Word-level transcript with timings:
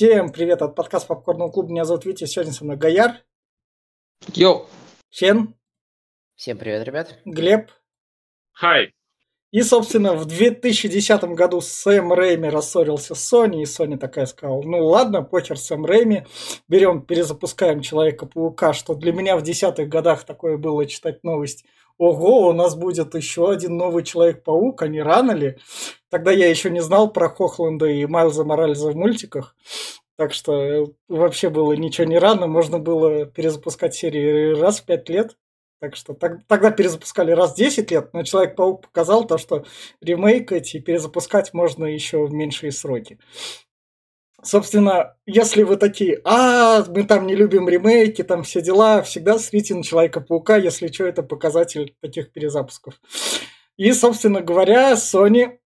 Всем 0.00 0.32
привет 0.32 0.62
от 0.62 0.74
подкаста 0.74 1.08
Попкорного 1.08 1.50
клуба. 1.50 1.68
Меня 1.68 1.84
зовут 1.84 2.06
Витя. 2.06 2.24
Сегодня 2.24 2.54
со 2.54 2.64
мной 2.64 2.78
Гаяр. 2.78 3.22
Йоу. 4.34 4.66
Чен. 5.10 5.54
Всем 6.36 6.56
привет, 6.56 6.86
ребят. 6.86 7.18
Глеб. 7.26 7.70
Хай. 8.52 8.94
И, 9.50 9.60
собственно, 9.60 10.14
в 10.14 10.24
2010 10.24 11.22
году 11.34 11.60
Сэм 11.60 12.14
Рэйми 12.14 12.48
рассорился 12.48 13.14
с 13.14 13.30
Sony, 13.30 13.60
и 13.60 13.64
Sony 13.64 13.98
такая 13.98 14.24
сказала, 14.24 14.62
ну 14.62 14.86
ладно, 14.86 15.20
похер 15.20 15.58
Сэм 15.58 15.84
Рэйми, 15.84 16.24
берем, 16.66 17.02
перезапускаем 17.02 17.82
Человека-паука, 17.82 18.72
что 18.72 18.94
для 18.94 19.12
меня 19.12 19.36
в 19.36 19.42
десятых 19.42 19.90
годах 19.90 20.24
такое 20.24 20.56
было 20.56 20.86
читать 20.86 21.22
новость. 21.24 21.66
Ого, 22.00 22.48
у 22.48 22.52
нас 22.54 22.76
будет 22.76 23.14
еще 23.14 23.50
один 23.50 23.76
новый 23.76 24.02
Человек-паук, 24.04 24.80
а 24.80 24.88
не 24.88 25.02
рано 25.02 25.32
ли? 25.32 25.58
Тогда 26.08 26.30
я 26.30 26.48
еще 26.48 26.70
не 26.70 26.80
знал 26.80 27.12
про 27.12 27.28
Хохланда 27.28 27.84
и 27.88 28.06
Майлза 28.06 28.42
Моральза 28.42 28.90
в 28.90 28.96
мультиках. 28.96 29.54
Так 30.16 30.32
что 30.32 30.94
вообще 31.08 31.50
было 31.50 31.74
ничего 31.74 32.06
не 32.06 32.18
рано, 32.18 32.46
можно 32.46 32.78
было 32.78 33.26
перезапускать 33.26 33.94
серии 33.94 34.58
раз 34.58 34.80
в 34.80 34.86
пять 34.86 35.10
лет. 35.10 35.36
Так 35.78 35.94
что 35.94 36.14
так, 36.14 36.38
тогда 36.46 36.70
перезапускали 36.70 37.32
раз 37.32 37.52
в 37.52 37.56
10 37.56 37.90
лет, 37.90 38.14
но 38.14 38.22
Человек-паук 38.22 38.80
показал 38.86 39.26
то, 39.26 39.36
что 39.36 39.66
ремейкать 40.00 40.74
и 40.74 40.80
перезапускать 40.80 41.52
можно 41.52 41.84
еще 41.84 42.24
в 42.24 42.32
меньшие 42.32 42.72
сроки. 42.72 43.18
Собственно, 44.42 45.16
если 45.26 45.62
вы 45.64 45.76
такие, 45.76 46.20
а, 46.24 46.84
мы 46.88 47.04
там 47.04 47.26
не 47.26 47.34
любим 47.34 47.68
ремейки, 47.68 48.22
там 48.22 48.42
все 48.42 48.62
дела, 48.62 49.02
всегда 49.02 49.38
смотрите 49.38 49.74
на 49.74 49.82
Человека-паука, 49.82 50.56
если 50.56 50.88
что, 50.88 51.04
это 51.04 51.22
показатель 51.22 51.94
таких 52.00 52.32
перезапусков. 52.32 52.94
И, 53.76 53.92
собственно 53.92 54.40
говоря, 54.40 54.92
Sony 54.92 55.58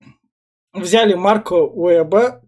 взяли 0.73 1.13
Марко 1.13 1.53
Уэба, 1.53 2.41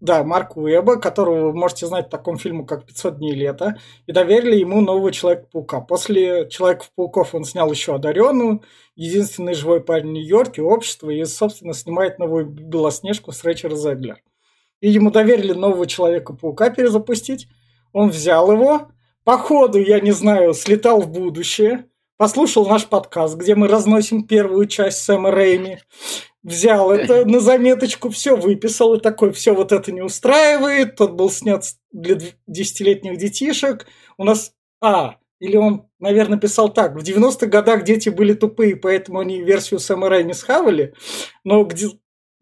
да, 0.00 0.24
Марк 0.24 0.56
Уэба, 0.56 0.96
которого 0.96 1.50
вы 1.50 1.54
можете 1.54 1.86
знать 1.86 2.06
в 2.06 2.10
таком 2.10 2.38
фильме, 2.38 2.64
как 2.64 2.84
«500 2.84 3.16
дней 3.16 3.34
лета», 3.34 3.78
и 4.06 4.12
доверили 4.12 4.56
ему 4.56 4.80
нового 4.80 5.10
Человека-паука. 5.10 5.80
После 5.80 6.48
Человека-пауков 6.48 7.34
он 7.34 7.44
снял 7.44 7.70
еще 7.70 7.94
«Одаренную», 7.94 8.62
«Единственный 8.94 9.54
живой 9.54 9.82
парень 9.82 10.12
Нью-Йорке», 10.12 10.62
«Общество» 10.62 11.10
и, 11.10 11.24
собственно, 11.24 11.74
снимает 11.74 12.18
новую 12.18 12.46
«Белоснежку» 12.46 13.32
с 13.32 13.42
Рэйчер 13.42 13.74
Зеглер. 13.74 14.22
И 14.80 14.90
ему 14.90 15.10
доверили 15.10 15.52
нового 15.52 15.86
Человека-паука 15.86 16.70
перезапустить. 16.70 17.48
Он 17.92 18.10
взял 18.10 18.52
его, 18.52 18.88
по 19.24 19.38
ходу, 19.38 19.78
я 19.78 20.00
не 20.00 20.12
знаю, 20.12 20.54
слетал 20.54 21.00
в 21.00 21.10
будущее, 21.10 21.86
послушал 22.16 22.66
наш 22.68 22.86
подкаст, 22.86 23.36
где 23.36 23.54
мы 23.54 23.68
разносим 23.68 24.26
первую 24.26 24.66
часть 24.66 24.98
Сэма 25.04 25.30
Рэйми, 25.30 25.78
взял 26.42 26.92
это 26.92 27.24
на 27.28 27.40
заметочку, 27.40 28.10
все 28.10 28.36
выписал 28.36 28.94
и 28.94 29.00
такой, 29.00 29.32
все 29.32 29.54
вот 29.54 29.72
это 29.72 29.92
не 29.92 30.02
устраивает, 30.02 30.96
тот 30.96 31.12
был 31.12 31.30
снят 31.30 31.64
для 31.90 32.18
десятилетних 32.46 33.18
детишек, 33.18 33.86
у 34.16 34.24
нас, 34.24 34.52
а, 34.80 35.16
или 35.40 35.56
он, 35.56 35.88
наверное, 35.98 36.38
писал 36.38 36.72
так, 36.72 36.94
в 36.94 37.02
90-х 37.02 37.46
годах 37.46 37.84
дети 37.84 38.08
были 38.08 38.32
тупые, 38.32 38.76
поэтому 38.76 39.18
они 39.18 39.42
версию 39.42 39.80
Самурай 39.80 40.24
не 40.24 40.34
схавали, 40.34 40.94
но 41.44 41.64
где 41.64 41.88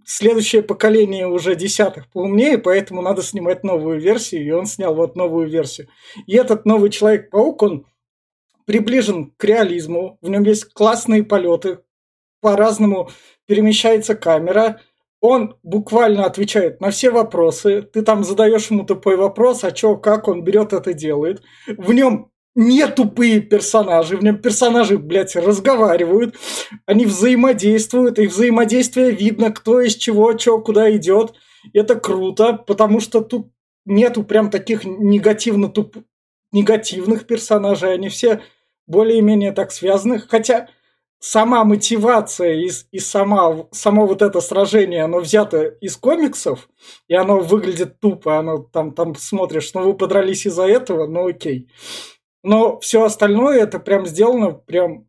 следующее 0.07 0.63
поколение 0.63 1.27
уже 1.27 1.57
десятых 1.57 2.11
поумнее, 2.11 2.59
поэтому 2.59 3.03
надо 3.03 3.23
снимать 3.23 3.65
новую 3.65 4.01
версию, 4.01 4.45
и 4.45 4.51
он 4.51 4.67
снял 4.67 4.95
вот 4.95 5.17
новую 5.17 5.49
версию. 5.49 5.89
И 6.27 6.37
этот 6.37 6.67
новый 6.67 6.91
Человек-паук, 6.91 7.63
он 7.63 7.87
приближен 8.67 9.33
к 9.37 9.45
реализму, 9.45 10.19
в 10.21 10.29
нем 10.29 10.43
есть 10.45 10.73
классные 10.73 11.23
полеты, 11.25 11.79
по-разному 12.41 13.11
перемещается 13.47 14.15
камера, 14.15 14.81
он 15.21 15.57
буквально 15.63 16.27
отвечает 16.27 16.83
на 16.83 16.91
все 16.91 17.11
вопросы. 17.11 17.81
Ты 17.81 18.03
там 18.03 18.25
задаешь 18.25 18.71
ему 18.71 18.85
тупой 18.85 19.17
вопрос, 19.17 19.65
а 19.65 19.73
чё, 19.73 19.97
как 19.97 20.29
он 20.29 20.45
берет 20.45 20.75
это 20.75 20.93
делает. 20.93 21.43
В 21.67 21.95
нем 21.95 22.31
не 22.55 22.87
тупые 22.87 23.41
персонажи, 23.41 24.17
в 24.17 24.23
нем 24.23 24.39
персонажи, 24.39 24.99
блядь, 24.99 25.35
разговаривают, 25.37 26.37
они 26.87 27.07
взаимодействуют, 27.07 28.19
и 28.19 28.27
взаимодействие 28.27 29.11
видно, 29.11 29.51
кто 29.51 29.81
из 29.81 29.97
чего, 29.97 30.33
чё, 30.35 30.61
куда 30.61 30.95
идет. 30.97 31.35
Это 31.73 31.97
круто, 31.97 32.53
потому 32.53 33.01
что 33.01 33.21
тут 33.23 33.49
нету 33.85 34.23
прям 34.23 34.51
таких 34.51 34.85
негативно 34.85 35.69
туп... 35.69 35.97
негативных 36.53 37.27
персонажей, 37.27 37.95
они 37.95 38.09
все 38.09 38.43
более-менее 38.87 39.53
так 39.53 39.73
связаны. 39.73 40.21
Хотя 40.21 40.69
сама 41.19 41.65
мотивация 41.65 42.55
и, 42.55 42.71
и 42.93 42.99
сама, 42.99 43.67
само 43.73 44.07
вот 44.07 44.23
это 44.23 44.41
сражение, 44.41 45.05
оно 45.05 45.21
взято 45.21 45.63
из 45.63 45.97
комиксов, 45.97 46.69
и 47.09 47.15
оно 47.15 47.41
выглядит 47.41 47.99
тупо, 47.99 48.39
оно 48.39 48.59
там, 48.59 48.93
там 48.93 49.15
смотришь, 49.15 49.73
ну 49.75 49.85
вы 49.85 49.95
подрались 49.95 50.47
из-за 50.47 50.67
этого, 50.67 51.07
ну 51.07 51.27
окей. 51.27 51.69
Но 52.45 52.79
все 52.79 53.03
остальное 53.03 53.61
это 53.61 53.79
прям 53.81 54.07
сделано 54.07 54.53
прям 54.53 55.07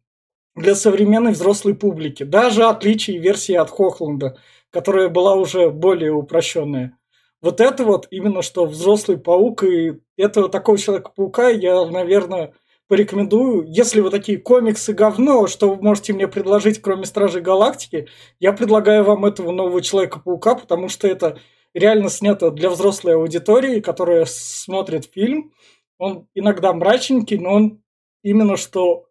для 0.55 0.73
современной 0.73 1.33
взрослой 1.33 1.75
публики. 1.75 2.23
Даже 2.23 2.63
отличие 2.63 3.19
версии 3.19 3.53
от 3.53 3.69
Хохланда, 3.69 4.37
которая 4.71 5.09
была 5.09 5.35
уже 5.35 5.69
более 5.69 6.13
упрощенная. 6.13 6.97
Вот 7.41 7.59
это 7.59 7.83
вот 7.83 8.07
именно 8.09 8.41
что 8.41 8.65
взрослый 8.65 9.17
паук, 9.17 9.63
и 9.63 9.99
этого 10.15 10.47
такого 10.47 10.77
человека-паука 10.77 11.49
я, 11.49 11.85
наверное, 11.85 12.53
порекомендую. 12.87 13.65
Если 13.67 13.99
вы 13.99 14.11
такие 14.11 14.37
комиксы 14.37 14.93
говно, 14.93 15.47
что 15.47 15.69
вы 15.69 15.83
можете 15.83 16.13
мне 16.13 16.29
предложить, 16.29 16.81
кроме 16.81 17.03
Стражей 17.03 17.41
Галактики, 17.41 18.07
я 18.39 18.53
предлагаю 18.53 19.03
вам 19.03 19.25
этого 19.25 19.51
нового 19.51 19.81
Человека-паука, 19.81 20.55
потому 20.55 20.87
что 20.87 21.05
это 21.05 21.37
реально 21.73 22.09
снято 22.09 22.49
для 22.49 22.69
взрослой 22.69 23.15
аудитории, 23.15 23.81
которая 23.81 24.25
смотрит 24.25 25.11
фильм. 25.13 25.51
Он 25.97 26.27
иногда 26.33 26.73
мрачненький, 26.73 27.37
но 27.37 27.53
он 27.53 27.83
именно 28.21 28.57
что 28.57 29.07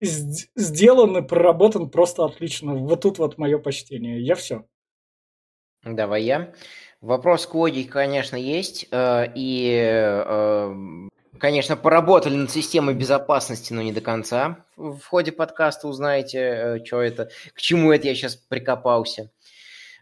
сделан 0.00 1.16
и 1.16 1.22
проработан 1.22 1.88
просто 1.88 2.24
отлично. 2.24 2.74
Вот 2.74 3.02
тут 3.02 3.18
вот 3.18 3.38
мое 3.38 3.58
почтение. 3.58 4.20
Я 4.20 4.34
все. 4.34 4.66
Давай 5.84 6.22
я. 6.24 6.52
Вопрос 7.00 7.46
к 7.46 7.54
логике, 7.54 7.90
конечно, 7.90 8.36
есть. 8.36 8.86
Э, 8.90 9.26
и 9.34 9.78
э, 9.78 10.74
конечно, 11.38 11.76
поработали 11.76 12.36
над 12.36 12.50
системой 12.50 12.94
безопасности, 12.94 13.72
но 13.72 13.82
не 13.82 13.92
до 13.92 14.00
конца. 14.00 14.64
В 14.76 15.02
ходе 15.02 15.30
подкаста 15.30 15.88
узнаете, 15.88 16.38
э, 16.38 16.84
что 16.84 17.02
это, 17.02 17.28
к 17.52 17.60
чему 17.60 17.92
это 17.92 18.08
я 18.08 18.14
сейчас 18.14 18.36
прикопался. 18.36 19.30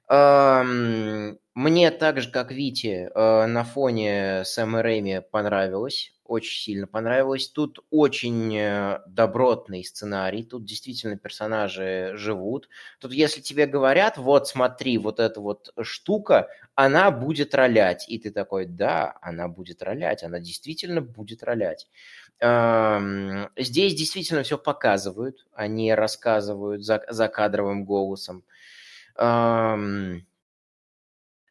Мне 0.09 1.91
так 1.91 2.21
же, 2.21 2.31
как 2.31 2.51
Вите, 2.51 3.11
э, 3.15 3.47
на 3.47 3.63
фоне 3.65 4.43
Сэма 4.45 4.83
Рэйми 4.83 5.21
понравилось, 5.31 6.15
очень 6.25 6.63
сильно 6.63 6.87
понравилось. 6.87 7.49
Тут 7.49 7.81
очень 7.91 8.57
э, 8.57 9.01
добротный 9.07 9.85
сценарий, 9.85 10.45
тут 10.45 10.65
действительно 10.65 11.19
персонажи 11.19 12.13
живут. 12.15 12.71
Тут 13.01 13.13
если 13.13 13.43
тебе 13.43 13.67
говорят, 13.67 14.17
вот 14.17 14.49
смотри, 14.49 14.97
вот 14.97 15.21
эта 15.21 15.41
вот 15.43 15.75
штука, 15.83 16.49
она 16.75 17.11
будет 17.11 17.55
ролять. 17.55 18.09
И 18.09 18.19
ты 18.19 18.31
такой, 18.31 18.65
да, 18.65 19.19
она 19.21 19.47
будет 19.49 19.83
ролять, 19.83 20.23
она 20.23 20.41
действительно 20.41 21.03
будет 21.03 21.43
ролять. 21.43 21.87
Здесь 23.57 23.95
действительно 23.95 24.43
все 24.43 24.59
показывают, 24.59 25.47
они 25.53 25.95
рассказывают 25.95 26.83
за, 26.83 27.05
за 27.09 27.29
кадровым 27.29 27.85
голосом. 27.85 28.43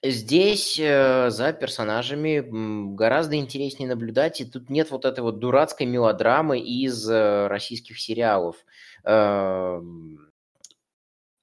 Здесь 0.04 0.80
э, 0.80 1.30
за 1.30 1.54
персонажами 1.54 2.44
гораздо 2.96 3.36
интереснее 3.36 3.88
наблюдать, 3.88 4.42
и 4.42 4.46
тут 4.46 4.72
нет 4.72 4.90
вот 4.90 5.06
этой 5.06 5.20
вот 5.20 5.38
дурацкой 5.38 5.86
мелодрамы 5.86 6.60
из 6.60 7.08
э, 7.08 7.48
российских 7.48 8.00
сериалов. 8.00 8.58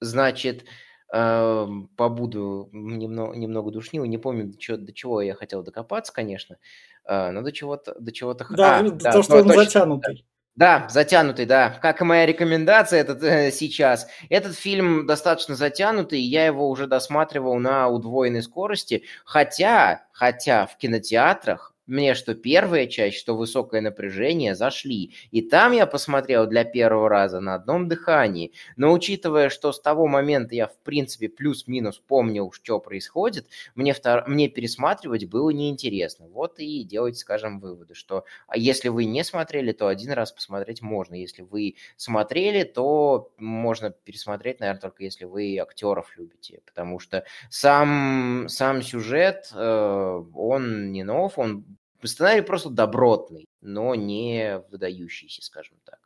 Значит, 0.01 0.65
побуду 1.11 2.69
немного, 2.73 3.35
немного 3.37 3.71
душнил, 3.71 4.05
не 4.05 4.19
помню, 4.19 4.53
до 4.53 4.59
чего, 4.59 4.77
до 4.77 4.93
чего 4.93 5.23
я 5.23 5.35
хотел 5.35 5.63
докопаться, 5.63 6.13
конечно, 6.13 6.59
э, 7.05 7.31
но 7.31 7.43
до 7.43 7.51
чего-то... 7.51 7.97
До 7.99 8.13
чего-то... 8.13 8.47
Да, 8.51 8.79
а, 8.79 8.91
да, 8.91 9.13
то, 9.13 9.23
что 9.23 9.37
он 9.39 9.49
точно, 9.49 9.65
затянутый. 9.65 10.28
Да, 10.59 10.89
затянутый, 10.91 11.47
да. 11.47 11.79
Как 11.81 12.01
и 12.01 12.05
моя 12.05 12.27
рекомендация 12.27 13.01
этот, 13.01 13.23
э, 13.23 13.53
сейчас. 13.53 14.09
Этот 14.29 14.57
фильм 14.57 15.07
достаточно 15.07 15.55
затянутый, 15.55 16.19
я 16.21 16.47
его 16.47 16.69
уже 16.69 16.89
досматривал 16.89 17.61
на 17.61 17.87
удвоенной 17.89 18.43
скорости, 18.43 19.05
хотя, 19.25 20.03
хотя 20.13 20.67
в 20.67 20.77
кинотеатрах 20.77 21.75
мне 21.89 22.15
что 22.15 22.35
первая 22.35 22.87
часть, 22.87 23.17
что 23.17 23.35
высокое 23.35 23.81
напряжение 23.81 24.55
зашли. 24.55 25.15
И 25.31 25.41
там 25.41 25.73
я 25.73 25.87
посмотрел 25.87 26.47
для 26.47 26.65
первого 26.65 27.09
раза 27.09 27.41
на 27.41 27.55
одном 27.55 27.89
дыхании. 27.89 28.53
Но 28.77 28.93
учитывая, 28.93 29.49
что 29.49 29.73
с 29.73 29.81
того 29.81 30.07
момента 30.07 30.55
я, 30.55 30.69
в 30.69 30.77
принципе, 30.79 31.29
плюс-минус 31.29 31.99
помнил, 31.99 32.53
что 32.53 32.79
происходит, 32.79 33.47
мне, 33.75 33.95
втор... 33.95 34.29
мне 34.29 34.49
пересматривать 34.49 35.29
было 35.29 35.51
неинтересно. 35.51 36.29
Вот 36.29 36.59
и 36.59 36.85
делайте, 36.85 37.19
скажем, 37.19 37.59
выводы, 37.59 37.95
что 37.95 38.25
а 38.47 38.59
если 38.59 38.89
вы 38.89 39.07
не 39.07 39.25
смотрели, 39.25 39.73
то 39.73 39.89
один 39.89 40.13
раз 40.13 40.31
посмотреть 40.31 40.83
можно. 40.83 41.15
Если 41.15 41.43
вы 41.43 41.77
смотрели, 41.97 42.65
то 42.65 43.33
можно 43.39 43.91
пересмотреть, 43.91 44.61
наверное, 44.61 44.81
только 44.81 45.05
если 45.05 45.25
вы 45.25 45.59
актеров 45.59 46.13
любите. 46.19 46.61
Потому 46.67 46.99
что 46.99 47.25
сам, 47.49 48.47
сам 48.49 48.83
сюжет, 48.83 49.51
э, 49.55 50.23
он 50.35 50.93
не 50.93 51.03
нов, 51.03 51.39
он 51.39 51.65
Сценарий 52.03 52.43
просто 52.43 52.71
добротный, 52.71 53.49
но 53.61 53.95
не 53.95 54.63
выдающийся, 54.71 55.43
скажем 55.43 55.79
так. 55.85 55.99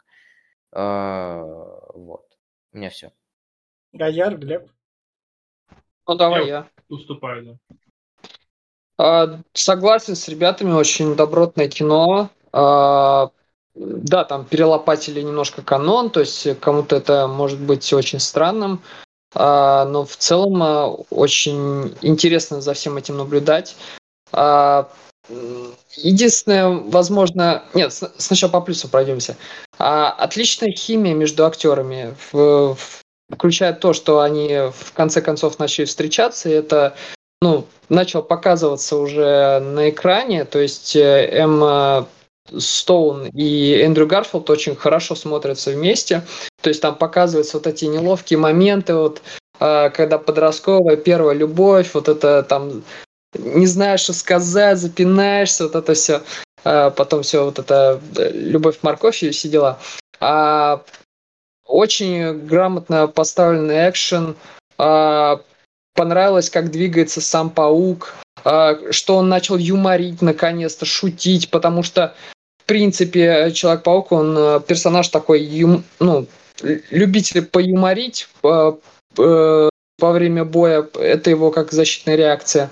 А, 0.73 1.43
вот. 1.95 2.27
У 2.73 2.79
меня 2.79 2.91
все. 2.91 3.13
Гаяр, 3.93 4.39
Глеб. 4.39 4.71
Ну, 6.09 6.15
давай 6.15 6.47
я. 6.47 6.49
я. 6.49 6.69
Уступаю, 6.89 7.45
да. 7.45 7.77
А, 8.99 9.41
согласен 9.53 10.17
с 10.17 10.29
ребятами, 10.29 10.73
очень 10.73 11.15
добротное 11.15 11.69
кино. 11.69 12.31
А, 12.53 13.31
да, 13.75 14.25
там 14.25 14.45
перелопатили 14.45 15.21
немножко 15.21 15.63
канон, 15.63 16.11
то 16.11 16.21
есть 16.21 16.59
кому-то 16.61 16.97
это 16.97 17.27
может 17.27 17.59
быть 17.59 17.91
очень 17.93 18.21
странным, 18.21 18.83
а, 19.35 19.87
но 19.87 20.05
в 20.05 20.17
целом 20.17 20.63
а, 20.63 20.89
очень 21.11 21.95
интересно 22.03 22.61
за 22.61 22.75
всем 22.75 22.97
этим 22.97 23.17
наблюдать. 23.17 23.77
А, 24.31 24.91
Единственное, 25.97 26.69
возможно... 26.69 27.65
Нет, 27.75 27.93
сначала 28.19 28.51
по 28.51 28.61
плюсу 28.61 28.89
пройдемся. 28.89 29.37
А, 29.79 30.11
отличная 30.11 30.73
химия 30.73 31.15
между 31.15 31.47
актерами, 31.47 32.15
в, 32.33 32.75
в, 32.75 33.03
включая 33.31 33.73
то, 33.73 33.93
что 33.93 34.21
они 34.21 34.71
в 34.75 34.93
конце 34.93 35.21
концов 35.23 35.59
начали 35.59 35.85
встречаться, 35.85 36.49
и 36.49 36.53
это 36.53 36.97
ну, 37.41 37.67
начал 37.89 38.23
показываться 38.23 38.97
уже 38.97 39.61
на 39.61 39.91
экране, 39.91 40.45
то 40.45 40.61
есть 40.61 40.95
э, 40.97 41.29
Эмма 41.33 42.09
Стоун 42.59 43.27
и 43.27 43.81
Эндрю 43.81 44.07
Гарфилд 44.07 44.51
очень 44.51 44.77
хорошо 44.77 45.15
смотрятся 45.15 45.71
вместе. 45.71 46.23
То 46.61 46.69
есть 46.69 46.83
там 46.83 46.97
показываются 46.97 47.59
вот 47.59 47.67
эти 47.67 47.85
неловкие 47.85 48.39
моменты, 48.39 48.95
вот 48.95 49.23
а, 49.59 49.91
когда 49.91 50.19
подростковая 50.19 50.97
первая 50.97 51.37
любовь, 51.37 51.95
вот 51.95 52.09
это 52.09 52.43
там 52.43 52.83
не 53.35 53.67
знаешь, 53.67 54.01
что 54.01 54.13
сказать, 54.13 54.79
запинаешься, 54.79 55.65
вот 55.65 55.75
это 55.75 55.95
все. 55.95 56.23
А 56.65 56.91
потом 56.91 57.23
все 57.23 57.45
вот 57.45 57.59
это 57.59 58.01
э, 58.17 58.31
любовь 58.33 58.79
морковь 58.83 59.23
и 59.23 59.31
все 59.31 59.49
дела. 59.49 59.79
А, 60.21 60.83
очень 61.67 62.47
грамотно 62.47 63.09
поставленный 63.09 63.89
экшен. 63.89 64.37
А, 64.79 65.41
понравилось, 65.95 66.51
как 66.51 66.71
двигается 66.71 67.21
сам 67.21 67.51
паук, 67.51 68.15
а, 68.45 68.79
что 68.93 69.17
он 69.17 69.29
начал 69.29 69.57
юморить 69.57 70.23
наконец-то, 70.23 70.87
шутить, 70.87 71.51
потому 71.51 71.83
что 71.83 72.15
в 72.63 72.65
принципе 72.65 73.51
Человек-паук, 73.53 74.13
он 74.13 74.37
э, 74.39 74.61
персонаж 74.61 75.09
такой, 75.09 75.43
юм, 75.43 75.83
ну, 75.99 76.27
любитель 76.91 77.43
поюморить 77.43 78.29
по, 78.41 78.79
по, 79.17 79.69
во 79.99 80.13
время 80.13 80.45
боя, 80.45 80.87
это 80.95 81.31
его 81.31 81.51
как 81.51 81.73
защитная 81.73 82.15
реакция. 82.15 82.71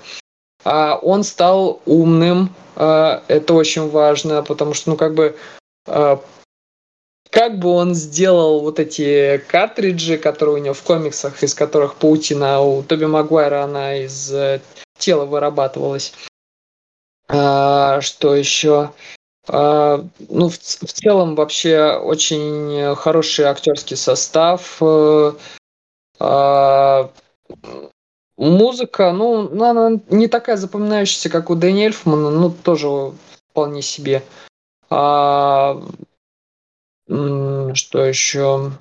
А 0.63 0.95
он 0.97 1.23
стал 1.23 1.81
умным, 1.85 2.53
а, 2.75 3.23
это 3.27 3.53
очень 3.53 3.89
важно, 3.89 4.43
потому 4.43 4.73
что, 4.73 4.91
ну, 4.91 4.97
как 4.97 5.13
бы, 5.15 5.35
а, 5.87 6.21
как 7.29 7.59
бы 7.59 7.69
он 7.69 7.95
сделал 7.95 8.61
вот 8.61 8.79
эти 8.79 9.37
картриджи, 9.47 10.17
которые 10.17 10.55
у 10.55 10.59
него 10.59 10.73
в 10.73 10.83
комиксах, 10.83 11.43
из 11.43 11.53
которых 11.53 11.95
паутина 11.95 12.61
у 12.61 12.83
Тоби 12.83 13.05
Магуайра, 13.05 13.63
она 13.63 13.95
из 13.95 14.33
э, 14.33 14.61
тела 14.97 15.25
вырабатывалась. 15.25 16.13
А, 17.29 18.01
что 18.01 18.35
еще? 18.35 18.91
Ну, 19.47 20.49
в, 20.49 20.57
целом 20.57 21.35
вообще 21.35 21.93
очень 21.93 22.95
хороший 22.95 23.45
актерский 23.45 23.97
состав. 23.97 24.77
Э, 24.79 25.33
Музыка, 28.41 29.11
ну, 29.11 29.51
она 29.63 29.99
не 30.09 30.27
такая 30.27 30.57
запоминающаяся, 30.57 31.29
как 31.29 31.51
у 31.51 31.55
Дэни 31.55 31.85
Эльфмана, 31.85 32.31
ну, 32.31 32.49
тоже 32.49 33.13
вполне 33.51 33.83
себе. 33.83 34.23
А, 34.89 35.79
что 37.07 38.03
еще? 38.03 38.71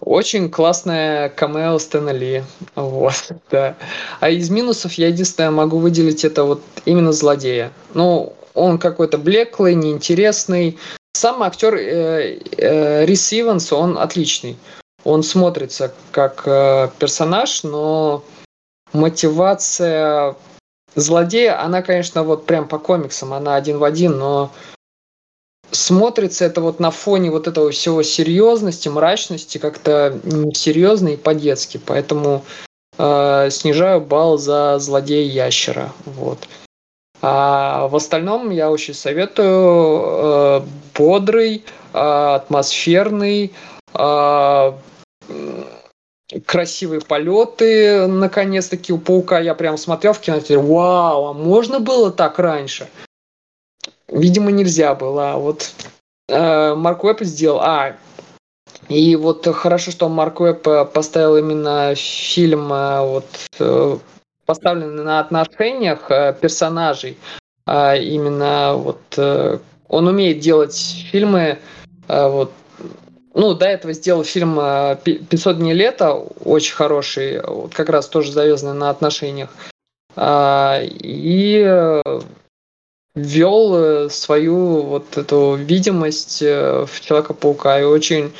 Очень 0.00 0.50
классная 0.50 1.30
камео 1.30 1.78
Стэна 1.78 2.10
Ли. 2.10 2.44
Вот, 2.74 3.32
да. 3.50 3.74
А 4.20 4.28
из 4.28 4.50
минусов 4.50 4.92
я 4.92 5.08
единственное 5.08 5.50
могу 5.50 5.78
выделить 5.78 6.26
это 6.26 6.44
вот 6.44 6.60
именно 6.84 7.12
злодея. 7.12 7.72
Ну, 7.94 8.34
он 8.52 8.76
какой-то 8.78 9.16
блеклый, 9.16 9.76
неинтересный. 9.76 10.78
Сам 11.14 11.42
актер 11.42 11.74
э, 11.74 12.38
э, 12.58 13.06
Рис 13.06 13.32
Иванс, 13.32 13.72
он 13.72 13.96
отличный. 13.96 14.58
Он 15.04 15.22
смотрится 15.22 15.94
как 16.10 16.42
э, 16.44 16.90
персонаж, 16.98 17.62
но 17.62 18.22
мотивация 18.92 20.36
злодея, 20.94 21.62
она, 21.62 21.82
конечно, 21.82 22.22
вот 22.22 22.46
прям 22.46 22.68
по 22.68 22.78
комиксам, 22.78 23.32
она 23.32 23.54
один 23.54 23.78
в 23.78 23.84
один, 23.84 24.18
но 24.18 24.50
смотрится 25.70 26.44
это 26.44 26.60
вот 26.60 26.80
на 26.80 26.90
фоне 26.90 27.30
вот 27.30 27.46
этого 27.46 27.70
всего 27.70 28.02
серьезности, 28.02 28.88
мрачности, 28.88 29.58
как-то 29.58 30.18
несерьезно 30.24 31.08
и 31.08 31.16
по-детски. 31.16 31.80
Поэтому 31.84 32.44
э, 32.96 33.48
снижаю 33.50 34.00
балл 34.00 34.38
за 34.38 34.78
злодея 34.78 35.30
ящера. 35.30 35.92
Вот. 36.04 36.48
А 37.20 37.88
в 37.88 37.96
остальном 37.96 38.50
я 38.50 38.70
очень 38.70 38.94
советую 38.94 40.02
э, 40.06 40.60
бодрый, 40.96 41.64
э, 41.92 41.98
атмосферный, 41.98 43.52
э, 43.94 44.72
красивые 46.46 47.00
полеты, 47.00 48.06
наконец-таки, 48.06 48.92
у 48.92 48.98
паука. 48.98 49.40
Я 49.40 49.54
прям 49.54 49.76
смотрел 49.76 50.12
в 50.12 50.20
кинотеатре, 50.20 50.58
вау, 50.58 51.26
а 51.28 51.32
можно 51.32 51.80
было 51.80 52.10
так 52.10 52.38
раньше? 52.38 52.88
Видимо, 54.08 54.50
нельзя 54.50 54.94
было. 54.94 55.32
А 55.32 55.36
вот 55.38 55.70
э, 56.28 56.74
Марк 56.74 57.04
Уэбб 57.04 57.22
сделал... 57.22 57.60
А, 57.60 57.96
и 58.88 59.16
вот 59.16 59.46
хорошо, 59.46 59.90
что 59.90 60.08
Марк 60.08 60.40
Уэбб 60.40 60.66
э, 60.66 60.84
поставил 60.86 61.36
именно 61.36 61.94
фильм, 61.94 62.72
э, 62.72 63.00
вот, 63.02 63.26
э, 63.58 63.98
поставленный 64.46 65.04
на 65.04 65.20
отношениях 65.20 66.08
персонажей. 66.40 67.18
А 67.66 67.96
именно 67.96 68.74
вот 68.76 69.18
он 69.18 70.06
умеет 70.06 70.38
делать 70.38 70.74
фильмы 71.10 71.58
вот 72.08 72.50
ну, 73.38 73.54
до 73.54 73.66
этого 73.66 73.92
сделал 73.92 74.24
фильм 74.24 74.58
«500 74.58 75.54
дней 75.54 75.72
лета», 75.72 76.12
очень 76.12 76.74
хороший, 76.74 77.40
вот 77.40 77.72
как 77.72 77.88
раз 77.88 78.08
тоже 78.08 78.32
завязанный 78.32 78.74
на 78.76 78.90
отношениях. 78.90 79.50
А, 80.16 80.80
и 80.82 81.62
э, 81.64 82.02
ввел 83.14 83.76
э, 83.76 84.10
свою 84.10 84.82
вот 84.82 85.16
эту 85.16 85.54
видимость 85.54 86.42
э, 86.42 86.84
в 86.84 87.00
Человека-паука. 87.00 87.80
И 87.80 87.84
очень 87.84 88.32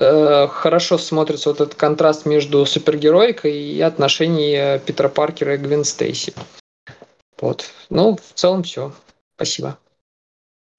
хорошо 0.00 0.98
смотрится 0.98 1.50
вот 1.50 1.60
этот 1.60 1.76
контраст 1.76 2.26
между 2.26 2.66
супергеройкой 2.66 3.56
и 3.56 3.80
отношений 3.80 4.78
Питера 4.84 5.08
Паркера 5.08 5.54
и 5.54 5.56
Гвен 5.56 5.84
Стейси. 5.84 6.34
Вот. 7.40 7.70
Ну, 7.90 8.16
в 8.16 8.34
целом 8.34 8.64
все. 8.64 8.92
Спасибо. 9.36 9.78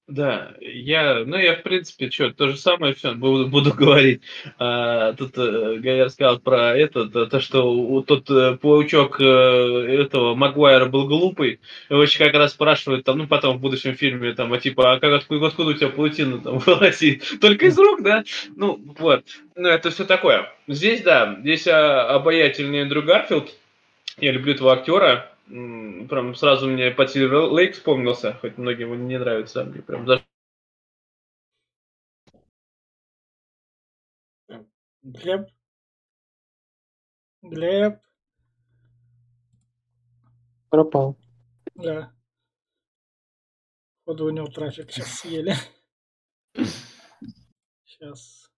Да, 0.08 0.54
я, 0.60 1.24
ну 1.26 1.36
я 1.36 1.56
в 1.56 1.64
принципе, 1.64 2.08
что, 2.12 2.30
то 2.30 2.48
же 2.48 2.56
самое 2.56 2.94
все 2.94 3.12
буду, 3.14 3.48
буду 3.48 3.72
говорить. 3.76 4.22
А, 4.56 5.14
тут 5.14 5.36
э, 5.36 5.78
Гайер 5.78 6.10
сказал 6.10 6.38
про 6.38 6.76
это, 6.76 7.06
то, 7.06 7.26
то 7.26 7.40
что 7.40 7.68
у, 7.72 8.02
тот 8.02 8.30
э, 8.30 8.56
паучок 8.56 9.20
э, 9.20 9.24
этого 9.24 10.36
Магуайра 10.36 10.86
был 10.86 11.08
глупый. 11.08 11.58
Его 11.90 12.02
еще 12.04 12.24
как 12.24 12.34
раз 12.34 12.52
спрашивают, 12.52 13.04
там, 13.04 13.18
ну 13.18 13.26
потом 13.26 13.58
в 13.58 13.60
будущем 13.60 13.96
фильме, 13.96 14.32
там, 14.32 14.52
а 14.52 14.60
типа, 14.60 14.92
а 14.92 15.00
как 15.00 15.12
откуда, 15.12 15.48
откуда 15.48 15.70
у 15.70 15.74
тебя 15.74 15.88
паутина 15.88 16.38
там 16.38 16.58
вылазит? 16.66 17.40
Только 17.40 17.66
из 17.66 17.76
рук, 17.76 18.04
да? 18.04 18.22
Ну, 18.54 18.80
вот. 18.98 19.24
Ну, 19.56 19.68
это 19.68 19.90
все 19.90 20.04
такое. 20.04 20.52
Здесь, 20.68 21.02
да, 21.02 21.36
здесь 21.40 21.66
а, 21.66 22.14
обаятельный 22.14 22.82
Эндрю 22.82 23.02
Гарфилд. 23.02 23.52
Я 24.20 24.30
люблю 24.30 24.54
этого 24.54 24.72
актера 24.72 25.35
прям 25.46 26.34
сразу 26.34 26.68
мне 26.68 26.90
по 26.90 27.02
Лейк 27.02 27.74
вспомнился, 27.74 28.34
хоть 28.34 28.58
многим 28.58 28.90
он 28.90 29.06
не 29.06 29.18
нравится, 29.18 29.64
мне 29.64 29.82
прям 29.82 30.06
за... 30.06 30.24
Глеб? 35.02 35.48
Глеб? 37.42 38.00
Пропал. 40.68 41.16
Да. 41.76 42.12
Походу 44.04 44.26
у 44.26 44.30
него 44.30 44.46
трафик 44.46 44.90
сейчас 44.90 45.20
съели. 45.20 45.54
Сейчас. 47.84 48.50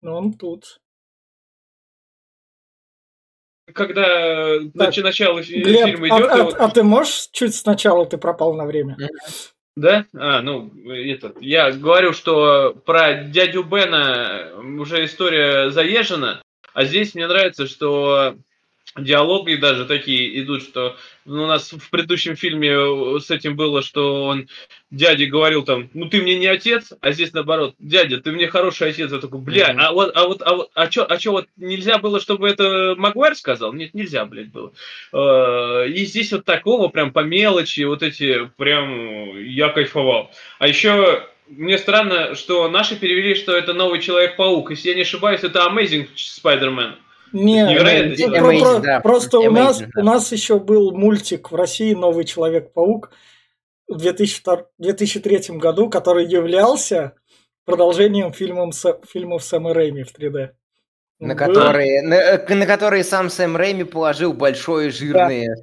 Ну, 0.00 0.12
он 0.12 0.32
тут. 0.34 0.80
Когда 3.76 4.58
Так, 4.74 4.88
нач- 4.92 5.02
начало 5.02 5.42
Глеб, 5.42 5.84
фильма 5.86 6.06
а, 6.06 6.18
идет, 6.18 6.30
а- 6.30 6.42
вот- 6.44 6.54
а 6.58 6.68
ты 6.70 6.82
можешь 6.82 7.28
чуть 7.30 7.54
сначала 7.54 8.06
ты 8.06 8.16
пропал 8.16 8.54
на 8.54 8.64
время? 8.64 8.96
Да? 9.76 10.06
А, 10.14 10.40
ну, 10.40 10.72
этот, 10.90 11.40
я 11.42 11.70
говорю, 11.70 12.14
что 12.14 12.74
про 12.86 13.24
дядю 13.24 13.62
Бена 13.62 14.50
уже 14.80 15.04
история 15.04 15.70
заезжена, 15.70 16.40
а 16.72 16.84
здесь 16.84 17.14
мне 17.14 17.26
нравится, 17.26 17.66
что 17.66 18.36
диалоги 18.98 19.56
даже 19.56 19.84
такие 19.84 20.40
идут, 20.42 20.62
что 20.62 20.96
ну, 21.24 21.44
у 21.44 21.46
нас 21.46 21.72
в 21.72 21.90
предыдущем 21.90 22.36
фильме 22.36 23.18
с 23.20 23.30
этим 23.30 23.56
было, 23.56 23.82
что 23.82 24.24
он 24.24 24.48
дяде 24.90 25.26
говорил 25.26 25.64
там, 25.64 25.90
ну 25.94 26.08
ты 26.08 26.22
мне 26.22 26.36
не 26.38 26.46
отец, 26.46 26.92
а 27.00 27.12
здесь 27.12 27.32
наоборот, 27.32 27.74
дядя, 27.78 28.20
ты 28.20 28.32
мне 28.32 28.48
хороший 28.48 28.90
отец. 28.90 29.10
Я 29.10 29.18
такой, 29.18 29.40
бля, 29.40 29.74
а 29.76 29.92
вот, 29.92 30.12
а 30.16 30.26
вот, 30.26 30.42
а 30.42 30.54
вот, 30.54 30.70
а 30.74 30.86
чё, 30.88 31.06
а 31.08 31.16
чё, 31.18 31.32
вот 31.32 31.46
нельзя 31.56 31.98
было, 31.98 32.20
чтобы 32.20 32.48
это 32.48 32.94
Магуайр 32.96 33.34
сказал? 33.34 33.72
Нет, 33.72 33.94
нельзя, 33.94 34.24
блядь, 34.24 34.50
было. 34.50 34.72
Э, 35.12 35.88
И 35.88 36.04
здесь 36.04 36.32
вот 36.32 36.44
такого 36.44 36.88
прям 36.88 37.12
по 37.12 37.20
мелочи, 37.20 37.82
вот 37.82 38.02
эти 38.02 38.50
прям 38.56 39.38
я 39.38 39.68
кайфовал. 39.70 40.30
А 40.58 40.68
еще 40.68 41.26
мне 41.48 41.78
странно, 41.78 42.34
что 42.34 42.68
наши 42.68 42.96
перевели, 42.96 43.34
что 43.34 43.56
это 43.56 43.72
новый 43.72 44.00
Человек-паук. 44.00 44.70
Если 44.70 44.90
я 44.90 44.94
не 44.94 45.02
ошибаюсь, 45.02 45.44
это 45.44 45.60
Amazing 45.60 46.08
Spider-Man. 46.16 46.94
Не, 47.32 47.62
Невероятно. 47.64 48.26
ну, 48.28 48.34
про- 48.38 48.52
Amazing, 48.52 48.60
про- 48.60 48.80
да. 48.80 49.00
просто 49.00 49.38
у 49.40 49.50
нас, 49.50 49.80
Amazing, 49.80 49.86
у 49.88 49.90
да. 49.96 50.02
нас 50.02 50.32
еще 50.32 50.58
был 50.58 50.92
мультик 50.92 51.50
в 51.50 51.54
России 51.54 51.92
«Новый 51.94 52.24
Человек-паук» 52.24 53.10
в 53.88 53.96
2002 53.96 54.66
2003 54.78 55.58
году, 55.58 55.90
который 55.90 56.24
являлся 56.26 57.14
продолжением 57.64 58.32
фильмом 58.32 58.70
фильмов 59.08 59.42
Сэма 59.44 59.74
Рэйми 59.74 60.04
в 60.04 60.12
3D. 60.16 60.50
На 61.18 61.34
Был- 61.34 61.38
которые, 61.38 62.02
на, 62.02 62.14
э, 62.14 62.54
на 62.54 62.66
которые 62.66 63.02
сам 63.02 63.30
Сэм 63.30 63.56
Рэйми 63.56 63.84
положил 63.84 64.32
большое 64.32 64.90
жирное. 64.90 65.48
Да. 65.48 65.62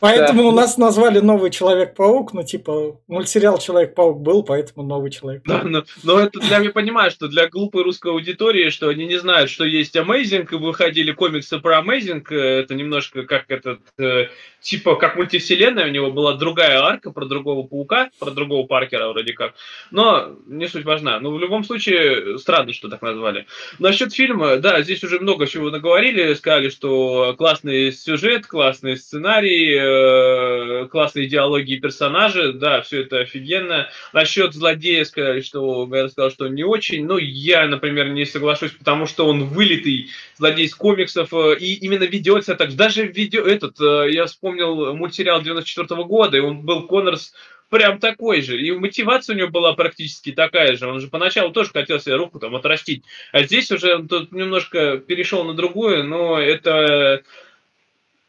Поэтому 0.00 0.42
Да. 0.42 0.48
у 0.48 0.52
нас 0.52 0.76
назвали 0.78 1.20
«Новый 1.20 1.50
Человек-паук», 1.50 2.32
ну 2.32 2.42
типа 2.44 3.00
мультсериал 3.06 3.58
«Человек-паук» 3.58 4.20
был, 4.20 4.42
поэтому 4.42 4.86
«Новый 4.86 5.10
Человек-паук». 5.10 5.62
Да, 5.62 5.68
но, 5.68 5.84
но 6.02 6.20
это 6.20 6.40
для 6.40 6.58
я 6.58 6.70
понимаю, 6.70 7.10
что 7.10 7.28
для 7.28 7.48
глупой 7.48 7.82
русской 7.84 8.10
аудитории, 8.12 8.70
что 8.70 8.88
они 8.88 9.06
не 9.06 9.16
знают, 9.18 9.50
что 9.50 9.64
есть 9.64 9.96
Amazing, 9.96 10.48
и 10.50 10.56
выходили 10.56 11.12
комиксы 11.12 11.58
про 11.58 11.80
Amazing, 11.80 12.24
э, 12.30 12.60
это 12.60 12.74
немножко 12.74 13.22
как 13.24 13.44
этот, 13.48 13.80
э, 13.98 14.28
типа 14.60 14.96
как 14.96 15.16
мультивселенная, 15.16 15.86
у 15.86 15.90
него 15.90 16.10
была 16.10 16.34
другая 16.34 16.80
арка 16.80 17.10
про 17.10 17.26
другого 17.26 17.66
паука, 17.66 18.10
про 18.18 18.30
другого 18.30 18.66
Паркера 18.66 19.08
вроде 19.08 19.32
как, 19.32 19.54
но 19.90 20.36
не 20.46 20.68
суть 20.68 20.84
важна. 20.84 21.20
Но 21.20 21.30
в 21.30 21.38
любом 21.38 21.64
случае, 21.64 22.38
странно, 22.38 22.72
что 22.72 22.88
так 22.88 23.02
назвали. 23.02 23.46
Насчет 23.78 24.12
фильма, 24.12 24.56
да, 24.56 24.82
здесь 24.82 25.02
уже 25.04 25.20
много 25.20 25.46
чего 25.46 25.70
наговорили, 25.70 26.34
сказали, 26.34 26.70
что 26.70 27.34
классный 27.36 27.92
сюжет, 27.92 28.46
классный 28.46 28.96
сценарий, 28.96 29.43
э, 29.46 30.86
классные 30.88 31.26
диалоги 31.26 31.72
и 31.72 31.80
персонажи, 31.80 32.52
да, 32.52 32.82
все 32.82 33.02
это 33.02 33.20
офигенно. 33.20 33.88
Насчет 34.12 34.54
злодея 34.54 35.04
сказали, 35.04 35.40
что 35.40 35.86
Гайр 35.86 36.08
сказал, 36.08 36.30
что 36.30 36.48
не 36.48 36.64
очень. 36.64 37.06
Ну, 37.06 37.18
я, 37.18 37.66
например, 37.66 38.08
не 38.10 38.24
соглашусь, 38.24 38.72
потому 38.72 39.06
что 39.06 39.26
он 39.26 39.44
вылитый 39.44 40.10
злодей 40.36 40.66
из 40.66 40.74
комиксов 40.74 41.32
э, 41.32 41.56
и 41.58 41.74
именно 41.74 42.04
ведет 42.04 42.44
себя 42.44 42.56
так. 42.56 42.70
же. 42.70 42.76
Даже 42.76 43.06
видео 43.06 43.42
этот, 43.42 43.80
э, 43.80 44.10
я 44.12 44.26
вспомнил 44.26 44.94
мультсериал 44.94 45.42
94 45.42 46.04
года, 46.04 46.36
и 46.36 46.40
он 46.40 46.62
был 46.62 46.86
Коннорс 46.86 47.32
прям 47.74 47.98
такой 47.98 48.40
же. 48.42 48.60
И 48.60 48.70
мотивация 48.70 49.34
у 49.34 49.38
него 49.38 49.48
была 49.48 49.72
практически 49.72 50.32
такая 50.32 50.76
же. 50.76 50.86
Он 50.86 51.00
же 51.00 51.08
поначалу 51.08 51.50
тоже 51.50 51.70
хотел 51.70 51.98
себе 51.98 52.16
руку 52.16 52.38
там 52.38 52.54
отрастить. 52.54 53.04
А 53.32 53.42
здесь 53.42 53.70
уже 53.72 53.96
он 53.96 54.08
тут 54.08 54.32
немножко 54.32 54.98
перешел 54.98 55.44
на 55.44 55.54
другую, 55.54 56.04
но 56.04 56.38
это 56.38 57.22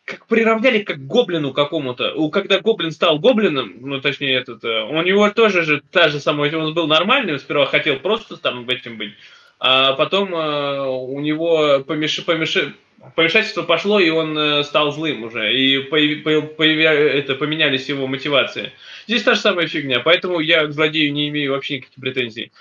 как 0.06 0.28
приравняли 0.28 0.84
как 0.84 1.06
гоблину 1.06 1.52
какому-то. 1.52 2.30
Когда 2.30 2.60
гоблин 2.60 2.92
стал 2.92 3.20
гоблином, 3.20 3.74
ну, 3.82 4.00
точнее, 4.02 4.36
этот, 4.36 4.64
э, 4.64 4.84
у 4.84 5.02
него 5.02 5.30
тоже 5.32 5.64
же 5.64 5.82
та 5.92 6.10
же 6.10 6.20
самая, 6.20 6.56
он 6.56 6.74
был 6.74 6.88
нормальным, 6.88 7.40
сперва 7.40 7.66
хотел 7.66 7.98
просто 7.98 8.38
там 8.38 8.70
этим 8.70 8.98
быть, 8.98 9.14
а 9.60 9.94
потом 9.94 10.34
э, 10.34 10.88
у 10.88 11.20
него 11.20 11.84
помеш... 11.86 12.20
помеш- 12.20 12.74
помешательство 13.16 13.64
пошло, 13.64 14.00
и 14.00 14.10
он 14.10 14.38
э, 14.38 14.64
стал 14.64 14.92
злым 14.92 15.24
уже, 15.24 15.54
и 15.56 15.78
появ- 15.90 16.56
появ- 16.56 16.96
это, 16.96 17.36
поменялись 17.36 17.90
его 17.90 18.08
мотивации. 18.08 18.72
Здесь 19.08 19.24
та 19.24 19.36
же 19.36 19.42
самая 19.42 19.68
фигня, 19.68 20.00
поэтому 20.00 20.40
я 20.40 20.66
к 20.66 20.72
злодею 20.72 21.14
не 21.14 21.30
имею 21.30 21.52
вообще 21.52 21.78
никаких 21.78 22.02
претензий. 22.02 22.52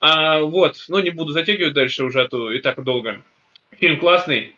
А, 0.00 0.40
вот, 0.40 0.84
но 0.88 1.00
не 1.00 1.10
буду 1.10 1.32
затягивать 1.32 1.74
дальше 1.74 2.04
уже, 2.04 2.22
а 2.22 2.28
то 2.28 2.50
и 2.50 2.60
так 2.60 2.82
долго. 2.82 3.22
Фильм 3.78 3.98
классный, 4.00 4.54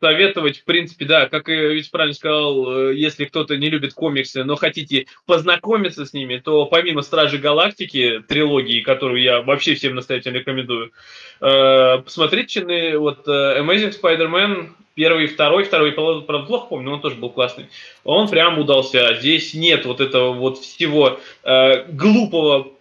советовать, 0.00 0.58
в 0.58 0.64
принципе, 0.64 1.04
да, 1.06 1.28
как 1.28 1.48
ведь 1.48 1.90
правильно 1.90 2.14
сказал, 2.14 2.90
э, 2.90 2.94
если 2.94 3.24
кто-то 3.24 3.56
не 3.56 3.70
любит 3.70 3.94
комиксы, 3.94 4.44
но 4.44 4.56
хотите 4.56 5.06
познакомиться 5.26 6.04
с 6.04 6.12
ними, 6.12 6.38
то 6.38 6.66
помимо 6.66 7.02
Стражи 7.02 7.38
Галактики, 7.38 8.22
трилогии, 8.28 8.80
которую 8.80 9.22
я 9.22 9.40
вообще 9.40 9.74
всем 9.74 9.94
настоятельно 9.94 10.36
рекомендую, 10.36 10.92
э, 11.40 11.98
посмотрите 12.04 12.60
чины, 12.60 12.98
вот 12.98 13.26
э, 13.26 13.60
Amazing 13.60 13.94
Spider-Man, 14.00 14.68
первый 14.94 15.26
второй, 15.26 15.64
второй, 15.64 15.92
правда, 15.92 16.46
плохо 16.46 16.66
помню, 16.68 16.92
он 16.92 17.00
тоже 17.00 17.16
был 17.16 17.30
классный. 17.30 17.66
Он 18.04 18.28
прям 18.28 18.58
удался. 18.58 19.14
Здесь 19.14 19.54
нет 19.54 19.86
вот 19.86 20.00
этого 20.00 20.32
вот 20.32 20.58
всего 20.58 21.20
э, 21.44 21.84
глупого 21.92 22.75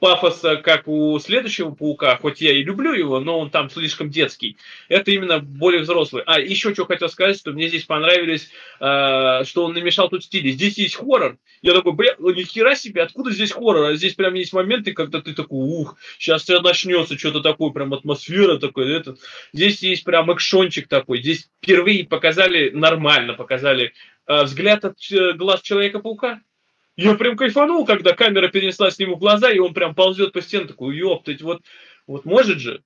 пафоса, 0.00 0.56
как 0.56 0.88
у 0.88 1.18
следующего 1.20 1.70
паука, 1.70 2.16
хоть 2.16 2.40
я 2.40 2.52
и 2.52 2.62
люблю 2.62 2.92
его, 2.92 3.20
но 3.20 3.38
он 3.38 3.50
там 3.50 3.70
слишком 3.70 4.10
детский. 4.10 4.56
Это 4.88 5.10
именно 5.10 5.38
более 5.38 5.82
взрослый. 5.82 6.22
А 6.26 6.40
еще 6.40 6.72
что 6.74 6.86
хотел 6.86 7.08
сказать, 7.08 7.38
что 7.38 7.52
мне 7.52 7.68
здесь 7.68 7.84
понравились, 7.84 8.50
э, 8.80 9.44
что 9.44 9.64
он 9.64 9.74
намешал 9.74 10.08
тут 10.08 10.24
стили. 10.24 10.50
Здесь 10.50 10.78
есть 10.78 10.96
хоррор. 10.96 11.36
Я 11.62 11.74
такой, 11.74 11.92
бля, 11.92 12.16
ну 12.18 12.32
ни 12.32 12.42
хера 12.42 12.74
себе, 12.74 13.02
откуда 13.02 13.30
здесь 13.30 13.52
хоррор? 13.52 13.90
А 13.90 13.94
здесь 13.94 14.14
прям 14.14 14.34
есть 14.34 14.54
моменты, 14.54 14.92
когда 14.92 15.20
ты 15.20 15.34
такой, 15.34 15.58
ух, 15.58 15.96
сейчас 16.18 16.42
все 16.42 16.60
начнется, 16.60 17.18
что-то 17.18 17.40
такое, 17.40 17.70
прям 17.70 17.92
атмосфера 17.92 18.58
такой, 18.58 18.90
этот. 18.92 19.20
Здесь 19.52 19.82
есть 19.82 20.04
прям 20.04 20.32
экшончик 20.32 20.88
такой. 20.88 21.20
Здесь 21.20 21.50
впервые 21.62 22.04
показали, 22.04 22.70
нормально 22.70 23.34
показали 23.34 23.92
э, 24.26 24.44
взгляд 24.44 24.86
от 24.86 24.96
э, 25.12 25.34
глаз 25.34 25.60
Человека-паука. 25.60 26.40
Я 26.96 27.14
прям 27.14 27.36
кайфанул, 27.36 27.86
когда 27.86 28.12
камера 28.12 28.48
перенеслась 28.48 28.98
ему 28.98 29.16
в 29.16 29.20
глаза, 29.20 29.50
и 29.50 29.58
он 29.58 29.72
прям 29.74 29.94
ползет 29.94 30.32
по 30.32 30.42
стене, 30.42 30.66
такой, 30.66 30.96
ёптать, 30.96 31.40
вот, 31.40 31.62
вот 32.06 32.24
может 32.24 32.58
же. 32.58 32.82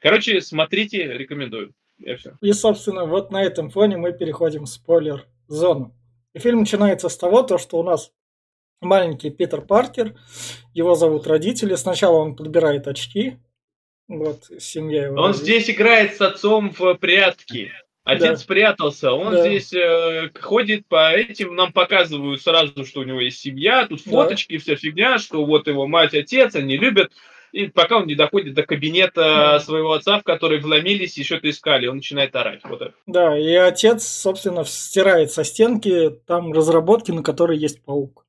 Короче, 0.00 0.40
смотрите, 0.40 1.04
рекомендую. 1.04 1.72
Я 1.98 2.16
все. 2.16 2.36
И, 2.40 2.52
собственно, 2.52 3.04
вот 3.04 3.30
на 3.30 3.42
этом 3.42 3.70
фоне 3.70 3.96
мы 3.96 4.12
переходим 4.12 4.64
в 4.64 4.68
спойлер-зону. 4.68 5.94
И 6.34 6.38
фильм 6.38 6.60
начинается 6.60 7.08
с 7.08 7.16
того, 7.16 7.42
то, 7.42 7.58
что 7.58 7.78
у 7.78 7.82
нас 7.82 8.12
маленький 8.80 9.30
Питер 9.30 9.62
Паркер, 9.62 10.14
его 10.74 10.94
зовут 10.94 11.26
родители. 11.26 11.74
Сначала 11.76 12.18
он 12.18 12.36
подбирает 12.36 12.88
очки, 12.88 13.38
вот, 14.08 14.44
семья 14.58 15.04
его. 15.06 15.16
Он 15.16 15.28
родит. 15.28 15.42
здесь 15.42 15.70
играет 15.70 16.16
с 16.16 16.20
отцом 16.20 16.70
в 16.70 16.94
прятки. 16.94 17.72
Отец 18.04 18.22
Да. 18.22 18.36
спрятался, 18.36 19.12
он 19.12 19.32
Да. 19.32 19.40
здесь 19.48 19.72
э, 19.72 20.30
ходит 20.38 20.86
по 20.86 21.10
этим, 21.12 21.54
нам 21.56 21.72
показывают 21.72 22.42
сразу, 22.42 22.84
что 22.84 23.00
у 23.00 23.04
него 23.04 23.20
есть 23.20 23.38
семья, 23.40 23.86
тут 23.86 24.02
Да. 24.04 24.10
фоточки, 24.10 24.58
вся 24.58 24.76
фигня, 24.76 25.18
что 25.18 25.44
вот 25.46 25.66
его 25.66 25.86
мать, 25.86 26.14
отец, 26.14 26.54
они 26.54 26.76
любят. 26.76 27.12
И 27.52 27.68
пока 27.68 27.98
он 27.98 28.06
не 28.06 28.14
доходит 28.14 28.54
до 28.54 28.64
кабинета 28.64 29.22
Да. 29.22 29.60
своего 29.60 29.92
отца, 29.92 30.18
в 30.18 30.22
который 30.22 30.60
вломились 30.60 31.16
и 31.16 31.24
что-то 31.24 31.48
искали, 31.48 31.86
он 31.86 31.96
начинает 31.96 32.36
орать. 32.36 32.60
Вот 32.64 32.82
это. 32.82 32.94
Да, 33.06 33.38
и 33.38 33.54
отец, 33.54 34.06
собственно, 34.06 34.64
стирает 34.64 35.30
со 35.32 35.42
стенки 35.44 36.10
там 36.26 36.52
разработки, 36.52 37.10
на 37.10 37.22
которой 37.22 37.56
есть 37.56 37.82
паук. 37.84 38.26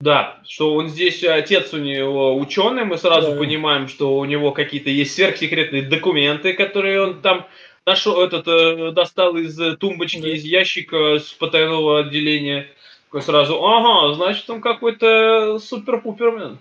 Да, 0.00 0.38
что 0.46 0.74
он 0.74 0.88
здесь, 0.88 1.22
э, 1.22 1.32
отец 1.32 1.72
у 1.72 1.78
него 1.78 2.36
ученый, 2.36 2.84
мы 2.84 2.98
сразу 2.98 3.32
Да. 3.32 3.38
понимаем, 3.38 3.88
что 3.88 4.18
у 4.18 4.24
него 4.26 4.52
какие-то 4.52 4.90
есть 4.90 5.14
сверхсекретные 5.14 5.82
документы, 5.82 6.52
которые 6.52 7.00
он 7.02 7.22
там 7.22 7.46
нашел, 7.86 8.20
этот, 8.20 8.46
э, 8.46 8.90
достал 8.92 9.36
из 9.36 9.58
э, 9.58 9.76
тумбочки, 9.76 10.20
Да. 10.20 10.28
из 10.28 10.44
ящика 10.44 11.18
с 11.18 11.32
потайного 11.32 12.00
отделения. 12.00 12.66
Такой 13.06 13.22
сразу, 13.22 13.64
ага, 13.64 14.12
значит, 14.14 14.50
он 14.50 14.60
какой-то 14.60 15.58
супер-пупермен. 15.60 16.58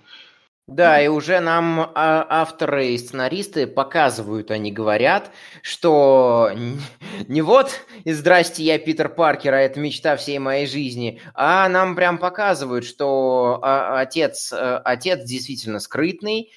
Да, 0.68 1.00
и 1.00 1.08
уже 1.08 1.42
нам 1.42 1.80
а, 1.80 2.26
авторы 2.28 2.88
и 2.88 2.98
сценаристы 2.98 3.68
показывают, 3.68 4.50
они 4.50 4.72
говорят, 4.72 5.30
что 5.62 6.50
не 7.28 7.44
вот 7.44 7.82
и 8.04 8.12
здрасте, 8.12 8.64
я 8.64 8.80
Питер 8.80 9.10
Паркер, 9.10 9.54
а 9.54 9.62
это 9.62 9.80
мечта 9.80 10.16
всей 10.16 10.40
моей 10.40 10.66
жизни, 10.66 11.22
а 11.36 11.70
нам 11.70 11.96
прям 11.96 12.18
показывают, 12.18 12.84
что 12.84 13.60
а, 13.62 14.00
отец, 14.00 14.52
э, 14.52 14.82
отец 14.84 15.24
действительно 15.24 15.80
скрытный, 15.80 16.52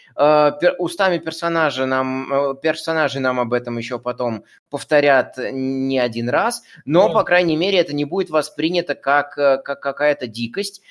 устами 0.78 1.18
персонажа 1.18 1.86
нам, 1.86 2.32
э, 2.32 2.54
персонажи 2.60 3.20
нам 3.20 3.38
об 3.38 3.52
этом 3.52 3.78
еще 3.78 3.98
потом 3.98 4.44
повторят 4.68 5.36
не 5.38 5.98
один 5.98 6.28
раз, 6.28 6.62
но, 6.84 7.08
да. 7.08 7.14
по 7.14 7.24
крайней 7.24 7.56
мере, 7.56 7.78
это 7.78 7.94
не 7.94 8.04
будет 8.04 8.30
воспринято 8.30 8.94
как, 8.94 9.34
как 9.34 9.80
какая-то 9.80 10.26
дикость, 10.26 10.82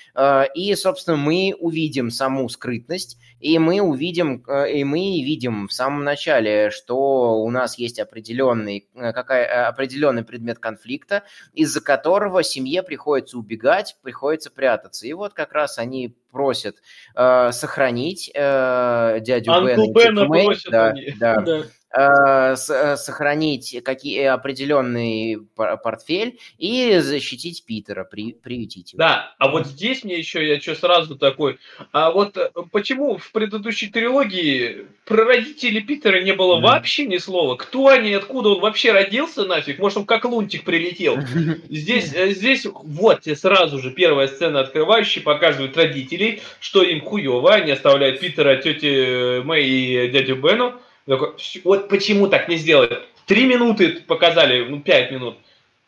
и, 0.56 0.76
собственно, 0.76 1.18
мы 1.18 1.56
увидим 1.60 2.10
саму 2.10 2.48
скрытность, 2.50 3.18
и 3.40 3.60
мы 3.60 3.82
увидим, 3.82 4.44
и 4.68 4.84
мы 4.84 5.22
видим 5.22 5.68
в 5.68 5.74
самом 5.74 6.04
начале, 6.04 6.72
что 6.72 7.42
у 7.44 7.52
нас 7.52 7.78
есть 7.78 8.00
определенный, 8.00 8.88
какая, 8.96 9.68
определенный 9.68 10.24
предмет 10.24 10.58
конфликта, 10.60 11.24
из-за 11.54 11.82
которого 11.82 12.42
семье 12.44 12.82
приходится 12.82 13.38
убегать, 13.38 13.98
приходится 14.02 14.50
прятаться. 14.50 15.06
И 15.06 15.14
вот 15.14 15.34
как 15.34 15.52
раз 15.54 15.78
они 15.78 16.16
просят 16.32 16.78
э, 17.16 17.52
сохранить 17.52 18.32
э, 18.34 19.20
дядю 19.22 19.52
Анку 19.54 19.92
Бена, 19.94 20.26
Бена 20.26 20.28
просят 20.28 20.72
да, 20.72 20.88
они. 20.88 21.12
да, 21.20 21.42
да. 21.42 21.64
Э, 21.96 22.56
э, 22.70 22.98
сохранить 22.98 23.82
какие 23.84 24.26
определенный 24.26 25.38
портфель 25.56 26.38
и 26.58 26.98
защитить 27.00 27.64
Питера, 27.64 28.04
при, 28.04 28.34
приютить 28.34 28.92
его. 28.92 29.00
Да, 29.00 29.34
а 29.40 29.48
вот 29.48 29.68
здесь 29.68 30.04
мне 30.04 30.18
еще 30.18 30.46
я 30.46 30.60
что 30.60 30.76
сразу 30.76 31.16
такой. 31.16 31.60
А 31.94 32.12
вот 32.12 32.36
э, 32.36 32.50
почему 32.74 33.18
в 33.18 33.32
предыдущей 33.32 33.88
трилогии 33.88 34.86
про 35.06 35.24
родителей 35.24 35.80
Питера 35.80 36.22
не 36.22 36.34
было 36.34 36.58
mm. 36.58 36.62
вообще 36.62 37.06
ни 37.06 37.20
слова? 37.20 37.56
Кто 37.56 37.88
они, 37.88 38.12
откуда 38.12 38.50
он 38.50 38.60
вообще 38.60 38.92
родился 38.92 39.46
нафиг? 39.46 39.80
Может, 39.80 40.00
он 40.00 40.06
как 40.06 40.26
лунтик 40.26 40.66
прилетел? 40.66 41.18
Здесь, 41.70 42.10
здесь 42.10 42.66
вот 42.66 43.24
сразу 43.24 43.80
же 43.80 43.92
первая 43.92 44.28
сцена 44.28 44.60
открывающая 44.60 45.24
показывает 45.24 45.78
родителей, 45.78 46.42
что 46.60 46.84
им 46.84 47.00
хуево, 47.00 47.54
они 47.54 47.72
оставляют 47.72 48.20
Питера, 48.20 48.58
тети 48.58 49.42
Мэй 49.42 49.66
и 49.70 50.10
дядю 50.10 50.36
Бену 50.36 50.82
такой, 51.08 51.34
вот 51.64 51.90
почему 51.90 52.28
так 52.28 52.48
не 52.48 52.58
сделать? 52.58 52.92
Три 53.26 53.46
минуты 53.46 54.02
показали, 54.08 54.64
ну, 54.68 54.80
пять 54.80 55.12
минут. 55.12 55.38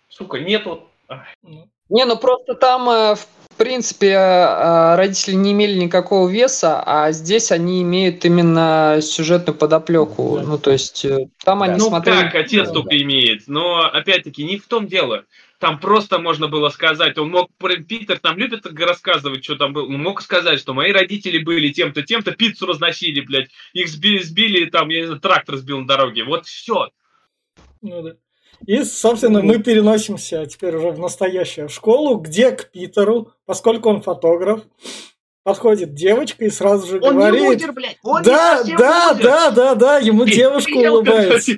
Сука, 0.10 0.40
нету. 0.40 0.88
Не, 1.90 2.06
ну 2.06 2.18
просто 2.18 2.54
там, 2.54 2.90
э, 2.90 3.16
в 3.16 3.56
принципе, 3.58 4.12
э, 4.12 4.96
родители 4.96 5.34
не 5.34 5.54
имели 5.54 5.80
никакого 5.80 6.30
веса, 6.30 6.84
а 6.86 7.12
здесь 7.12 7.52
они 7.52 7.82
имеют 7.82 8.24
именно 8.26 9.00
сюжетную 9.02 9.58
подоплеку. 9.58 10.38
Да. 10.38 10.48
Ну, 10.48 10.58
то 10.60 10.72
есть, 10.72 11.04
э, 11.06 11.28
там 11.44 11.60
да. 11.60 11.66
они 11.66 11.78
ну, 11.78 11.88
смотрели... 11.88 12.18
Ну, 12.18 12.22
как, 12.24 12.36
отец 12.36 12.68
да, 12.68 12.74
только 12.74 13.02
имеет. 13.02 13.48
Но, 13.48 13.80
опять-таки, 13.82 14.44
не 14.44 14.58
в 14.60 14.68
том 14.68 14.88
дело. 14.88 15.26
Там 15.60 15.78
просто 15.78 16.20
можно 16.20 16.48
было 16.48 16.70
сказать, 16.70 17.18
он 17.18 17.32
мог, 17.32 17.50
Питер 17.88 18.18
там 18.20 18.38
любит 18.38 18.66
рассказывать, 18.66 19.44
что 19.44 19.58
там 19.58 19.74
было, 19.74 19.86
он 19.86 20.02
мог 20.02 20.22
сказать, 20.22 20.60
что 20.60 20.74
мои 20.74 20.94
родители 20.94 21.38
были 21.44 21.70
тем-то, 21.70 22.02
тем-то, 22.02 22.32
пиццу 22.32 22.66
разносили, 22.66 23.20
блядь, 23.20 23.50
их 23.74 23.90
сбили, 23.90 24.20
сбили 24.20 24.70
там, 24.70 24.88
я 24.88 25.02
не 25.02 25.06
знаю, 25.08 25.20
трактор 25.20 25.58
сбил 25.58 25.80
на 25.80 25.88
дороге, 25.88 26.24
вот 26.24 26.46
все. 26.46 26.88
Ну 27.82 28.02
да. 28.02 28.16
И, 28.66 28.84
собственно, 28.84 29.42
мы 29.42 29.60
переносимся 29.60 30.46
теперь 30.46 30.76
уже 30.76 30.92
в 30.92 31.00
настоящую 31.00 31.70
школу, 31.70 32.18
где 32.18 32.52
к 32.52 32.72
Питеру, 32.72 33.34
поскольку 33.46 33.90
он 33.90 34.02
фотограф, 34.02 34.62
подходит 35.44 35.94
девочка 35.94 36.46
и 36.46 36.50
сразу 36.50 36.88
же 36.88 37.00
он 37.02 37.16
говорит... 37.16 37.42
Не 37.42 37.48
лузер, 37.48 37.72
блядь. 37.72 37.98
Он 38.04 38.22
да, 38.22 38.62
не 38.64 38.76
да, 38.76 39.12
лузер. 39.12 39.24
да, 39.24 39.52
да, 39.52 39.76
да, 39.76 39.98
ему 40.00 40.26
девушка 40.26 40.76
улыбается. 40.76 41.54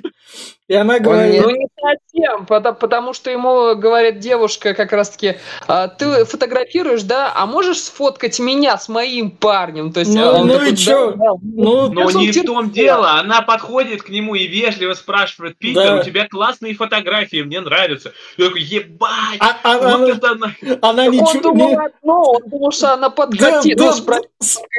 И 0.72 0.74
она 0.74 0.98
говорит... 1.00 1.42
Ну, 1.42 1.50
не 1.50 1.66
совсем, 1.78 2.46
потому, 2.46 2.74
потому 2.78 3.12
что 3.12 3.30
ему 3.30 3.74
говорит 3.76 4.20
девушка 4.20 4.72
как 4.72 4.92
раз-таки, 4.92 5.34
а, 5.68 5.86
ты 5.88 6.24
фотографируешь, 6.24 7.02
да, 7.02 7.30
а 7.34 7.44
можешь 7.44 7.78
сфоткать 7.82 8.38
меня 8.40 8.78
с 8.78 8.88
моим 8.88 9.32
парнем? 9.32 9.92
То 9.92 10.00
есть, 10.00 10.14
ну, 10.14 10.24
он 10.26 10.46
ну 10.46 10.54
такой, 10.54 10.72
и 10.72 10.76
чё? 10.76 11.10
Да, 11.12 11.16
да. 11.16 11.32
Ну, 11.42 11.92
Но 11.92 12.10
не 12.12 12.30
в 12.32 12.42
том 12.46 12.70
дело, 12.70 13.10
она 13.20 13.42
подходит 13.42 14.02
к 14.02 14.08
нему 14.08 14.34
и 14.34 14.46
вежливо 14.46 14.94
спрашивает, 14.94 15.58
Питер, 15.58 15.82
Да. 15.84 15.96
у 15.96 16.02
тебя 16.04 16.26
классные 16.26 16.74
фотографии, 16.74 17.42
мне 17.42 17.60
нравятся. 17.60 18.14
Я 18.38 18.46
такой, 18.46 18.62
ебать, 18.62 19.10
А- 19.40 19.56
а- 19.62 19.76
вот 19.78 19.84
она- 19.94 20.08
это 20.08 20.34
нахуй. 20.36 20.78
Она 20.80 21.04
Он 21.04 21.10
ничего... 21.10 21.42
думал 21.42 21.68
не- 21.68 21.76
одно, 21.76 22.22
он 22.22 22.42
думал, 22.48 22.70
что 22.72 22.94
она 22.94 23.10
Да, 23.10 23.14
подкатит. 23.14 23.76
да, 23.76 23.84
ну, 23.84 23.92
спро- 23.92 24.22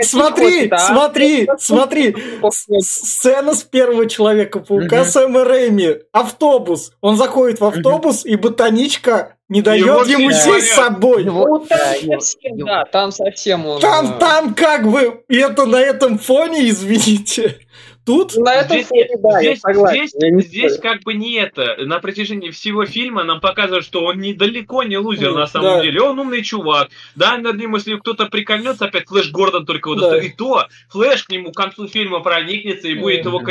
смотри, 0.01 0.55
хочет, 0.55 0.73
а? 0.73 0.79
смотри, 0.79 1.47
смотри. 1.59 2.15
С- 2.50 2.65
Сцена 2.81 3.53
с 3.53 3.62
первого 3.62 4.07
Человека-паука 4.09 5.01
Мгм. 5.01 5.05
Сэма 5.05 5.43
Рэйми. 5.43 5.83
Автобус. 6.12 6.92
Он 7.02 7.18
заходит 7.18 7.60
в 7.60 7.66
автобус, 7.66 8.25
и 8.25 8.36
ботаничка 8.36 9.36
не 9.50 9.62
дает 9.62 10.08
ему 10.08 10.32
сесть 10.32 10.68
с 10.72 10.75
собой. 10.75 11.24
Ну, 11.25 11.60
там 11.60 11.68
Да, 11.70 12.20
совсем, 12.20 12.58
его- 12.58 12.68
да, 12.68 12.86
там 12.86 13.12
совсем 13.12 13.66
он... 13.66 13.80
Там, 13.82 14.16
э, 14.16 14.20
там 14.20 14.54
как 14.56 14.90
бы, 14.90 15.24
и 15.30 15.38
это 15.38 15.66
на 15.66 15.78
этом 15.80 16.18
фоне, 16.18 16.70
извините. 16.70 17.60
Тут 18.06 18.36
На 18.36 18.56
этом 18.56 18.75
Здесь, 18.80 18.88
фоне, 18.88 19.08
да, 19.20 19.40
я 19.40 19.52
здесь, 19.52 19.60
согласен. 19.62 20.08
здесь- 20.08 20.13
я 20.22 20.30
не 20.30 20.42
здесь 20.42 20.78
как 20.80 21.04
бы 21.04 21.13
не 21.13 21.36
это. 21.36 21.78
На 21.86 22.00
протяжении 22.00 22.50
всего 22.52 22.86
фильма 22.86 23.24
нам 23.24 23.40
показывают, 23.40 23.86
что 23.86 24.04
он 24.04 24.20
недалеко 24.20 24.84
не 24.84 24.98
лузер 24.98 25.32
Ну, 25.32 25.38
на 25.38 25.48
самом 25.48 25.78
да. 25.78 25.82
деле. 25.84 26.02
Он 26.02 26.20
умный 26.20 26.44
чувак. 26.44 26.90
Да, 27.15 27.38
над 27.38 27.56
ним, 27.56 27.76
если 27.76 27.96
кто-то 27.96 28.26
прикольнется, 28.26 28.86
опять 28.86 29.08
Флэш 29.08 29.32
Гордон 29.32 29.65
только 29.65 29.89
его 29.91 30.00
Да. 30.02 30.17
И 30.17 30.30
то 30.30 30.67
Флэш 30.89 31.24
к 31.24 31.30
нему 31.30 31.52
к 31.54 31.56
концу 31.56 31.88
фильма 31.88 32.19
проникнется 32.19 32.89
и 32.89 32.96
будет 32.96 33.22
Мгм, 33.24 33.30
его 33.30 33.39
да. 33.39 33.46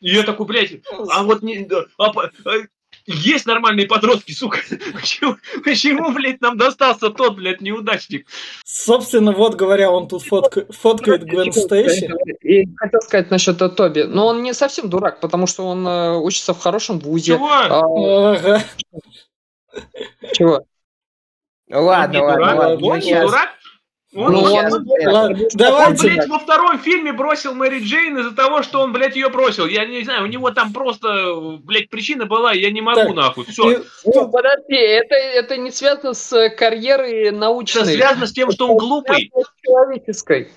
И 0.00 0.10
я 0.10 0.22
такой, 0.22 0.46
блядь, 0.46 0.72
а 1.10 1.22
вот 1.22 1.42
не... 1.42 1.68
а 1.98 2.10
а, 2.12 2.30
есть 3.06 3.46
нормальные 3.46 3.86
подростки, 3.86 4.32
сука. 4.32 4.58
Почему, 4.92 5.36
почему, 5.64 6.12
блядь, 6.12 6.40
нам 6.40 6.58
достался 6.58 7.10
тот, 7.10 7.36
блядь, 7.36 7.60
неудачник? 7.60 8.26
Собственно, 8.64 9.32
вот 9.32 9.54
говоря, 9.54 9.90
он 9.90 10.08
тут 10.08 10.24
фотка- 10.24 10.70
фоткает 10.72 11.22
Гвен 11.24 11.52
Стейси. 11.52 12.10
И 12.42 12.66
хотел 12.76 13.00
сказать 13.00 13.30
насчет 13.30 13.58
Тоби. 13.58 14.02
Но 14.02 14.26
он 14.26 14.42
не 14.42 14.52
совсем 14.54 14.90
дурак, 14.90 15.20
потому 15.20 15.46
что 15.46 15.66
он 15.66 15.86
э, 15.86 16.16
учится 16.18 16.52
в 16.52 16.58
хорошем 16.58 16.98
вузе. 16.98 17.34
Чего? 17.34 17.48
А, 17.50 18.34
Ага. 18.34 18.64
чего? 20.32 20.62
Ладно, 21.70 22.04
он 22.04 22.10
не 22.10 22.20
ладно, 22.20 22.38
дурак, 22.38 22.58
ладно. 22.58 22.86
он 22.86 22.98
не 22.98 23.20
дурак. 23.20 23.48
Он, 24.16 24.32
Ну, 24.32 24.40
он- 24.40 24.52
щас, 24.52 24.72
он- 24.72 24.84
блядь. 24.84 25.06
Ладно, 25.06 25.86
Он, 25.88 25.94
блядь, 25.94 26.28
во 26.28 26.38
втором 26.38 26.78
фильме 26.78 27.12
бросил 27.12 27.54
Мэри 27.54 27.80
Джейн 27.80 28.16
из-за 28.18 28.34
того, 28.34 28.62
что 28.62 28.80
он, 28.80 28.92
блядь, 28.92 29.14
ее 29.14 29.28
бросил. 29.28 29.66
Я 29.66 29.84
не 29.84 30.02
знаю, 30.04 30.24
у 30.24 30.26
него 30.26 30.50
там 30.50 30.72
просто, 30.72 31.58
блядь, 31.62 31.90
причина 31.90 32.24
была, 32.24 32.52
я 32.52 32.70
не 32.70 32.80
могу, 32.80 33.00
Так, 33.00 33.14
нахуй. 33.14 33.44
Все. 33.44 33.72
И 33.72 33.82
Ну, 34.06 34.28
подожди, 34.30 34.74
это, 34.74 35.14
это 35.14 35.58
не 35.58 35.70
связано 35.70 36.14
с 36.14 36.32
э, 36.32 36.48
карьерой 36.48 37.24
Это 37.28 37.36
научной. 37.36 37.84
связано 37.84 38.26
с 38.26 38.32
тем, 38.32 38.50
что 38.50 38.68
он 38.68 38.78
глупый. 38.78 39.30
Это 39.34 39.46
с 39.46 39.52
человеческой. 39.62 40.48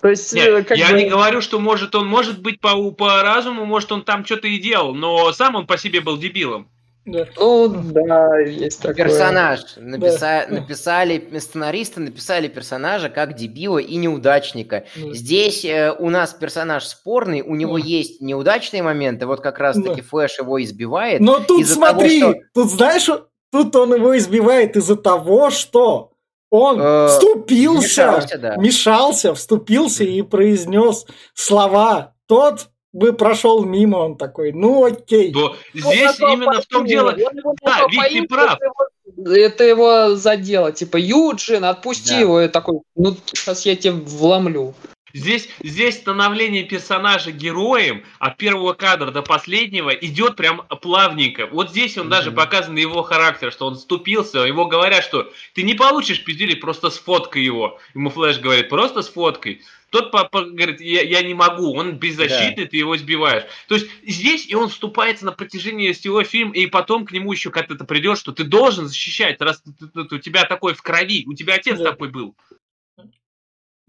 То 0.00 0.08
есть, 0.08 0.32
э, 0.36 0.36
Нет, 0.36 0.68
как 0.68 0.78
я 0.78 0.90
бы... 0.90 1.02
не 1.02 1.08
говорю, 1.08 1.40
что 1.40 1.58
может 1.58 1.96
он 1.96 2.06
может 2.06 2.40
быть 2.40 2.60
по, 2.60 2.92
по 2.92 3.20
разуму, 3.22 3.64
может 3.64 3.90
он 3.90 4.02
там 4.04 4.24
что-то 4.24 4.46
и 4.46 4.58
делал, 4.58 4.94
но 4.94 5.32
сам 5.32 5.56
он 5.56 5.66
по 5.66 5.76
себе 5.76 6.00
был 6.00 6.16
дебилом. 6.18 6.70
Да. 7.12 7.26
Ну, 7.36 7.68
да, 7.68 8.38
есть 8.40 8.80
такое. 8.80 9.06
Персонаж. 9.06 9.60
Написа- 9.76 10.46
Написали, 10.48 11.22
сценаристы 11.38 12.00
написали 12.00 12.48
персонажа 12.48 13.08
как 13.08 13.34
дебила 13.34 13.78
и 13.78 13.96
неудачника. 13.96 14.84
Да. 14.96 15.14
Здесь 15.14 15.64
э, 15.64 15.92
у 15.98 16.10
нас 16.10 16.32
персонаж 16.34 16.84
спорный, 16.84 17.42
у 17.42 17.54
него 17.54 17.78
Да. 17.78 17.84
есть 17.84 18.20
неудачные 18.20 18.82
моменты, 18.82 19.26
вот 19.26 19.40
как 19.40 19.58
раз-таки 19.58 20.00
Да. 20.02 20.06
Флэш 20.08 20.38
его 20.38 20.62
избивает. 20.62 21.20
Но 21.20 21.40
тут 21.40 21.66
смотри, 21.66 22.20
того, 22.20 22.32
что- 22.32 22.40
тут 22.54 22.70
знаешь, 22.70 23.08
тут 23.52 23.76
он 23.76 23.94
его 23.94 24.16
избивает 24.16 24.76
из-за 24.76 24.96
того, 24.96 25.50
что 25.50 26.12
он 26.50 26.80
Э, 26.80 27.08
вступился, 27.08 28.06
вмешался, 28.12 28.38
да. 28.38 28.56
мешался, 28.56 29.34
вступился 29.34 30.04
и 30.04 30.22
произнес 30.22 31.04
слова. 31.34 32.14
Тот 32.26 32.68
бы 32.98 33.12
прошел 33.12 33.64
мимо, 33.64 33.96
он 33.98 34.16
такой, 34.16 34.52
ну 34.52 34.84
окей. 34.84 35.32
То 35.32 35.56
здесь 35.74 36.18
именно 36.20 36.60
в 36.60 36.66
том 36.66 36.86
дело... 36.86 37.16
Он 37.44 37.54
Да, 37.62 37.86
Вик, 37.90 38.08
ты 38.08 38.22
прав. 38.28 38.58
Это 38.58 38.64
его, 38.64 39.34
это 39.34 39.64
его 39.64 40.16
задело. 40.16 40.72
Типа, 40.72 40.96
Юджин, 40.96 41.64
отпусти 41.64 42.10
Да. 42.14 42.20
его. 42.20 42.40
И 42.42 42.48
такой, 42.48 42.80
ну, 42.96 43.16
сейчас 43.26 43.64
я 43.66 43.76
тебе 43.76 43.92
вломлю. 43.94 44.74
Здесь, 45.14 45.48
здесь 45.64 45.96
становление 45.96 46.64
персонажа 46.64 47.32
героем 47.32 48.04
от 48.18 48.36
первого 48.36 48.74
кадра 48.74 49.10
до 49.10 49.22
последнего 49.22 49.88
идет 49.88 50.36
прям 50.36 50.62
плавненько. 50.82 51.46
Вот 51.46 51.70
здесь 51.70 51.96
он 51.96 52.10
даже 52.10 52.30
Мгм. 52.30 52.36
показан 52.36 52.76
его 52.76 53.02
характер, 53.02 53.50
что 53.50 53.66
он 53.66 53.76
ступился, 53.76 54.40
его 54.40 54.66
говорят, 54.66 55.02
что 55.02 55.32
ты 55.54 55.62
не 55.62 55.72
получишь 55.72 56.22
пиздили, 56.22 56.54
просто 56.54 56.90
сфоткай 56.90 57.42
его. 57.42 57.78
Ему 57.94 58.10
Флэш 58.10 58.38
говорит, 58.38 58.68
просто 58.68 59.00
сфоткай. 59.00 59.62
Тот 59.90 60.10
папа 60.10 60.44
говорит, 60.44 60.80
я, 60.80 61.02
я 61.02 61.22
не 61.22 61.32
могу, 61.32 61.74
он 61.74 61.98
беззащитный, 61.98 62.66
ты 62.66 62.76
его 62.76 62.96
сбиваешь. 62.96 63.44
То 63.68 63.76
есть 63.76 63.88
здесь 64.06 64.46
и 64.46 64.54
он 64.54 64.68
вступается 64.68 65.24
на 65.24 65.32
протяжении 65.32 65.92
всего 65.92 66.22
фильма, 66.24 66.54
и 66.54 66.66
потом 66.66 67.06
к 67.06 67.12
нему 67.12 67.32
еще 67.32 67.50
как-то 67.50 67.82
придет, 67.84 68.18
что 68.18 68.32
ты 68.32 68.44
должен 68.44 68.86
защищать, 68.86 69.40
раз 69.40 69.62
ты- 69.62 69.72
ты- 69.72 70.04
ты- 70.04 70.14
у 70.14 70.18
тебя 70.18 70.44
такой 70.44 70.74
в 70.74 70.82
крови, 70.82 71.24
у 71.26 71.32
тебя 71.32 71.54
отец 71.54 71.78
Да. 71.78 71.92
такой 71.92 72.10
был. 72.10 72.36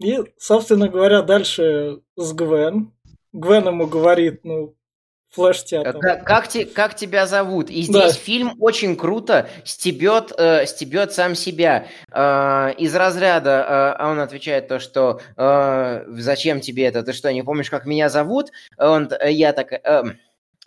И, 0.02 0.18
собственно 0.38 0.88
говоря, 0.88 1.20
дальше 1.20 2.00
с 2.16 2.32
Гвен. 2.32 2.92
Гвен 3.32 3.66
ему 3.66 3.86
говорит, 3.86 4.40
ну, 4.44 4.74
флэш-театр. 5.30 5.98
Как, 6.00 6.24
как, 6.24 6.48
те- 6.48 6.66
как 6.66 6.94
тебя 6.96 7.26
зовут? 7.26 7.70
И 7.70 7.86
Да. 7.90 8.08
здесь 8.08 8.20
фильм 8.22 8.54
очень 8.58 8.96
круто 8.96 9.48
стебет, 9.64 10.32
э, 10.36 10.66
стебет 10.66 11.12
сам 11.12 11.34
себя. 11.34 11.86
Э, 12.12 12.72
из 12.76 12.94
разряда, 12.94 13.50
э, 13.50 14.02
а 14.02 14.08
он 14.10 14.20
отвечает 14.20 14.68
то, 14.68 14.80
что 14.80 15.20
э, 15.36 16.04
зачем 16.08 16.60
тебе 16.60 16.86
это? 16.86 17.02
Ты 17.02 17.12
что, 17.12 17.32
не 17.32 17.42
помнишь, 17.42 17.70
как 17.70 17.86
меня 17.86 18.08
зовут? 18.08 18.50
Он, 18.76 19.08
э, 19.10 19.30
я 19.32 19.52
такая, 19.52 19.80
эм, 19.84 20.18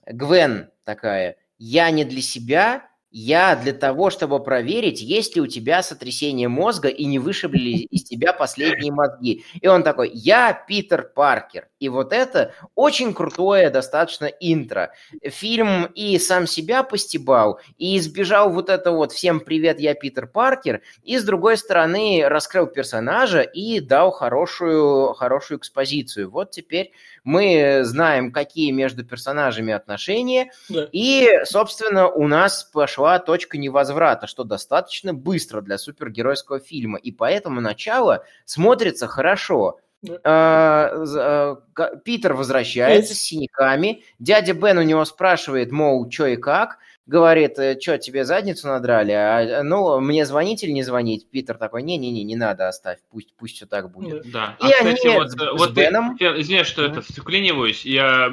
Гвен 0.06 0.70
такая, 0.84 1.36
я 1.58 1.90
не 1.92 2.04
для 2.06 2.22
себя, 2.22 2.84
я 3.14 3.56
для 3.56 3.74
того, 3.74 4.10
чтобы 4.10 4.44
проверить, 4.44 5.00
есть 5.02 5.36
ли 5.36 5.42
у 5.42 5.46
тебя 5.46 5.84
сотрясение 5.84 6.48
мозга 6.48 6.88
и 6.88 7.06
не 7.06 7.20
вышибли 7.20 7.60
ли 7.60 7.78
из 7.84 8.04
тебя 8.04 8.34
последние 8.34 8.92
мозги. 8.92 9.46
И 9.62 9.68
он 9.68 9.84
такой, 9.84 10.10
я 10.14 10.52
Питер 10.52 11.04
Паркер. 11.14 11.70
И 11.80 11.90
вот 11.90 12.12
это 12.12 12.54
очень 12.74 13.14
крутое 13.14 13.70
достаточно 13.70 14.26
интро. 14.26 14.94
Фильм 15.22 15.86
и 15.94 16.18
сам 16.18 16.48
себя 16.48 16.82
постебал, 16.82 17.60
и 17.78 17.98
избежал 17.98 18.50
вот 18.50 18.70
это 18.70 18.92
вот 18.92 19.12
«Всем 19.12 19.40
привет, 19.42 19.80
я 19.80 19.94
Питер 19.94 20.26
Паркер», 20.26 20.82
и 21.04 21.20
с 21.20 21.24
другой 21.24 21.58
стороны 21.58 22.24
раскрыл 22.26 22.66
персонажа 22.66 23.42
и 23.42 23.80
дал 23.80 24.10
хорошую, 24.10 25.14
хорошую 25.14 25.60
экспозицию. 25.60 26.32
Вот 26.32 26.50
теперь 26.50 26.92
мы 27.24 27.82
знаем, 27.84 28.32
какие 28.32 28.72
между 28.72 29.04
персонажами 29.06 29.74
отношения, 29.74 30.52
Да. 30.70 30.88
и, 30.92 31.30
собственно, 31.46 32.10
у 32.10 32.28
нас 32.28 32.64
пошла 32.64 33.20
точка 33.20 33.58
невозврата, 33.58 34.28
что 34.28 34.44
достаточно 34.44 35.14
быстро 35.14 35.62
для 35.62 35.78
супергеройского 35.78 36.60
фильма, 36.60 36.98
и 36.98 37.12
поэтому 37.12 37.62
начало 37.62 38.24
смотрится 38.46 39.08
хорошо. 39.08 39.80
Да. 40.02 40.20
А, 40.26 41.56
а, 41.78 41.96
Питер 42.04 42.34
возвращается 42.34 43.16
с 43.16 43.20
синяками, 43.20 44.04
дядя 44.20 44.54
Бен 44.54 44.78
у 44.78 44.82
него 44.82 45.06
спрашивает, 45.06 45.72
мол, 45.72 46.12
что 46.12 46.28
и 46.28 46.36
как, 46.36 46.78
говорит, 47.06 47.58
что, 47.82 47.98
тебе 47.98 48.24
задницу 48.26 48.68
надрали, 48.68 49.12
а, 49.12 49.64
ну, 49.64 50.00
мне 50.00 50.26
звонить 50.26 50.64
или 50.64 50.72
не 50.72 50.84
звонить? 50.84 51.30
Питер 51.30 51.58
такой, 51.58 51.84
не-не-не, 51.84 52.24
не 52.24 52.36
надо, 52.36 52.68
оставь, 52.68 53.00
пусть, 53.12 53.34
пусть 53.36 53.56
все 53.58 53.66
так 53.66 53.92
будет. 53.92 54.30
Да. 54.32 54.56
И 54.62 54.66
а, 54.66 54.70
кстати, 54.72 55.08
они 55.08 55.18
вот, 55.18 55.32
с- 55.32 55.36
э, 55.36 55.38
с 55.40 55.52
вот 55.60 55.76
ты- 55.76 55.82
Беном- 55.82 56.16
я 56.20 56.40
извиняюсь, 56.40 56.68
что 56.68 56.84
это 56.86 57.02
вклиниваюсь. 57.02 57.86
Я 57.86 58.30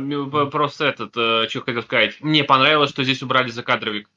просто 0.52 0.87
этот, 0.87 1.11
что 1.50 1.61
хотел 1.62 1.83
сказать. 1.83 2.14
Мне 2.20 2.44
понравилось, 2.44 2.90
что 2.90 3.02
здесь 3.02 3.22
убрали 3.22 3.48
закадровик. 3.50 4.09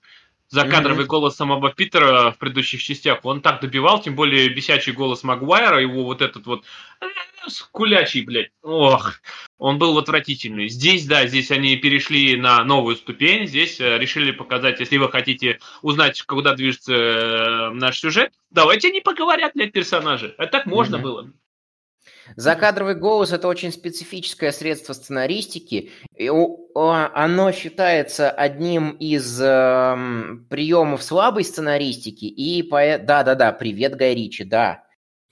Закадровый 0.54 1.06
голос 1.06 1.36
самого 1.36 1.72
Питера 1.72 2.30
в 2.30 2.38
предыдущих 2.38 2.84
частях, 2.84 3.20
он 3.24 3.42
так 3.42 3.60
добивал, 3.60 4.00
тем 4.02 4.16
более 4.16 4.50
бесячий 4.50 4.94
голос 4.94 5.24
Магуайра, 5.24 5.82
его 5.82 6.04
вот 6.04 6.22
этот 6.22 6.46
вот 6.46 6.64
э, 7.02 7.06
скулячий, 7.48 8.22
блядь, 8.24 8.52
ох, 8.62 9.16
он 9.58 9.80
был 9.80 9.98
отвратительный. 9.98 10.68
Здесь, 10.70 11.08
да, 11.08 11.26
здесь 11.26 11.50
они 11.50 11.76
перешли 11.78 12.36
на 12.36 12.64
новую 12.64 12.98
ступень, 12.98 13.48
здесь 13.48 13.82
э, 13.82 13.98
решили 13.98 14.32
показать, 14.32 14.80
если 14.80 14.98
вы 14.98 15.10
хотите 15.10 15.58
узнать, 15.82 16.22
куда 16.22 16.54
движется 16.54 16.94
э, 16.94 17.70
наш 17.72 18.00
сюжет, 18.00 18.32
давайте 18.52 18.92
не 18.92 19.02
поговорят, 19.02 19.54
блядь, 19.56 19.72
персонажи. 19.72 20.36
А 20.38 20.46
так 20.46 20.68
можно 20.68 20.98
Мгм. 20.98 21.04
было. 21.04 21.32
Закадровый 22.36 22.96
голос– 22.96 23.32
это 23.34 23.48
очень 23.48 23.72
специфическое 23.72 24.52
средство 24.52 24.94
сценаристики. 24.94 25.92
И 26.16 26.30
оно 26.30 27.52
считается 27.52 28.32
одним 28.32 28.92
из 28.92 29.40
эм, 29.42 30.46
приемов 30.50 31.04
слабой 31.04 31.44
сценаристики. 31.44 32.26
И 32.26 32.68
пое- 32.68 32.98
да-да-да, 32.98 33.52
привет, 33.52 33.96
Гай 33.96 34.16
Ричи, 34.16 34.44
да. 34.44 34.84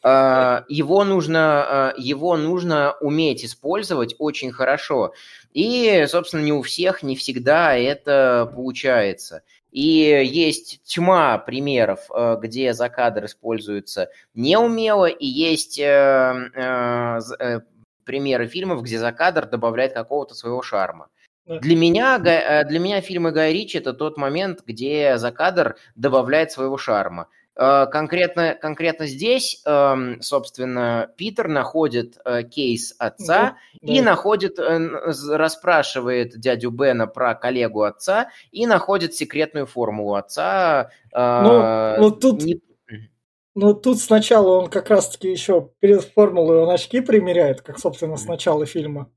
Э, 0.03 0.63
его 0.67 1.03
нужно, 1.03 1.93
э, 1.95 2.01
его 2.01 2.37
нужно 2.37 2.95
уметь 3.01 3.45
использовать 3.45 4.15
очень 4.17 4.51
хорошо. 4.51 5.13
И, 5.53 6.05
собственно, 6.07 6.41
не 6.41 6.53
у 6.53 6.61
всех, 6.61 7.03
не 7.03 7.15
всегда 7.15 7.75
это 7.75 8.51
получается. 8.55 9.43
И 9.71 10.21
есть 10.25 10.81
тьма 10.83 11.37
примеров, 11.37 12.01
э, 12.13 12.37
где 12.41 12.73
закадр 12.73 13.25
используется 13.25 14.09
неумело, 14.33 15.05
и 15.05 15.25
есть 15.25 15.79
э, 15.79 16.49
э, 16.53 17.59
примеры 18.03 18.47
фильмов, 18.47 18.83
где 18.83 18.99
закадр 18.99 19.47
добавляет 19.47 19.93
какого-то 19.93 20.35
своего 20.35 20.61
шарма. 20.61 21.07
Для 21.45 21.75
меня, 21.75 22.19
для 22.19 22.79
меня 22.79 23.01
фильмы 23.01 23.31
Гая 23.31 23.51
Ричи 23.51 23.77
это 23.79 23.93
тот 23.93 24.15
момент, 24.15 24.61
где 24.65 25.17
закадр 25.17 25.75
добавляет 25.95 26.51
своего 26.51 26.77
шарма. 26.77 27.27
Э, 27.55 27.85
Конкретно, 27.91 28.55
конкретно 28.55 29.07
здесь, 29.07 29.61
эм, 29.65 30.21
собственно, 30.21 31.09
Питер 31.17 31.47
находит 31.47 32.17
э, 32.23 32.43
кейс 32.43 32.95
отца 32.97 33.57
Да, 33.81 33.87
и 33.93 33.99
да. 33.99 34.05
находит, 34.11 34.57
э, 34.57 34.79
расспрашивает 35.35 36.39
дядю 36.39 36.71
Бена 36.71 37.07
про 37.07 37.35
коллегу 37.35 37.83
отца 37.83 38.29
и 38.51 38.65
находит 38.65 39.13
секретную 39.15 39.65
формулу 39.65 40.15
отца. 40.15 40.89
Ну, 41.13 41.95
вот 41.99 42.19
тут- 42.21 42.41
не- 42.43 42.61
Ну, 43.53 43.73
тут 43.73 43.99
сначала 43.99 44.59
он 44.59 44.69
как 44.69 44.89
раз-таки 44.89 45.29
еще 45.29 45.71
перед 45.81 46.03
формулой 46.03 46.59
он 46.59 46.69
очки 46.69 47.01
примеряет, 47.01 47.61
как, 47.61 47.79
собственно, 47.79 48.15
с 48.15 48.25
начала 48.25 48.65
фильма. 48.65 49.09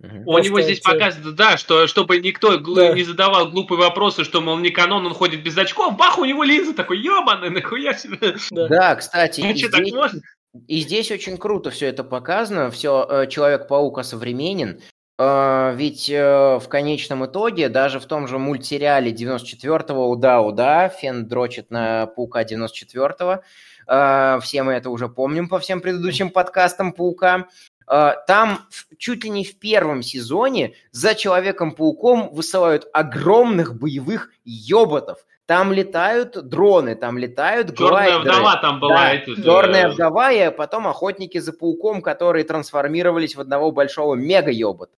У 0.00 0.32
То, 0.34 0.38
него 0.38 0.60
здесь 0.60 0.80
те- 0.80 0.88
показано, 0.92 1.32
да, 1.32 1.56
что 1.56 1.86
чтобы 1.88 2.18
никто 2.20 2.58
Да. 2.58 2.92
не 2.92 3.02
задавал 3.02 3.50
глупые 3.50 3.78
вопросы, 3.80 4.22
что, 4.22 4.40
мол, 4.40 4.56
не 4.58 4.70
канон, 4.70 5.04
он 5.06 5.14
ходит 5.14 5.42
без 5.42 5.58
очков, 5.58 5.96
бах, 5.96 6.18
у 6.18 6.24
него 6.24 6.44
линза 6.44 6.74
такой, 6.74 6.98
ебаный, 7.00 7.50
нахуя 7.50 7.94
себе. 7.94 8.36
Да. 8.52 8.68
Да, 8.68 8.94
кстати, 8.96 9.40
А 9.40 9.50
и 9.50 9.62
так 9.68 9.80
здесь, 9.80 9.92
можно? 9.92 10.20
и 10.68 10.78
здесь 10.80 11.10
очень 11.10 11.36
круто 11.36 11.70
все 11.70 11.86
это 11.86 12.04
показано. 12.04 12.70
Все, 12.70 13.26
Человек-паук 13.28 14.04
современен. 14.04 14.80
Э, 15.18 15.74
Ведь 15.76 16.08
э, 16.08 16.58
в 16.60 16.68
конечном 16.68 17.26
итоге, 17.26 17.68
даже 17.68 18.00
в 18.00 18.06
том 18.06 18.26
же 18.28 18.38
мультсериале 18.38 19.12
94-го 19.12 20.08
уда-уда, 20.08 20.88
Фен 20.88 21.28
дрочит 21.28 21.70
на 21.70 22.06
Паука 22.06 22.42
94-го, 22.44 23.32
э, 23.32 23.40
все 23.86 24.62
мы 24.62 24.72
это 24.74 24.90
уже 24.90 25.08
помним 25.08 25.48
по 25.48 25.58
всем 25.58 25.80
предыдущим 25.80 26.30
подкастам 26.30 26.92
Паука, 26.92 27.48
Э, 27.92 28.14
там 28.26 28.60
чуть 28.98 29.24
ли 29.24 29.30
не 29.30 29.44
в 29.44 29.58
первом 29.58 30.02
сезоне 30.02 30.74
за 30.92 31.14
Человеком-пауком 31.14 32.30
высылают 32.32 32.88
огромных 32.92 33.78
боевых 33.78 34.30
ёботов. 34.44 35.18
Там 35.46 35.72
летают 35.72 36.48
дроны, 36.48 36.94
там 36.94 37.18
летают 37.18 37.76
Черная 37.76 37.90
глайдеры. 37.90 38.20
вдова 38.20 38.56
там 38.56 38.80
была. 38.80 38.94
Да, 38.94 39.12
этот, 39.14 39.38
э, 39.38 39.42
черная 39.42 39.90
вдова, 39.90 40.32
и 40.32 40.50
потом 40.50 40.86
охотники 40.86 41.38
за 41.38 41.52
пауком, 41.52 42.00
которые 42.00 42.44
трансформировались 42.44 43.36
в 43.36 43.40
одного 43.40 43.72
большого 43.72 44.14
мега-ёбота. 44.14 44.92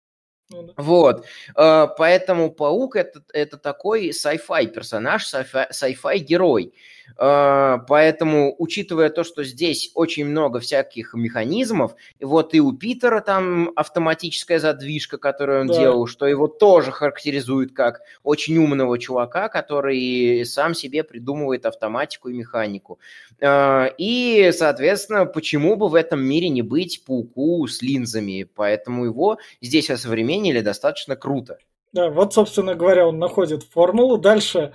Ну 0.50 0.64
да. 0.64 0.72
Вот, 0.76 1.24
Э, 1.56 1.86
поэтому 1.96 2.50
паук 2.50 2.96
это, 2.96 3.22
это 3.32 3.56
такой 3.56 4.10
sci-fi 4.10 4.66
персонаж, 4.66 5.24
sci-fi, 5.32 5.70
sci-fi 5.70 6.18
герой. 6.18 6.74
Э, 7.18 7.78
Поэтому, 7.88 8.54
учитывая 8.58 9.10
то, 9.10 9.24
что 9.24 9.44
здесь 9.44 9.90
очень 9.94 10.24
много 10.26 10.60
всяких 10.60 11.14
механизмов, 11.14 11.94
и 12.18 12.24
вот 12.24 12.54
и 12.54 12.60
у 12.60 12.72
Питера 12.72 13.20
там 13.20 13.70
автоматическая 13.76 14.58
задвижка, 14.58 15.18
которую 15.18 15.62
он 15.62 15.66
Да. 15.68 15.74
делал, 15.78 16.06
что 16.06 16.26
его 16.26 16.48
тоже 16.48 16.90
характеризует 16.92 17.72
как 17.72 18.00
очень 18.22 18.56
умного 18.58 18.98
чувака, 18.98 19.48
который 19.48 20.44
сам 20.44 20.74
себе 20.74 21.04
придумывает 21.04 21.66
автоматику 21.66 22.28
и 22.28 22.34
механику. 22.34 22.98
Э, 23.40 23.88
И, 23.98 24.50
соответственно, 24.52 25.26
почему 25.26 25.76
бы 25.76 25.88
в 25.88 25.94
этом 25.94 26.20
мире 26.22 26.48
не 26.48 26.62
быть 26.62 27.04
пауку 27.04 27.66
с 27.66 27.82
линзами? 27.82 28.44
Поэтому 28.54 29.04
его 29.04 29.38
здесь 29.60 29.90
осовременили 29.90 30.60
достаточно 30.60 31.16
круто. 31.16 31.58
Да, 31.92 32.08
вот, 32.08 32.32
собственно 32.32 32.74
говоря, 32.74 33.06
он 33.06 33.18
находит 33.18 33.64
формулу. 33.64 34.16
Дальше 34.16 34.72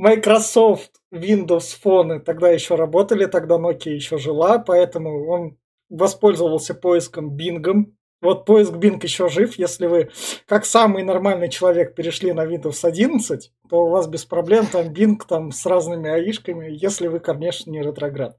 Microsoft, 0.00 0.92
Windows 1.12 1.78
фоны 1.78 2.20
тогда 2.20 2.48
еще 2.48 2.74
работали, 2.74 3.26
тогда 3.26 3.56
Nokia 3.56 3.90
еще 3.90 4.16
жила, 4.16 4.58
поэтому 4.58 5.28
он 5.28 5.58
воспользовался 5.90 6.74
поиском 6.74 7.36
Bing. 7.36 7.84
Вот 8.22 8.46
поиск 8.46 8.72
Bing 8.72 8.98
еще 9.02 9.28
жив. 9.28 9.58
Если 9.58 9.86
вы, 9.86 10.08
как 10.46 10.64
самый 10.64 11.02
нормальный 11.02 11.50
человек, 11.50 11.94
перешли 11.94 12.32
на 12.32 12.46
Windows 12.46 12.78
11, 12.82 13.52
то 13.68 13.84
у 13.84 13.90
вас 13.90 14.06
без 14.06 14.24
проблем 14.24 14.66
там 14.72 14.86
Bing 14.86 15.18
там 15.28 15.52
с 15.52 15.66
разными 15.66 16.08
аишками, 16.08 16.68
если 16.70 17.08
вы, 17.08 17.20
конечно, 17.20 17.70
не 17.70 17.82
ретроград. 17.82 18.38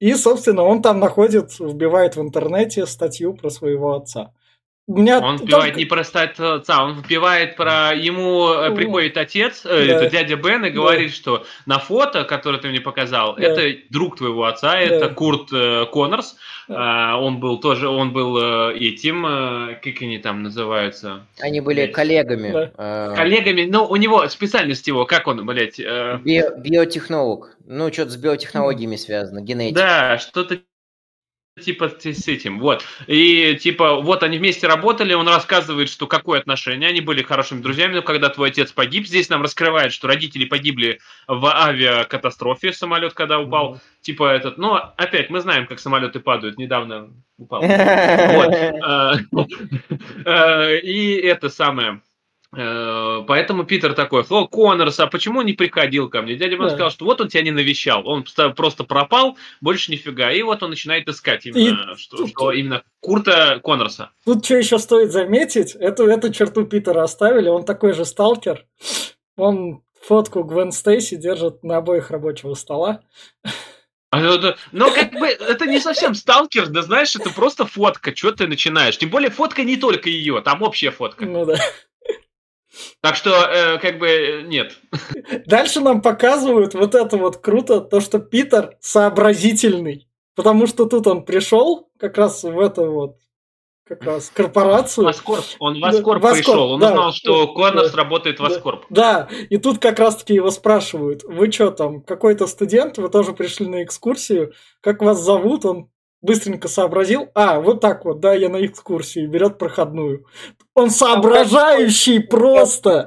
И, 0.00 0.12
собственно, 0.14 0.64
он 0.64 0.82
там 0.82 0.98
находит, 0.98 1.60
вбивает 1.60 2.16
в 2.16 2.20
интернете 2.20 2.84
статью 2.84 3.34
про 3.34 3.48
своего 3.50 3.94
отца. 3.94 4.32
Меня 4.86 5.18
Он 5.20 5.38
только- 5.38 5.44
вбивает 5.46 5.76
не 5.76 5.86
про 5.86 6.04
стать 6.04 6.38
отца, 6.38 6.84
он 6.84 7.00
вбивает 7.00 7.56
про... 7.56 7.92
Ему 7.94 8.48
э, 8.52 8.68
Ну, 8.68 8.76
приходит 8.76 9.16
отец, 9.16 9.64
э, 9.64 9.68
да. 9.86 9.94
это 9.94 10.10
дядя 10.10 10.36
Бен, 10.36 10.62
и 10.66 10.70
говорит, 10.70 11.14
что 11.14 11.46
на 11.64 11.78
фото, 11.78 12.24
которое 12.24 12.58
ты 12.58 12.68
мне 12.68 12.80
показал, 12.80 13.34
Да. 13.34 13.42
это 13.42 13.78
друг 13.88 14.18
твоего 14.18 14.44
отца, 14.44 14.78
это 14.78 15.08
Курт 15.08 15.50
э, 15.54 15.86
Коннорс. 15.90 16.36
Да. 16.68 17.12
А, 17.14 17.16
Он 17.18 17.40
был 17.40 17.60
тоже, 17.60 17.88
он 17.88 18.12
был 18.12 18.36
э, 18.38 18.76
этим, 18.76 19.24
э, 19.26 19.74
как 19.82 20.02
они 20.02 20.18
там 20.18 20.42
называются? 20.42 21.26
Они 21.40 21.60
были 21.62 21.84
Блядь. 21.84 21.92
коллегами. 21.92 22.52
Да. 22.52 22.70
э, 22.76 23.16
Коллегами, 23.16 23.64
ну, 23.64 23.86
у 23.86 23.96
него 23.96 24.28
специальность 24.28 24.86
его, 24.86 25.06
как 25.06 25.26
он, 25.28 25.46
блядь, 25.46 25.80
э, 25.80 26.18
био- 26.22 26.60
биотехнолог. 26.60 27.56
Ну, 27.66 27.90
что-то 27.90 28.10
с 28.10 28.16
биотехнологиями 28.18 28.96
связано, 28.96 29.40
генетика. 29.40 29.80
да, 29.80 30.18
что-то 30.18 30.58
типа 31.60 31.88
с 31.88 32.28
этим, 32.28 32.58
вот. 32.58 32.84
И 33.06 33.56
типа, 33.60 34.00
вот 34.00 34.22
они 34.22 34.38
вместе 34.38 34.66
работали, 34.66 35.14
он 35.14 35.28
рассказывает, 35.28 35.88
что 35.88 36.06
какое 36.06 36.40
отношение, 36.40 36.88
они 36.88 37.00
были 37.00 37.22
хорошими 37.22 37.60
друзьями, 37.60 37.94
но 37.94 38.02
когда 38.02 38.28
твой 38.28 38.48
отец 38.48 38.72
погиб, 38.72 39.06
здесь 39.06 39.28
нам 39.28 39.42
раскрывает, 39.42 39.92
что 39.92 40.08
родители 40.08 40.46
погибли 40.46 41.00
в 41.28 41.46
авиакатастрофе, 41.46 42.72
самолет 42.72 43.14
когда 43.14 43.38
упал, 43.38 43.74
mm-hmm. 43.74 44.02
типа 44.02 44.32
этот, 44.32 44.58
но 44.58 44.94
опять 44.96 45.30
мы 45.30 45.40
знаем, 45.40 45.66
как 45.66 45.78
самолеты 45.78 46.18
падают, 46.18 46.58
недавно 46.58 47.10
упал. 47.38 47.62
А, 48.86 49.14
э, 50.24 50.78
и 50.80 51.14
это 51.16 51.48
самое, 51.48 52.00
Э, 52.00 52.03
поэтому 52.54 53.64
Питер 53.64 53.94
такой, 53.94 54.22
Фло 54.22 54.46
Коннорс, 54.46 55.00
а 55.00 55.06
почему 55.06 55.42
не 55.42 55.52
приходил 55.52 56.08
ко 56.08 56.22
мне? 56.22 56.36
Дядя 56.36 56.56
Бен 56.56 56.64
да. 56.64 56.70
сказал, 56.70 56.90
что 56.90 57.04
вот 57.04 57.20
он 57.20 57.28
тебя 57.28 57.42
не 57.42 57.50
навещал, 57.50 58.06
он 58.06 58.24
просто 58.56 58.84
пропал, 58.84 59.36
больше 59.60 59.92
нифига. 59.92 60.30
И 60.32 60.42
вот 60.42 60.62
он 60.62 60.70
начинает 60.70 61.08
искать 61.08 61.46
именно, 61.46 61.92
и... 61.92 61.96
что, 61.96 62.26
что 62.26 62.52
именно 62.52 62.82
Курта 63.00 63.60
Коннорса. 63.62 64.10
Тут 64.24 64.44
что 64.44 64.56
еще 64.56 64.78
стоит 64.78 65.12
заметить, 65.12 65.74
эту, 65.74 66.06
эту 66.06 66.32
черту 66.32 66.64
Питера 66.64 67.02
оставили, 67.02 67.48
он 67.48 67.64
такой 67.64 67.92
же 67.92 68.04
сталкер. 68.04 68.64
Он 69.36 69.82
фотку 70.00 70.44
Гвен 70.44 70.70
Стейси 70.70 71.16
держит 71.16 71.62
на 71.64 71.78
обоих 71.78 72.10
рабочего 72.10 72.54
стола. 72.54 73.00
А, 74.10 74.20
но 74.70 74.92
как 74.92 75.12
бы 75.12 75.26
это 75.26 75.66
не 75.66 75.80
совсем 75.80 76.14
сталкер, 76.14 76.68
да 76.68 76.82
знаешь, 76.82 77.16
это 77.16 77.30
просто 77.30 77.66
фотка, 77.66 78.14
что 78.14 78.30
ты 78.30 78.46
начинаешь. 78.46 78.96
Тем 78.96 79.10
более 79.10 79.30
фотка 79.30 79.64
не 79.64 79.76
только 79.76 80.08
ее, 80.08 80.40
там 80.40 80.62
общая 80.62 80.92
фотка. 80.92 81.26
Ну 81.26 81.44
да. 81.44 81.56
Так 83.00 83.16
что, 83.16 83.30
э, 83.30 83.78
как 83.78 83.98
бы, 83.98 84.42
нет. 84.46 84.78
Дальше 85.46 85.80
нам 85.80 86.02
показывают 86.02 86.74
вот 86.74 86.94
это 86.94 87.16
вот 87.16 87.38
круто, 87.38 87.80
то, 87.80 88.00
что 88.00 88.18
Питер 88.18 88.76
сообразительный. 88.80 90.08
Потому 90.34 90.66
что 90.66 90.86
тут 90.86 91.06
он 91.06 91.24
пришел 91.24 91.88
как 91.98 92.18
раз 92.18 92.42
в 92.42 92.58
это 92.58 92.82
вот 92.82 93.18
как 93.86 94.02
раз 94.02 94.30
корпорацию. 94.30 95.04
Воскорп. 95.04 95.44
Он 95.58 95.78
в 95.78 95.84
Аскорп 95.84 96.22
да, 96.22 96.32
пришел. 96.32 96.72
Он 96.72 96.80
да, 96.80 96.90
узнал, 96.90 97.12
что 97.12 97.46
да, 97.46 97.52
Коннорс 97.52 97.90
да, 97.90 97.96
работает 97.96 98.40
в 98.40 98.44
Аскорп. 98.44 98.86
Да, 98.88 99.28
и 99.50 99.58
тут 99.58 99.78
как 99.78 99.98
раз-таки 99.98 100.34
его 100.34 100.50
спрашивают, 100.50 101.22
вы 101.24 101.52
что 101.52 101.70
там, 101.70 102.02
какой-то 102.02 102.46
студент, 102.46 102.98
вы 102.98 103.08
тоже 103.10 103.32
пришли 103.32 103.66
на 103.66 103.84
экскурсию, 103.84 104.54
как 104.80 105.02
вас 105.02 105.20
зовут? 105.20 105.64
Он 105.66 105.90
быстренько 106.24 106.68
сообразил, 106.68 107.28
а, 107.34 107.60
вот 107.60 107.80
так 107.80 108.04
вот, 108.04 108.20
да, 108.20 108.32
я 108.34 108.48
на 108.48 108.64
экскурсии, 108.64 109.26
берет 109.26 109.58
проходную. 109.58 110.24
Он 110.74 110.90
соображающий 110.90 112.20
просто. 112.20 113.04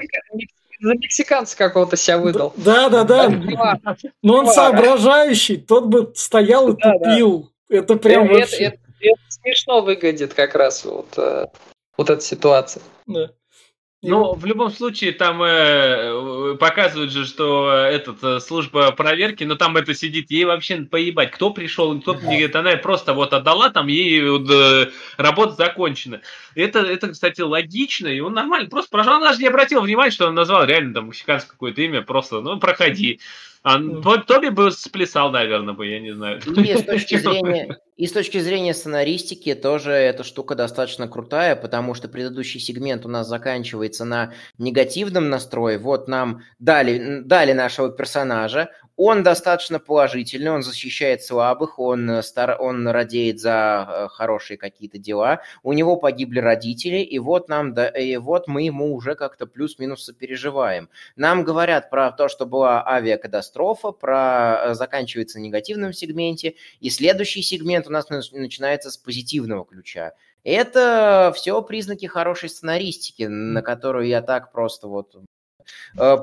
За 0.80 0.93
мексиканца 0.93 1.58
какого-то 1.58 1.97
себя 1.97 2.19
выдал. 2.19 2.53
Да, 2.56 2.89
да, 2.89 3.03
да. 3.03 3.30
Но 4.21 4.36
он 4.38 4.47
соображающий, 4.47 5.58
тот 5.58 5.88
бы 5.88 6.13
стоял 6.15 6.69
и 6.69 6.80
тупил. 6.80 7.51
Это 7.67 7.95
прям 7.95 8.27
вообще... 8.27 8.77
Это 8.99 9.21
смешно 9.30 9.82
выглядит 9.82 10.34
как 10.34 10.56
раз 10.56 10.84
вот, 10.84 11.08
э, 11.17 11.45
вот 11.97 12.10
эта 12.10 12.19
ситуация. 12.21 12.82
Да. 13.06 13.30
Ну, 14.03 14.36
в 14.36 14.45
любом 14.45 14.69
случае, 14.69 15.12
там 15.12 15.41
э, 15.41 16.55
показывают 16.60 17.12
же, 17.12 17.25
что 17.25 17.71
этот 17.71 18.23
э, 18.23 18.39
служба 18.39 18.91
проверки, 18.91 19.43
но 19.43 19.55
там 19.55 19.75
это 19.75 19.95
сидит, 19.95 20.29
ей 20.29 20.45
вообще 20.45 20.83
поебать, 20.83 21.31
кто 21.31 21.49
пришел, 21.49 21.99
кто 21.99 22.13
не 22.13 22.21
говорит, 22.21 22.55
она 22.55 22.77
просто 22.77 23.15
вот 23.15 23.33
отдала, 23.33 23.71
там 23.71 23.88
ей 23.88 24.29
вот, 24.29 24.47
э, 24.51 24.91
работа 25.17 25.53
закончена. 25.53 26.21
Это, 26.57 26.79
это, 26.79 27.09
кстати, 27.09 27.41
логично, 27.41 28.07
и 28.07 28.19
он 28.19 28.33
нормально, 28.33 28.67
просто 28.67 28.89
прошел, 28.89 29.13
он 29.13 29.21
даже 29.21 29.39
не 29.39 29.47
обратил 29.47 29.81
внимания, 29.81 30.09
что 30.09 30.27
он 30.27 30.33
назвал 30.33 30.65
реально 30.65 30.95
там 30.95 31.07
мексиканское 31.07 31.51
какое-то 31.51 31.83
имя, 31.83 32.01
просто, 32.01 32.41
ну, 32.41 32.59
проходи. 32.59 33.19
А 33.61 33.79
Тоби 34.25 34.49
бы 34.49 34.71
сплясал, 34.71 35.29
наверное, 35.29 35.75
бы, 35.75 35.85
я 35.85 35.99
не 35.99 36.13
знаю. 36.15 36.39
И 36.39 36.75
с 36.75 36.83
точки 36.83 37.17
зрения, 37.19 37.77
и 37.95 38.07
с 38.07 38.11
точки 38.11 38.39
зрения 38.39 38.73
сценаристики 38.73 39.53
тоже 39.53 39.91
эта 39.91 40.23
штука 40.23 40.55
достаточно 40.55 41.07
крутая, 41.07 41.55
потому 41.55 41.93
что 41.93 42.07
предыдущий 42.07 42.59
сегмент 42.59 43.05
у 43.05 43.09
нас 43.09 43.27
заканчивается 43.27 44.03
на 44.05 44.33
негативном 44.57 45.29
настрое. 45.29 45.77
Вот 45.77 46.07
нам 46.07 46.41
дали, 46.57 47.21
дали 47.23 47.53
нашего 47.53 47.91
персонажа, 47.91 48.69
он 48.97 49.21
достаточно 49.21 49.79
положительный, 49.79 50.51
он 50.51 50.63
защищает 50.63 51.23
слабых, 51.23 51.77
он, 51.77 52.10
э, 52.10 52.23
стар, 52.23 52.57
он 52.60 52.88
радеет 52.88 53.39
за 53.39 53.88
э, 53.88 54.07
хорошие 54.10 54.57
какие-то 54.57 54.97
дела. 54.97 55.41
У 55.62 55.73
него 55.73 55.97
погибли 55.97 56.39
родители, 56.39 56.97
и 56.97 57.19
вот, 57.19 57.47
нам, 57.47 57.75
да, 57.75 57.88
и 57.88 58.17
вот 58.17 58.47
мы 58.47 58.63
ему 58.63 58.93
уже 58.95 59.13
как-то 59.13 59.45
плюс-минус 59.45 60.03
сопереживаем. 60.03 60.89
Нам 61.15 61.43
говорят 61.43 61.91
про 61.91 62.12
то, 62.12 62.27
что 62.27 62.47
была 62.47 62.86
авиакатастрофа, 62.88 63.91
про 63.91 64.71
э, 64.71 64.73
заканчивается 64.73 65.38
в 65.38 65.41
негативном 65.41 65.93
сегменте, 65.93 66.55
и 66.79 66.89
следующий 66.89 67.43
сегмент 67.43 67.88
у 67.88 67.91
нас 67.91 68.10
начинается 68.10 68.89
с 68.89 68.97
позитивного 68.97 69.63
ключа. 69.63 70.13
Это 70.43 71.31
все 71.36 71.62
признаки 71.62 72.07
хорошей 72.07 72.49
сценаристики, 72.49 73.23
на 73.23 73.62
которую 73.62 74.07
я 74.07 74.21
так 74.23 74.51
просто 74.51 74.88
вот 74.88 75.15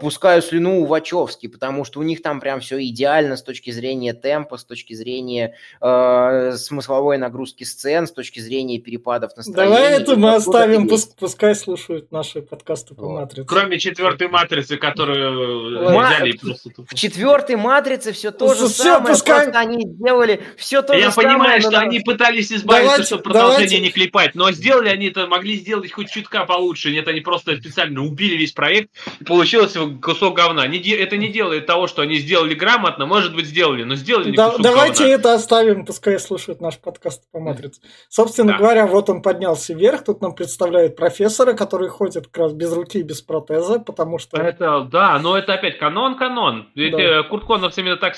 пускаю 0.01 0.43
слюну 0.43 0.81
у 0.81 0.87
Вачовски, 0.87 1.47
потому 1.47 1.85
что 1.85 2.01
у 2.01 2.03
них 2.03 2.23
там 2.23 2.41
прям 2.41 2.61
все 2.61 2.83
идеально 2.85 3.37
с 3.37 3.43
точки 3.43 3.71
зрения 3.71 4.15
темпа, 4.15 4.57
с 4.57 4.65
точки 4.65 4.95
зрения 4.95 5.55
э, 5.81 6.53
смысловой 6.57 7.19
нагрузки 7.19 7.65
сцен, 7.65 8.07
с 8.07 8.13
точки 8.13 8.41
зрения 8.41 8.79
перепадов 8.79 9.37
настроения. 9.37 9.75
Давай 9.75 10.01
это 10.01 10.17
мы 10.17 10.35
оставим, 10.35 10.89
пусть, 10.89 11.17
пускай 11.17 11.55
слушают 11.55 12.13
наши 12.13 12.43
подкасты 12.43 12.95
по 12.95 13.09
матрице. 13.09 13.47
Кроме 13.47 13.79
четвертой 13.79 14.29
матрицы, 14.29 14.77
которую 14.77 15.93
Ма... 15.95 16.09
взяли 16.09 16.33
просто 16.33 16.71
В 16.89 16.95
четвертой 16.95 17.57
матрице 17.57 18.13
все 18.13 18.31
то 18.31 18.55
же 18.55 18.69
все, 18.69 18.85
самое, 18.85 19.15
пускай... 19.15 19.45
просто 19.45 19.59
они 19.59 19.87
сделали 19.87 20.41
все 20.57 20.83
то 20.83 20.95
Я 20.95 21.07
же 21.07 21.13
самое. 21.13 21.29
Я 21.29 21.35
понимаю, 21.35 21.61
что 21.61 21.79
они 21.79 22.01
пытались 22.01 22.53
избавиться, 22.53 22.85
давайте, 22.85 23.03
чтобы 23.05 23.23
продолжение 23.23 23.67
давайте. 23.67 23.81
не 23.81 23.91
клепать, 23.91 24.35
но 24.35 24.51
сделали 24.53 24.89
они 24.89 25.07
это, 25.09 25.27
могли 25.27 25.57
сделать 25.57 25.93
хоть 25.93 26.11
чутка 26.11 26.45
получше. 26.45 26.91
Нет, 26.91 27.09
они 27.09 27.21
просто 27.21 27.57
специально 27.57 28.03
убили 28.03 28.37
весь 28.37 28.53
проект 28.53 28.91
получилось 29.35 29.77
кусок 30.01 30.37
говна. 30.37 30.67
Не, 30.67 30.79
это 30.79 31.17
не 31.17 31.29
делает 31.29 31.67
того, 31.67 31.87
что 31.87 32.03
они 32.03 32.17
сделали 32.17 32.55
грамотно, 32.55 33.07
может 33.07 33.35
быть, 33.35 33.47
сделали, 33.47 33.83
но 33.83 33.97
сделали 33.97 34.35
да, 34.35 34.51
кусок 34.51 34.63
Давайте 34.63 35.03
говна. 35.05 35.15
это 35.15 35.35
оставим, 35.35 35.85
пускай 35.85 36.19
слушают 36.21 36.61
наш 36.61 36.79
подкаст 36.79 37.25
по 37.33 37.41
матрице. 37.41 37.81
Собственно 38.09 38.53
да. 38.53 38.59
говоря, 38.59 38.87
вот 38.87 39.11
он 39.11 39.23
поднялся 39.23 39.75
вверх, 39.75 40.05
тут 40.05 40.21
нам 40.21 40.35
представляют 40.35 40.95
профессора, 40.95 41.55
который 41.55 41.89
ходит 41.89 42.29
как 42.29 42.45
раз 42.45 42.53
без 42.53 42.73
руки 42.73 43.01
и 43.01 43.03
без 43.03 43.23
протеза, 43.23 43.81
потому 43.81 44.19
что... 44.19 44.41
Это, 44.41 44.89
да, 44.91 45.19
но 45.19 45.37
это 45.37 45.55
опять 45.55 45.79
канон-канон. 45.79 46.69
Ведь 46.77 46.93
да. 46.93 47.01
Э, 47.01 47.23
Курт 47.25 47.45
Коннорс 47.45 47.77
именно 47.79 47.97
так 47.97 48.17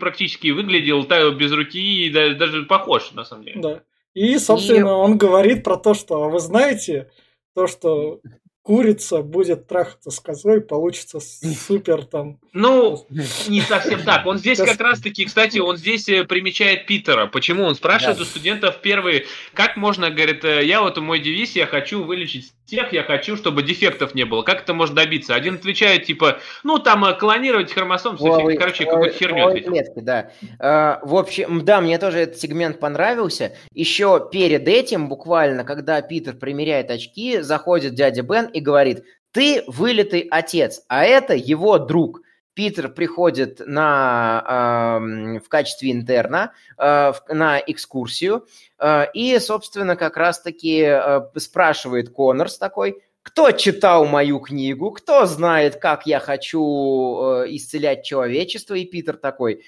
практически 0.00 0.50
выглядел, 0.50 1.04
так, 1.04 1.36
без 1.36 1.52
руки, 1.52 2.06
и 2.06 2.10
даже 2.10 2.62
похож, 2.62 3.12
на 3.12 3.24
самом 3.24 3.44
деле. 3.44 3.60
Да. 3.60 3.80
И, 4.14 4.38
собственно, 4.38 4.88
и... 4.88 4.92
он 4.92 5.18
говорит 5.18 5.62
про 5.62 5.76
то, 5.76 5.92
что, 5.92 6.24
а 6.24 6.28
вы 6.28 6.40
знаете, 6.40 7.10
то, 7.54 7.66
что 7.66 8.20
курица 8.66 9.22
будет 9.22 9.68
трахаться 9.68 10.10
с 10.10 10.18
козой, 10.18 10.60
получится 10.60 11.20
супер 11.20 12.04
там. 12.04 12.40
Ну, 12.52 13.06
не 13.48 13.60
совсем 13.60 14.02
так. 14.02 14.26
Он 14.26 14.38
здесь 14.38 14.58
как 14.58 14.80
раз-таки, 14.80 15.24
кстати, 15.24 15.58
он 15.58 15.76
здесь 15.76 16.08
э, 16.08 16.24
примечает 16.24 16.86
Питера. 16.86 17.26
Почему? 17.26 17.62
Он 17.62 17.76
спрашивает 17.76 18.20
у 18.20 18.24
студентов 18.24 18.80
первые, 18.82 19.26
как 19.54 19.76
можно, 19.76 20.10
говорит, 20.10 20.44
э, 20.44 20.64
я 20.64 20.82
вот 20.82 20.98
мой 20.98 21.20
девиз, 21.20 21.54
я 21.54 21.66
хочу 21.66 22.02
вылечить 22.02 22.52
всех, 22.64 22.92
я 22.92 23.04
хочу, 23.04 23.36
чтобы 23.36 23.62
дефектов 23.62 24.16
не 24.16 24.24
было. 24.24 24.42
Как 24.42 24.62
это 24.62 24.74
можно 24.74 24.96
добиться? 24.96 25.36
Один 25.36 25.54
отвечает, 25.54 26.04
типа, 26.04 26.40
ну, 26.64 26.80
там, 26.80 27.04
э, 27.04 27.14
клонировать 27.14 27.72
хромосом, 27.72 28.16
Ой, 28.18 28.56
короче, 28.56 28.84
какую-то 28.84 29.16
херню 29.16 29.46
ответил. 29.46 29.72
да. 30.02 30.30
в 31.04 31.14
общем, 31.14 31.64
да, 31.64 31.80
мне 31.80 31.98
тоже 31.98 32.18
этот 32.18 32.38
сегмент 32.38 32.80
понравился. 32.80 33.52
Еще 33.72 34.28
перед 34.32 34.66
этим, 34.66 35.08
буквально, 35.08 35.62
когда 35.62 36.02
Питер 36.02 36.34
примеряет 36.34 36.90
очки, 36.90 37.38
заходит 37.42 37.94
дядя 37.94 38.22
Бен 38.22 38.50
и 38.56 38.60
говорит, 38.60 39.04
ты 39.32 39.62
вылитый 39.66 40.26
отец, 40.30 40.82
а 40.88 41.04
это 41.04 41.34
его 41.34 41.78
друг. 41.78 42.22
Питер 42.54 42.88
приходит 42.88 43.60
на, 43.66 44.42
э, 44.48 45.40
в 45.40 45.48
качестве 45.50 45.92
интерна 45.92 46.52
э, 46.78 47.12
на 47.28 47.58
экскурсию 47.58 48.46
э, 48.78 49.12
и, 49.12 49.38
собственно, 49.40 49.94
как 49.94 50.16
раз-таки 50.16 50.80
э, 50.80 51.20
спрашивает 51.36 52.08
Коннорс 52.08 52.56
такой, 52.56 53.02
кто 53.20 53.50
читал 53.50 54.06
мою 54.06 54.38
книгу, 54.38 54.92
кто 54.92 55.26
знает, 55.26 55.76
как 55.76 56.06
я 56.06 56.18
хочу 56.18 56.62
э, 56.62 57.56
исцелять 57.56 58.04
человечество, 58.04 58.74
и 58.74 58.86
Питер 58.86 59.18
такой, 59.18 59.64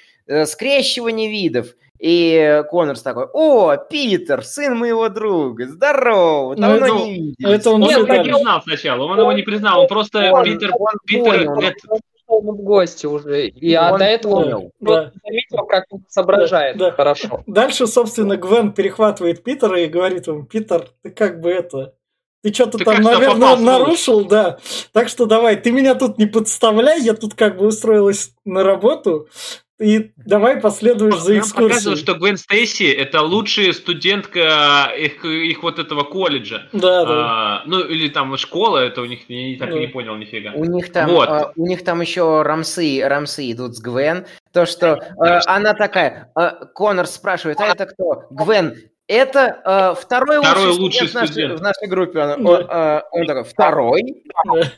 скрещивание 0.47 1.31
видов. 1.31 1.75
И 1.99 2.63
Коннорс 2.71 3.03
такой, 3.03 3.27
о, 3.33 3.77
Питер, 3.77 4.45
сын 4.45 4.79
моего 4.79 5.09
друга, 5.09 5.67
здорово, 5.67 6.55
давно 6.55 6.87
ну, 6.87 7.07
не 7.07 7.13
виделись. 7.13 7.37
Это 7.41 7.71
он, 7.71 7.83
он 7.83 7.91
его 7.91 8.07
не 8.07 8.23
признал 8.23 8.63
сначала, 8.63 9.05
он, 9.05 9.11
он 9.11 9.19
его 9.19 9.33
не 9.33 9.43
признал, 9.43 9.81
он 9.81 9.89
просто 9.89 10.31
он, 10.33 10.45
Питер, 10.45 10.71
он 10.79 10.93
Питер, 11.05 11.25
понял, 11.25 11.61
это... 11.61 11.89
он 12.29 12.57
в 12.57 12.63
гости 12.63 13.07
уже, 13.07 13.49
и 13.49 13.75
а 13.75 13.99
до 13.99 14.05
этого 14.05 14.43
понял. 14.43 14.71
Да. 14.79 15.11
заметил, 15.25 15.67
как 15.67 15.87
он 15.91 16.05
соображает 16.09 16.77
да, 16.77 16.91
да. 16.91 16.97
хорошо. 16.97 17.43
Дальше, 17.49 17.89
собственно, 17.89 18.37
Гвен 18.37 18.71
перехватывает 18.71 19.43
Питера 19.43 19.81
и 19.81 19.89
говорит 19.89 20.29
ему, 20.29 20.45
Питер, 20.45 20.91
ты 21.03 21.11
как 21.11 21.41
бы 21.41 21.51
это, 21.51 21.95
ты 22.45 22.55
что-то 22.55 22.79
там, 22.79 23.03
наверное, 23.03 23.57
нарушил, 23.57 24.25
да. 24.25 24.59
Так 24.93 25.09
что 25.09 25.27
давай, 25.27 25.57
ты 25.57 25.73
меня 25.73 25.97
тут 25.97 26.17
не 26.17 26.27
подставляй, 26.27 27.01
я 27.01 27.15
тут 27.15 27.35
как 27.35 27.59
бы 27.59 27.67
устроилась 27.67 28.35
на 28.45 28.63
работу, 28.63 29.27
и 29.81 30.11
давай 30.17 30.57
последуешь 30.57 31.17
за 31.19 31.39
экскурсией. 31.39 31.97
что 31.97 32.15
Гвен 32.15 32.37
Стейси 32.37 32.91
это 32.93 33.23
лучшая 33.23 33.73
студентка 33.73 34.93
их, 34.97 35.25
их 35.25 35.63
вот 35.63 35.79
этого 35.79 36.03
колледжа. 36.03 36.69
Да, 36.73 37.05
да. 37.05 37.15
А, 37.15 37.63
ну, 37.67 37.81
или 37.81 38.09
там 38.09 38.37
школа, 38.37 38.79
это 38.79 39.03
у 39.03 39.05
них, 39.07 39.21
я 39.29 39.59
так 39.59 39.71
и 39.71 39.73
Да. 39.75 39.79
не 39.79 39.87
понял 39.87 40.17
нифига. 40.17 40.53
У 40.55 40.65
них 40.65 40.91
там, 40.93 41.11
Вот. 41.11 41.29
а, 41.29 41.53
у 41.55 41.67
них 41.67 41.85
там 41.85 42.01
еще 42.01 42.43
рамсы, 42.43 43.01
рамсы 43.05 43.51
идут 43.53 43.77
с 43.77 43.81
Гвен. 43.81 44.27
То, 44.53 44.67
что 44.67 44.87
э, 45.25 45.41
она 45.47 45.75
такая, 45.75 46.33
э, 46.37 46.51
Конор 46.75 47.07
спрашивает, 47.07 47.61
а 47.61 47.67
это 47.67 47.87
кто? 47.87 48.25
Гвен, 48.31 48.75
это 49.07 49.95
э, 49.97 50.01
второй, 50.03 50.41
Второй 50.41 50.67
лучший, 50.69 50.81
лучший 50.83 51.09
студент 51.09 51.11
в 51.11 51.15
нашей- 51.15 51.33
студент. 51.33 51.61
в 51.61 51.63
нашей 51.63 51.87
группе. 51.89 52.21
Она- 52.21 52.37
Да. 52.37 52.51
о, 52.51 52.99
э, 52.99 53.03
он 53.13 53.27
такой, 53.27 53.45
второй? 53.45 54.25
Да. 54.45 54.73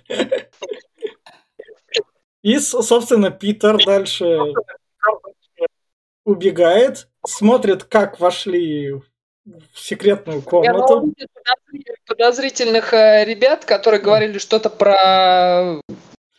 И, 2.42 2.58
собственно, 2.58 3.30
Питер 3.30 3.76
дальше 3.84 4.52
убегает, 6.24 7.08
смотрит, 7.26 7.84
как 7.84 8.20
вошли 8.20 8.92
в 8.92 9.02
секретную 9.74 10.42
комнату. 10.42 11.12
подозрительных 12.06 12.92
э, 12.92 13.24
ребят, 13.24 13.64
которые 13.64 14.00
говорили 14.00 14.38
что-то 14.38 14.70
про... 14.70 15.80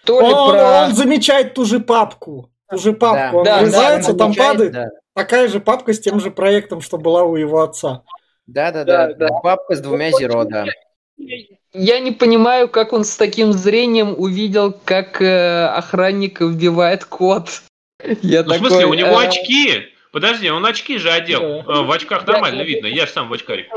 То 0.06 0.20
ли 0.20 0.34
Он, 0.34 0.52
про... 0.52 0.86
он 0.86 0.94
замечает 0.94 1.54
ту 1.54 1.66
же 1.66 1.80
папку. 1.80 2.50
Ту 2.70 2.78
же 2.78 2.94
папку. 2.94 3.40
Он 3.40 3.44
Да, 3.44 3.58
да, 3.58 3.64
врезается, 3.64 4.12
он 4.12 4.18
там 4.18 4.34
замечает, 4.34 4.52
падает. 4.52 4.72
Да. 4.74 4.90
Такая 5.14 5.48
же 5.48 5.60
папка 5.60 5.94
с 5.94 6.00
тем 6.00 6.20
же 6.20 6.32
проектом, 6.32 6.82
что 6.82 6.98
была 6.98 7.24
у 7.24 7.36
его 7.36 7.62
отца. 7.62 8.04
Да, 8.48 8.72
да, 8.72 8.84
Да, 8.84 9.08
да, 9.08 9.14
да. 9.14 9.28
Папка 9.28 9.76
с 9.76 9.82
двумя 9.82 10.12
зеро, 10.12 10.46
да. 10.46 10.66
Я 11.74 12.00
не 12.00 12.12
понимаю, 12.12 12.68
как 12.68 12.94
он 12.94 13.04
с 13.04 13.16
таким 13.16 13.54
зрением 13.54 14.16
увидел, 14.18 14.74
как 14.84 15.22
э, 15.22 15.68
охранник 15.68 16.42
вбивает 16.42 17.06
код. 17.06 17.62
Я 18.22 18.44
Ну, 18.44 18.54
в 18.54 18.58
смысле, 18.58 18.86
у 18.86 18.94
него 18.94 19.22
э, 19.22 19.28
очки. 19.28 19.88
Подожди, 20.12 20.50
он 20.50 20.66
очки 20.66 20.98
же 20.98 21.10
одел. 21.10 21.40
Да. 21.40 21.74
Э, 21.74 21.82
В 21.84 21.92
очках 21.92 22.28
нормально 22.28 22.62
видно. 22.64 22.88
Я 22.88 23.06
же 23.06 23.12
сам 23.12 23.30
в 23.30 23.34
очкарик. 23.34 23.68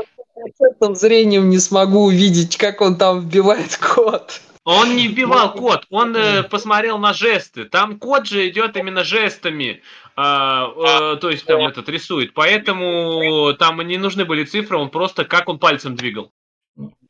Этим 0.59 0.95
зрением 0.95 1.49
не 1.49 1.59
смогу 1.59 2.05
увидеть, 2.05 2.57
как 2.57 2.81
он 2.81 2.97
там 2.97 3.21
вбивает 3.21 3.77
код. 3.77 4.41
Он 4.65 4.95
не 4.95 5.07
вбивал 5.07 5.53
код, 5.53 5.85
он 5.91 6.15
э, 6.15 6.41
посмотрел 6.43 6.97
на 6.97 7.13
жесты. 7.13 7.65
Там 7.65 7.99
код 7.99 8.25
же 8.27 8.49
идет 8.49 8.75
именно 8.75 9.03
жестами. 9.03 9.81
А, 10.15 11.13
э, 11.13 11.17
то 11.17 11.29
есть 11.29 11.45
там 11.45 11.61
этот 11.67 11.87
рисует. 11.87 12.33
Поэтому 12.33 13.53
там 13.59 13.79
не 13.87 13.97
нужны 13.97 14.25
были 14.25 14.43
цифры, 14.43 14.77
он 14.77 14.89
просто 14.89 15.23
как 15.23 15.49
он 15.49 15.59
пальцем 15.59 15.95
двигал. 15.95 16.31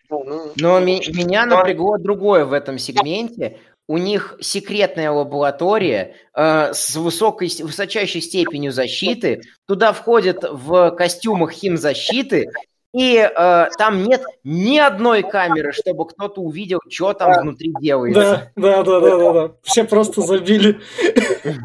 Но 0.10 0.80
ми- 0.80 1.01
меня 1.08 1.45
напрягло 1.45 1.97
другое 1.97 2.45
в 2.45 2.54
этом 2.54 2.78
сегменте. 2.78 3.58
У 3.87 3.97
них 3.97 4.37
секретная 4.41 5.11
лаборатория 5.11 6.15
э, 6.33 6.73
с 6.73 6.95
высокой, 6.95 7.51
высочайшей 7.61 8.21
степенью 8.21 8.71
защиты. 8.71 9.41
Туда 9.67 9.93
входят 9.93 10.43
в 10.43 10.91
костюмах 10.91 11.51
химзащиты. 11.51 12.49
И 12.95 13.17
э, 13.17 13.65
там 13.77 14.03
нет 14.03 14.23
ни 14.45 14.77
одной 14.77 15.21
камеры, 15.21 15.73
чтобы 15.73 16.08
кто-то 16.08 16.39
увидел, 16.39 16.79
что 16.89 17.12
там 17.12 17.41
внутри 17.41 17.73
делается. 17.81 18.53
Да, 18.55 18.84
да, 18.84 18.84
да, 18.84 18.99
да, 19.01 19.17
да, 19.17 19.34
да. 19.34 19.51
Все 19.63 19.84
просто 19.84 20.21
забили. 20.21 20.79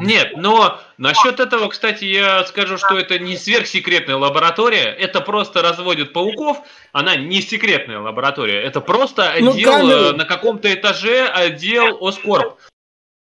Нет, 0.00 0.32
но 0.36 0.80
насчет 0.98 1.38
этого, 1.38 1.68
кстати, 1.68 2.04
я 2.04 2.44
скажу, 2.46 2.78
что 2.78 2.98
это 2.98 3.20
не 3.20 3.36
сверхсекретная 3.36 4.16
лаборатория, 4.16 4.86
это 4.86 5.20
просто 5.20 5.62
разводят 5.62 6.12
пауков, 6.12 6.62
она 6.90 7.14
не 7.14 7.42
секретная 7.42 8.00
лаборатория, 8.00 8.60
это 8.60 8.80
просто 8.80 9.32
Ну, 9.38 9.52
отдел 9.52 9.88
э, 9.88 10.12
на 10.14 10.24
каком-то 10.24 10.72
этаже, 10.74 11.28
отдел 11.28 12.04
Оскорб. 12.04 12.58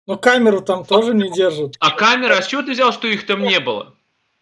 Но 0.08 0.18
камеру 0.18 0.60
там 0.60 0.84
тоже 0.84 1.14
не 1.14 1.30
держат. 1.30 1.76
А 1.78 1.92
камера, 1.92 2.38
а 2.38 2.42
с 2.42 2.48
чего 2.48 2.62
ты 2.62 2.72
взял, 2.72 2.92
что 2.92 3.06
их 3.06 3.24
там 3.26 3.44
не 3.44 3.60
было? 3.60 3.94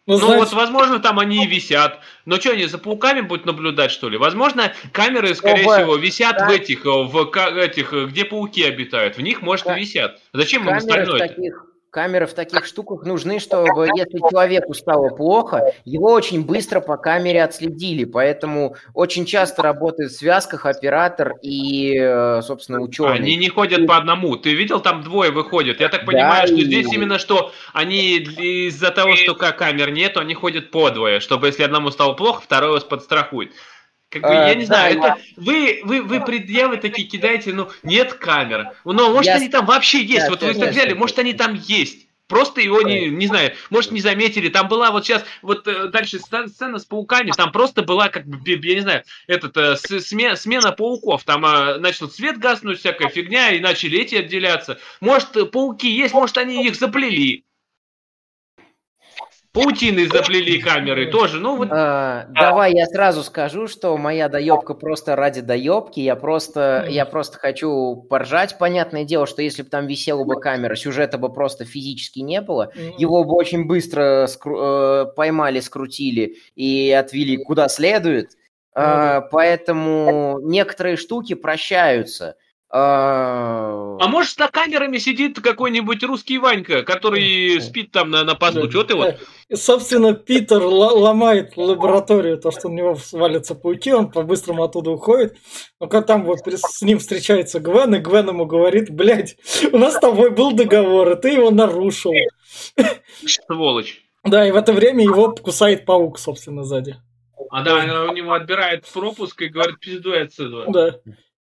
Ну, 0.06 0.18
Ну 0.18 0.36
вот, 0.36 0.52
возможно, 0.52 0.98
там 0.98 1.18
они 1.18 1.44
и 1.44 1.46
висят. 1.46 2.00
Но 2.24 2.36
что, 2.40 2.52
они 2.52 2.66
за 2.66 2.78
пауками 2.78 3.20
будут 3.20 3.46
наблюдать, 3.46 3.90
что 3.92 4.08
ли? 4.08 4.16
Возможно, 4.18 4.72
камеры, 4.92 5.34
скорее 5.34 5.62
Чтобы- 5.62 5.76
всего, 5.76 5.96
висят 5.96 6.36
да. 6.38 6.48
в 6.48 6.50
этих, 6.50 6.84
э, 6.86 6.88
в 6.88 7.24
ка- 7.26 7.50
этих, 7.50 7.92
э, 7.92 8.06
где 8.06 8.24
пауки 8.24 8.62
обитают. 8.64 9.16
В 9.18 9.20
них, 9.20 9.42
может, 9.42 9.66
Да. 9.66 9.76
и 9.76 9.80
висят. 9.80 10.18
Зачем 10.32 10.62
им 10.62 10.68
Камеры 10.68 10.80
в, 10.80 10.88
остальное? 10.88 11.28
таких, 11.28 11.66
камеры 11.90 12.26
в 12.26 12.34
таких 12.34 12.64
штуках 12.66 13.04
нужны, 13.04 13.40
чтобы 13.40 13.88
если 13.96 14.18
человеку 14.30 14.74
стало 14.74 15.08
плохо, 15.10 15.72
его 15.84 16.12
очень 16.12 16.44
быстро 16.44 16.80
по 16.80 16.96
камере 16.96 17.42
отследили. 17.42 18.04
Поэтому 18.04 18.76
очень 18.94 19.26
часто 19.26 19.62
работает 19.62 20.12
в 20.12 20.16
связках 20.16 20.66
оператор 20.66 21.34
и, 21.42 21.96
э, 22.00 22.42
собственно, 22.42 22.80
ученый. 22.80 23.14
Они 23.16 23.36
не 23.36 23.48
ходят 23.48 23.86
по 23.86 23.96
одному. 23.96 24.36
Ты 24.36 24.54
видел, 24.54 24.80
там 24.80 25.02
двое 25.02 25.30
выходят. 25.32 25.80
Я 25.80 25.88
так 25.88 26.06
понимаю, 26.06 26.42
Да, 26.42 26.46
что 26.46 26.56
и- 26.56 26.64
здесь 26.64 26.92
именно 26.92 27.18
что 27.18 27.52
они 27.72 28.16
из-за 28.18 28.90
того, 28.90 29.16
что 29.16 29.34
ка- 29.34 29.52
камер 29.52 29.90
нету, 29.90 30.20
они 30.20 30.34
ходят 30.34 30.70
по 30.70 30.90
двое, 30.90 31.20
чтобы 31.20 31.48
если 31.48 31.64
одному 31.64 31.90
стало 31.90 32.14
плохо, 32.14 32.40
второй 32.42 32.70
вас 32.70 32.84
подстрахует. 32.84 33.52
Как 34.10 34.22
бы, 34.22 34.28
А, 34.28 34.48
я 34.48 34.54
не 34.56 34.62
да, 34.62 34.66
знаю, 34.66 34.98
я- 34.98 35.06
это 35.12 35.20
вы, 35.36 35.80
вы, 35.84 36.02
вы 36.02 36.20
предъявы 36.20 36.78
такие 36.78 37.06
кидаете, 37.06 37.52
ну, 37.52 37.68
нет 37.84 38.14
камер. 38.14 38.72
Ну, 38.84 38.92
может, 39.12 39.26
Я- 39.26 39.36
они 39.36 39.48
там 39.48 39.66
вообще 39.66 40.02
есть. 40.02 40.24
Да, 40.24 40.30
вот 40.30 40.42
вы 40.42 40.52
так 40.54 40.70
взяли, 40.70 40.94
может, 40.94 41.18
они 41.20 41.32
там 41.32 41.54
есть. 41.54 42.06
Просто 42.26 42.60
его 42.60 42.82
не, 42.82 43.08
не 43.08 43.26
знаю, 43.26 43.52
может, 43.70 43.90
не 43.90 44.00
заметили. 44.00 44.48
Там 44.48 44.68
была 44.68 44.90
вот 44.92 45.04
сейчас, 45.04 45.24
вот 45.42 45.66
э, 45.66 45.88
дальше 45.88 46.20
сцена, 46.20 46.78
с 46.78 46.84
пауками, 46.84 47.32
там 47.36 47.50
просто 47.50 47.82
была, 47.82 48.08
как 48.08 48.24
бы, 48.26 48.38
я 48.44 48.74
не 48.74 48.80
знаю, 48.82 49.02
этот, 49.26 49.56
э, 49.56 49.76
с- 49.76 49.90
сме- 50.12 50.36
смена 50.36 50.70
пауков. 50.72 51.24
Там 51.24 51.44
э, 51.44 51.78
начал 51.78 52.08
свет 52.08 52.38
гаснуть, 52.38 52.78
всякая 52.80 53.08
фигня, 53.08 53.50
и 53.50 53.58
начали 53.60 53.98
эти 53.98 54.14
отделяться. 54.16 54.78
Может, 55.00 55.36
э, 55.36 55.44
пауки 55.44 55.88
есть, 55.88 56.14
может, 56.14 56.36
они 56.38 56.64
их 56.66 56.76
заплели. 56.76 57.44
Паутиной 59.52 60.06
заплели 60.06 60.60
камеры 60.60 61.10
тоже. 61.10 61.40
Ну, 61.40 61.56
вот 61.56 61.68
А, 61.72 62.26
давай 62.30 62.72
я 62.74 62.86
сразу 62.86 63.24
скажу, 63.24 63.66
что 63.66 63.96
моя 63.96 64.28
доебка 64.28 64.74
просто 64.74 65.16
ради 65.16 65.40
доебки. 65.40 65.98
Я 65.98 66.14
просто, 66.14 66.86
я 66.88 67.04
просто 67.04 67.38
хочу 67.38 67.96
поржать. 68.08 68.58
Понятное 68.58 69.02
дело, 69.04 69.26
что 69.26 69.42
если 69.42 69.62
бы 69.62 69.68
там 69.68 69.88
висела 69.88 70.22
бы 70.24 70.40
камера, 70.40 70.76
сюжета 70.76 71.18
бы 71.18 71.32
просто 71.32 71.64
физически 71.64 72.20
не 72.20 72.40
было. 72.40 72.70
Его 72.96 73.24
бы 73.24 73.34
очень 73.34 73.66
быстро 73.66 74.28
скру- 74.28 75.06
э, 75.08 75.12
поймали, 75.16 75.58
скрутили 75.58 76.36
и 76.54 76.92
отвели 76.92 77.36
куда 77.38 77.68
следует. 77.68 78.30
А, 78.72 79.20
поэтому 79.32 80.38
некоторые 80.42 80.96
штуки 80.96 81.34
прощаются. 81.34 82.36
А, 82.72 83.96
А 83.98 84.06
может, 84.06 84.36
за 84.36 84.46
камерами 84.46 84.98
сидит 84.98 85.40
какой-нибудь 85.40 86.04
русский 86.04 86.38
Ванька, 86.38 86.84
который 86.84 87.60
спит 87.60 87.90
там 87.90 88.10
на, 88.10 88.22
на 88.22 88.36
ты 88.36 88.94
вот? 88.94 89.16
И, 89.48 89.56
собственно, 89.56 90.14
Питер 90.14 90.62
ломает 90.62 91.56
лабораторию, 91.56 92.38
то, 92.38 92.52
что 92.52 92.68
у 92.68 92.72
него 92.72 92.94
свалятся 92.94 93.56
пауки, 93.56 93.92
он 93.92 94.12
по-быстрому 94.12 94.62
оттуда 94.62 94.92
уходит. 94.92 95.36
Но 95.80 95.88
когда 95.88 96.06
там 96.06 96.24
вот 96.24 96.38
с 96.46 96.82
ним 96.82 97.00
встречается 97.00 97.58
Гвен, 97.58 97.96
и 97.96 97.98
Гвен 97.98 98.28
ему 98.28 98.46
говорит, 98.46 98.88
блядь, 98.90 99.36
у 99.72 99.76
нас 99.76 99.96
с 99.96 99.98
тобой 99.98 100.30
был 100.30 100.52
договор, 100.52 101.10
и 101.10 101.20
ты 101.20 101.30
его 101.30 101.50
нарушил. 101.50 102.12
Сволочь. 103.26 104.04
Да, 104.22 104.46
и 104.46 104.52
в 104.52 104.56
это 104.56 104.72
время 104.72 105.02
его 105.02 105.34
кусает 105.34 105.84
паук, 105.84 106.20
собственно, 106.20 106.62
сзади. 106.62 106.96
А 107.50 107.64
да, 107.64 107.82
она 107.82 108.04
у 108.04 108.14
него 108.14 108.32
отбирает 108.32 108.86
пропуск 108.86 109.42
и 109.42 109.48
говорит, 109.48 109.80
пиздуй 109.80 110.22
отсюда. 110.22 110.66
Да. 110.68 111.00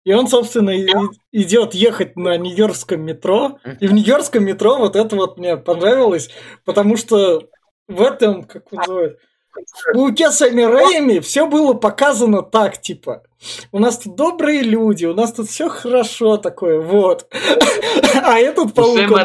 И 0.08 0.12
он, 0.14 0.26
собственно, 0.26 0.70
и- 0.70 0.88
идет 1.32 1.74
ехать 1.74 2.16
на 2.16 2.38
Нью-Йоркском 2.38 2.98
метро. 3.02 3.58
И 3.78 3.86
в 3.86 3.92
Нью-Йоркском 3.92 4.42
метро 4.42 4.78
вот 4.78 4.96
это 4.96 5.14
вот 5.16 5.36
мне 5.36 5.58
понравилось, 5.58 6.30
потому 6.64 6.96
что 6.96 7.42
в 7.88 8.00
этом, 8.00 8.44
как 8.44 8.72
называют, 8.72 9.18
в 9.52 9.92
«Пауке 9.92 10.30
Сэмми 10.30 10.62
Рэйми» 10.62 11.20
все 11.20 11.46
было 11.46 11.74
показано 11.74 12.40
так, 12.40 12.80
типа, 12.80 13.22
у 13.70 13.78
нас 13.80 13.98
тут 13.98 14.16
добрые 14.16 14.62
люди, 14.62 15.04
у 15.04 15.12
нас 15.12 15.34
тут 15.34 15.50
все 15.50 15.68
хорошо 15.68 16.38
такое, 16.38 16.80
вот. 16.80 17.26
А 18.24 18.38
этот 18.38 18.72
паук... 18.72 18.96
Сэма 18.96 19.24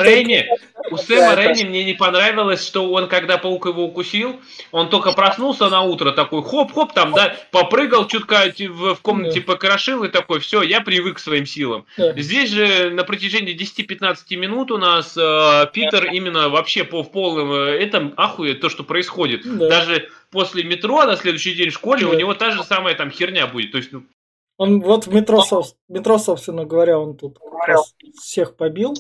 у 0.93 0.97
Сэма 0.97 1.35
Рэйми 1.35 1.63
мне 1.63 1.83
не 1.83 1.93
понравилось, 1.93 2.65
что 2.65 2.91
он, 2.91 3.07
когда 3.07 3.37
паук 3.37 3.65
его 3.65 3.83
укусил, 3.85 4.39
он 4.71 4.89
только 4.89 5.11
проснулся 5.11 5.69
на 5.69 5.81
утро, 5.81 6.11
такой 6.11 6.41
хоп-хоп, 6.43 6.93
там, 6.93 7.13
да, 7.13 7.35
попрыгал 7.51 8.07
чутка 8.07 8.45
в, 8.57 8.95
в 8.95 9.01
комнате, 9.01 9.41
покрошил 9.41 10.03
и 10.03 10.07
такой, 10.09 10.39
все, 10.39 10.61
я 10.61 10.81
привык 10.81 11.17
к 11.17 11.19
своим 11.19 11.45
силам. 11.45 11.85
Да. 11.97 12.13
Здесь 12.19 12.49
же 12.49 12.89
на 12.91 13.03
протяжении 13.03 13.55
10-15 13.55 14.35
минут 14.35 14.71
у 14.71 14.77
нас 14.77 15.15
э, 15.17 15.67
Питер 15.73 16.05
именно 16.11 16.49
вообще 16.49 16.83
по 16.83 17.03
в 17.03 17.11
полном 17.11 17.51
э, 17.53 17.77
этом 17.77 18.13
ахует 18.17 18.61
то, 18.61 18.69
что 18.69 18.83
происходит. 18.83 19.41
Да. 19.45 19.69
Даже 19.69 20.09
после 20.31 20.63
метро 20.63 21.03
на 21.03 21.15
следующий 21.15 21.53
день 21.53 21.69
в 21.69 21.73
школе 21.73 22.05
у 22.05 22.11
Да. 22.11 22.15
него 22.15 22.33
та 22.33 22.51
же 22.51 22.63
самая 22.63 22.95
там 22.95 23.11
херня 23.11 23.47
будет. 23.47 23.71
То 23.71 23.77
есть, 23.77 23.91
ну, 23.91 24.03
Он 24.57 24.81
вот 24.81 25.07
в 25.07 25.13
метро, 25.13 25.43
метро, 25.89 26.17
собственно 26.17 26.65
говоря, 26.65 26.99
он 26.99 27.17
тут 27.17 27.37
всех 28.21 28.55
побил. 28.55 28.93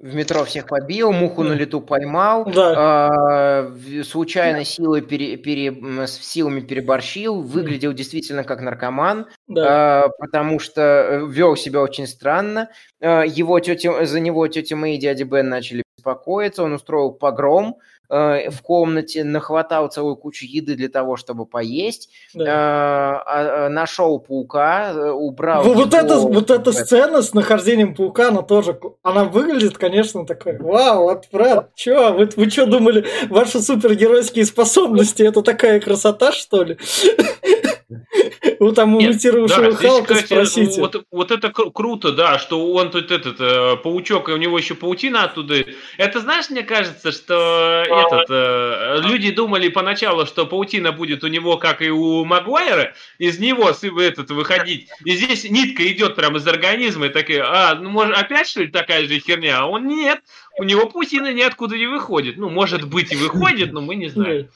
В 0.00 0.14
метро 0.14 0.44
всех 0.44 0.68
побил, 0.68 1.10
муху 1.10 1.42
на 1.42 1.54
лету 1.54 1.80
поймал, 1.80 2.44
Да. 2.44 3.62
в- 3.68 4.04
случайно 4.04 4.64
силой 4.64 5.00
пере- 5.02 5.36
пере- 5.36 5.68
м, 5.68 6.02
с 6.06 6.12
силами 6.12 6.60
переборщил, 6.60 7.40
выглядел 7.42 7.92
действительно 7.92 8.44
как 8.44 8.60
наркоман, 8.60 9.26
Да. 9.48 10.04
а, 10.04 10.08
потому 10.20 10.60
что 10.60 10.80
э, 10.82 11.26
вел 11.28 11.56
себя 11.56 11.80
очень 11.82 12.06
странно. 12.06 12.68
А, 13.00 13.22
Его 13.24 13.58
тетя, 13.58 14.04
за 14.06 14.20
него 14.20 14.46
тетя 14.46 14.76
Мэй 14.76 14.94
и 14.96 14.98
дядя 15.00 15.24
Бен 15.24 15.48
начали 15.48 15.82
беспокоиться, 15.96 16.62
он 16.62 16.74
устроил 16.74 17.10
погром 17.10 17.78
э, 18.10 18.50
в 18.50 18.62
комнате, 18.62 19.24
нахватал 19.24 19.88
целую 19.88 20.16
кучу 20.16 20.46
еды 20.46 20.74
для 20.76 20.88
того, 20.88 21.16
чтобы 21.16 21.46
поесть, 21.46 22.10
Да. 22.34 23.22
э, 23.26 23.68
нашел 23.68 24.18
паука, 24.18 24.92
э, 24.92 25.10
убрал 25.10 25.62
Вот, 25.64 25.76
вот 25.76 25.94
эта, 25.94 26.18
вот 26.18 26.50
эта 26.50 26.70
это. 26.70 26.72
сцена 26.72 27.22
с 27.22 27.34
нахождением 27.34 27.94
паука, 27.94 28.28
она 28.28 28.42
тоже, 28.42 28.78
она 29.02 29.24
выглядит, 29.24 29.78
конечно, 29.78 30.26
такой, 30.26 30.58
вау, 30.58 31.04
вот, 31.04 31.24
брат, 31.32 31.70
чё, 31.74 32.14
вы, 32.14 32.28
вы 32.36 32.50
что 32.50 32.66
думали, 32.66 33.04
ваши 33.28 33.60
супергеройские 33.60 34.44
способности, 34.46 35.22
это 35.22 35.42
такая 35.42 35.80
красота, 35.80 36.32
что 36.32 36.62
ли? 36.64 36.78
У 38.60 38.72
там 38.72 38.98
Да, 39.46 39.70
здесь, 39.70 39.90
Халка 39.90 40.14
кстати, 40.14 40.26
спросите. 40.26 40.80
вот, 40.80 41.06
вот 41.10 41.30
это 41.30 41.48
кру- 41.48 41.72
круто, 41.72 42.12
да, 42.12 42.38
что 42.38 42.72
он 42.72 42.90
тут 42.90 43.10
этот 43.10 43.40
э, 43.40 43.76
паучок, 43.76 44.28
и 44.28 44.32
у 44.32 44.36
него 44.36 44.58
еще 44.58 44.74
паутина 44.74 45.24
оттуда. 45.24 45.64
Это 45.96 46.20
знаешь, 46.20 46.50
мне 46.50 46.62
кажется, 46.62 47.12
что 47.12 47.84
этот 47.86 48.26
э, 48.28 49.00
люди 49.08 49.30
думали 49.30 49.68
поначалу, 49.68 50.26
что 50.26 50.44
паутина 50.44 50.92
будет 50.92 51.24
у 51.24 51.28
него, 51.28 51.56
как 51.56 51.80
и 51.80 51.90
у 51.90 52.24
Магуайра, 52.24 52.94
из 53.18 53.38
него 53.38 53.70
этот 53.70 54.30
выходить. 54.30 54.88
И 55.04 55.12
здесь 55.12 55.48
нитка 55.48 55.86
идет 55.90 56.14
прямо 56.14 56.38
из 56.38 56.46
организма, 56.46 57.06
и 57.06 57.10
такие, 57.10 57.42
а, 57.42 57.74
ну 57.74 57.88
может 57.90 58.16
опять 58.16 58.48
что 58.48 58.60
ли 58.62 58.68
такая 58.68 59.06
же 59.06 59.18
херня? 59.18 59.60
А 59.60 59.66
он 59.66 59.86
нет, 59.86 60.20
у 60.58 60.64
него 60.64 60.86
паутина 60.86 61.32
ниоткуда 61.32 61.78
не 61.78 61.86
выходит. 61.86 62.36
Ну, 62.36 62.50
может 62.50 62.88
быть 62.88 63.12
и 63.12 63.16
выходит, 63.16 63.72
но 63.72 63.80
мы 63.80 63.94
не 63.94 64.08
знаем. 64.08 64.48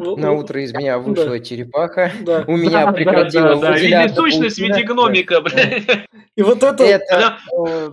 Ну, 0.00 0.16
На 0.16 0.28
ну, 0.28 0.38
утро 0.38 0.62
из 0.62 0.72
меня 0.72 0.98
вышла 0.98 1.38
черепаха. 1.40 2.12
Да. 2.20 2.44
У 2.46 2.56
меня 2.56 2.86
Да, 2.86 2.92
прекратила 2.92 3.54
да, 3.56 3.56
да, 3.56 3.72
в 3.72 3.74
виде 3.76 3.82
выделяться 3.82 4.16
сущность, 4.16 4.56
в 4.56 4.60
виде 4.60 4.82
гномика, 4.82 5.40
блядь. 5.40 6.06
И 6.36 6.42
вот 6.42 6.62
это, 6.62 6.84
Это, 6.84 7.38
э, 7.56 7.90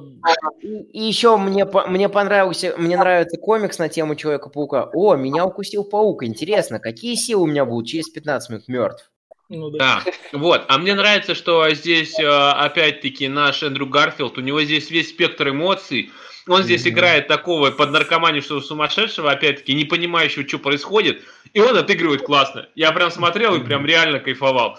и 0.94 1.04
еще 1.04 1.38
мне, 1.38 1.68
мне 1.88 2.08
понравился, 2.08 2.74
мне 2.78 2.98
нравится 2.98 3.38
комикс 3.38 3.78
на 3.78 3.90
тему 3.90 4.16
Человека-паука. 4.16 4.90
О, 4.94 5.16
меня 5.16 5.46
укусил 5.46 5.84
паук. 5.84 6.24
Интересно, 6.24 6.80
какие 6.80 7.16
силы 7.16 7.44
у 7.44 7.48
меня 7.48 7.66
будут 7.66 7.88
через 7.88 8.10
15 8.10 8.50
минут 8.50 8.68
мертв? 8.68 9.12
ну 9.50 9.70
да. 9.70 10.02
Да, 10.06 10.12
вот. 10.38 10.66
А 10.68 10.78
мне 10.78 10.94
нравится, 10.94 11.36
что 11.36 11.70
здесь, 11.74 12.20
э, 12.20 12.28
опять-таки, 12.28 13.28
наш 13.28 13.64
Эндрю 13.64 13.88
Гарфилд, 13.88 14.38
у 14.38 14.42
него 14.42 14.62
здесь 14.64 14.92
весь 14.92 15.10
спектр 15.10 15.50
эмоций. 15.50 16.12
Он 16.48 16.64
здесь 16.64 16.86
Мгм. 16.86 16.94
играет 16.94 17.28
такого 17.28 17.72
под 17.72 17.92
наркоманившего 17.92 18.62
сумасшедшего, 18.62 19.32
опять-таки, 19.32 19.74
не 19.74 19.84
понимающего, 19.86 20.48
что 20.48 20.60
происходит. 20.60 21.22
И 21.54 21.60
он 21.60 21.76
отыгрывает 21.78 22.22
классно. 22.22 22.68
Я 22.76 22.92
прям 22.92 23.12
смотрел 23.12 23.56
и 23.56 23.64
прям 23.64 23.86
реально 23.86 24.20
кайфовал. 24.20 24.78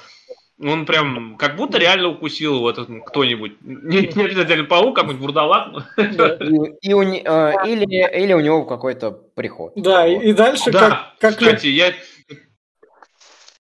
Он 0.60 0.86
прям 0.86 1.36
как 1.36 1.54
будто 1.54 1.78
реально 1.78 2.08
укусил 2.08 2.56
его 2.56 2.70
этот 2.70 2.88
кто-нибудь. 3.06 3.52
Не, 3.60 4.08
не 4.12 4.24
обязательно 4.24 4.64
паук, 4.64 4.96
какой-нибудь 4.96 5.22
бурдалак. 5.26 5.94
Да. 5.96 6.34
И, 6.40 6.88
и 6.88 6.92
у 6.94 7.02
э, 7.02 7.52
или, 7.64 8.24
или 8.24 8.32
у 8.32 8.40
него 8.40 8.64
какой-то 8.64 9.12
приход. 9.12 9.72
Да, 9.76 10.06
и, 10.06 10.30
и 10.30 10.32
дальше, 10.32 10.72
Да, 10.72 11.14
как, 11.20 11.34
как, 11.34 11.42
лю- 11.42 11.46
кстати, 11.48 11.68
я... 11.68 11.92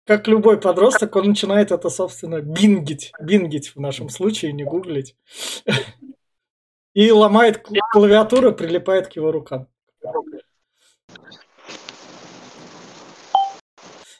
как 0.06 0.26
любой 0.26 0.58
подросток, 0.60 1.14
он 1.14 1.28
начинает 1.28 1.70
это, 1.70 1.88
собственно, 1.88 2.40
бингить. 2.40 3.12
Бингить 3.20 3.76
в 3.76 3.80
нашем 3.80 4.08
случае, 4.08 4.52
не 4.52 4.64
гуглить. 4.64 5.14
И 6.98 7.12
ломает 7.12 7.58
кл- 7.58 7.76
клавиатуру, 7.92 8.52
прилипает 8.52 9.06
к 9.06 9.12
его 9.12 9.30
рукам. 9.30 9.68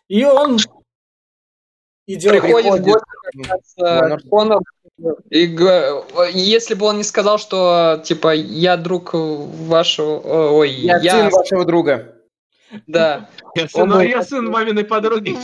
И 0.06 0.24
он 0.24 0.58
идет... 2.06 2.30
Приходит 2.30 2.66
в 2.66 2.76
Приходит. 2.76 2.84
гости 2.84 3.04
как 3.32 3.50
раз, 3.50 4.22
э, 4.24 4.28
Конор. 4.30 4.60
И 5.30 5.58
если 6.34 6.74
бы 6.74 6.86
он 6.86 6.98
не 6.98 7.02
сказал, 7.02 7.38
что 7.38 8.00
типа 8.04 8.32
я 8.32 8.76
друг 8.76 9.10
вашего, 9.12 10.52
ой, 10.52 10.70
Я, 10.70 10.98
я, 10.98 11.10
сын 11.10 11.30
вашего 11.30 11.64
друга. 11.64 12.17
Да, 12.86 13.30
Я 13.54 13.68
сын, 13.68 13.92
Он- 13.92 14.00
я 14.00 14.22
сын 14.22 14.46
маминой 14.46 14.84
подруги. 14.84 15.36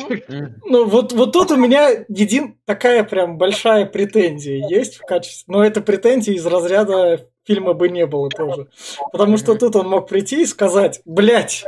Ну, 0.64 0.86
вот, 0.86 1.12
вот 1.12 1.32
тут 1.32 1.50
у 1.50 1.56
меня 1.56 1.90
един 2.08 2.58
такая 2.64 3.04
прям 3.04 3.38
большая 3.38 3.86
претензия 3.86 4.66
есть 4.68 4.96
в 4.96 5.02
качестве... 5.02 5.44
Но 5.52 5.64
это 5.64 5.80
претензия 5.80 6.34
из 6.34 6.46
разряда 6.46 7.28
фильма 7.46 7.74
бы 7.74 7.88
не 7.88 8.06
было 8.06 8.28
тоже. 8.30 8.68
Потому 9.12 9.36
что 9.36 9.54
тут 9.54 9.76
он 9.76 9.88
мог 9.88 10.08
прийти 10.08 10.42
и 10.42 10.46
сказать, 10.46 11.00
блядь, 11.04 11.64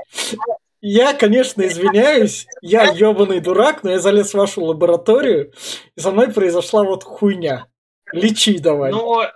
я, 0.80 1.14
конечно, 1.14 1.62
извиняюсь, 1.62 2.46
я 2.60 2.84
ебаный 2.84 3.40
дурак, 3.40 3.82
но 3.82 3.92
я 3.92 3.98
залез 3.98 4.30
в 4.30 4.34
вашу 4.34 4.62
лабораторию, 4.62 5.52
и 5.96 6.00
со 6.00 6.10
мной 6.10 6.32
произошла 6.32 6.84
вот 6.84 7.02
хуйня. 7.02 7.66
Лечи 8.12 8.58
давай. 8.58 8.92
Но 8.92 9.26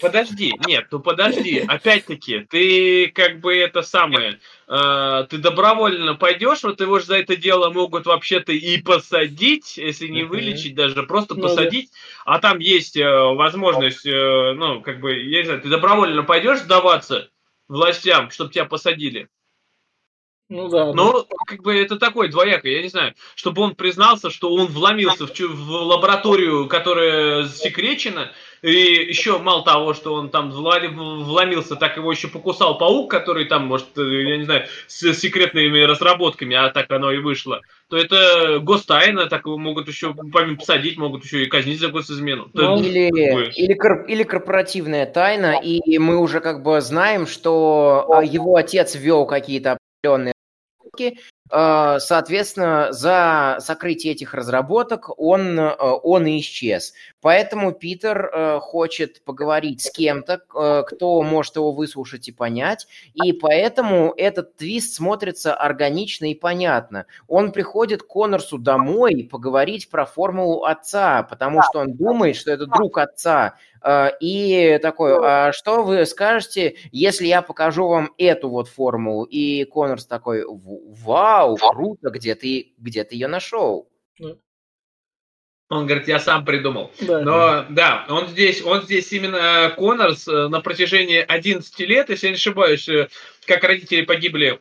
подожди, 0.00 0.52
нет, 0.66 0.88
ну 0.90 1.00
подожди, 1.00 1.58
опять-таки, 1.60 2.40
ты 2.40 3.08
как 3.08 3.40
бы 3.40 3.56
это 3.56 3.82
самое, 3.82 4.40
э, 4.68 5.26
ты 5.28 5.38
добровольно 5.38 6.14
пойдешь, 6.14 6.62
вот 6.62 6.80
его 6.80 6.98
же 6.98 7.06
за 7.06 7.16
это 7.16 7.36
дело 7.36 7.70
могут 7.70 8.06
вообще-то 8.06 8.52
и 8.52 8.80
посадить, 8.80 9.76
если 9.76 10.08
не 10.08 10.24
вылечить 10.24 10.74
даже, 10.74 11.02
просто 11.04 11.34
Ну 11.34 11.42
да. 11.42 11.48
посадить, 11.48 11.90
а 12.24 12.38
там 12.38 12.58
есть 12.58 12.96
э, 12.96 13.06
возможность, 13.06 14.06
э, 14.06 14.52
ну, 14.54 14.80
как 14.80 15.00
бы, 15.00 15.14
я 15.16 15.40
не 15.40 15.44
знаю, 15.44 15.60
ты 15.60 15.68
добровольно 15.68 16.22
пойдешь 16.22 16.60
сдаваться 16.60 17.28
властям, 17.68 18.30
чтобы 18.30 18.52
тебя 18.52 18.64
посадили. 18.64 19.28
Ну 20.52 20.68
да. 20.68 20.92
Но, 20.92 21.26
как 21.46 21.62
бы, 21.62 21.74
это 21.74 21.96
такой 21.96 22.28
двояко, 22.28 22.68
я 22.68 22.82
не 22.82 22.88
знаю, 22.88 23.14
чтобы 23.34 23.62
он 23.62 23.74
признался, 23.74 24.28
что 24.28 24.52
он 24.52 24.66
вломился 24.66 25.26
в, 25.26 25.40
в 25.40 25.70
лабораторию, 25.70 26.68
которая 26.68 27.44
засекречена, 27.44 28.32
и 28.62 29.08
еще 29.08 29.38
мало 29.38 29.64
того, 29.64 29.92
что 29.92 30.14
он 30.14 30.30
там 30.30 30.50
вломился, 30.50 31.74
так 31.74 31.96
его 31.96 32.12
еще 32.12 32.28
покусал 32.28 32.78
паук, 32.78 33.10
который 33.10 33.46
там, 33.46 33.66
может, 33.66 33.98
э, 33.98 34.22
я 34.22 34.38
не 34.38 34.44
знаю, 34.44 34.66
с 34.86 35.12
секретными 35.14 35.80
разработками, 35.80 36.54
а 36.54 36.70
так 36.70 36.90
оно 36.92 37.10
и 37.10 37.18
вышло, 37.18 37.60
то 37.88 37.96
это 37.96 38.60
гостайна, 38.60 39.26
так 39.26 39.46
его 39.46 39.58
могут 39.58 39.88
еще, 39.88 40.14
помимо 40.32 40.56
посадить, 40.58 40.96
могут 40.96 41.24
еще 41.24 41.42
и 41.42 41.46
казнить 41.46 41.80
за 41.80 41.88
госизмену. 41.88 42.50
Ну, 42.52 42.78
Или, 42.78 43.10
или, 43.56 43.74
кор- 43.74 44.04
или 44.06 44.22
корпоративная 44.22 45.06
тайна, 45.06 45.60
и 45.60 45.98
мы 45.98 46.18
уже 46.18 46.40
как 46.40 46.62
бы 46.62 46.80
знаем, 46.80 47.26
что 47.26 48.06
а, 48.08 48.24
его 48.24 48.54
отец 48.54 48.94
вел 48.94 49.26
какие-то 49.26 49.76
определенные 50.02 50.34
соответственно, 52.00 52.88
за 52.92 53.58
сокрытие 53.60 54.14
этих 54.14 54.32
разработок 54.32 55.10
он, 55.20 55.58
э, 55.60 55.70
он 56.02 56.26
исчез. 56.38 56.94
Поэтому 57.20 57.72
Питер 57.72 58.30
э, 58.32 58.58
хочет 58.60 59.22
поговорить 59.24 59.82
с 59.82 59.90
кем-то, 59.90 60.40
э, 60.54 60.82
кто 60.86 61.20
может 61.22 61.56
его 61.56 61.72
выслушать 61.72 62.28
и 62.28 62.32
понять, 62.32 62.86
и 63.14 63.32
поэтому 63.32 64.14
этот 64.16 64.56
твист 64.56 64.94
смотрится 64.94 65.54
органично 65.54 66.30
и 66.30 66.34
понятно. 66.34 67.04
Он 67.28 67.52
приходит 67.52 68.02
к 68.02 68.06
Коннорсу 68.06 68.56
домой 68.58 69.28
поговорить 69.30 69.90
про 69.90 70.06
формулу 70.06 70.64
отца, 70.64 71.22
потому 71.22 71.62
что 71.62 71.80
он 71.80 71.92
думает, 71.92 72.36
что 72.36 72.50
это 72.50 72.66
друг 72.66 72.96
отца. 72.98 73.56
Э, 73.82 74.10
И 74.20 74.78
такой, 74.80 75.12
а 75.20 75.52
что 75.52 75.82
вы 75.82 76.06
скажете, 76.06 76.76
если 76.92 77.26
я 77.26 77.42
покажу 77.42 77.88
вам 77.88 78.12
эту 78.16 78.48
вот 78.48 78.68
формулу? 78.68 79.24
И 79.24 79.64
Коннорс 79.64 80.06
такой, 80.06 80.44
«В- 80.44 80.80
вау, 81.46 81.72
круто, 81.72 82.10
где 82.10 82.34
ты, 82.34 82.74
где 82.78 83.04
ты 83.04 83.14
ее 83.14 83.28
нашел? 83.28 83.88
он 85.72 85.86
говорит, 85.86 86.08
я 86.08 86.18
сам 86.18 86.44
придумал. 86.44 86.92
да. 87.00 87.22
Но 87.22 87.66
да, 87.70 88.06
он 88.08 88.28
здесь, 88.28 88.62
он 88.62 88.82
здесь 88.82 89.10
именно 89.12 89.36
э, 89.36 89.70
Коннорс 89.70 90.28
э, 90.28 90.48
на 90.48 90.60
протяжении 90.60 91.24
11 91.26 91.80
лет, 91.80 92.10
если 92.10 92.26
я 92.26 92.32
не 92.32 92.36
ошибаюсь, 92.36 92.88
э, 92.88 93.08
как 93.46 93.64
родители 93.64 94.02
погибли 94.02 94.60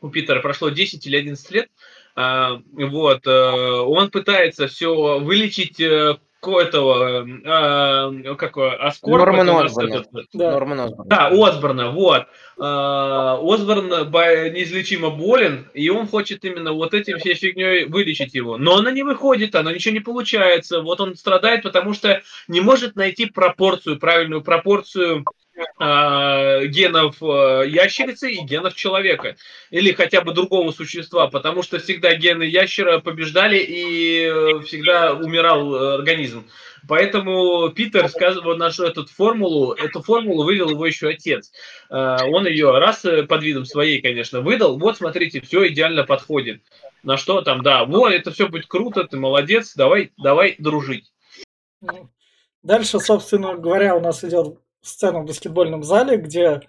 у 0.00 0.10
Питера, 0.10 0.40
прошло 0.40 0.70
10 0.70 1.06
или 1.06 1.16
11 1.16 1.50
лет, 1.50 1.68
вот, 2.14 3.26
он 3.26 4.10
пытается 4.10 4.68
все 4.68 5.18
вылечить 5.18 5.82
э, 6.46 6.50
ко- 6.50 6.60
этого, 6.60 7.26
э, 7.26 8.34
как 8.36 8.56
его, 8.56 8.70
Аскорб, 8.80 9.18
Норман 9.18 9.48
это 9.48 9.52
у 9.56 9.62
нас 9.62 9.70
Осборна. 9.72 9.94
этот, 9.94 10.26
Да. 10.32 10.50
Норман 10.52 10.80
Осборн. 10.80 11.08
да, 11.08 11.28
Осборна, 11.28 11.90
вот. 11.90 12.26
А, 12.58 13.38
Осборн 13.42 14.10
бо- 14.10 14.48
неизлечимо 14.50 15.10
болен, 15.10 15.68
и 15.74 15.88
он 15.90 16.06
хочет 16.06 16.44
именно 16.44 16.72
вот 16.72 16.94
этим 16.94 17.18
всей 17.18 17.34
фигней 17.34 17.84
вылечить 17.86 18.34
его. 18.34 18.56
Но 18.58 18.76
она 18.76 18.90
не 18.92 19.02
выходит, 19.02 19.54
она 19.54 19.72
ничего 19.72 19.92
не 19.94 20.00
получается. 20.00 20.80
Вот 20.80 21.00
он 21.00 21.16
страдает, 21.16 21.62
потому 21.62 21.94
что 21.94 22.22
не 22.48 22.60
может 22.60 22.94
найти 22.96 23.26
пропорцию, 23.26 23.98
правильную 23.98 24.42
пропорцию 24.42 25.24
а, 25.26 25.30
генов 25.78 27.16
а, 27.22 27.62
ящерицы 27.62 28.32
и 28.32 28.40
генов 28.42 28.74
человека. 28.74 29.36
Или 29.70 29.92
хотя 29.92 30.20
бы 30.20 30.32
другого 30.32 30.72
существа, 30.72 31.28
потому 31.28 31.62
что 31.62 31.78
всегда 31.78 32.14
гены 32.14 32.44
ящера 32.44 33.00
побеждали 33.00 33.58
и 33.58 34.24
э, 34.24 34.60
всегда 34.60 35.14
умирал 35.14 35.74
э, 35.74 35.94
организм. 35.94 36.48
Поэтому 36.86 37.70
Питер 37.70 38.08
сказывал 38.08 38.56
нашу 38.56 38.84
эту 38.84 39.06
формулу, 39.06 39.72
эту 39.72 40.02
формулу 40.02 40.44
вывел 40.44 40.70
его 40.70 40.86
еще 40.86 41.08
отец. 41.08 41.52
Э, 41.90 42.18
Он 42.26 42.46
ее 42.46 42.78
раз 42.78 43.04
э, 43.04 43.22
под 43.22 43.42
видом 43.42 43.64
своей, 43.64 44.00
конечно, 44.00 44.40
выдал. 44.40 44.78
Вот, 44.78 44.98
смотрите, 44.98 45.40
все 45.40 45.68
идеально 45.68 46.04
подходит. 46.04 46.62
На 47.02 47.16
что 47.16 47.42
там, 47.42 47.62
да, 47.62 47.84
вот, 47.84 48.12
это 48.12 48.30
все 48.30 48.48
будет 48.48 48.66
круто, 48.66 49.04
ты 49.04 49.16
молодец, 49.18 49.74
давай, 49.74 50.12
давай 50.16 50.56
дружить. 50.58 51.12
Дальше, 52.62 52.98
собственно 52.98 53.54
говоря, 53.54 53.94
у 53.94 54.00
нас 54.00 54.24
идет 54.24 54.58
сцена 54.84 55.20
в 55.20 55.24
баскетбольном 55.24 55.82
зале, 55.82 56.16
где 56.16 56.60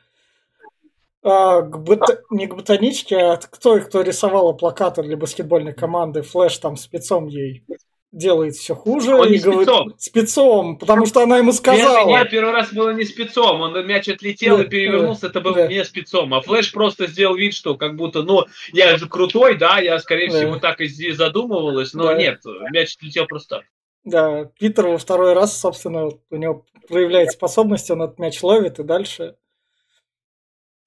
а, 1.23 1.61
к 1.61 1.79
бот... 1.79 2.01
не 2.29 2.47
к 2.47 2.55
ботаничке, 2.55 3.17
а 3.17 3.37
кто, 3.37 3.79
кто 3.79 4.01
рисовала 4.01 4.53
плакаты 4.53 5.03
для 5.03 5.17
баскетбольной 5.17 5.73
команды, 5.73 6.21
Флэш 6.21 6.57
там 6.59 6.77
спецом 6.77 7.27
ей 7.27 7.63
делает 8.11 8.55
все 8.55 8.75
хуже. 8.75 9.15
Он 9.15 9.27
и 9.27 9.31
не 9.31 9.39
говорит, 9.39 9.67
спецом. 9.67 9.95
спецом, 9.97 10.77
потому 10.77 11.05
что 11.05 11.21
она 11.21 11.37
ему 11.37 11.51
сказала. 11.51 11.97
Первый, 11.97 12.13
нет, 12.13 12.29
первый 12.29 12.51
раз 12.53 12.71
было 12.71 12.91
не 12.91 13.03
спецом, 13.03 13.59
он 13.61 13.85
мяч 13.85 14.07
отлетел 14.07 14.57
Да, 14.57 14.63
и 14.63 14.67
перевернулся, 14.67 15.27
это 15.27 15.41
было 15.41 15.55
да. 15.55 15.67
не 15.67 15.83
спецом, 15.83 16.33
а 16.33 16.41
Флэш 16.41 16.71
просто 16.71 17.07
сделал 17.07 17.35
вид, 17.35 17.53
что 17.53 17.75
как 17.75 17.95
будто, 17.95 18.23
ну, 18.23 18.45
я 18.71 18.97
же 18.97 19.09
крутой, 19.09 19.57
да, 19.57 19.79
я, 19.79 19.99
скорее 19.99 20.29
Да. 20.29 20.37
всего, 20.37 20.59
так 20.59 20.79
и 20.79 21.11
задумывалась, 21.11 21.93
но 21.93 22.05
Да. 22.05 22.15
нет, 22.15 22.41
мяч 22.71 22.95
отлетел 22.95 23.25
просто 23.25 23.57
так. 23.57 23.65
Да, 24.05 24.45
Питер 24.59 24.87
во 24.87 24.97
второй 24.99 25.33
раз, 25.33 25.57
собственно, 25.57 26.11
у 26.29 26.35
него 26.35 26.63
проявляет 26.87 27.31
способность, 27.31 27.89
он 27.89 28.03
этот 28.03 28.19
мяч 28.19 28.41
ловит 28.43 28.79
и 28.79 28.83
дальше. 28.83 29.35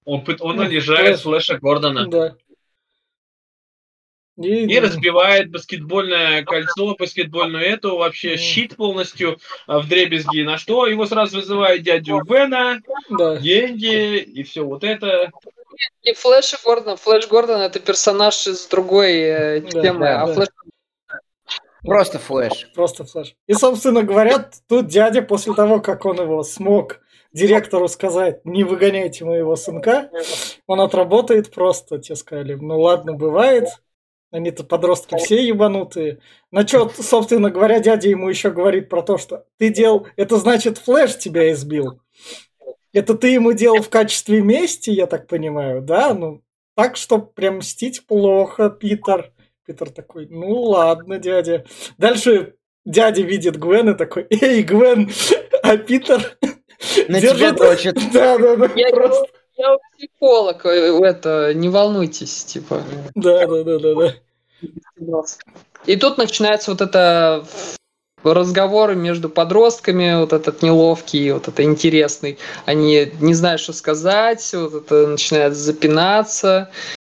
Он, 0.05 0.25
он 0.41 0.57
Ну, 0.57 0.63
унижает 0.63 1.21
Флэш. 1.21 1.47
Флэша 1.47 1.59
Гордона. 1.59 2.07
Да. 2.07 2.37
И, 4.39 4.73
И 4.73 4.79
разбивает 4.79 5.51
баскетбольное 5.51 6.45
кольцо, 6.45 6.95
баскетбольную 6.97 7.65
эту, 7.65 7.97
вообще 7.97 8.37
щит 8.37 8.77
полностью 8.77 9.39
а, 9.67 9.81
в 9.81 9.89
дребезги. 9.89 10.43
На 10.43 10.57
что 10.59 10.87
его 10.87 11.07
сразу 11.07 11.39
вызывает 11.39 11.83
дядю 11.83 12.23
Бена, 12.23 12.81
да. 13.11 13.37
деньги 13.39 14.19
и 14.19 14.45
все 14.45 14.63
вот 14.63 14.85
это. 14.85 15.33
И 16.03 16.13
Флэш 16.13 16.55
и 16.55 16.57
Гордон. 16.65 16.97
Флэш 16.97 17.27
Гордон 17.27 17.61
это 17.61 17.81
персонаж 17.81 18.47
из 18.47 18.67
другой 18.69 19.13
э, 19.19 19.61
Да, 19.61 19.83
темы, 19.83 20.01
да, 20.01 20.23
а 20.23 20.27
да. 20.29 20.35
Флэш 20.35 20.49
Просто 21.89 22.19
флеш. 22.19 22.71
Просто 22.75 23.05
флеш. 23.05 23.35
И, 23.47 23.55
собственно 23.55 24.03
говоря, 24.03 24.51
тут 24.69 24.87
дядя 24.87 25.23
после 25.23 25.55
того, 25.55 25.81
как 25.81 26.05
он 26.05 26.21
его 26.21 26.43
смог 26.43 27.01
директору 27.33 27.89
сказать, 27.89 28.45
не 28.45 28.65
выгоняйте 28.65 29.25
моего 29.25 29.57
сынка, 29.57 30.11
он 30.67 30.81
отработает 30.81 31.53
просто, 31.53 31.99
те 31.99 32.17
сказали, 32.17 32.55
ну 32.55 32.81
ладно, 32.81 33.13
бывает, 33.13 33.69
они-то 34.31 34.65
подростки 34.65 35.17
все 35.17 35.47
ебанутые. 35.47 36.21
На 36.51 36.67
что, 36.67 36.91
собственно 36.91 37.51
говоря, 37.51 37.81
дядя 37.81 38.09
ему 38.09 38.29
еще 38.29 38.51
говорит 38.51 38.89
про 38.89 39.03
то, 39.03 39.17
что 39.19 39.47
ты 39.59 39.71
делал, 39.71 40.07
это 40.17 40.37
значит 40.37 40.79
флеш 40.79 41.17
тебя 41.17 41.51
избил. 41.53 42.01
Это 42.93 43.15
ты 43.15 43.29
ему 43.29 43.53
делал 43.53 43.83
в 43.83 43.91
качестве 43.91 44.41
мести, 44.41 44.91
я 44.91 45.07
так 45.07 45.27
понимаю, 45.27 45.83
да? 45.83 46.15
Ну, 46.15 46.43
так 46.75 46.97
что 46.97 47.19
прям 47.19 47.59
мстить 47.59 48.07
плохо, 48.07 48.71
Питер. 48.71 49.33
Питер 49.69 49.91
такой, 49.91 50.27
ну 50.31 50.63
ладно, 50.63 51.19
дядя. 51.19 51.67
Дальше 51.99 52.55
дядя 52.87 53.21
видит 53.21 53.59
Гвен 53.59 53.91
и 53.91 53.95
такой, 53.95 54.27
эй, 54.31 54.63
Гвен, 54.63 55.11
а 55.63 55.77
Питер 55.77 56.39
На 57.09 57.21
тебя 57.21 57.35
держит... 57.35 57.57
дрочит. 57.57 57.99
Да, 58.15 58.39
да, 58.39 58.57
да, 58.57 58.71
Я, 58.75 58.89
просто. 58.89 59.27
я 59.59 59.77
психолог, 59.95 60.65
э, 60.65 60.99
это, 61.05 61.53
не 61.53 61.69
волнуйтесь, 61.69 62.45
типа. 62.47 62.83
Да, 63.15 63.47
да, 63.47 63.63
да, 63.63 63.79
да, 63.79 63.95
да. 63.95 65.23
И 65.85 65.97
тут 65.97 66.17
начинается 66.17 66.71
вот 66.71 66.81
это 66.81 67.45
разговоры 68.25 68.97
между 68.97 69.29
подростками, 69.29 70.19
вот 70.19 70.33
этот 70.33 70.63
неловкий, 70.63 71.31
вот 71.33 71.47
это 71.49 71.63
интересный. 71.63 72.39
Они 72.65 73.13
не 73.21 73.35
знают, 73.35 73.61
что 73.61 73.75
сказать, 73.75 74.51
вот 74.55 74.75
это 74.87 75.09
начинает 75.09 75.55
запинаться 75.55 76.71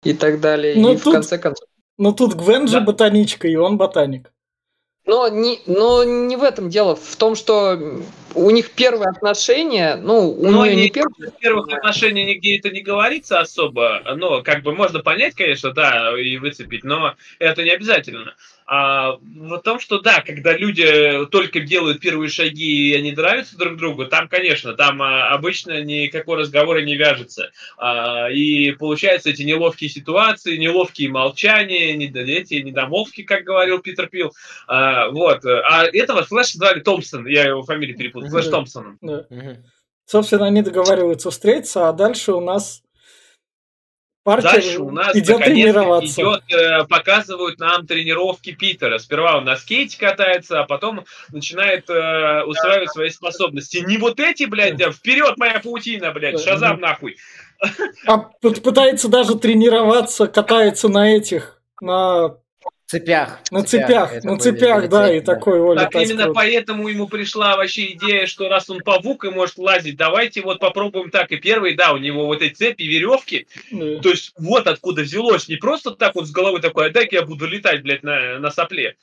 и 0.03 0.15
так 0.15 0.41
далее. 0.41 0.75
Ну, 0.77 0.95
и 0.95 0.97
в 0.97 1.05
тут- 1.05 1.15
конце 1.15 1.39
концов. 1.39 1.70
Но 2.01 2.13
тут 2.13 2.33
Гвен 2.33 2.67
же 2.67 2.79
Да. 2.81 2.87
ботаничка, 2.87 3.47
и 3.47 3.57
он 3.57 3.77
ботаник. 3.77 4.33
Но 5.05 5.29
не, 5.29 5.61
но 5.67 6.03
не 6.03 6.35
в 6.37 6.43
этом 6.43 6.71
дело. 6.71 6.97
В 6.97 7.17
том, 7.17 7.35
что 7.35 7.79
у 8.35 8.51
них 8.51 8.71
первые 8.71 9.11
отношения, 9.11 9.97
ну, 9.97 10.31
у 10.31 10.51
Но 10.51 10.65
нее 10.65 10.77
не 10.77 10.83
они- 10.85 10.91
первые. 10.91 11.31
В 11.31 11.37
первых 11.39 11.69
отношениях 11.71 12.27
нигде 12.29 12.57
это 12.59 12.71
не 12.71 12.81
говорится 12.81 13.41
особо. 13.41 14.01
Но 14.17 14.43
как 14.43 14.63
бы 14.63 14.73
можно 14.75 15.01
понять, 15.01 15.35
конечно, 15.35 15.73
да, 15.73 16.19
и 16.19 16.39
выцепить, 16.39 16.85
но 16.85 17.15
это 17.39 17.63
не 17.65 17.71
обязательно. 17.71 18.35
А 18.73 19.17
в 19.17 19.59
том, 19.63 19.81
что 19.81 19.99
да, 19.99 20.21
когда 20.21 20.57
люди 20.57 21.27
только 21.33 21.59
делают 21.59 21.99
первые 21.99 22.31
шаги 22.31 22.91
и 22.91 22.95
они 22.95 23.11
нравятся 23.11 23.59
друг 23.59 23.77
другу, 23.77 24.07
там, 24.07 24.29
конечно, 24.29 24.75
там 24.75 25.03
а, 25.03 25.31
обычно 25.31 25.83
никакой 25.83 26.39
разговора 26.39 26.81
не 26.81 26.95
вяжется. 26.95 27.51
А, 27.77 28.29
и 28.31 28.71
получаются 28.71 29.31
эти 29.31 29.43
неловкие 29.43 29.91
ситуации, 29.91 30.57
неловкие 30.57 31.11
молчания, 31.11 31.97
недо- 31.97 32.21
эти 32.21 32.55
недомолвки, 32.63 33.25
как 33.25 33.43
говорил 33.43 33.81
Питер 33.81 34.07
Пил. 34.07 34.33
А, 34.69 35.09
вот. 35.11 35.45
А 35.45 35.87
этого 35.93 36.23
Флэш 36.23 36.53
звали 36.53 36.79
Томпсон, 36.79 37.27
я 37.27 37.49
его 37.49 37.65
фамилию 37.65 37.99
перепутал, 37.99 38.31
Флэш 38.31 38.45
Да. 38.45 38.51
Томпсон. 38.53 38.99
Да. 39.01 39.27
Собственно, 40.07 40.47
они 40.47 40.63
договариваются 40.63 41.33
встретиться, 41.33 41.89
а 41.89 41.93
дальше 41.93 42.35
у 42.35 42.41
нас 42.41 42.83
Паркер 44.23 44.53
Дальше 44.53 44.81
у 44.81 44.91
нас 44.91 45.17
идет 45.17 45.43
тренироваться. 45.43 46.21
идет, 46.21 46.43
э, 46.53 46.85
показывают 46.85 47.59
нам 47.59 47.87
тренировки 47.87 48.53
Питера. 48.53 48.99
Сперва 48.99 49.39
он 49.39 49.45
на 49.45 49.57
скейте 49.57 49.99
катается, 49.99 50.61
а 50.61 50.65
потом 50.65 51.05
начинает 51.31 51.89
э, 51.89 52.43
устраивать 52.45 52.93
свои 52.93 53.09
способности. 53.09 53.79
Не 53.79 53.97
вот 53.97 54.21
эти, 54.21 54.45
блядь, 54.45 54.77
да, 54.77 54.91
вперед 54.91 55.39
моя 55.39 55.59
паутина, 55.61 56.13
блядь, 56.13 56.43
шазам 56.43 56.81
нахуй. 56.81 57.17
А 58.07 58.19
пытается 58.19 59.09
даже 59.09 59.39
тренироваться, 59.39 60.27
катается 60.27 60.89
на 60.89 61.17
этих, 61.17 61.61
на, 61.81 62.37
Цепях. 62.91 63.39
на 63.53 63.63
цепях, 63.63 64.13
Это 64.15 64.27
на 64.27 64.33
были 64.33 64.41
цепях, 64.43 64.89
да, 64.89 65.09
и 65.09 65.15
цепи, 65.19 65.27
да. 65.27 65.35
такой, 65.35 65.61
о, 65.61 65.77
Так 65.77 65.95
именно 65.95 66.25
круто. 66.25 66.33
поэтому 66.35 66.89
ему 66.89 67.07
пришла 67.07 67.57
вообще 67.57 67.93
идея, 67.93 68.27
что 68.27 68.49
раз 68.49 68.69
он 68.69 68.81
павук 68.81 69.25
и 69.25 69.31
может 69.31 69.59
лазить, 69.59 69.97
давайте 69.97 70.43
вот 70.43 70.59
попробуем 70.59 71.11
так. 71.11 71.31
И 71.31 71.37
первый, 71.37 71.77
да, 71.77 71.93
у 71.93 71.99
него 71.99 72.27
вот 72.27 72.43
эти 72.43 72.55
цепи, 72.55 72.83
веревки, 72.83 73.47
Да. 73.71 74.01
то 74.01 74.09
есть 74.11 74.33
вот 74.37 74.67
откуда 74.67 75.03
взялось. 75.03 75.47
Не 75.47 75.55
просто 75.55 75.93
так 75.93 76.17
вот 76.17 76.27
с 76.27 76.33
головы 76.33 76.59
такой, 76.59 76.89
а 76.89 76.91
дай-ка 76.91 77.15
я 77.15 77.23
буду 77.23 77.47
летать, 77.47 77.83
блядь, 77.85 78.03
на, 78.03 78.41
на 78.41 78.51
сопле. 78.51 78.97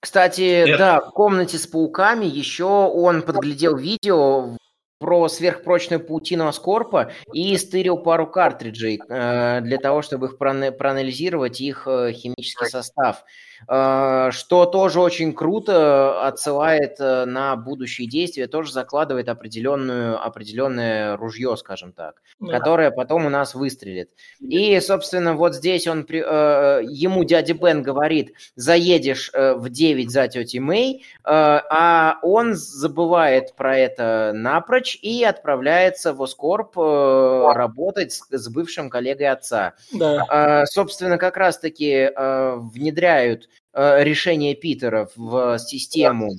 Кстати, 0.00 0.64
Нет. 0.66 0.78
да, 0.78 1.00
в 1.02 1.10
комнате 1.10 1.58
с 1.58 1.66
пауками 1.66 2.24
еще 2.24 2.64
он 2.64 3.20
подглядел 3.20 3.76
видео 3.76 4.56
про 4.98 5.28
сверхпрочную 5.28 6.00
паутину 6.00 6.46
Аскорпа 6.48 7.12
и 7.32 7.56
стырил 7.58 7.98
пару 7.98 8.26
картриджей 8.26 8.98
э, 9.08 9.60
для 9.60 9.78
того, 9.78 10.02
чтобы 10.02 10.26
их 10.26 10.38
проана- 10.38 10.72
проанализировать 10.72 11.60
их 11.60 11.86
э, 11.86 12.12
химический 12.12 12.66
состав. 12.66 13.24
Э, 13.68 14.30
что 14.30 14.66
тоже 14.66 15.00
очень 15.00 15.32
круто 15.32 16.26
отсылает 16.26 16.96
э, 17.00 17.24
на 17.24 17.56
будущие 17.56 18.06
действия, 18.08 18.46
тоже 18.46 18.72
закладывает 18.72 19.28
определенную, 19.28 20.24
определенное 20.24 21.16
ружье, 21.16 21.56
скажем 21.56 21.92
так 21.92 22.22
Да. 22.38 22.58
которая 22.58 22.90
потом 22.90 23.26
у 23.26 23.28
нас 23.28 23.54
выстрелит. 23.54 24.10
И, 24.40 24.78
собственно, 24.80 25.34
вот 25.34 25.54
здесь 25.54 25.88
он 25.88 26.06
э, 26.08 26.80
ему 26.84 27.24
дядя 27.24 27.54
Бен 27.54 27.82
говорит, 27.82 28.34
заедешь 28.54 29.32
в 29.34 29.68
9 29.68 30.10
за 30.10 30.28
тетей 30.28 30.60
Мэй, 30.60 31.04
а 31.24 32.18
он 32.22 32.54
забывает 32.54 33.54
про 33.56 33.76
это 33.76 34.32
напрочь 34.34 34.96
и 35.02 35.24
отправляется 35.24 36.12
в 36.12 36.22
Оскорб 36.22 36.76
работать 36.76 38.12
с, 38.12 38.26
с 38.30 38.48
бывшим 38.48 38.90
коллегой 38.90 39.28
отца. 39.28 39.74
Да. 39.92 40.64
Собственно, 40.66 41.18
как 41.18 41.36
раз-таки 41.36 42.10
внедряют 42.16 43.48
решение 43.74 44.54
Питера 44.54 45.08
в 45.16 45.58
систему 45.58 46.32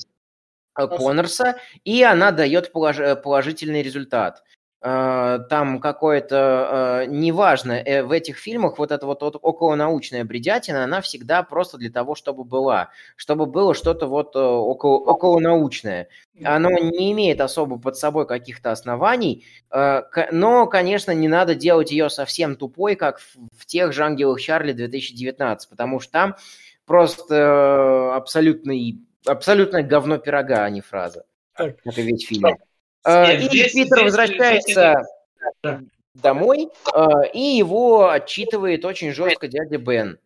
э, 0.77 0.87
Коннорса, 0.87 1.57
и 1.83 2.03
она 2.03 2.31
дает 2.31 2.71
э, 2.75 3.15
положительный 3.15 3.81
результат. 3.83 4.43
Э, 4.81 5.39
Там 5.49 5.79
какое-то, 5.79 7.03
э, 7.03 7.05
неважно, 7.09 7.71
э, 7.73 8.03
в 8.03 8.11
этих 8.11 8.37
фильмах 8.37 8.77
вот 8.77 8.91
эта 8.91 9.05
вот 9.07 9.23
от- 9.23 9.37
околонаучная 9.41 10.23
бредятина, 10.23 10.83
она 10.83 11.01
всегда 11.01 11.41
просто 11.43 11.77
для 11.77 11.89
того, 11.91 12.13
чтобы 12.15 12.43
была, 12.43 12.89
чтобы 13.15 13.47
было 13.47 13.73
что-то 13.73 14.05
вот 14.07 14.35
э, 14.35 14.39
около, 14.39 14.97
околонаучное. 14.99 16.09
Оно 16.43 16.69
не 16.69 17.11
имеет 17.11 17.41
особо 17.41 17.79
под 17.79 17.97
собой 17.97 18.27
каких-то 18.27 18.71
оснований, 18.71 19.45
э, 19.71 20.03
но, 20.31 20.67
конечно, 20.67 21.11
не 21.11 21.27
надо 21.27 21.55
делать 21.55 21.89
ее 21.91 22.09
совсем 22.11 22.55
тупой, 22.55 22.95
как 22.95 23.19
в, 23.19 23.35
в 23.57 23.65
тех 23.65 23.93
же 23.93 24.03
«Ангелах 24.03 24.39
Чарли» 24.39 24.73
2019, 24.73 25.69
потому 25.69 25.99
что 25.99 26.11
там 26.11 26.35
просто 26.87 27.35
э, 27.35 28.15
абсолютный, 28.15 28.97
абсолютное 29.25 29.83
говно 29.83 30.17
пирога, 30.17 30.63
а 30.63 30.69
не 30.71 30.81
фраза. 30.81 31.25
Так. 31.55 31.75
Это 31.83 32.01
весь 32.01 32.25
фильм. 32.25 32.57
Э, 33.05 33.27
Нет, 33.33 33.41
И 33.41 33.45
здесь- 33.45 33.73
Питер 33.73 33.97
здесь- 33.97 34.03
возвращается 34.03 35.03
Да. 35.61 35.81
домой, 36.15 36.69
э, 36.95 37.05
и 37.33 37.39
его 37.39 38.09
отчитывает 38.09 38.83
очень 38.85 39.11
жестко 39.11 39.47
дядя 39.47 39.77
Бен. 39.77 40.17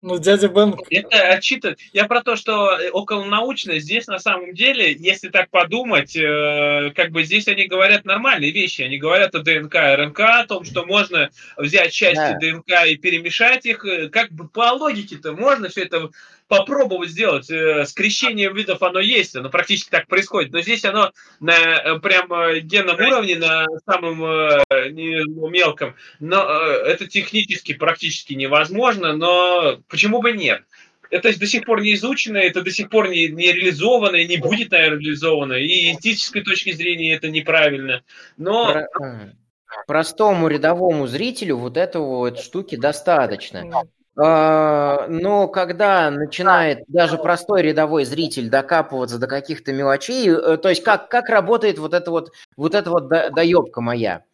Ну, 0.00 0.16
дядя 0.18 0.46
Бен, 0.48 0.76
Это 0.90 1.18
отчитывает. 1.32 1.80
Я 1.92 2.04
про 2.06 2.22
то, 2.22 2.36
что 2.36 2.78
э, 2.78 2.88
околонаучно 2.90 3.80
здесь 3.80 4.06
на 4.06 4.20
самом 4.20 4.54
деле, 4.54 4.92
если 4.92 5.28
так 5.28 5.50
подумать, 5.50 6.14
э, 6.14 6.92
как 6.94 7.10
бы 7.10 7.24
здесь 7.24 7.48
они 7.48 7.66
говорят 7.66 8.04
нормальные 8.04 8.52
вещи. 8.52 8.82
Они 8.82 8.96
говорят 8.96 9.34
о 9.34 9.40
ДНК 9.40 9.74
и 9.74 9.94
РНК, 9.96 10.20
о 10.20 10.46
том, 10.46 10.64
что 10.64 10.84
можно 10.84 11.30
взять 11.56 11.92
части 11.92 12.14
Да. 12.14 12.38
ДНК 12.38 12.86
и 12.86 12.96
перемешать 12.96 13.66
их. 13.66 13.84
Э, 13.84 14.08
Как 14.08 14.30
бы 14.30 14.46
по 14.48 14.70
логике-то 14.72 15.32
можно 15.32 15.68
все 15.68 15.82
это 15.82 16.10
попробовать 16.48 17.10
сделать. 17.10 17.50
Э, 17.50 17.84
скрещение 17.86 18.52
видов 18.52 18.82
оно 18.82 18.98
есть, 18.98 19.36
оно 19.36 19.50
практически 19.50 19.90
так 19.90 20.08
происходит. 20.08 20.52
Но 20.52 20.60
здесь 20.60 20.84
оно 20.84 21.12
на 21.40 21.52
э, 21.54 21.98
прям 22.00 22.32
э, 22.32 22.60
генном 22.60 22.96
уровне, 22.96 23.36
на 23.36 23.66
самом 23.86 24.18
мелком. 25.50 25.94
Но 26.18 26.42
это 26.42 27.06
технически 27.06 27.74
практически 27.74 28.32
невозможно, 28.32 29.12
но 29.12 29.78
почему 29.88 30.20
бы 30.20 30.32
нет? 30.32 30.62
это 31.10 31.38
до 31.38 31.46
сих 31.46 31.64
пор 31.64 31.80
не 31.80 31.94
изучено, 31.94 32.36
это 32.36 32.60
до 32.60 32.70
сих 32.70 32.90
пор 32.90 33.08
не, 33.08 33.28
не 33.28 33.50
реализовано 33.50 34.16
и 34.16 34.28
не 34.28 34.36
будет, 34.36 34.72
наверное, 34.72 35.00
реализовано. 35.00 35.54
И 35.54 35.94
этической 35.94 36.42
точки 36.42 36.72
зрения 36.72 37.14
это 37.14 37.30
неправильно. 37.30 38.02
Но... 38.36 38.72
Про 38.72 38.88
простому 39.86 40.48
рядовому 40.48 41.06
зрителю 41.06 41.56
вот 41.56 41.76
этого 41.76 42.16
вот 42.18 42.40
штуки 42.40 42.76
достаточно. 42.76 43.64
А, 44.20 45.06
но 45.08 45.46
когда 45.46 46.10
начинает 46.10 46.82
даже 46.88 47.18
простой 47.18 47.62
рядовой 47.62 48.04
зритель 48.04 48.50
докапываться 48.50 49.18
до 49.18 49.28
каких-то 49.28 49.72
мелочей, 49.72 50.28
э, 50.28 50.56
то 50.56 50.68
есть 50.68 50.82
как, 50.82 51.08
как 51.08 51.28
работает 51.28 51.78
вот 51.78 51.94
эта 51.94 52.10
вот, 52.10 52.32
вот 52.56 52.74
эта 52.74 52.90
вот 52.90 53.08
доебка 53.08 53.80
моя. 53.80 54.24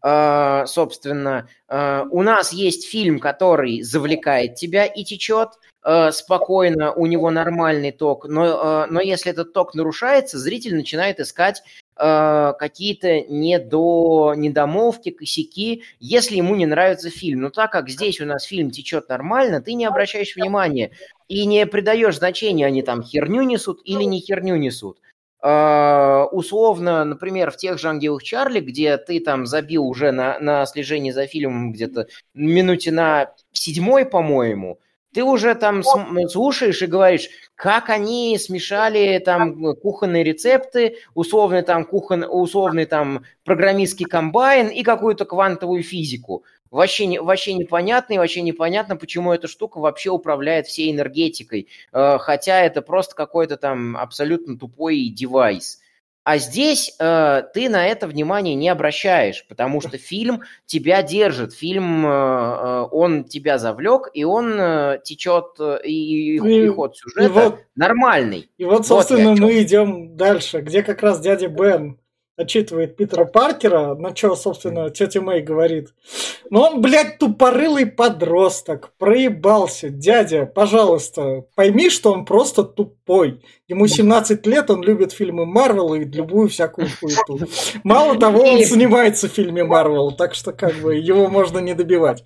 А, 0.00 0.64
собственно, 0.64 1.46
а, 1.68 2.06
у 2.10 2.22
нас 2.22 2.54
есть 2.54 2.88
фильм, 2.88 3.18
который 3.18 3.82
завлекает 3.82 4.54
тебя 4.54 4.86
и 4.86 5.04
течет, 5.04 5.50
спокойно, 6.12 6.94
у 6.94 7.04
него 7.04 7.30
нормальный 7.30 7.92
ток, 7.92 8.24
но, 8.26 8.86
но 8.88 9.02
если 9.02 9.30
этот 9.30 9.52
ток 9.52 9.74
нарушается, 9.74 10.38
зритель 10.38 10.76
начинает 10.76 11.20
искать 11.20 11.62
какие-то 11.96 13.20
недо, 13.22 14.34
недомовки, 14.36 15.10
косяки, 15.10 15.84
если 16.00 16.36
ему 16.36 16.56
не 16.56 16.66
нравится 16.66 17.10
фильм. 17.10 17.42
Но 17.42 17.50
так 17.50 17.70
как 17.70 17.88
здесь 17.88 18.20
у 18.20 18.26
нас 18.26 18.44
фильм 18.44 18.70
течет 18.70 19.08
нормально, 19.08 19.60
ты 19.60 19.74
не 19.74 19.84
обращаешь 19.84 20.34
внимания 20.34 20.90
и 21.28 21.46
не 21.46 21.66
придаешь 21.66 22.16
значения, 22.16 22.66
они 22.66 22.82
там 22.82 23.02
херню 23.02 23.42
несут 23.42 23.80
или 23.84 24.02
не 24.02 24.20
херню 24.20 24.56
несут. 24.56 24.98
Uh, 25.44 26.24
условно, 26.28 27.04
например, 27.04 27.50
в 27.50 27.58
тех 27.58 27.78
же 27.78 27.90
«Ангелах 27.90 28.22
Чарли», 28.22 28.60
где 28.60 28.96
ты 28.96 29.20
там 29.20 29.44
забил 29.44 29.84
уже 29.86 30.10
на, 30.10 30.38
на 30.38 30.64
слежение 30.64 31.12
за 31.12 31.26
фильмом 31.26 31.70
где-то 31.70 32.06
минуте 32.32 32.90
на 32.90 33.30
седьмой, 33.52 34.06
по-моему, 34.06 34.80
ты 35.14 35.22
уже 35.22 35.54
там 35.54 35.82
слушаешь 35.82 36.82
и 36.82 36.86
говоришь, 36.86 37.28
как 37.54 37.88
они 37.88 38.36
смешали 38.38 39.18
там 39.24 39.76
кухонные 39.76 40.24
рецепты, 40.24 40.96
условный 41.14 41.62
там, 41.62 41.84
кухон, 41.84 42.24
условный 42.28 42.84
там 42.84 43.24
программистский 43.44 44.06
комбайн 44.06 44.68
и 44.68 44.82
какую-то 44.82 45.24
квантовую 45.24 45.84
физику. 45.84 46.44
Вообще, 46.72 47.06
не, 47.06 47.20
вообще 47.20 47.54
непонятно 47.54 48.14
и 48.14 48.18
вообще 48.18 48.42
непонятно, 48.42 48.96
почему 48.96 49.32
эта 49.32 49.46
штука 49.46 49.78
вообще 49.78 50.10
управляет 50.10 50.66
всей 50.66 50.90
энергетикой, 50.90 51.68
э, 51.92 52.18
хотя 52.18 52.62
это 52.62 52.82
просто 52.82 53.14
какой-то 53.14 53.56
там 53.56 53.96
абсолютно 53.96 54.58
тупой 54.58 55.08
девайс. 55.08 55.78
А 56.24 56.38
здесь 56.38 56.96
э, 56.98 57.42
ты 57.52 57.68
на 57.68 57.86
это 57.86 58.06
внимание 58.06 58.54
не 58.54 58.70
обращаешь, 58.70 59.44
потому 59.46 59.82
что 59.82 59.98
фильм 59.98 60.40
тебя 60.64 61.02
держит, 61.02 61.52
фильм, 61.52 62.06
э, 62.06 62.10
э 62.10 62.88
он 62.90 63.24
тебя 63.24 63.58
завлек, 63.58 64.08
и 64.14 64.24
он 64.24 64.54
э, 64.58 65.00
течет, 65.04 65.56
э, 65.60 65.80
и, 65.84 66.36
и, 66.36 66.64
и 66.64 66.68
ход 66.68 66.96
сюжета 66.96 67.26
и 67.26 67.28
вот, 67.28 67.58
нормальный. 67.76 68.48
И 68.56 68.64
вот, 68.64 68.86
собственно, 68.86 69.30
вот 69.30 69.40
мы 69.40 69.62
идем 69.62 70.16
дальше, 70.16 70.62
где 70.62 70.82
как 70.82 71.02
раз 71.02 71.20
дядя 71.20 71.48
Бен 71.48 71.98
отчитывает 72.36 72.96
Питера 72.96 73.24
Паркера, 73.24 73.94
на 73.94 74.14
что, 74.14 74.34
собственно, 74.34 74.90
тетя 74.90 75.20
Мэй 75.20 75.40
говорит. 75.40 75.94
Но 76.50 76.62
он, 76.68 76.80
блядь, 76.80 77.18
тупорылый 77.18 77.86
подросток, 77.86 78.92
проебался. 78.98 79.88
Дядя, 79.88 80.46
пожалуйста, 80.46 81.44
пойми, 81.54 81.90
что 81.90 82.12
он 82.12 82.24
просто 82.24 82.64
тупой. 82.64 83.40
Ему 83.68 83.86
17 83.86 84.46
лет, 84.46 84.70
он 84.70 84.82
любит 84.82 85.12
фильмы 85.12 85.46
Марвел 85.46 85.94
и 85.94 86.04
любую 86.04 86.48
всякую 86.48 86.88
хуету. 87.00 87.46
Мало 87.84 88.18
того, 88.18 88.42
он 88.42 88.62
снимается 88.64 89.28
в 89.28 89.32
фильме 89.32 89.64
Марвел, 89.64 90.12
так 90.12 90.34
что 90.34 90.52
как 90.52 90.74
бы 90.74 90.96
его 90.96 91.28
можно 91.28 91.58
не 91.60 91.74
добивать. 91.74 92.24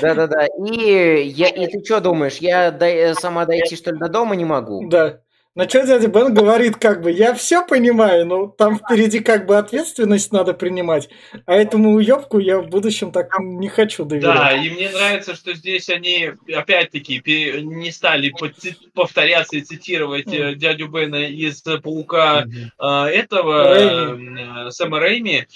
Да-да-да. 0.00 0.46
И, 0.66 1.22
я, 1.24 1.48
и 1.48 1.66
ты 1.66 1.84
что 1.84 2.00
думаешь, 2.00 2.36
я 2.36 2.70
до, 2.70 3.14
сама 3.18 3.46
дойти, 3.46 3.76
что 3.76 3.92
ли, 3.92 3.98
до 3.98 4.08
дома 4.08 4.36
не 4.36 4.44
могу? 4.44 4.86
Да. 4.88 5.20
На 5.54 5.68
что 5.68 5.86
дядя 5.86 6.08
Бен 6.08 6.32
говорит, 6.32 6.76
как 6.76 7.02
бы, 7.02 7.10
я 7.10 7.34
все 7.34 7.66
понимаю, 7.66 8.24
но 8.24 8.46
там 8.46 8.78
впереди 8.78 9.18
как 9.20 9.44
бы 9.44 9.58
ответственность 9.58 10.32
надо 10.32 10.54
принимать, 10.54 11.10
а 11.44 11.52
этому 11.52 11.92
уебку 11.92 12.38
я 12.38 12.58
в 12.58 12.68
будущем 12.68 13.12
так 13.12 13.38
не 13.38 13.68
хочу 13.68 14.06
доверять. 14.06 14.34
Да, 14.34 14.52
и 14.52 14.70
мне 14.70 14.88
нравится, 14.88 15.34
что 15.34 15.52
здесь 15.52 15.90
они, 15.90 16.30
опять-таки, 16.50 17.20
не 17.60 17.90
стали 17.90 18.32
повторяться 18.94 19.58
и 19.58 19.60
цитировать 19.60 20.28
mm. 20.28 20.54
дядю 20.54 20.88
Бена 20.88 21.26
из 21.26 21.60
«Паука» 21.60 22.46
mm-hmm. 22.46 23.08
этого, 23.08 23.74
Рэйми. 23.74 24.70
Сэма 24.70 25.00
Рэйми, 25.00 25.46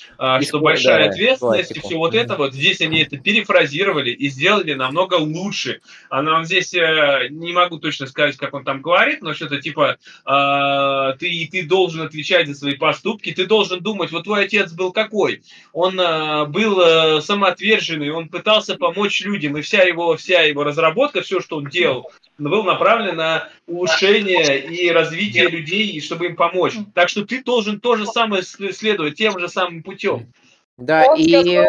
и 0.41 0.45
что 0.45 0.61
большая 0.61 1.05
да, 1.05 1.11
ответственность 1.11 1.75
и 1.75 1.81
все 1.81 1.97
вот 1.97 2.15
mm-hmm. 2.15 2.21
это 2.21 2.37
вот. 2.37 2.53
Здесь 2.53 2.83
они 2.83 3.01
это 3.01 3.17
перефразировали 3.17 4.11
и 4.11 4.29
сделали 4.29 4.75
намного 4.75 5.15
лучше. 5.15 5.81
Она 6.11 6.45
здесь, 6.45 6.75
э, 6.75 7.29
не 7.31 7.55
могу 7.55 7.79
точно 7.79 8.07
сказать, 8.07 8.37
как 8.37 8.53
он 8.53 8.63
там 8.63 8.83
говорит, 8.83 9.23
но 9.23 9.33
что-то 9.33 9.59
типа 9.59 9.86
э, 9.95 11.19
ты, 11.19 11.49
ты 11.51 11.63
должен 11.67 12.03
отвечать 12.03 12.49
за 12.49 12.55
свои 12.55 12.75
поступки, 12.75 13.33
ты 13.33 13.47
должен 13.47 13.81
думать, 13.81 14.13
вот 14.13 14.25
твой 14.25 14.45
отец 14.45 14.73
был 14.73 14.93
какой? 14.93 15.43
Он 15.73 15.99
э, 15.99 16.47
был 16.47 16.81
э, 16.81 17.21
самоотверженный, 17.21 18.11
он 18.11 18.29
пытался 18.29 18.77
помочь 18.77 19.21
людям, 19.23 19.57
и 19.57 19.63
вся 19.63 19.83
его, 19.83 20.17
вся 20.17 20.43
его 20.43 20.65
разработка, 20.65 21.23
все, 21.23 21.41
что 21.41 21.57
он 21.57 21.67
делал, 21.67 22.11
был 22.39 22.65
направлен 22.65 23.17
на 23.17 23.49
улучшение 23.67 24.67
и 24.67 24.91
развитие 24.91 25.49
людей, 25.49 26.01
чтобы 26.01 26.27
им 26.27 26.37
помочь. 26.37 26.75
Так 26.95 27.09
что 27.09 27.25
ты 27.25 27.43
должен 27.43 27.81
то 27.81 27.97
же 27.97 28.07
самое 28.07 28.43
следовать 28.43 29.17
тем 29.17 29.39
же 29.39 29.49
самым 29.49 29.83
путем. 29.83 30.33
Да, 30.77 31.07
он 31.07 31.19
и... 31.19 31.29
Сказал, 31.29 31.67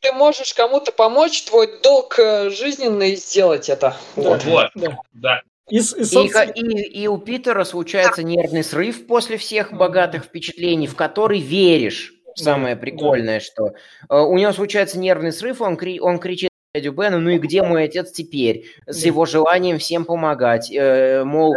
ты 0.00 0.12
можешь 0.12 0.54
кому-то 0.54 0.92
помочь, 0.92 1.42
твой 1.44 1.80
долг 1.82 2.18
э, 2.18 2.50
жизненный 2.50 3.16
сделать 3.16 3.68
это. 3.68 3.96
Вот, 4.16 4.44
вот, 4.44 4.70
да. 4.74 4.98
да. 5.12 5.40
И, 5.70 5.76
и, 5.76 5.80
собственно... 5.80 6.50
и, 6.50 6.60
и, 6.60 7.02
и 7.02 7.06
у 7.06 7.18
Питера 7.18 7.64
случается 7.64 8.22
нервный 8.22 8.64
срыв 8.64 9.06
после 9.06 9.36
всех 9.36 9.72
богатых 9.72 10.24
впечатлений, 10.24 10.86
в 10.86 10.96
который 10.96 11.40
веришь. 11.40 12.14
Самое 12.36 12.76
прикольное, 12.76 13.40
да. 13.40 13.44
что 13.44 13.66
э, 14.08 14.20
у 14.20 14.36
него 14.38 14.52
случается 14.52 14.98
нервный 14.98 15.32
срыв, 15.32 15.60
он, 15.60 15.76
кри, 15.76 16.00
он 16.00 16.18
кричит 16.18 16.50
дядю 16.74 16.92
Бена, 16.92 17.18
ну 17.18 17.30
и 17.30 17.38
где 17.38 17.62
мой 17.62 17.84
отец 17.84 18.12
теперь? 18.12 18.66
С 18.86 19.04
его 19.04 19.26
желанием 19.26 19.78
всем 19.78 20.04
помогать. 20.04 20.70
Э, 20.72 21.24
мол, 21.24 21.56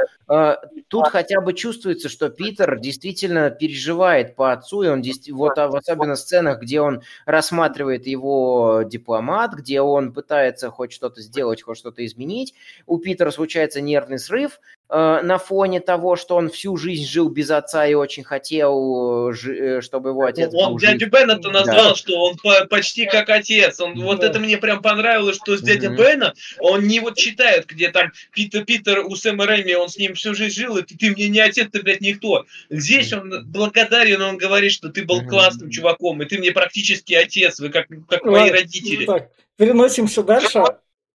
тут 0.88 1.08
хотя 1.08 1.42
бы 1.42 1.54
чувствуется, 1.54 2.10
что 2.10 2.30
Питер 2.30 2.80
действительно 2.80 3.50
переживает 3.50 4.36
по 4.36 4.52
отцу, 4.54 4.84
и 4.84 4.88
он 4.88 5.04
вот 5.32 5.58
а, 5.58 5.68
в 5.68 5.76
особенно 5.76 6.16
сценах, 6.16 6.62
где 6.62 6.82
он 6.82 7.02
рассматривает 7.26 8.08
его 8.08 8.84
дипломат, 8.86 9.54
где 9.54 9.82
он 9.82 10.14
пытается 10.14 10.70
хоть 10.70 10.94
что-то 10.94 11.22
сделать, 11.22 11.62
хоть 11.62 11.78
что-то 11.78 12.06
изменить, 12.06 12.54
у 12.86 13.00
Питера 13.00 13.32
случается 13.32 13.82
нервный 13.82 14.20
срыв, 14.20 14.60
на 14.94 15.40
фоне 15.40 15.80
того, 15.80 16.16
что 16.16 16.36
он 16.36 16.52
всю 16.52 16.78
жизнь 16.78 17.08
жил 17.08 17.30
без 17.30 17.50
отца 17.50 17.88
и 17.88 17.96
очень 17.96 18.24
хотел, 18.24 19.32
э, 19.32 19.82
чтобы 19.82 20.10
его 20.10 20.24
отец 20.24 20.52
Он 20.54 20.74
был 20.74 20.80
дядю 20.80 21.10
Бена 21.10 21.38
то 21.38 21.50
назвал, 21.50 21.90
да. 21.90 21.96
что 21.96 22.22
он 22.22 22.38
почти 22.70 23.06
как 23.06 23.30
отец. 23.30 23.80
Он, 23.80 23.96
да. 23.96 24.04
Вот 24.04 24.24
это 24.24 24.40
мне 24.40 24.58
прям 24.60 24.84
понравилось, 24.84 25.38
что 25.38 25.58
с 25.58 25.62
дядей 25.62 25.88
mm 25.88 25.96
Бена 25.96 26.34
он 26.60 26.88
не 26.88 27.00
вот 27.00 27.18
читает, 27.18 27.66
где 27.66 27.90
там 27.90 28.12
Питер, 28.34 28.66
Питер 28.66 29.00
у 29.00 29.16
Сэма 29.16 29.48
Рэйми, 29.48 29.74
он 29.74 29.90
с 29.90 29.98
ним 29.98 30.14
всю 30.14 30.36
жизнь 30.36 30.60
жил, 30.60 30.78
и 30.78 30.84
ты, 30.84 30.96
ты 30.96 31.10
мне 31.10 31.28
не 31.28 31.40
отец, 31.40 31.70
ты, 31.72 31.82
блядь, 31.82 32.02
никто. 32.02 32.46
Здесь 32.70 33.14
он 33.14 33.46
благодарен, 33.46 34.22
он 34.22 34.38
говорит, 34.38 34.72
что 34.72 34.90
ты 34.90 35.04
был 35.04 35.26
классным 35.26 35.72
чуваком, 35.72 36.22
и 36.22 36.26
ты 36.26 36.38
мне 36.38 36.52
практически 36.52 37.16
отец, 37.16 37.60
вы 37.60 37.70
как, 37.70 37.88
как 38.08 38.24
мои 38.26 38.52
родители. 38.52 39.06
Так, 39.06 39.30
переносимся 39.58 40.22
дальше. 40.22 40.62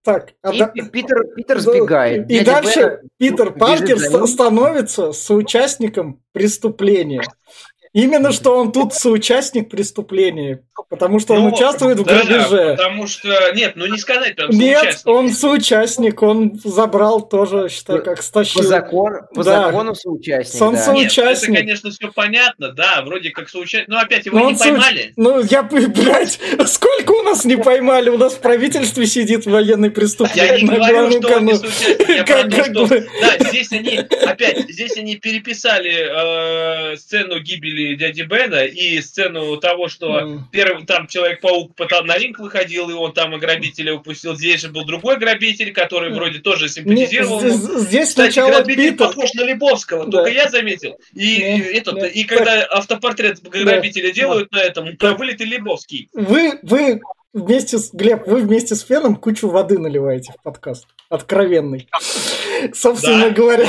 Так, 0.04 0.34
а 0.42 0.54
и 0.54 0.60
да... 0.60 0.68
Питер, 0.68 1.28
Питер 1.36 1.60
сбегает. 1.60 2.30
И 2.32 2.40
дальше 2.44 2.80
Бена 2.80 3.02
Питер 3.18 3.52
Паркер 3.52 4.00
становится 4.28 5.12
соучастником 5.12 6.22
преступления. 6.32 7.24
Именно 7.98 8.32
что 8.32 8.56
он 8.56 8.72
тут 8.72 8.94
соучастник 8.94 9.70
преступления, 9.70 10.62
потому 10.88 11.20
что 11.20 11.34
ну, 11.34 11.46
он 11.46 11.54
участвует 11.54 11.98
в 11.98 12.04
да, 12.04 12.22
грабеже. 12.22 12.76
Потому 12.78 13.08
что, 13.08 13.52
нет, 13.56 13.74
ну 13.76 13.88
не 13.88 13.98
сказать 13.98 14.36
прям 14.36 14.52
Нет, 14.52 15.02
он 15.06 15.32
соучастник, 15.32 16.22
он 16.22 16.62
забрал 16.64 17.28
тоже, 17.28 17.70
считай, 17.70 18.04
как 18.04 18.22
стащил. 18.22 18.62
По, 18.62 18.68
закон, 18.68 19.14
по 19.34 19.44
да. 19.44 19.66
закону 19.66 19.96
соучастник, 19.96 20.62
Он 20.62 20.76
да. 20.76 20.82
соучастник. 20.82 21.50
Нет, 21.50 21.58
это, 21.58 21.66
конечно, 21.66 21.90
все 21.90 22.12
понятно, 22.12 22.72
да, 22.72 23.02
вроде 23.04 23.32
как 23.32 23.50
соучастник, 23.50 23.88
но 23.88 23.98
опять 23.98 24.28
его 24.28 24.38
но 24.38 24.52
не 24.52 24.58
поймали. 24.58 25.02
Соуч... 25.02 25.14
Ну, 25.16 25.40
я, 25.40 25.64
блядь, 25.64 26.40
сколько 26.68 27.12
у 27.14 27.24
нас 27.24 27.46
не 27.46 27.56
поймали? 27.56 28.12
У 28.12 28.18
нас 28.20 28.34
в 28.34 28.42
правительстве 28.42 29.08
сидит 29.08 29.48
военный 29.48 29.90
преступник. 29.90 30.36
Я 30.36 30.60
не 30.60 30.68
говорю, 30.68 31.20
что 31.20 31.38
он 31.38 31.46
не 31.46 31.56
соучастник, 31.56 32.10
я 32.10 32.24
как, 32.26 32.52
что... 32.54 32.88
Да, 32.88 33.50
здесь 33.50 33.72
они, 33.72 33.98
опять, 33.98 34.70
здесь 34.70 34.96
они 34.98 35.16
переписали 35.16 36.92
э, 36.94 36.96
сцену 36.98 37.40
гибели 37.40 37.87
и 37.92 37.96
дяди 37.96 38.22
Бена, 38.24 38.64
и 38.66 39.00
сцену 39.02 39.58
того, 39.58 39.88
что 39.88 40.20
М. 40.20 40.50
первый 40.52 40.86
там 40.86 41.08
Человек-паук 41.08 41.72
на 42.06 42.18
ринг 42.18 42.40
выходил, 42.40 42.90
и 42.90 42.94
он 42.94 43.14
там 43.14 43.36
и 43.36 43.40
грабителя 43.40 43.96
упустил. 43.96 44.36
Здесь 44.36 44.62
же 44.62 44.70
был 44.70 44.86
другой 44.86 45.18
грабитель, 45.18 45.74
который 45.74 46.10
М. 46.10 46.16
вроде 46.16 46.40
тоже 46.40 46.66
Не, 46.66 46.70
симпатизировал. 46.70 47.40
ему. 47.42 47.50
здесь, 47.80 48.10
Кстати, 48.10 48.32
сначала 48.34 48.50
грабитель 48.52 48.92
Питер. 48.92 48.98
похож 49.08 49.34
на 49.34 49.42
Лебовского, 49.44 50.06
Да. 50.06 50.12
только 50.12 50.30
я 50.32 50.50
заметил. 50.50 50.98
И, 51.14 51.40
Да, 51.40 51.48
и 51.48 51.60
этот, 51.78 51.96
да. 51.96 52.08
и 52.08 52.24
когда 52.24 52.64
автопортрет 52.64 53.42
грабителя 53.42 54.08
Да. 54.10 54.14
делают 54.14 54.52
на 54.52 54.60
этом, 54.60 54.96
то 54.98 55.14
вылитый 55.16 55.48
Лебовский. 55.48 56.10
Вы, 56.14 56.60
вы 56.64 57.02
вместе 57.34 57.78
с 57.78 57.92
Глеб, 57.94 58.26
вы 58.28 58.42
вместе 58.42 58.76
с 58.76 58.82
Феном 58.84 59.16
кучу 59.16 59.48
воды 59.50 59.78
наливаете 59.78 60.34
в 60.38 60.44
подкаст. 60.44 60.88
Откровенный. 61.10 61.88
Собственно 62.74 63.30
Да, 63.30 63.30
говоря, 63.30 63.68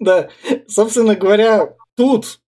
да, 0.00 0.28
собственно 0.68 1.14
говоря, 1.14 1.74
тут 1.96 2.40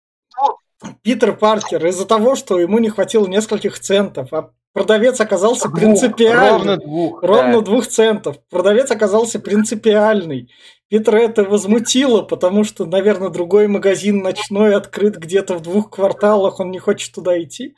Питер 1.02 1.36
Паркер 1.36 1.84
из-за 1.86 2.06
того, 2.06 2.34
что 2.34 2.58
ему 2.58 2.78
не 2.78 2.88
хватило 2.88 3.26
нескольких 3.26 3.78
центов, 3.78 4.32
а 4.32 4.50
продавец 4.72 5.20
оказался 5.20 5.68
Двух, 5.68 5.80
принципиальный. 5.80 6.50
Ровно 6.50 6.76
двух. 6.76 7.22
Ровно 7.22 7.52
да. 7.52 7.60
двух 7.60 7.86
центов. 7.86 8.36
Продавец 8.50 8.90
оказался 8.90 9.38
принципиальный. 9.40 10.50
Питера 10.88 11.18
это 11.18 11.44
возмутило, 11.44 12.22
потому 12.22 12.64
что, 12.64 12.84
наверное, 12.84 13.30
другой 13.30 13.68
магазин 13.68 14.22
ночной 14.22 14.76
открыт 14.76 15.16
где-то 15.16 15.54
в 15.54 15.62
двух 15.62 15.90
кварталах, 15.90 16.60
он 16.60 16.70
не 16.70 16.78
хочет 16.78 17.14
туда 17.14 17.40
идти. 17.42 17.74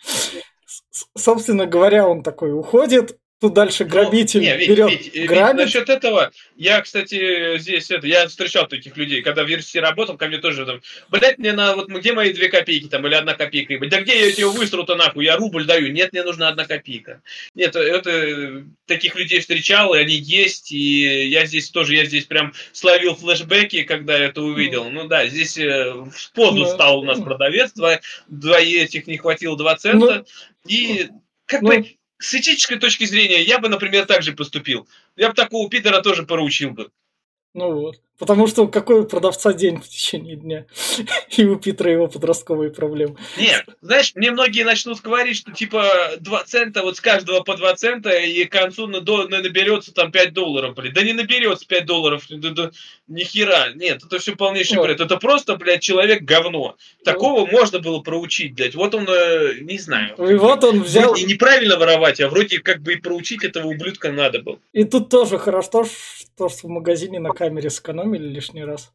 Собственно 1.16 1.66
говоря, 1.66 2.09
он 2.09 2.22
такой 2.22 2.52
уходит, 2.52 3.18
тут 3.47 3.55
дальше 3.55 3.84
грабитель 3.84 4.40
Ну, 4.40 4.47
не, 4.47 4.66
берет, 4.66 4.90
Вить, 4.90 5.14
Вить, 5.14 5.28
грабит. 5.28 5.64
насчет 5.66 5.88
этого, 5.88 6.30
я, 6.57 6.80
кстати, 6.80 7.59
здесь 7.59 7.90
это, 7.90 8.07
я 8.07 8.26
встречал 8.28 8.66
таких 8.66 8.97
людей, 8.97 9.22
когда 9.22 9.44
в 9.44 9.49
версии 9.49 9.78
работал, 9.78 10.16
ко 10.16 10.26
мне 10.26 10.38
тоже 10.38 10.66
там, 10.66 10.80
блять, 11.09 11.38
мне 11.38 11.53
на 11.53 11.74
вот 11.76 11.88
где 11.88 12.12
мои 12.12 12.32
две 12.32 12.49
копейки 12.49 12.88
там 12.88 13.07
или 13.07 13.14
одна 13.14 13.34
копейка, 13.34 13.74
ебать, 13.74 13.90
да 13.90 14.01
где 14.01 14.26
я 14.26 14.32
тебе 14.32 14.47
выстру-то 14.47 14.97
нахуй, 14.97 15.24
я 15.24 15.36
рубль 15.36 15.64
даю, 15.64 15.92
нет, 15.92 16.12
мне 16.12 16.22
нужна 16.22 16.49
одна 16.49 16.64
копейка. 16.64 17.22
Нет, 17.55 17.76
это 17.76 18.64
таких 18.86 19.14
людей 19.16 19.40
встречал, 19.40 19.94
и 19.94 19.99
они 19.99 20.14
есть, 20.14 20.72
и 20.72 21.28
я 21.28 21.47
здесь 21.47 21.70
тоже, 21.70 21.94
я 21.94 22.05
здесь 22.05 22.24
прям 22.24 22.53
словил 22.72 23.14
флешбеки, 23.14 23.82
когда 23.82 24.18
это 24.18 24.42
увидел. 24.42 24.90
Ну 24.90 25.07
да, 25.09 25.26
здесь 25.26 25.59
э, 25.59 25.92
в 25.92 26.32
позу 26.32 26.59
Ну, 26.59 26.66
стал 26.66 27.01
у 27.01 27.05
нас 27.05 27.20
продавец, 27.20 27.72
два, 27.72 28.01
два 28.28 28.61
этих 28.61 29.07
не 29.07 29.16
хватило 29.18 29.57
2 29.57 29.76
цента, 29.76 30.24
и 30.66 31.09
как 31.47 31.62
Ну, 31.62 31.68
бы 31.68 31.86
с 32.19 32.35
этической 32.35 32.79
точки 32.79 33.05
зрения 33.05 33.43
я 33.43 33.59
бы, 33.59 33.69
например, 33.69 34.07
так 34.07 34.23
же 34.23 34.33
поступил. 34.33 34.89
Я 35.17 35.29
бы 35.29 35.35
такого 35.35 35.69
Питера 35.69 36.03
тоже 36.03 36.25
поручил 36.25 36.71
бы. 36.71 36.91
Ну 37.55 37.73
вот. 37.73 38.01
Потому 38.19 38.47
что 38.47 38.67
какой 38.67 39.01
у 39.01 39.05
продавца 39.05 39.53
день 39.53 39.81
в 39.81 39.89
течение 39.89 40.37
дня? 40.37 40.64
И 41.37 41.45
у 41.45 41.57
Питера 41.57 41.91
его 41.93 42.09
подростковые 42.09 42.71
проблемы. 42.71 43.17
Нет, 43.37 43.64
знаешь, 43.83 44.12
мне 44.14 44.31
многие 44.31 44.62
начнут 44.62 45.01
говорить, 45.03 45.37
что 45.37 45.53
типа 45.53 46.12
2 46.21 46.45
цента, 46.45 46.83
вот 46.83 46.97
с 46.97 47.01
каждого 47.01 47.41
по 47.43 47.57
2 47.57 47.75
цента, 47.77 48.11
и 48.11 48.45
к 48.45 48.53
концу 48.53 48.87
на- 48.87 49.01
до- 49.01 49.29
на- 49.29 49.43
наберется 49.43 49.93
там 49.93 50.11
5 50.11 50.33
долларов, 50.33 50.75
блин. 50.75 50.93
Да 50.95 51.03
не 51.03 51.12
наберется 51.12 51.67
5 51.67 51.85
долларов, 51.85 52.25
да, 52.31 52.51
да, 52.51 52.71
ни 53.07 53.23
хера. 53.23 53.69
Нет, 53.75 54.03
это 54.05 54.19
все 54.19 54.35
полнейший 54.35 54.79
Вот. 54.79 54.85
бред. 54.87 55.01
Это 55.01 55.17
просто, 55.19 55.57
блядь, 55.57 55.83
человек 55.83 56.23
говно. 56.23 56.77
Такого 57.05 57.45
можно 57.47 57.81
было 57.81 58.01
проучить, 58.01 58.55
блядь. 58.55 58.75
Вот 58.75 58.95
он, 58.95 59.07
э, 59.09 59.55
не 59.61 59.79
знаю. 59.79 60.14
И 60.17 60.35
вот 60.35 60.64
он 60.64 60.83
взял... 60.83 61.14
И 61.14 61.25
неправильно 61.25 61.77
воровать, 61.77 62.21
а 62.21 62.29
вроде 62.29 62.61
как 62.61 62.81
бы 62.81 62.95
и 62.95 62.97
проучить 62.97 63.45
этого 63.45 63.69
ублюдка 63.69 64.11
надо 64.11 64.41
было. 64.41 64.59
И 64.73 64.85
тут 64.85 65.11
тоже 65.11 65.39
хорошо, 65.39 65.85
что 65.85 66.49
в 66.49 66.64
магазине 66.64 67.21
на 67.21 67.31
камере 67.31 67.71
сэкономили 68.07 68.28
лишний 68.28 68.64
раз. 68.64 68.92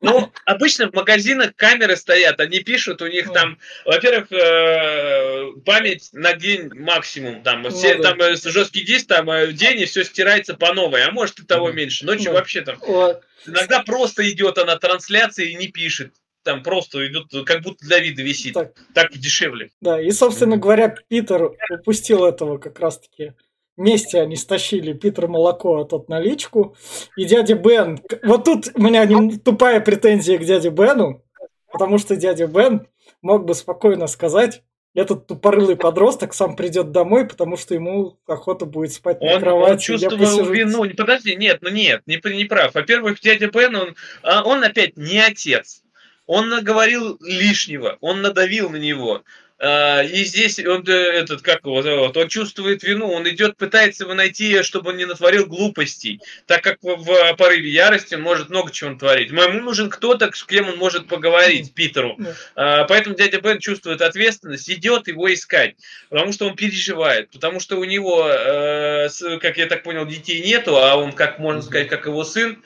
Ну, 0.00 0.30
обычно 0.44 0.88
в 0.88 0.94
магазинах 0.94 1.56
камеры 1.56 1.96
стоят, 1.96 2.38
они 2.38 2.60
пишут, 2.60 3.02
у 3.02 3.08
них 3.08 3.32
там, 3.32 3.58
во-первых, 3.84 4.30
э, 4.30 5.52
память 5.64 6.10
на 6.12 6.34
день 6.34 6.70
максимум, 6.74 7.42
там, 7.42 7.68
все, 7.70 7.96
Ну 7.96 8.02
да. 8.02 8.10
там 8.10 8.20
э, 8.20 8.36
жесткий 8.36 8.82
диск, 8.84 9.08
там 9.08 9.28
э, 9.30 9.52
день, 9.52 9.80
и 9.80 9.84
все 9.86 10.04
стирается 10.04 10.54
по 10.54 10.72
новой, 10.74 11.02
а 11.02 11.10
может 11.10 11.40
и 11.40 11.44
того 11.44 11.72
меньше. 11.72 12.06
Ночью 12.06 12.26
Ну. 12.30 12.34
вообще 12.34 12.60
там, 12.60 12.76
Вот. 12.86 13.24
иногда 13.46 13.82
просто 13.82 14.30
идет 14.30 14.58
она 14.58 14.76
трансляция 14.76 15.46
и 15.46 15.54
не 15.56 15.68
пишет. 15.68 16.12
Там 16.44 16.62
просто 16.62 17.04
идет, 17.08 17.24
как 17.46 17.62
будто 17.62 17.84
для 17.84 17.98
вида 17.98 18.22
висит. 18.22 18.54
Так, 18.54 18.74
Так 18.94 19.12
дешевле. 19.16 19.70
да, 19.80 20.00
и, 20.00 20.10
собственно 20.12 20.56
говоря, 20.58 20.94
Питер 21.08 21.50
упустил 21.70 22.26
этого 22.26 22.58
как 22.58 22.78
раз-таки. 22.78 23.32
Вместе 23.76 24.20
они 24.20 24.36
стащили 24.36 24.92
Питер 24.92 25.26
молоко, 25.28 25.78
а 25.80 25.84
тот 25.84 26.08
наличку. 26.08 26.76
И 27.16 27.24
дядя 27.24 27.56
Бен... 27.56 28.00
Вот 28.22 28.44
тут 28.44 28.68
у 28.74 28.80
меня 28.82 29.04
не- 29.04 29.36
тупая 29.38 29.80
претензия 29.80 30.38
к 30.38 30.44
дяде 30.44 30.70
Бену, 30.70 31.24
потому 31.72 31.98
что 31.98 32.14
дядя 32.14 32.46
Бен 32.46 32.86
мог 33.20 33.44
бы 33.44 33.54
спокойно 33.54 34.06
сказать, 34.06 34.62
этот 34.94 35.26
тупорылый 35.26 35.74
подросток 35.76 36.34
сам 36.34 36.54
придет 36.54 36.92
домой, 36.92 37.26
потому 37.26 37.56
что 37.56 37.74
ему 37.74 38.16
охота 38.28 38.64
будет 38.64 38.92
спать 38.92 39.20
на 39.20 39.34
Он, 39.34 39.40
кровати. 39.40 39.72
он 39.72 39.78
чувствовал 39.78 40.18
посижу. 40.18 40.52
вину. 40.52 40.84
Подожди, 40.96 41.34
нет, 41.34 41.58
ну 41.62 41.70
нет, 41.70 42.02
не, 42.06 42.20
не 42.32 42.44
прав. 42.44 42.74
Во-первых, 42.74 43.18
дядя 43.20 43.48
Бен, 43.48 43.74
он, 43.74 43.96
а, 44.22 44.44
он 44.44 44.62
опять 44.62 44.96
не 44.96 45.18
отец. 45.18 45.82
Он 46.26 46.48
наговорил 46.48 47.18
лишнего, 47.20 47.98
он 48.00 48.22
надавил 48.22 48.70
на 48.70 48.76
него. 48.76 49.22
А, 49.58 50.02
И 50.02 50.24
здесь 50.24 50.58
он 50.58 50.84
э, 50.88 50.92
этот, 50.92 51.42
как 51.42 51.64
его 51.64 51.80
зовут, 51.82 52.16
он 52.16 52.28
чувствует 52.28 52.82
вину, 52.82 53.10
он 53.10 53.28
идет, 53.28 53.56
пытается 53.56 54.04
его 54.04 54.14
найти, 54.14 54.62
чтобы 54.62 54.90
он 54.90 54.96
не 54.96 55.04
натворил 55.04 55.46
глупостей, 55.46 56.20
так 56.46 56.62
как 56.62 56.78
в, 56.82 57.34
порыве 57.36 57.70
ярости 57.70 58.14
он 58.14 58.22
может 58.22 58.50
много 58.50 58.72
чего 58.72 58.90
натворить. 58.90 59.30
Ему 59.30 59.60
нужен 59.60 59.90
кто-то, 59.90 60.30
с 60.34 60.42
кем 60.44 60.68
он 60.68 60.76
может 60.76 61.06
поговорить, 61.06 61.72
Питеру. 61.72 62.18
А, 62.56 62.84
Поэтому 62.84 63.14
дядя 63.14 63.40
Бен 63.40 63.60
чувствует 63.60 64.02
ответственность, 64.02 64.68
идет 64.68 65.06
его 65.06 65.32
искать, 65.32 65.76
потому 66.08 66.32
что 66.32 66.46
он 66.46 66.56
переживает, 66.56 67.30
потому 67.30 67.60
что 67.60 67.76
у 67.76 67.84
него, 67.84 68.28
э, 68.28 69.08
как 69.40 69.56
я 69.56 69.66
так 69.66 69.84
понял, 69.84 70.04
детей 70.04 70.42
нету, 70.42 70.76
а 70.76 70.96
он, 70.96 71.12
как 71.12 71.38
можно 71.38 71.62
сказать, 71.62 71.88
как 71.88 72.06
его 72.06 72.24
сын. 72.24 72.62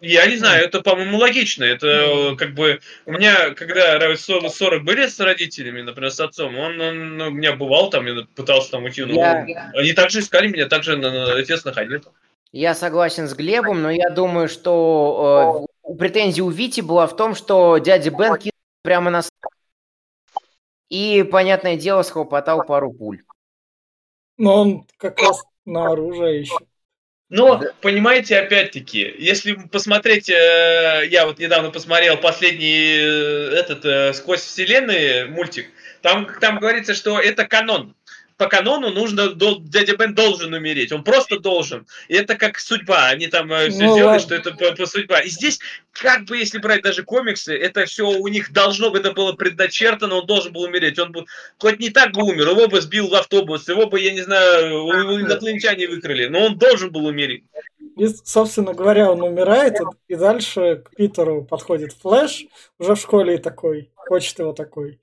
Я 0.00 0.26
не 0.26 0.36
знаю, 0.36 0.64
это, 0.64 0.80
по-моему, 0.80 1.18
логично. 1.18 1.64
Это 1.64 1.86
э, 1.86 2.36
как 2.36 2.54
бы 2.54 2.80
у 3.04 3.12
меня, 3.12 3.50
когда 3.50 3.98
раз 3.98 4.22
40 4.22 4.52
40 4.54 4.82
были 4.82 5.06
с 5.06 5.20
родителями, 5.20 5.82
например, 5.82 6.10
с 6.10 6.20
отцом, 6.20 6.56
он, 6.56 6.80
он 6.80 7.18
ну, 7.18 7.26
у 7.28 7.30
меня 7.30 7.54
бывал 7.54 7.90
там, 7.90 8.06
я 8.06 8.26
пытался 8.34 8.70
там 8.70 8.84
уйти, 8.84 9.04
но 9.04 9.12
Я- 9.14 9.70
они 9.74 9.92
также 9.92 10.20
искали 10.20 10.48
меня, 10.48 10.66
также 10.66 10.96
на- 10.96 11.10
на- 11.10 11.34
отец 11.34 11.64
находил. 11.64 12.00
Я 12.52 12.74
согласен 12.74 13.28
с 13.28 13.34
Глебом, 13.34 13.82
но 13.82 13.90
я 13.90 14.08
думаю, 14.08 14.48
что 14.48 15.66
э, 15.84 15.90
у- 15.90 15.94
претензия 15.96 16.44
у 16.44 16.50
Вити 16.50 16.80
была 16.80 17.06
в 17.06 17.14
том, 17.14 17.34
что 17.34 17.76
дядя 17.76 18.10
Бен 18.10 18.36
кинул 18.38 18.52
прямо 18.82 19.10
на 19.10 19.22
и, 20.88 21.22
понятное 21.22 21.76
дело, 21.76 22.02
схлопотал 22.02 22.64
пару 22.64 22.92
пуль. 22.92 23.22
Но 24.38 24.62
он 24.62 24.86
как 24.96 25.20
раз 25.20 25.44
на 25.66 25.92
оружие 25.92 26.40
еще. 26.40 26.56
Но, 27.30 27.62
понимаете, 27.80 28.38
опять-таки, 28.38 29.14
если 29.18 29.52
посмотреть, 29.52 30.28
э, 30.28 31.04
я 31.08 31.26
вот 31.26 31.38
недавно 31.38 31.70
посмотрел 31.70 32.16
последний 32.16 32.96
э, 32.98 33.54
этот 33.54 33.84
э, 33.84 34.12
«Сквозь 34.14 34.40
вселенные» 34.40 35.26
мультик, 35.26 35.68
там, 36.02 36.26
там 36.40 36.58
говорится, 36.58 36.92
что 36.92 37.20
это 37.20 37.46
канон. 37.46 37.94
По 38.40 38.48
канону 38.48 38.88
нужно, 38.88 39.34
дядя 39.34 39.98
Бен 39.98 40.14
должен 40.14 40.54
умереть, 40.54 40.92
он 40.92 41.04
просто 41.04 41.38
должен. 41.38 41.86
И 42.08 42.14
это 42.14 42.36
как 42.36 42.58
судьба, 42.58 43.08
они 43.08 43.26
там 43.26 43.50
все 43.68 43.84
Ну 43.84 43.96
ладно. 43.96 44.18
что 44.18 44.34
это 44.34 44.52
по, 44.52 44.72
по 44.72 44.86
судьба. 44.86 45.20
И 45.20 45.28
здесь, 45.28 45.60
как 45.92 46.24
бы, 46.24 46.38
если 46.38 46.56
брать 46.56 46.80
даже 46.80 47.02
комиксы, 47.02 47.54
это 47.54 47.84
все 47.84 48.08
у 48.08 48.28
них 48.28 48.50
должно 48.54 48.96
это 48.96 49.12
было 49.12 49.34
предначертано, 49.34 50.14
он 50.14 50.26
должен 50.26 50.54
был 50.54 50.62
умереть. 50.62 50.98
Он 50.98 51.12
бы, 51.12 51.26
хоть 51.58 51.80
не 51.80 51.90
так 51.90 52.12
бы 52.12 52.22
умер, 52.22 52.48
его 52.48 52.66
бы 52.66 52.80
сбил 52.80 53.10
в 53.10 53.14
автобус, 53.14 53.68
его 53.68 53.88
бы, 53.88 54.00
я 54.00 54.10
не 54.10 54.22
знаю, 54.22 54.88
инопланетяне 55.20 55.86
выкрали, 55.86 56.28
но 56.28 56.46
он 56.46 56.56
должен 56.56 56.90
был 56.90 57.04
умереть. 57.04 57.44
И, 57.98 58.06
собственно 58.24 58.72
говоря, 58.72 59.12
он 59.12 59.20
умирает, 59.22 59.74
и, 59.78 60.14
и 60.14 60.16
дальше 60.16 60.82
к 60.82 60.96
Питеру 60.96 61.44
подходит 61.44 61.92
Флэш, 61.92 62.46
уже 62.78 62.94
в 62.94 63.00
школе 63.00 63.34
и 63.34 63.38
такой, 63.38 63.90
хочет 63.96 64.38
его 64.38 64.54
такой 64.54 64.98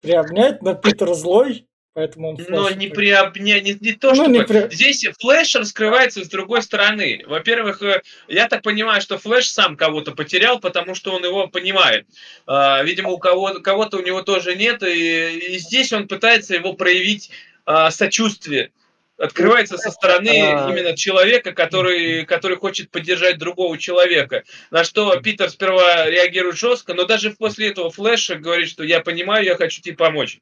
приобнять, 0.00 0.62
но 0.62 0.74
Питер 0.74 1.12
злой, 1.14 1.66
поэтому 1.94 2.30
он 2.30 2.38
Но 2.48 2.70
не 2.70 2.88
приобня... 2.88 3.60
не, 3.60 3.74
не 3.80 3.92
то, 3.92 4.10
Ну, 4.10 4.14
что 4.14 4.26
не 4.26 4.42
при- 4.44 4.68
здесь 4.74 5.04
Флэш 5.20 5.54
раскрывается 5.56 6.24
с 6.24 6.28
другой 6.28 6.62
стороны. 6.62 7.22
Во-первых, 7.26 7.82
э, 7.82 8.02
я 8.28 8.48
так 8.48 8.62
понимаю, 8.62 9.00
что 9.02 9.18
Флэш 9.18 9.50
сам 9.50 9.76
кого-то 9.76 10.12
потерял, 10.12 10.58
потому 10.60 10.94
что 10.94 11.12
он 11.12 11.24
его 11.24 11.48
понимает. 11.48 12.06
А, 12.46 12.82
Видимо, 12.82 13.10
у 13.10 13.18
кого- 13.18 13.60
кого-то 13.60 13.98
у 13.98 14.02
него 14.02 14.22
тоже 14.22 14.56
нет, 14.56 14.82
и, 14.82 15.54
и 15.54 15.58
здесь 15.58 15.92
он 15.92 16.08
пытается 16.08 16.54
его 16.54 16.72
проявить 16.74 17.30
а, 17.64 17.90
сочувствие. 17.90 18.70
Открывается 19.18 19.76
со 19.78 19.90
стороны 19.90 20.30
А. 20.30 20.70
именно 20.70 20.96
человека, 20.96 21.52
который, 21.52 22.24
который 22.24 22.56
хочет 22.56 22.90
поддержать 22.90 23.38
другого 23.38 23.78
человека. 23.78 24.42
На 24.72 24.82
что 24.82 25.14
Питер 25.20 25.48
сперва 25.50 26.06
реагирует 26.10 26.56
жестко, 26.56 26.94
но 26.94 27.04
даже 27.04 27.30
после 27.30 27.68
этого 27.68 27.90
Флэша 27.90 28.34
говорит, 28.36 28.68
что 28.68 28.82
я 28.82 29.00
понимаю, 29.00 29.44
я 29.44 29.54
хочу 29.54 29.80
тебе 29.80 29.94
помочь. 29.94 30.38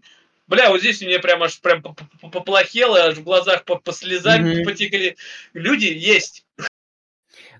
Бля, 0.50 0.68
вот 0.68 0.80
здесь 0.80 1.00
мне 1.00 1.20
прям 1.20 1.44
аж 1.44 1.60
прям 1.60 1.80
по- 1.80 1.94
по- 2.20 2.28
поплохело, 2.28 3.04
аж 3.04 3.18
в 3.18 3.22
глазах 3.22 3.64
по, 3.64 3.76
по 3.76 3.92
слезам 3.92 4.42
Мгм. 4.42 4.64
потекли. 4.64 5.16
Люди 5.54 5.86
есть. 5.86 6.44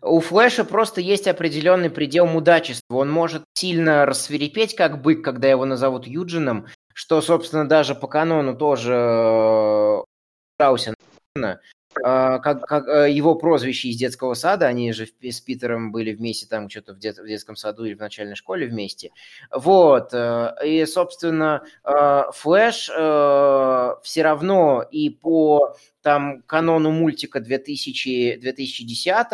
у 0.03 0.19
Флэша 0.19 0.65
просто 0.65 1.01
есть 1.01 1.29
определенный 1.29 1.89
предел 1.89 2.27
мудачества. 2.27 2.97
Он 2.97 3.11
может 3.11 3.45
сильно 3.55 4.07
рассверепеть, 4.07 4.75
как 4.75 5.03
бык, 5.03 5.23
когда 5.23 5.49
его 5.49 5.65
назовут 5.67 6.07
Юджином, 6.07 6.67
что, 6.93 7.21
собственно, 7.21 7.69
даже 7.69 7.95
по 7.95 8.09
канону 8.09 8.57
тоже 8.57 8.93
э, 8.93 10.03
а, 10.59 10.77
как, 12.03 12.67
как 12.67 12.89
э, 12.89 13.11
его 13.11 13.35
прозвище 13.35 13.89
из 13.89 13.97
детского 13.97 14.35
сада, 14.35 14.67
они 14.67 14.93
же 14.93 15.07
с 15.07 15.41
Питером 15.41 15.93
были 15.93 16.13
вместе 16.13 16.47
там 16.47 16.69
что-то 16.69 16.95
в, 16.95 16.99
дет, 16.99 17.19
в 17.19 17.27
детском 17.27 17.57
саду 17.57 17.85
или 17.85 17.95
в 17.95 18.01
начальной 18.01 18.37
школе 18.37 18.67
вместе. 18.67 19.11
Вот, 19.51 20.11
э, 20.13 20.55
и, 20.65 20.85
собственно, 20.87 21.63
э, 21.85 22.23
Флэш 22.33 22.91
все 24.03 24.23
равно 24.23 24.85
и 24.91 25.11
по 25.11 25.77
там 26.03 26.43
канону 26.47 26.91
мультика 26.91 27.41
2000, 27.41 28.37
2010 28.41 29.27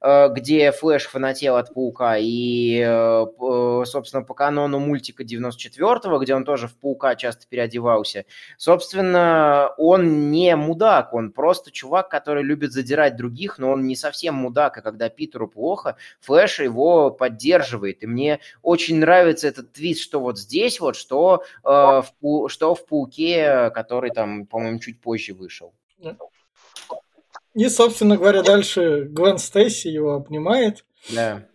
э, 0.00 0.28
где 0.32 0.72
Флэш 0.72 1.06
фанател 1.06 1.56
от 1.56 1.74
Паука, 1.74 2.16
и, 2.18 2.80
э, 2.86 3.84
собственно, 3.86 4.22
по 4.22 4.34
канону 4.34 4.78
мультика 4.78 5.24
94 5.24 6.18
где 6.20 6.34
он 6.34 6.44
тоже 6.44 6.68
в 6.68 6.76
Паука 6.76 7.16
часто 7.16 7.46
переодевался, 7.48 8.24
собственно, 8.56 9.72
он 9.76 10.30
не 10.30 10.54
мудак, 10.56 11.14
он 11.14 11.32
просто 11.32 11.70
чувак, 11.70 12.08
который 12.08 12.42
любит 12.42 12.72
задирать 12.72 13.16
других, 13.16 13.58
но 13.58 13.72
он 13.72 13.86
не 13.86 13.96
совсем 13.96 14.34
мудак, 14.34 14.78
и 14.78 14.82
когда 14.82 15.08
Питеру 15.08 15.48
плохо, 15.48 15.96
Флэш 16.20 16.60
его 16.60 17.10
поддерживает, 17.10 18.02
и 18.02 18.06
мне 18.06 18.40
очень 18.62 18.98
нравится 18.98 19.48
этот 19.48 19.72
твист, 19.72 20.00
что 20.00 20.20
вот 20.20 20.38
здесь 20.38 20.80
вот, 20.80 20.96
что, 20.96 21.44
э, 21.64 21.68
в, 21.68 22.48
что 22.48 22.74
в 22.74 22.86
Пауке, 22.86 23.70
который 23.70 24.10
там, 24.10 24.46
по-моему, 24.46 24.78
чуть 24.78 25.00
позже 25.00 25.34
вышел. 25.34 25.72
И, 27.54 27.68
собственно 27.68 28.16
говоря, 28.16 28.42
дальше 28.42 29.06
Гвен 29.08 29.38
Стейси 29.38 29.88
его 29.88 30.14
обнимает. 30.14 30.84
Да. 31.10 31.46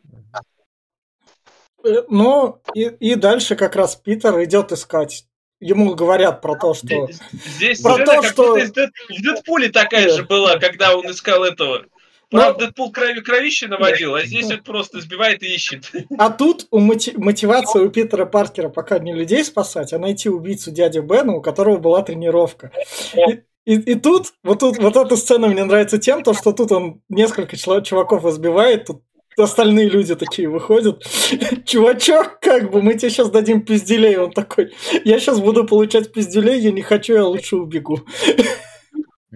Э, 1.83 2.03
но 2.09 2.61
и, 2.73 2.85
и 2.85 3.15
дальше 3.15 3.55
как 3.55 3.75
раз 3.75 3.95
Питер 3.95 4.41
идет 4.43 4.71
искать. 4.71 5.25
Ему 5.59 5.93
говорят 5.93 6.41
про 6.41 6.55
то, 6.55 6.73
что... 6.73 7.09
Здесь 7.57 7.81
про 7.81 7.97
то, 8.05 8.23
что... 8.23 8.55
в 8.55 9.21
Дэдпуле 9.21 9.69
такая 9.69 10.07
да. 10.07 10.15
же 10.15 10.23
была, 10.23 10.57
когда 10.57 10.95
он 10.95 11.09
искал 11.11 11.43
этого. 11.43 11.83
Правда, 12.29 12.67
Дэдпул 12.67 12.91
крови, 12.91 13.21
кровище 13.21 13.67
наводил, 13.67 14.13
а 14.13 14.21
здесь 14.21 14.51
это 14.51 14.63
просто 14.63 15.01
сбивает 15.01 15.41
и 15.41 15.47
ищет. 15.47 15.91
А 16.17 16.29
тут 16.29 16.67
у 16.69 16.79
мотив... 16.79 17.17
мотивация 17.17 17.81
у 17.81 17.89
Питера 17.89 18.25
Паркера 18.25 18.69
пока 18.69 18.99
не 18.99 19.13
людей 19.13 19.43
спасать, 19.43 19.93
а 19.93 19.99
найти 19.99 20.29
убийцу 20.29 20.69
дяди 20.69 20.99
Бена, 20.99 21.33
у 21.33 21.41
которого 21.41 21.77
была 21.77 22.03
тренировка. 22.03 22.71
И, 23.15 23.41
и, 23.69 23.75
и 23.75 23.95
тут, 23.95 24.33
вот 24.43 24.59
тут, 24.61 24.79
вот 24.79 24.97
эта 24.97 25.15
сцена 25.15 25.47
мне 25.47 25.63
нравится 25.63 25.99
тем, 25.99 26.23
то, 26.23 26.33
что 26.33 26.53
тут 26.53 26.71
он 26.71 27.01
несколько 27.07 27.55
чуваков 27.55 28.25
избивает, 28.25 28.85
тут 28.85 29.03
остальные 29.37 29.89
люди 29.89 30.15
такие 30.15 30.49
выходят. 30.49 31.05
Чувачок, 31.65 32.39
как 32.41 32.71
бы, 32.71 32.81
мы 32.81 32.95
тебе 32.95 33.11
сейчас 33.11 33.29
дадим 33.29 33.61
пизделей. 33.61 34.17
Он 34.17 34.31
такой, 34.31 34.71
я 35.05 35.19
сейчас 35.19 35.39
буду 35.39 35.65
получать 35.65 36.11
пизделей, 36.11 36.59
я 36.59 36.71
не 36.71 36.81
хочу, 36.81 37.13
я 37.13 37.25
лучше 37.25 37.57
убегу. 37.57 37.99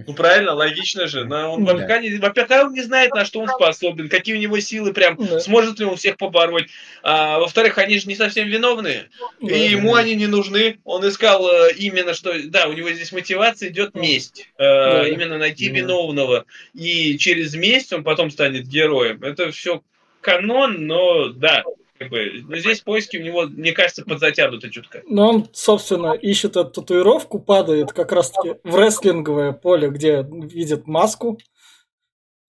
Ну 0.05 0.13
правильно, 0.13 0.53
логично 0.53 1.07
же. 1.07 1.25
Но 1.25 1.53
он 1.53 1.65
да. 1.65 1.73
пока, 1.73 1.99
не, 1.99 2.17
пока 2.17 2.65
он 2.65 2.73
не 2.73 2.81
знает, 2.81 3.13
на 3.13 3.25
что 3.25 3.39
он 3.39 3.47
способен, 3.47 4.09
какие 4.09 4.35
у 4.35 4.39
него 4.39 4.59
силы, 4.59 4.93
прям 4.93 5.15
да. 5.17 5.39
сможет 5.39 5.79
ли 5.79 5.85
он 5.85 5.95
всех 5.95 6.17
побороть. 6.17 6.67
А, 7.03 7.39
во-вторых, 7.39 7.77
они 7.77 7.97
же 7.99 8.07
не 8.07 8.15
совсем 8.15 8.47
виновные, 8.47 9.09
да. 9.41 9.55
и 9.55 9.69
ему 9.69 9.95
они 9.95 10.15
не 10.15 10.27
нужны. 10.27 10.79
Он 10.83 11.07
искал 11.07 11.49
э, 11.49 11.73
именно, 11.77 12.13
что 12.13 12.33
да, 12.45 12.67
у 12.67 12.73
него 12.73 12.91
здесь 12.91 13.11
мотивация 13.11 13.69
идет 13.69 13.95
месть, 13.95 14.47
э, 14.57 14.63
да. 14.63 15.07
именно 15.07 15.37
найти 15.37 15.69
да. 15.69 15.77
виновного, 15.77 16.45
и 16.73 17.17
через 17.17 17.55
месть 17.55 17.93
он 17.93 18.03
потом 18.03 18.31
станет 18.31 18.67
героем. 18.67 19.23
Это 19.23 19.51
все 19.51 19.81
канон, 20.21 20.87
но 20.87 21.29
да, 21.29 21.63
как 22.03 22.11
бы, 22.11 22.43
но 22.47 22.57
здесь 22.57 22.81
поиски 22.81 23.17
у 23.17 23.21
него, 23.21 23.43
мне 23.43 23.71
кажется, 23.71 24.03
подзатянуты 24.03 24.69
чутко. 24.69 25.01
Но 25.07 25.29
он, 25.29 25.49
собственно, 25.53 26.13
ищет 26.13 26.57
эту 26.57 26.69
татуировку, 26.69 27.39
падает 27.39 27.93
как 27.93 28.11
раз-таки 28.11 28.55
в 28.63 28.77
рестлинговое 28.77 29.53
поле, 29.53 29.89
где 29.89 30.25
видит 30.29 30.87
маску. 30.87 31.39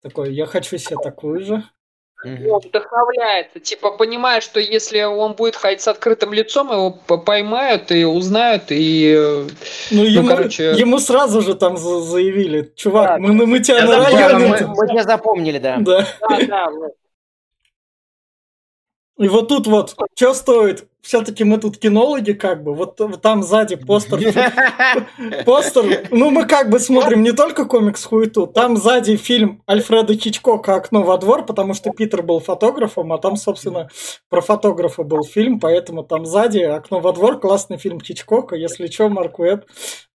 Такой, 0.01 0.33
я 0.33 0.45
хочу 0.45 0.77
себе 0.77 0.97
такую 1.01 1.43
же. 1.43 1.63
Он 2.23 2.59
вдохновляется, 2.59 3.59
типа 3.59 3.91
понимает, 3.97 4.43
что 4.43 4.59
если 4.59 5.01
он 5.01 5.33
будет 5.33 5.55
ходить 5.55 5.81
с 5.81 5.87
открытым 5.87 6.33
лицом, 6.33 6.71
его 6.71 6.91
поймают 6.91 7.91
и 7.91 8.05
узнают, 8.05 8.65
и... 8.69 9.15
Э, 9.17 9.47
ну, 9.89 10.03
ну 10.03 10.03
ему, 10.03 10.27
короче... 10.29 10.73
ему 10.77 10.99
сразу 10.99 11.41
же 11.41 11.55
там 11.55 11.77
заявили, 11.77 12.71
чувак, 12.75 13.07
да, 13.07 13.17
мы, 13.17 13.33
мы, 13.33 13.47
мы 13.47 13.59
тебя 13.59 13.85
на 13.85 14.05
районе... 14.05 14.45
Мы, 14.45 14.67
мы 14.67 14.87
тебя 14.87 15.03
запомнили, 15.03 15.57
да. 15.57 15.77
Да, 15.79 16.07
да, 16.29 16.45
да. 16.47 16.69
И 19.21 19.27
вот 19.27 19.49
тут 19.49 19.67
вот, 19.67 19.95
что 20.15 20.33
стоит? 20.33 20.87
Все-таки 21.03 21.43
мы 21.43 21.59
тут 21.59 21.77
кинологи, 21.77 22.31
как 22.31 22.63
бы. 22.63 22.73
Вот, 22.73 22.99
вот 22.99 23.21
там 23.21 23.43
сзади 23.43 23.75
постер. 23.75 24.19
Постер. 25.45 26.07
Ну, 26.09 26.31
мы 26.31 26.47
как 26.47 26.71
бы 26.71 26.79
смотрим 26.79 27.21
не 27.21 27.31
только 27.31 27.65
комикс 27.65 28.03
хуету. 28.03 28.47
Там 28.47 28.77
сзади 28.77 29.17
фильм 29.17 29.61
Альфреда 29.69 30.15
Хичкока 30.15 30.73
«Окно 30.73 31.03
во 31.03 31.19
двор», 31.19 31.45
потому 31.45 31.75
что 31.75 31.91
Питер 31.91 32.23
был 32.23 32.39
фотографом, 32.39 33.13
а 33.13 33.19
там, 33.19 33.35
собственно, 33.35 33.89
про 34.29 34.41
фотографа 34.41 35.03
был 35.03 35.23
фильм, 35.23 35.59
поэтому 35.59 36.03
там 36.03 36.25
сзади 36.25 36.59
«Окно 36.59 36.99
во 36.99 37.13
двор» 37.13 37.39
классный 37.39 37.77
фильм 37.77 38.01
Хичкока. 38.01 38.55
Если 38.55 38.87
что, 38.87 39.07
Марк 39.07 39.37
Уэбб 39.37 39.65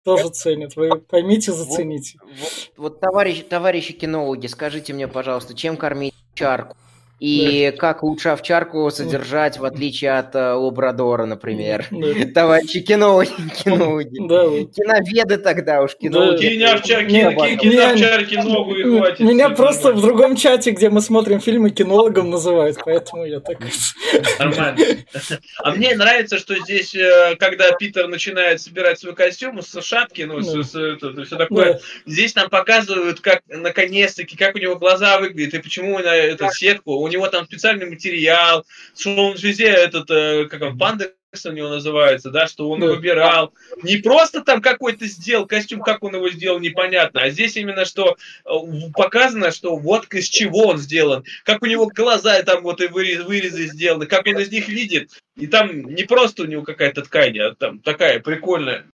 тоже 0.05 0.31
ценит. 0.31 0.75
Вы 0.75 0.97
поймите, 0.97 1.53
зацените. 1.53 2.19
Вот, 2.23 2.31
вот, 2.33 2.71
вот 2.77 3.01
товарищ, 3.01 3.45
товарищи 3.49 3.93
кинологи, 3.93 4.49
скажите 4.49 4.93
мне, 4.93 5.07
пожалуйста, 5.07 5.55
чем 5.55 5.77
кормить 5.77 6.15
чарку? 6.35 6.77
И 7.19 7.71
да. 7.71 7.79
как 7.79 8.03
лучше 8.03 8.29
овчарку 8.29 8.91
содержать, 8.91 9.59
в 9.59 9.65
отличие 9.65 10.19
от 10.19 10.35
э, 10.35 10.53
лабрадора, 10.53 11.25
например. 11.25 11.87
Да. 11.97 12.27
Товарищи 12.35 12.81
кинологи, 12.81 13.31
кинологи. 13.65 14.19
Да. 14.29 14.45
Киноведы 14.71 15.39
тогда 15.39 15.83
уж, 15.83 15.97
кинологи. 15.97 16.37
Да. 16.37 16.49
Кинь 16.49 16.65
овчарки, 16.65 17.57
кинь 17.59 17.79
овчарки 17.79 18.35
ногу 18.35 18.75
и 18.75 18.83
хватит. 18.83 19.21
Меня 19.21 19.49
просто 19.51 19.93
в 19.93 20.01
другом 20.01 20.37
чате, 20.37 20.73
где 20.73 20.91
мы 20.91 21.01
смотрим 21.01 21.41
фильмы, 21.41 21.71
кинологом 21.71 22.31
называют, 22.31 22.77
поэтому 22.85 23.25
я 23.25 23.41
так... 23.41 23.59
Нормально. 24.39 24.79
А 25.63 25.71
мне 25.73 25.95
нравится, 25.95 26.39
что 26.39 26.55
здесь, 26.57 26.95
э, 26.95 27.37
когда 27.39 27.73
Питер 27.73 28.09
начинает 28.09 28.61
собирать 28.61 29.01
свой 29.01 29.15
костюм 29.15 29.63
с 29.63 29.81
шапки, 29.83 30.23
ну, 30.23 30.41
да. 30.41 30.63
с, 30.63 30.73
с, 30.73 30.75
это, 30.75 31.25
все 31.25 31.37
такое, 31.37 31.75
да. 31.75 31.81
здесь 32.05 32.35
нам 32.35 32.51
показывают, 32.51 33.21
как, 33.21 33.41
наконец-таки, 33.49 34.37
как 34.37 34.55
у 34.55 34.59
него 34.59 34.77
глаза 34.77 35.19
выглядят, 35.19 35.55
и 35.55 35.63
почему 35.63 35.99
на 35.99 36.15
эту 36.15 36.51
сетку 36.53 37.06
у 37.07 37.09
него 37.09 37.27
там 37.29 37.47
специальный 37.47 37.89
материал, 37.89 38.65
что 38.97 39.29
он 39.29 39.37
везде 39.37 39.67
этот, 39.67 40.11
э, 40.11 40.47
как 40.47 40.63
он, 40.63 40.79
панда 40.79 41.13
у 41.45 41.53
него 41.53 41.69
называется, 41.69 42.31
да, 42.31 42.47
что 42.47 42.71
он 42.71 42.81
выбирал. 42.81 43.53
Не 43.83 43.99
просто 43.99 44.43
там 44.43 44.63
какой-то 44.63 45.07
сделал 45.07 45.47
костюм, 45.47 45.81
как 45.81 46.03
он 46.03 46.15
его 46.15 46.31
сделал, 46.31 46.59
непонятно, 46.61 47.21
а 47.21 47.31
здесь 47.31 47.57
именно 47.57 47.85
что 47.85 48.17
э, 48.45 48.51
показано, 48.95 49.51
что 49.51 49.77
вот 49.77 50.07
из 50.15 50.29
чего 50.29 50.69
он 50.69 50.79
сделан, 50.79 51.25
как 51.45 51.63
у 51.63 51.67
него 51.67 51.87
глаза 51.89 52.43
там 52.43 52.63
вот 52.63 52.81
и 52.81 52.87
вырез, 52.87 53.25
вырезы 53.25 53.67
сделаны, 53.67 54.07
как 54.07 54.27
он 54.27 54.39
из 54.39 54.51
них 54.51 54.69
видит. 54.69 55.11
И 55.37 55.47
там 55.47 55.95
не 55.95 56.05
просто 56.05 56.45
у 56.45 56.47
него 56.47 56.63
какая-то 56.63 57.03
ткань, 57.03 57.39
а 57.39 57.55
там 57.55 57.81
такая 57.81 58.21
прикольная. 58.21 58.87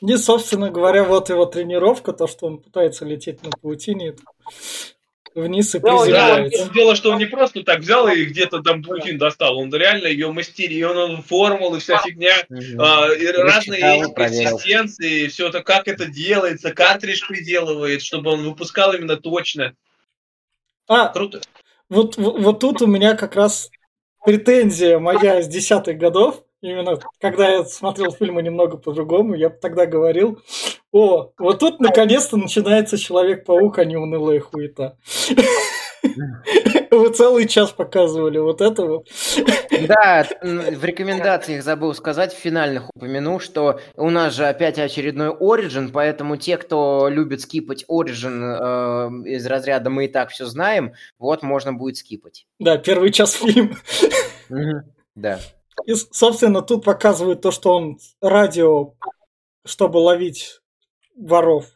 И, 0.00 0.16
собственно 0.16 0.70
говоря, 0.70 1.04
вот 1.04 1.28
его 1.28 1.44
тренировка, 1.44 2.12
то, 2.12 2.26
что 2.26 2.46
он 2.46 2.58
пытается 2.58 3.04
лететь 3.04 3.42
на 3.42 3.50
паутине, 3.50 4.16
вниз 5.34 5.74
и 5.74 5.80
приземляется. 5.80 6.66
Да, 6.66 6.74
дело, 6.74 6.94
что 6.94 7.12
он 7.12 7.18
не 7.18 7.26
просто 7.26 7.62
так 7.62 7.80
взял 7.80 8.08
и 8.08 8.24
где-то 8.24 8.62
там 8.62 8.82
паутин 8.82 9.18
достал, 9.18 9.58
он 9.58 9.72
реально 9.72 10.08
ее 10.08 10.32
мастерил, 10.32 10.96
он 10.96 11.22
формулы, 11.22 11.80
вся 11.80 11.98
фигня, 11.98 12.34
а, 12.78 13.08
и 13.12 13.26
разные 13.26 14.12
консистенции, 14.14 15.28
все 15.28 15.48
это, 15.48 15.62
как 15.62 15.88
это 15.88 16.06
делается, 16.06 16.72
картридж 16.72 17.26
приделывает, 17.26 18.02
чтобы 18.02 18.32
он 18.32 18.44
выпускал 18.44 18.92
именно 18.92 19.16
точно. 19.16 19.74
А, 20.88 21.08
Круто. 21.08 21.40
Вот, 21.88 22.16
вот, 22.16 22.38
вот 22.38 22.60
тут 22.60 22.82
у 22.82 22.86
меня 22.86 23.16
как 23.16 23.34
раз 23.36 23.70
претензия 24.24 24.98
моя 24.98 25.40
из 25.40 25.48
десятых 25.48 25.98
годов, 25.98 26.44
Именно 26.62 26.98
когда 27.20 27.48
я 27.48 27.64
смотрел 27.64 28.12
фильмы 28.12 28.42
немного 28.42 28.76
по-другому, 28.76 29.34
я 29.34 29.48
тогда 29.48 29.86
говорил, 29.86 30.40
о, 30.92 31.30
вот 31.38 31.58
тут 31.58 31.80
наконец-то 31.80 32.36
начинается 32.36 32.98
Человек-паук, 32.98 33.78
а 33.78 33.84
не 33.84 33.96
унылая 33.96 34.40
хуета. 34.40 34.98
Вы 36.90 37.10
целый 37.10 37.46
час 37.46 37.70
показывали 37.70 38.38
вот 38.38 38.60
это 38.60 38.84
вот. 38.84 39.08
Да, 39.86 40.26
в 40.40 40.84
рекомендациях 40.84 41.62
забыл 41.62 41.94
сказать, 41.94 42.34
в 42.34 42.38
финальных 42.38 42.90
упомянул, 42.94 43.40
что 43.40 43.80
у 43.96 44.10
нас 44.10 44.34
же 44.34 44.46
опять 44.46 44.78
очередной 44.78 45.28
Origin, 45.28 45.90
поэтому 45.92 46.36
те, 46.36 46.56
кто 46.56 47.08
любит 47.08 47.42
скипать 47.42 47.84
Origin 47.88 49.22
э, 49.24 49.28
из 49.28 49.46
разряда 49.46 49.88
«мы 49.88 50.06
и 50.06 50.08
так 50.08 50.30
все 50.30 50.46
знаем», 50.46 50.94
вот 51.18 51.42
можно 51.42 51.72
будет 51.72 51.96
скипать. 51.96 52.46
Да, 52.58 52.76
первый 52.76 53.12
час 53.12 53.34
фильма. 53.34 53.76
Да. 55.14 55.38
И, 55.86 55.94
собственно, 55.94 56.62
тут 56.62 56.84
показывают 56.84 57.40
то, 57.40 57.50
что 57.50 57.70
он 57.74 57.98
радио, 58.20 58.94
чтобы 59.64 59.98
ловить 59.98 60.60
воров, 61.16 61.66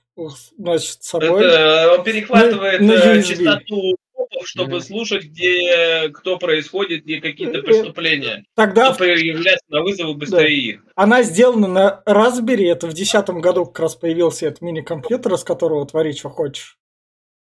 значит, 0.56 1.02
с 1.02 1.08
собой. 1.08 1.44
Это 1.46 1.94
он 1.98 2.04
перехватывает 2.04 2.80
На- 2.80 2.86
на 2.86 3.16
э, 3.16 3.22
частоту 3.22 3.96
чтобы 4.44 4.76
Мгм. 4.76 4.80
слушать, 4.80 5.24
где 5.24 6.08
кто 6.08 6.38
происходит, 6.38 7.04
где 7.04 7.20
какие-то 7.20 7.58
Э, 7.58 7.60
э, 7.60 7.62
преступления. 7.62 8.44
Тогда 8.54 8.88
Кто 8.90 8.98
появляется 9.04 9.64
на 9.68 9.82
вызовы 9.82 10.14
быстрее 10.14 10.56
их. 10.56 10.84
она 10.96 11.22
сделана 11.22 11.68
на 11.68 12.02
Raspberry. 12.06 12.66
Это 12.70 12.86
в 12.86 12.94
2010 12.94 13.40
году 13.40 13.66
как 13.66 13.80
раз 13.80 13.94
появился 13.94 14.46
этот 14.46 14.60
мини-компьютер, 14.60 15.34
из 15.34 15.44
которого 15.44 15.86
творить, 15.86 16.18
что 16.18 16.30
хочешь. 16.30 16.78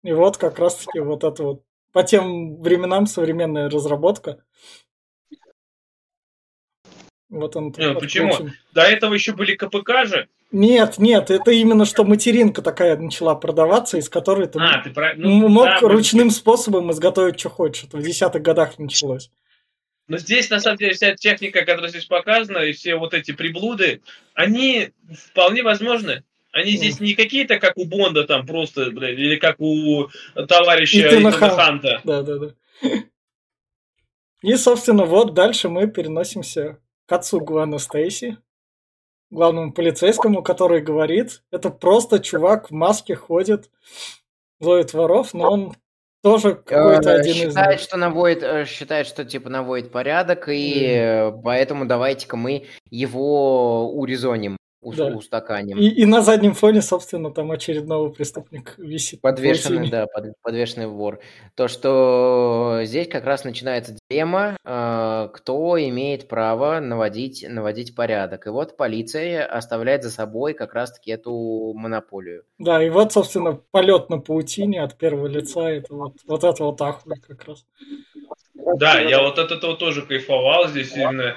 И 0.04 0.12
вот 0.12 0.38
как 0.38 0.60
раз-таки 0.60 1.00
вот 1.00 1.24
это 1.24 1.44
вот 1.44 1.64
по 1.94 2.04
тем 2.04 2.62
временам 2.62 3.08
современная 3.08 3.70
разработка. 3.70 4.44
Вот 7.30 7.56
он. 7.56 7.74
Не, 7.78 7.94
ну 7.94 8.00
почему? 8.00 8.50
До 8.74 8.82
этого 8.82 9.14
еще 9.14 9.34
были 9.34 9.56
КПК 9.56 10.06
же. 10.06 10.28
Нет, 10.52 10.98
нет, 10.98 11.30
это 11.30 11.52
именно 11.52 11.84
что 11.86 12.06
материнка 12.06 12.62
такая 12.62 12.96
начала 12.96 13.36
продаваться, 13.36 13.98
из 13.98 14.08
которой 14.08 14.48
ты 14.48 14.60
А, 14.60 14.82
ты 14.82 14.92
про... 14.92 15.14
ну, 15.16 15.50
мог 15.50 15.66
да, 15.66 15.80
ручным 15.82 16.30
способом 16.32 16.90
изготовить, 16.92 17.38
что 17.38 17.50
хочешь. 17.50 17.84
Это 17.84 17.98
в 17.98 18.02
десятых 18.02 18.42
годах 18.42 18.80
началось. 18.80 19.30
Но 20.08 20.18
здесь, 20.18 20.50
на 20.50 20.62
самом 20.62 20.78
деле, 20.78 20.94
вся 20.94 21.16
техника, 21.16 21.66
которая 21.66 21.90
здесь 21.90 22.06
показана, 22.06 22.60
и 22.60 22.72
все 22.72 22.96
вот 22.96 23.14
эти 23.14 23.34
приблуды, 23.34 24.02
они 24.36 24.92
вполне 25.32 25.64
возможны. 25.64 26.24
Они 26.54 26.72
здесь 26.72 27.02
не 27.02 27.14
какие-то, 27.14 27.60
как 27.60 27.78
у 27.78 27.84
Бонда, 27.84 28.24
там 28.24 28.46
просто, 28.48 28.90
блядь, 28.92 29.20
или 29.20 29.36
как 29.36 29.60
у 29.60 30.08
товарища 30.48 31.02
Итана 31.02 31.32
Хан- 31.32 31.56
Ханта. 31.56 32.02
Да, 32.06 32.22
да, 32.22 32.38
да. 32.38 32.52
И, 34.44 34.56
собственно, 34.56 35.04
вот 35.04 35.34
дальше 35.34 35.68
мы 35.68 35.88
переносимся 35.88 36.80
к 37.08 37.12
отцу 37.14 37.40
Гвана 37.40 37.80
Стейси, 37.80 38.38
главному 39.32 39.74
полицейскому, 39.74 40.44
который 40.44 40.82
говорит, 40.82 41.42
это 41.52 41.70
просто 41.70 42.20
чувак 42.20 42.70
в 42.70 42.74
маске 42.74 43.16
ходит, 43.16 43.72
ловит 44.60 44.94
воров, 44.94 45.34
но 45.34 45.52
он 45.52 45.74
тоже 46.22 46.56
какой-то 46.56 47.12
Э, 47.12 47.20
один 47.20 47.34
из 47.34 47.38
считает, 47.50 47.72
них. 47.72 47.80
что 47.80 47.98
наводит, 47.98 48.44
э, 48.44 48.66
считает, 48.66 49.08
что 49.08 49.24
типа 49.24 49.50
наводит 49.50 49.92
порядок, 49.92 50.50
и 50.50 50.84
э, 50.86 51.32
поэтому 51.44 51.86
давайте-ка 51.86 52.36
мы 52.36 52.66
его 52.90 53.90
урезоним, 53.92 54.57
ус- 54.82 54.96
Да. 54.96 55.08
устаканим. 55.08 55.78
И, 55.78 55.88
и 55.88 56.06
на 56.06 56.22
заднем 56.22 56.54
фоне, 56.54 56.82
собственно, 56.82 57.32
там 57.32 57.52
очередного 57.52 58.10
преступник 58.10 58.76
висит. 58.78 59.22
Подвешенный, 59.22 59.90
да, 59.90 60.06
под- 60.08 60.34
подвешенный 60.42 60.88
вор. 60.88 61.20
То, 61.56 61.68
что 61.68 62.82
здесь 62.84 63.08
как 63.08 63.26
раз 63.26 63.44
начинается 63.44 63.96
дилемма, 64.10 64.56
э, 64.64 65.30
кто 65.34 65.78
имеет 65.90 66.28
право 66.28 66.80
наводить, 66.80 67.46
наводить 67.48 67.96
порядок. 67.96 68.48
И 68.48 68.50
вот 68.50 68.78
полиция 68.78 69.46
оставляет 69.46 70.04
за 70.04 70.12
собой 70.12 70.54
как 70.54 70.74
раз-таки 70.74 71.12
эту 71.12 71.74
монополию. 71.76 72.44
Да, 72.60 72.84
и 72.84 72.90
вот, 72.90 73.14
собственно, 73.14 73.60
полет 73.72 74.10
на 74.10 74.20
паутине 74.20 74.84
от 74.84 74.98
первого 74.98 75.28
лица, 75.28 75.70
это 75.70 75.94
вот, 75.94 76.14
вот 76.28 76.44
это 76.44 76.64
вот 76.64 76.82
ахуй 76.82 77.16
как 77.28 77.44
раз. 77.46 77.66
Да, 78.80 79.00
я 79.00 79.22
вот 79.22 79.40
от 79.40 79.52
этого 79.52 79.76
тоже 79.76 80.02
кайфовал 80.06 80.68
здесь 80.68 80.96
именно. 80.96 81.36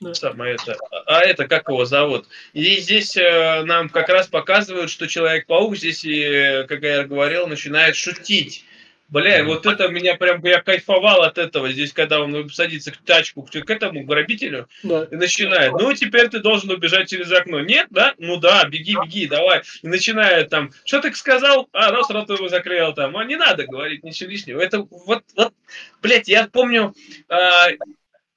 Да. 0.00 0.14
Самое 0.14 0.54
это. 0.54 0.78
А 1.06 1.20
это 1.20 1.46
как 1.46 1.68
его 1.68 1.84
зовут? 1.84 2.26
И 2.54 2.76
здесь 2.80 3.16
э, 3.18 3.62
нам 3.64 3.90
как 3.90 4.08
раз 4.08 4.28
показывают, 4.28 4.90
что 4.90 5.06
Человек-паук 5.06 5.76
здесь, 5.76 6.04
и, 6.04 6.64
как 6.68 6.82
я 6.82 7.04
говорил, 7.04 7.46
начинает 7.46 7.96
шутить. 7.96 8.64
Бля, 9.10 9.44
вот 9.44 9.66
это 9.66 9.88
меня 9.88 10.14
прям, 10.14 10.42
я 10.44 10.62
кайфовал 10.62 11.22
от 11.22 11.36
этого 11.36 11.70
здесь, 11.70 11.92
когда 11.92 12.20
он 12.20 12.48
садится 12.48 12.92
к 12.92 12.96
тачку, 12.98 13.42
к, 13.42 13.50
к 13.50 13.68
этому 13.68 14.04
грабителю, 14.04 14.68
Да. 14.84 15.08
и 15.10 15.16
начинает, 15.16 15.72
ну, 15.72 15.92
теперь 15.94 16.28
ты 16.28 16.38
должен 16.38 16.70
убежать 16.70 17.10
через 17.10 17.30
окно. 17.32 17.60
Нет, 17.60 17.88
да? 17.90 18.14
Ну 18.18 18.36
да, 18.36 18.64
беги, 18.66 18.94
беги, 18.94 19.26
давай. 19.26 19.62
И 19.82 19.88
начинает 19.88 20.48
там, 20.48 20.70
что 20.84 21.00
ты 21.00 21.12
сказал? 21.12 21.68
А, 21.72 21.90
раз 21.90 22.08
рот 22.08 22.30
его 22.30 22.48
закрыл 22.48 22.94
там. 22.94 23.16
А 23.16 23.24
не 23.24 23.34
надо 23.36 23.66
говорить 23.66 24.04
ничего 24.04 24.30
лишнего. 24.30 24.60
Это 24.60 24.78
вот, 24.88 25.24
вот, 25.36 25.52
блядь, 26.00 26.28
я 26.28 26.46
помню 26.46 26.94
а, 27.28 27.70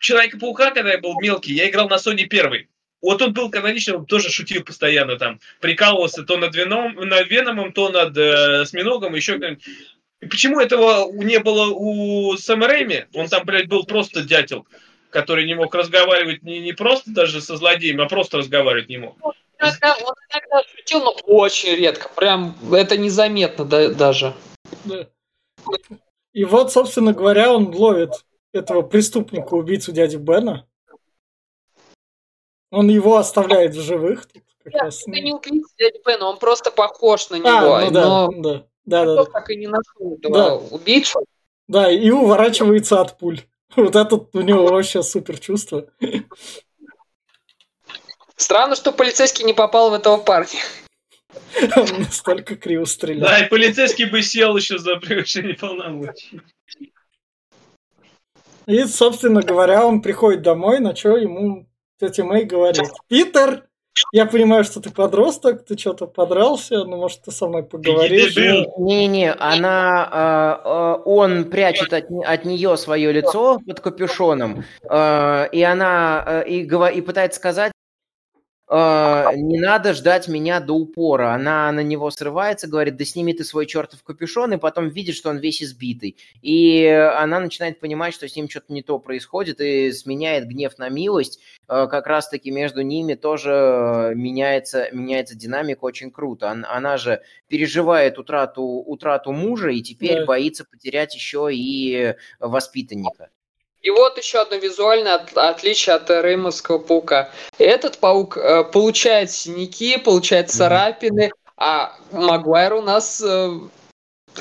Человека-паука, 0.04 0.72
когда 0.72 0.92
я 0.92 0.98
был 0.98 1.18
мелкий, 1.22 1.54
я 1.54 1.70
играл 1.70 1.88
на 1.88 1.94
Sony 1.94 2.26
первый. 2.26 2.68
Вот 3.02 3.22
он 3.22 3.32
был 3.32 3.50
каноничный, 3.50 3.96
он 3.96 4.06
тоже 4.06 4.30
шутил 4.30 4.62
постоянно 4.62 5.18
там, 5.18 5.40
прикалывался 5.62 6.24
то 6.24 6.36
над, 6.36 6.54
Веном, 6.54 6.96
над 6.96 7.30
Веномом, 7.30 7.72
то 7.72 7.88
над 7.90 8.18
э, 8.18 8.66
Сминогом, 8.66 9.16
еще 9.16 9.58
И 10.20 10.26
почему 10.26 10.60
этого 10.60 11.10
не 11.14 11.40
было 11.40 11.68
у 11.68 12.36
Сэма 12.36 12.68
Рэйми? 12.68 13.06
Он 13.14 13.30
там, 13.30 13.46
блядь, 13.46 13.70
был 13.70 13.86
просто 13.86 14.24
дятел, 14.24 14.68
который 15.10 15.46
не 15.46 15.56
мог 15.56 15.74
разговаривать 15.74 16.44
не, 16.44 16.60
не 16.60 16.74
просто 16.74 17.12
даже 17.12 17.40
со 17.40 17.56
злодеем, 17.56 18.02
а 18.02 18.08
просто 18.10 18.40
разговаривать 18.40 18.90
не 18.90 18.98
мог. 18.98 19.18
Иногда- 19.58 19.96
Он 20.04 20.14
иногда 20.30 20.64
шутил, 20.76 21.00
но 21.00 21.12
очень 21.28 21.76
редко. 21.78 22.10
Прям 22.14 22.58
это 22.74 22.98
незаметно 22.98 23.64
да- 23.64 23.94
даже. 23.94 24.34
Да. 24.84 25.08
И 26.34 26.44
вот, 26.44 26.74
собственно 26.74 27.14
говоря, 27.14 27.54
он 27.54 27.74
ловит 27.74 28.12
этого 28.54 28.84
преступника, 28.84 29.54
убийцу 29.56 29.92
дяди 29.92 30.16
Бена. 30.18 30.68
Он 32.72 32.88
его 32.90 33.18
оставляет 33.18 33.76
в 33.76 33.82
живых. 33.82 34.26
Тут 34.28 34.44
как 34.64 34.74
раз. 34.74 35.02
Это 35.02 35.12
не 35.12 35.34
убийца 35.34 35.74
дяди 35.78 36.00
Бена, 36.06 36.26
он 36.26 36.38
просто 36.40 36.72
похож 36.72 37.30
на 37.30 37.36
него. 37.36 37.76
А, 37.76 37.86
ну 37.86 37.92
да, 37.92 38.04
но 38.04 38.32
да, 38.32 38.66
да, 38.86 39.06
да, 39.06 39.16
да. 39.16 39.26
так 39.26 39.50
и 39.50 39.56
не 39.58 39.68
нашел 39.68 40.16
этого 40.16 40.34
Да. 40.36 40.56
убийцу. 40.56 41.26
Да, 41.68 41.92
и 41.92 42.10
уворачивается 42.10 43.02
от 43.02 43.18
пуль. 43.18 43.42
Вот 43.76 43.96
это 43.96 44.16
у 44.34 44.42
него 44.42 44.68
вообще 44.68 45.02
супер 45.02 45.40
чувство. 45.40 45.88
Странно, 48.36 48.76
что 48.76 48.92
полицейский 48.92 49.46
не 49.46 49.54
попал 49.54 49.90
в 49.90 49.94
этого 49.94 50.18
парня. 50.18 50.60
Он 51.76 52.02
настолько 52.02 52.56
криво 52.56 52.86
стрелял. 52.86 53.28
Да, 53.28 53.40
и 53.40 53.50
полицейский 53.50 54.06
бы 54.06 54.22
сел 54.22 54.56
еще 54.58 54.78
за 54.78 54.98
превышение 54.98 55.56
полномочий. 55.56 56.42
И, 58.66 58.84
собственно 58.86 59.42
говоря, 59.42 59.86
он 59.86 60.02
приходит 60.02 60.42
домой, 60.42 60.80
на 60.80 60.96
что 60.96 61.18
ему 61.18 61.68
тетя 62.00 62.24
Мэй 62.24 62.46
говорит. 62.46 62.90
Питер, 63.08 63.66
я 64.12 64.26
понимаю, 64.26 64.64
что 64.64 64.80
ты 64.82 64.90
подросток, 64.90 65.66
ты 65.66 65.78
что-то 65.78 66.08
подрался, 66.08 66.84
ну, 66.84 66.98
может, 66.98 67.22
ты 67.24 67.32
со 67.32 67.48
мной 67.48 67.64
поговоришь. 67.64 68.36
Не-не, 68.78 69.32
она, 69.32 70.60
э, 70.64 70.68
э, 70.68 71.02
он 71.06 71.46
прячет 71.46 71.94
от, 71.94 72.06
от 72.26 72.46
нее 72.46 72.76
свое 72.78 73.12
лицо 73.12 73.60
под 73.66 73.80
капюшоном, 73.80 74.64
э, 74.90 75.50
и 75.52 75.62
она 75.62 76.24
э, 76.26 76.50
и, 76.50 76.62
и 76.64 77.02
пытается 77.02 77.40
сказать, 77.40 77.72
не 78.70 79.60
надо 79.60 79.94
ждать 79.94 80.28
меня 80.28 80.60
до 80.60 80.74
упора. 80.74 81.34
Она 81.34 81.72
на 81.72 81.82
него 81.82 82.10
срывается, 82.12 82.68
говорит, 82.68 82.96
да 82.96 83.06
сними 83.06 83.34
ты 83.34 83.44
свой 83.44 83.66
чертов 83.66 84.04
капюшон, 84.04 84.54
и 84.54 84.58
потом 84.58 84.90
видит, 84.90 85.16
что 85.16 85.30
он 85.30 85.38
весь 85.38 85.62
избитый. 85.62 86.18
И 86.42 86.86
она 86.88 87.40
начинает 87.40 87.80
понимать, 87.80 88.14
что 88.14 88.28
с 88.28 88.36
ним 88.36 88.50
что-то 88.50 88.72
не 88.74 88.82
то 88.82 89.00
происходит, 89.00 89.60
и 89.60 89.92
сменяет 89.92 90.48
гнев 90.48 90.78
на 90.78 90.90
милость. 90.90 91.40
Э, 91.68 91.88
Как 91.90 92.08
раз-таки 92.08 92.52
между 92.52 92.82
ними 92.82 93.16
тоже 93.16 94.14
меняется, 94.16 94.88
меняется 94.92 95.36
динамика 95.36 95.84
очень 95.84 96.10
круто. 96.12 96.50
Она 96.52 96.98
же 96.98 97.22
переживает 97.48 98.18
утрату, 98.18 98.64
утрату 98.64 99.32
мужа 99.34 99.70
и 99.70 99.82
теперь 99.82 100.20
Да. 100.22 100.26
боится 100.26 100.66
потерять 100.66 101.14
еще 101.16 101.50
и 101.52 102.16
воспитанника. 102.40 103.30
И 103.84 103.90
вот 103.90 104.18
еще 104.18 104.40
одно 104.40 104.56
визуальное 104.56 105.16
от- 105.16 105.38
отличие 105.38 105.96
от 105.96 106.10
Реймовского 106.10 106.78
паука. 106.80 107.30
Этот 107.58 107.98
паук 107.98 108.38
э, 108.38 108.64
получает 108.64 109.30
синяки, 109.30 109.98
получает 109.98 110.50
царапины, 110.50 111.32
а 111.58 111.94
Магуайр 112.14 112.76
у 112.76 112.82
нас 112.82 113.22
э, 113.22 113.50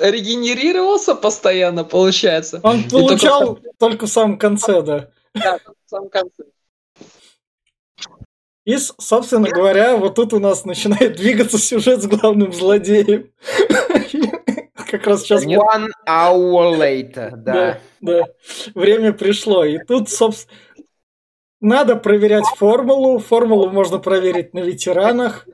регенерировался 0.01 1.17
постоянно, 1.17 1.83
получается. 1.83 2.61
Он 2.63 2.81
И 2.81 2.89
только 2.89 3.09
получал 3.09 3.59
только 3.79 4.07
в 4.07 4.11
самом 4.11 4.39
конце, 4.39 4.81
да. 4.81 5.11
Да, 5.35 5.59
в 5.59 5.91
самом 5.91 6.09
конце. 6.09 6.45
И, 8.65 8.77
собственно 8.77 9.49
говоря, 9.49 9.97
вот 9.97 10.15
тут 10.15 10.33
у 10.35 10.39
нас 10.39 10.65
начинает 10.65 11.17
двигаться 11.17 11.59
сюжет 11.59 12.01
с 12.01 12.07
главным 12.07 12.53
злодеем. 12.53 13.33
Как 14.93 15.07
раз 15.07 15.23
сейчас 15.23 15.47
One 15.47 15.89
hour 16.07 16.77
later, 16.77 17.31
да. 17.35 17.53
Да, 17.55 17.79
да. 18.03 18.25
Время 18.75 19.15
пришло. 19.15 19.65
И 19.65 19.79
тут, 19.79 20.11
собственно, 20.11 20.55
надо 21.63 21.97
проверять 21.97 22.45
формулу. 22.59 23.19
Формулу 23.19 23.71
можно 23.71 23.99
проверить 23.99 24.53
на 24.53 24.59
ветеранах. 24.59 25.49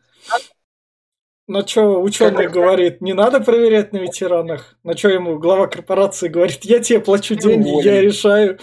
На 1.47 1.65
что 1.65 2.03
ученый 2.03 2.49
говорит, 2.49 3.01
не 3.01 3.13
надо 3.13 3.39
проверять 3.39 3.93
на 3.93 3.99
ветеранах. 3.99 4.77
На 4.83 4.97
что 4.97 5.09
ему 5.09 5.39
глава 5.39 5.69
корпорации 5.69 6.27
говорит, 6.27 6.65
я 6.65 6.81
тебе 6.81 6.99
плачу 6.99 7.37
деньги, 7.37 7.81
я 7.87 8.01
решаю. 8.01 8.59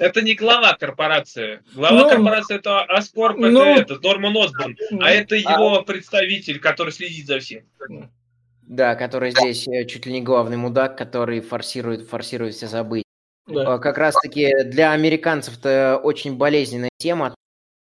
Это 0.00 0.22
не 0.22 0.34
глава 0.34 0.74
корпорации. 0.74 1.62
Глава 1.74 2.00
Ну, 2.00 2.08
корпорации 2.08 2.56
это 2.56 2.80
Аскорб, 2.84 3.36
ну, 3.36 3.62
это, 3.62 3.94
это 3.94 4.08
Норман 4.08 4.34
Осборн. 4.34 4.76
А 4.98 5.10
это 5.10 5.36
его 5.36 5.82
представитель, 5.82 6.58
который 6.58 6.90
следит 6.90 7.26
за 7.26 7.38
всем. 7.38 7.64
Да, 8.62 8.94
который 8.94 9.32
здесь 9.32 9.68
э, 9.68 9.84
чуть 9.84 10.06
ли 10.06 10.12
не 10.12 10.22
главный 10.22 10.56
мудак, 10.56 10.96
который 10.96 11.40
форсирует, 11.40 12.08
форсирует 12.08 12.54
все 12.54 12.66
события. 12.66 13.04
Да. 13.46 13.74
Э, 13.74 13.78
Как 13.78 13.98
раз-таки 13.98 14.64
для 14.64 14.92
американцев 14.92 15.58
это 15.58 16.00
очень 16.02 16.36
болезненная 16.36 16.88
тема, 16.96 17.34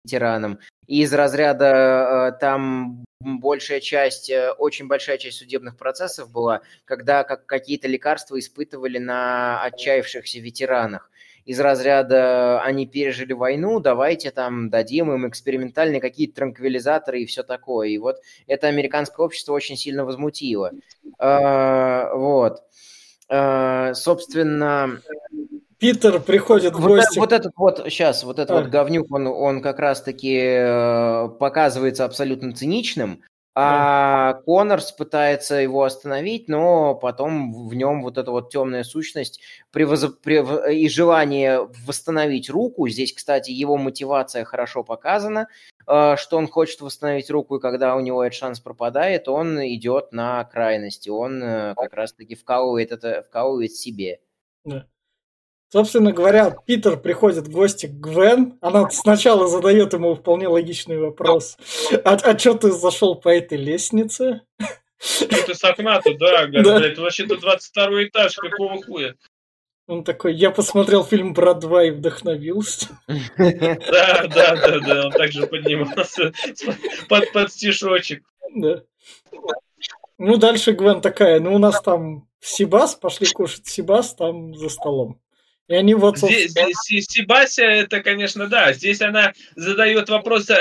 ветеранам. 0.04 0.60
И 0.86 1.00
из 1.00 1.12
разряда 1.12 2.32
э, 2.34 2.38
там 2.38 3.02
большая 3.20 3.80
часть, 3.80 4.30
очень 4.58 4.86
большая 4.86 5.16
часть 5.18 5.38
судебных 5.38 5.78
процессов 5.78 6.30
была, 6.30 6.60
когда 6.84 7.24
как, 7.24 7.46
какие-то 7.46 7.88
лекарства 7.88 8.38
испытывали 8.38 8.98
на 8.98 9.62
отчаявшихся 9.62 10.38
ветеранах. 10.38 11.10
Из 11.44 11.60
разряда 11.60 12.60
они 12.62 12.86
пережили 12.86 13.32
войну, 13.32 13.80
давайте 13.80 14.30
там 14.30 14.70
дадим 14.70 15.12
им 15.12 15.28
экспериментальные 15.28 16.00
какие-то 16.00 16.36
транквилизаторы 16.36 17.22
и 17.22 17.26
все 17.26 17.42
такое. 17.42 17.88
И 17.88 17.98
вот 17.98 18.16
это 18.46 18.68
американское 18.68 19.24
общество 19.24 19.52
очень 19.52 19.76
сильно 19.76 20.04
возмутило. 20.04 20.72
Э, 21.18 22.14
вот. 22.14 22.62
Собственно, 23.94 25.00
Питер 25.84 26.20
приходит 26.20 26.74
в 26.74 26.80
вот, 26.80 26.96
гости. 26.96 27.18
Вот 27.18 27.32
этот 27.32 27.52
вот, 27.56 27.82
сейчас, 27.88 28.24
вот 28.24 28.38
этот 28.38 28.50
а. 28.50 28.60
вот 28.60 28.70
говнюк, 28.70 29.10
он, 29.10 29.26
он 29.26 29.60
как 29.60 29.78
раз-таки 29.78 30.38
э, 30.40 31.28
показывается 31.38 32.06
абсолютно 32.06 32.54
циничным, 32.54 33.20
а 33.56 34.32
да. 34.32 34.42
Коннорс 34.42 34.90
пытается 34.90 35.54
его 35.56 35.84
остановить, 35.84 36.48
но 36.48 36.96
потом 36.96 37.68
в 37.68 37.74
нем 37.74 38.02
вот 38.02 38.18
эта 38.18 38.32
вот 38.32 38.50
темная 38.50 38.82
сущность 38.82 39.40
превоз... 39.70 40.06
прев... 40.22 40.66
и 40.68 40.88
желание 40.88 41.68
восстановить 41.86 42.50
руку. 42.50 42.88
Здесь, 42.88 43.12
кстати, 43.12 43.52
его 43.52 43.76
мотивация 43.76 44.44
хорошо 44.44 44.82
показана, 44.82 45.46
э, 45.86 46.16
что 46.16 46.36
он 46.36 46.48
хочет 46.48 46.80
восстановить 46.80 47.30
руку, 47.30 47.56
и 47.56 47.60
когда 47.60 47.94
у 47.94 48.00
него 48.00 48.24
этот 48.24 48.36
шанс 48.36 48.58
пропадает, 48.58 49.28
он 49.28 49.64
идет 49.64 50.10
на 50.12 50.42
крайности, 50.44 51.08
он 51.08 51.40
э, 51.40 51.74
как 51.76 51.92
раз-таки 51.92 52.34
вкалывает 52.34 52.90
это, 52.90 53.24
вкалывает 53.28 53.72
себе. 53.72 54.20
Да. 54.64 54.86
Собственно 55.74 56.12
говоря, 56.12 56.56
Питер 56.66 56.96
приходит 56.96 57.48
в 57.48 57.50
гости 57.50 57.86
к 57.86 57.94
Гвен. 57.94 58.56
Она 58.60 58.88
сначала 58.90 59.48
задает 59.48 59.92
ему 59.92 60.14
вполне 60.14 60.46
логичный 60.46 60.98
вопрос. 60.98 61.56
А, 62.04 62.14
а 62.14 62.38
что 62.38 62.54
ты 62.54 62.70
зашел 62.70 63.16
по 63.16 63.28
этой 63.28 63.58
лестнице? 63.58 64.42
Это 65.20 65.52
с 65.52 65.64
окна-то, 65.64 66.14
да, 66.14 66.46
да. 66.46 66.86
это 66.86 67.00
вообще-то 67.00 67.40
22 67.40 68.04
этаж, 68.04 68.36
какого 68.36 68.80
хуя? 68.84 69.16
Он 69.88 70.04
такой, 70.04 70.36
я 70.36 70.52
посмотрел 70.52 71.02
фильм 71.02 71.34
про 71.34 71.54
два 71.54 71.82
и 71.82 71.90
вдохновился. 71.90 72.90
Да, 73.36 74.28
да, 74.28 74.54
да, 74.54 74.78
да, 74.78 75.06
он 75.06 75.10
также 75.10 75.44
поднимался 75.48 76.32
под, 77.08 77.32
под 77.32 77.50
стишочек. 77.50 78.22
Да. 78.54 78.84
Ну, 80.18 80.36
дальше 80.36 80.70
Гвен 80.70 81.00
такая, 81.00 81.40
ну, 81.40 81.52
у 81.52 81.58
нас 81.58 81.82
там 81.82 82.28
Сибас, 82.40 82.94
пошли 82.94 83.26
кушать 83.26 83.66
Сибас 83.66 84.14
там 84.14 84.54
за 84.54 84.68
столом. 84.68 85.18
И 85.66 85.74
они 85.74 85.94
вот... 85.94 86.18
Здесь, 86.18 86.52
Себася, 87.06 87.64
это, 87.64 88.02
конечно, 88.02 88.46
да. 88.48 88.74
Здесь 88.74 89.00
она 89.00 89.32
задает 89.56 90.10
вопрос, 90.10 90.50
а 90.50 90.58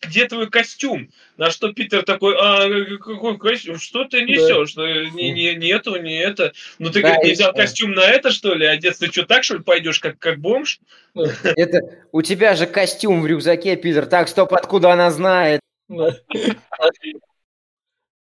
где 0.00 0.26
твой 0.26 0.48
костюм? 0.48 1.10
На 1.36 1.50
что 1.50 1.72
Питер 1.72 2.04
такой, 2.04 2.36
а 2.38 2.96
какой 2.98 3.36
костюм? 3.36 3.78
Что 3.78 4.04
ты 4.04 4.22
несешь? 4.22 4.74
Да. 4.74 4.86
Не, 5.16 5.32
не, 5.32 5.54
нету, 5.56 6.00
не 6.00 6.18
это. 6.18 6.52
Ну 6.78 6.90
ты 6.90 7.02
да, 7.02 7.16
не 7.16 7.32
взял 7.32 7.50
это... 7.50 7.62
костюм 7.62 7.92
на 7.92 8.04
это, 8.04 8.30
что 8.30 8.54
ли? 8.54 8.64
Одеться 8.64 9.06
ты 9.06 9.12
что, 9.12 9.26
так, 9.26 9.42
что 9.42 9.56
ли, 9.56 9.62
пойдешь, 9.62 9.98
как, 9.98 10.20
как 10.20 10.38
бомж? 10.38 10.80
Это 11.14 11.80
у 12.12 12.22
тебя 12.22 12.54
же 12.54 12.66
костюм 12.66 13.22
в 13.22 13.26
рюкзаке, 13.26 13.74
Питер. 13.74 14.06
Так, 14.06 14.28
стоп, 14.28 14.54
откуда 14.54 14.92
она 14.92 15.10
знает? 15.10 15.60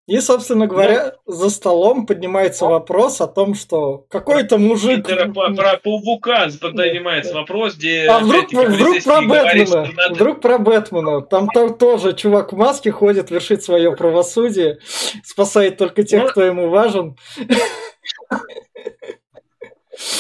И, 0.07 0.20
собственно 0.20 0.68
говоря, 0.68 1.14
ну, 1.26 1.32
за 1.32 1.50
столом 1.50 2.07
поднимается 2.07 2.64
вопрос 2.66 3.20
о 3.20 3.26
том, 3.26 3.54
что 3.54 4.07
какой-то 4.09 4.57
мужик... 4.57 5.04
Про, 5.04 5.52
про 5.52 5.76
паука 5.82 6.48
поднимается 6.61 7.34
вопрос, 7.34 7.74
где... 7.74 8.07
А 8.07 8.20
вдруг, 8.20 8.52
вдруг 8.52 9.02
про 9.02 9.20
Бэтмена, 9.22 9.64
говорит, 9.64 9.96
надо... 9.96 10.14
вдруг 10.14 10.40
про 10.40 10.59
Бэтмена. 10.59 11.22
Там, 11.22 11.48
там 11.48 11.74
тоже 11.76 12.12
чувак 12.12 12.52
в 12.52 12.57
маске 12.57 12.92
ходит, 12.92 13.32
вершит 13.32 13.64
свое 13.64 13.96
правосудие, 13.96 14.78
спасает 15.24 15.76
только 15.76 16.04
тех, 16.04 16.22
ну, 16.22 16.28
кто 16.28 16.42
ему 16.44 16.68
важен. 16.68 17.16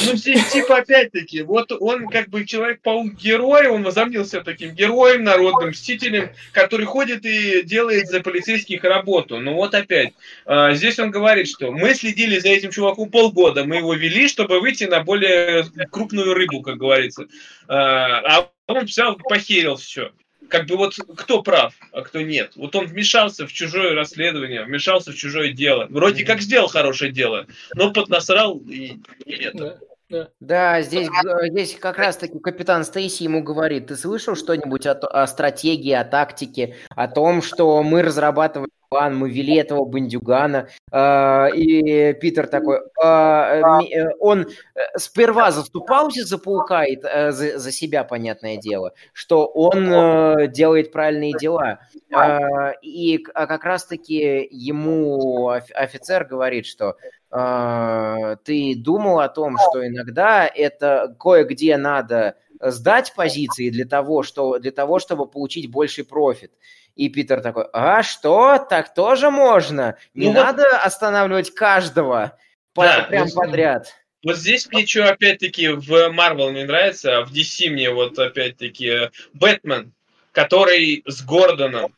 Ну, 0.06 0.16
типа, 0.16 0.78
опять-таки, 0.78 1.42
вот 1.42 1.70
он 1.72 2.08
как 2.08 2.28
бы 2.28 2.46
Человек-паук 2.46 3.14
герой, 3.14 3.66
он 3.68 3.82
возомнился 3.82 4.42
таким 4.42 4.74
героем, 4.74 5.24
народным 5.24 5.70
мстителем, 5.70 6.30
который 6.52 6.86
ходит 6.86 7.24
и 7.26 7.62
делает 7.62 8.06
за 8.08 8.20
полицейских 8.20 8.84
работу. 8.84 9.38
Ну 9.38 9.54
вот 9.54 9.74
опять, 9.74 10.14
а, 10.46 10.72
здесь 10.74 10.98
он 10.98 11.10
говорит, 11.10 11.48
что 11.48 11.72
мы 11.72 11.94
следили 11.94 12.38
за 12.38 12.48
этим 12.48 12.70
чуваком 12.70 13.10
полгода, 13.10 13.64
мы 13.64 13.76
его 13.76 13.94
вели, 13.94 14.28
чтобы 14.28 14.60
выйти 14.60 14.84
на 14.84 15.02
более 15.02 15.64
крупную 15.90 16.32
рыбу, 16.34 16.62
как 16.62 16.78
говорится. 16.78 17.26
А, 17.68 18.20
а 18.38 18.50
он 18.66 18.84
взял, 18.84 19.16
похерил 19.16 19.76
все 19.76 20.10
как 20.48 20.66
бы 20.66 20.76
вот 20.76 20.94
кто 21.16 21.42
прав, 21.42 21.74
а 21.92 22.02
кто 22.02 22.20
нет. 22.20 22.52
Вот 22.56 22.74
он 22.76 22.86
вмешался 22.86 23.46
в 23.46 23.52
чужое 23.52 23.94
расследование, 23.94 24.64
вмешался 24.64 25.12
в 25.12 25.16
чужое 25.16 25.52
дело. 25.52 25.86
Вроде 25.90 26.24
как 26.24 26.40
сделал 26.40 26.68
хорошее 26.68 27.12
дело, 27.12 27.46
но 27.74 27.92
поднасрал 27.92 28.58
и, 28.58 28.98
и 29.24 29.32
это. 29.32 29.80
Да. 30.08 30.28
Да, 30.40 30.82
здесь, 30.82 31.08
здесь 31.50 31.74
как 31.76 31.98
раз-таки 31.98 32.38
капитан 32.38 32.84
Стейси 32.84 33.24
ему 33.24 33.42
говорит, 33.42 33.88
ты 33.88 33.96
слышал 33.96 34.36
что-нибудь 34.36 34.86
о, 34.86 34.92
о 34.92 35.26
стратегии, 35.26 35.92
о 35.92 36.04
тактике, 36.04 36.76
о 36.90 37.08
том, 37.08 37.42
что 37.42 37.82
мы 37.82 38.02
разрабатывали 38.02 38.70
план, 38.88 39.16
мы 39.16 39.30
вели 39.30 39.56
этого 39.56 39.84
бандюгана, 39.84 40.68
э, 40.92 41.50
и 41.54 42.12
Питер 42.14 42.46
такой, 42.46 42.80
а, 43.02 43.80
э, 43.82 44.08
он 44.20 44.42
э, 44.42 44.80
сперва 44.96 45.50
заступался 45.50 46.24
за 46.24 46.38
паука, 46.38 46.84
и, 46.84 46.96
э, 47.02 47.32
за, 47.32 47.58
за 47.58 47.72
себя, 47.72 48.04
понятное 48.04 48.56
дело, 48.56 48.92
что 49.12 49.46
он 49.46 49.92
э, 49.92 50.48
делает 50.48 50.92
правильные 50.92 51.32
дела, 51.32 51.80
э, 52.10 52.72
и 52.82 53.18
как 53.18 53.64
раз-таки 53.64 54.48
ему 54.50 55.48
офицер 55.48 56.24
говорит, 56.24 56.66
что 56.66 56.96
ты 57.30 58.74
думал 58.76 59.20
о 59.20 59.28
том, 59.28 59.56
что 59.58 59.86
иногда 59.86 60.46
это 60.46 61.14
кое-где 61.18 61.76
надо 61.76 62.36
сдать 62.60 63.12
позиции 63.14 63.70
для 63.70 63.84
того, 63.84 64.22
что, 64.22 64.58
для 64.58 64.70
того, 64.70 64.98
чтобы 64.98 65.26
получить 65.26 65.70
больший 65.70 66.04
профит. 66.04 66.52
И 66.94 67.10
Питер 67.10 67.42
такой, 67.42 67.66
а 67.72 68.02
что, 68.02 68.58
так 68.58 68.94
тоже 68.94 69.30
можно? 69.30 69.96
Не 70.14 70.28
ну, 70.28 70.34
надо 70.34 70.62
вот... 70.62 70.80
останавливать 70.82 71.52
каждого 71.52 72.38
да, 72.74 73.02
прям 73.04 73.26
вот, 73.26 73.34
подряд. 73.34 73.94
Вот 74.24 74.36
здесь 74.36 74.66
мне 74.68 74.86
что 74.86 75.08
опять-таки 75.08 75.68
в 75.68 75.90
Marvel 76.10 76.52
не 76.52 76.64
нравится, 76.64 77.18
а 77.18 77.24
в 77.24 77.32
DC 77.32 77.70
мне 77.70 77.90
вот 77.90 78.18
опять-таки 78.18 79.10
Бэтмен, 79.34 79.92
который 80.32 81.02
с 81.06 81.22
Гордоном 81.22 81.94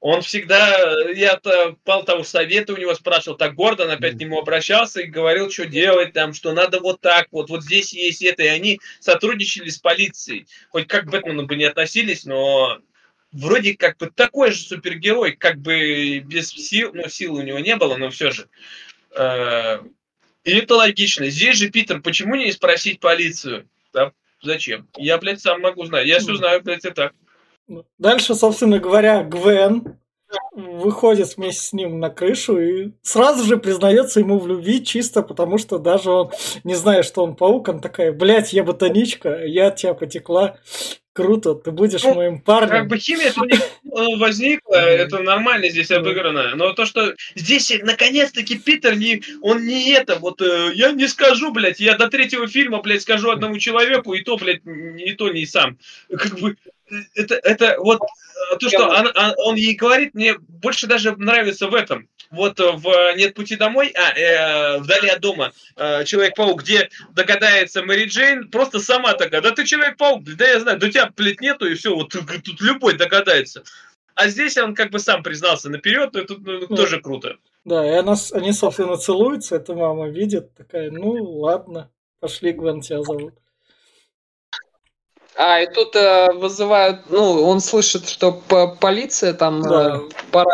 он 0.00 0.22
всегда, 0.22 1.10
я-то 1.10 1.76
пал 1.84 2.04
того 2.04 2.22
совета 2.22 2.72
у 2.72 2.76
него 2.76 2.94
спрашивал, 2.94 3.36
так 3.36 3.54
Гордон 3.54 3.90
опять 3.90 4.14
к 4.14 4.20
нему 4.20 4.38
обращался 4.38 5.00
и 5.00 5.06
говорил, 5.06 5.50
что 5.50 5.66
делать 5.66 6.12
там, 6.12 6.34
что 6.34 6.52
надо 6.52 6.78
вот 6.80 7.00
так 7.00 7.26
вот, 7.32 7.50
вот 7.50 7.64
здесь 7.64 7.92
есть 7.92 8.22
это, 8.22 8.44
и 8.44 8.48
они 8.48 8.80
сотрудничали 9.00 9.70
с 9.70 9.78
полицией. 9.78 10.46
Хоть 10.70 10.86
как 10.86 11.06
к 11.06 11.10
Бэтмену 11.10 11.46
бы 11.46 11.56
не 11.56 11.64
относились, 11.64 12.24
но 12.24 12.78
вроде 13.32 13.76
как 13.76 13.96
бы 13.98 14.08
такой 14.08 14.52
же 14.52 14.58
супергерой, 14.58 15.32
как 15.32 15.58
бы 15.58 16.20
без 16.20 16.50
сил, 16.50 16.92
ну 16.94 17.08
сил 17.08 17.34
у 17.34 17.42
него 17.42 17.58
не 17.58 17.74
было, 17.74 17.96
но 17.96 18.10
все 18.10 18.30
же. 18.30 18.48
Э, 19.16 19.80
и 20.44 20.52
это 20.52 20.76
логично. 20.76 21.28
Здесь 21.28 21.56
же, 21.56 21.70
Питер, 21.70 22.00
почему 22.00 22.36
не 22.36 22.52
спросить 22.52 23.00
полицию? 23.00 23.68
Да, 23.92 24.12
зачем? 24.42 24.88
Я, 24.96 25.18
блядь, 25.18 25.40
сам 25.40 25.60
могу 25.60 25.84
знать. 25.86 26.06
Я 26.06 26.20
все 26.20 26.36
знаю, 26.36 26.62
блядь, 26.62 26.84
и 26.84 26.90
так. 26.90 27.14
Дальше, 27.98 28.34
собственно 28.34 28.78
говоря, 28.78 29.22
Гвен 29.22 29.98
выходит 30.52 31.36
вместе 31.36 31.62
с 31.62 31.72
ним 31.72 32.00
на 32.00 32.10
крышу 32.10 32.60
и 32.60 32.90
сразу 33.02 33.44
же 33.44 33.56
признается 33.56 34.20
ему 34.20 34.38
в 34.38 34.46
любви, 34.46 34.84
чисто 34.84 35.22
потому 35.22 35.58
что 35.58 35.78
даже 35.78 36.10
он, 36.10 36.30
не 36.64 36.74
зная, 36.74 37.02
что 37.02 37.24
он 37.24 37.34
паук, 37.34 37.68
он 37.68 37.80
такая, 37.80 38.12
блядь, 38.12 38.52
я 38.52 38.62
ботаничка, 38.62 39.44
я 39.44 39.68
от 39.68 39.76
тебя 39.76 39.94
потекла, 39.94 40.58
круто, 41.14 41.54
ты 41.54 41.70
будешь 41.70 42.02
ну, 42.02 42.14
моим 42.14 42.40
парнем. 42.40 42.68
Как 42.68 42.88
бы 42.88 42.98
химия 42.98 43.32
возникла, 44.18 44.74
это 44.74 45.20
нормально 45.20 45.70
здесь 45.70 45.90
обыграно, 45.90 46.54
но 46.56 46.72
то, 46.74 46.84
что 46.84 47.14
здесь 47.34 47.72
наконец-таки 47.82 48.58
Питер, 48.58 48.96
не, 48.96 49.22
он 49.40 49.64
не 49.64 49.92
это, 49.92 50.16
вот 50.16 50.42
э, 50.42 50.72
я 50.74 50.92
не 50.92 51.08
скажу, 51.08 51.52
блядь, 51.52 51.80
я 51.80 51.96
до 51.96 52.08
третьего 52.08 52.46
фильма, 52.46 52.82
блядь, 52.82 53.02
скажу 53.02 53.30
одному 53.30 53.58
человеку, 53.58 54.12
и 54.12 54.22
то, 54.22 54.36
блядь, 54.36 54.60
и 54.64 55.12
то 55.12 55.30
не 55.30 55.46
сам. 55.46 55.78
Как 56.08 56.38
бы 56.38 56.56
это, 57.14 57.34
это 57.36 57.76
вот 57.78 58.00
э, 58.02 58.56
то, 58.58 58.68
что 58.68 58.88
он, 58.88 59.08
он 59.36 59.54
ей 59.56 59.74
говорит, 59.74 60.14
мне 60.14 60.36
больше 60.38 60.86
даже 60.86 61.16
нравится 61.16 61.68
в 61.68 61.74
этом. 61.74 62.08
Вот 62.30 62.60
э, 62.60 62.72
в 62.72 63.16
«Нет 63.16 63.34
пути 63.34 63.56
домой», 63.56 63.92
а, 63.94 64.12
э, 64.18 64.78
«Вдали 64.78 65.08
от 65.08 65.20
дома», 65.20 65.52
э, 65.76 66.04
«Человек-паук», 66.04 66.62
где 66.62 66.90
догадается 67.14 67.82
Мэри 67.82 68.06
Джейн, 68.06 68.48
просто 68.50 68.80
сама 68.80 69.14
такая, 69.14 69.40
да 69.40 69.50
ты 69.50 69.64
Человек-паук, 69.64 70.24
да 70.36 70.46
я 70.46 70.60
знаю, 70.60 70.78
да 70.78 70.86
у 70.86 70.90
тебя, 70.90 71.10
блядь, 71.16 71.40
нету, 71.40 71.66
и 71.66 71.74
все, 71.74 71.94
вот 71.94 72.10
тут 72.10 72.60
любой 72.60 72.96
догадается. 72.96 73.62
А 74.14 74.28
здесь 74.28 74.58
он 74.58 74.74
как 74.74 74.90
бы 74.90 74.98
сам 74.98 75.22
признался 75.22 75.70
наперед, 75.70 76.16
и 76.16 76.24
тут 76.24 76.44
ну, 76.44 76.66
ну, 76.68 76.76
тоже 76.76 77.00
круто. 77.00 77.36
Да, 77.64 77.86
и 77.86 77.90
она, 77.96 78.16
они, 78.32 78.52
собственно, 78.52 78.96
целуются, 78.96 79.56
эта 79.56 79.74
мама 79.74 80.08
видит, 80.08 80.54
такая, 80.54 80.90
ну 80.90 81.12
ладно, 81.38 81.90
пошли, 82.20 82.52
Гвен 82.52 82.80
тебя 82.80 83.02
зовут. 83.02 83.34
А, 85.40 85.60
и 85.60 85.72
тут 85.72 85.94
э, 85.94 86.32
вызывают, 86.32 87.08
ну, 87.10 87.44
он 87.44 87.60
слышит, 87.60 88.08
что 88.08 88.32
по 88.32 88.74
полиция 88.74 89.32
там 89.32 89.62
Да. 89.62 89.98
э, 89.98 90.00
пора, 90.32 90.52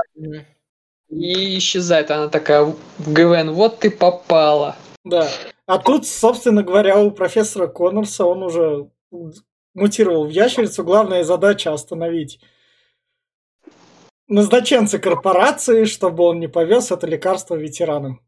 и 1.09 1.57
исчезает. 1.57 2.11
Она 2.11 2.29
такая, 2.29 2.75
ГВН, 2.99 3.53
вот 3.53 3.79
ты 3.79 3.91
попала. 3.91 4.77
Да. 5.03 5.27
А 5.65 5.79
тут, 5.79 6.07
собственно 6.07 6.63
говоря, 6.63 6.99
у 6.99 7.11
профессора 7.11 7.67
Коннорса 7.67 8.27
он 8.27 8.43
уже 8.43 8.91
мутировал 9.73 10.27
в 10.27 10.31
ящерицу. 10.31 10.85
Главная 10.85 11.25
задача 11.25 11.73
остановить 11.73 12.41
назначенца 14.29 14.99
корпорации, 14.99 15.87
чтобы 15.87 16.25
он 16.25 16.41
не 16.41 16.49
повез 16.49 16.91
это 16.91 17.07
лекарство 17.07 17.55
ветеранам. 17.55 18.21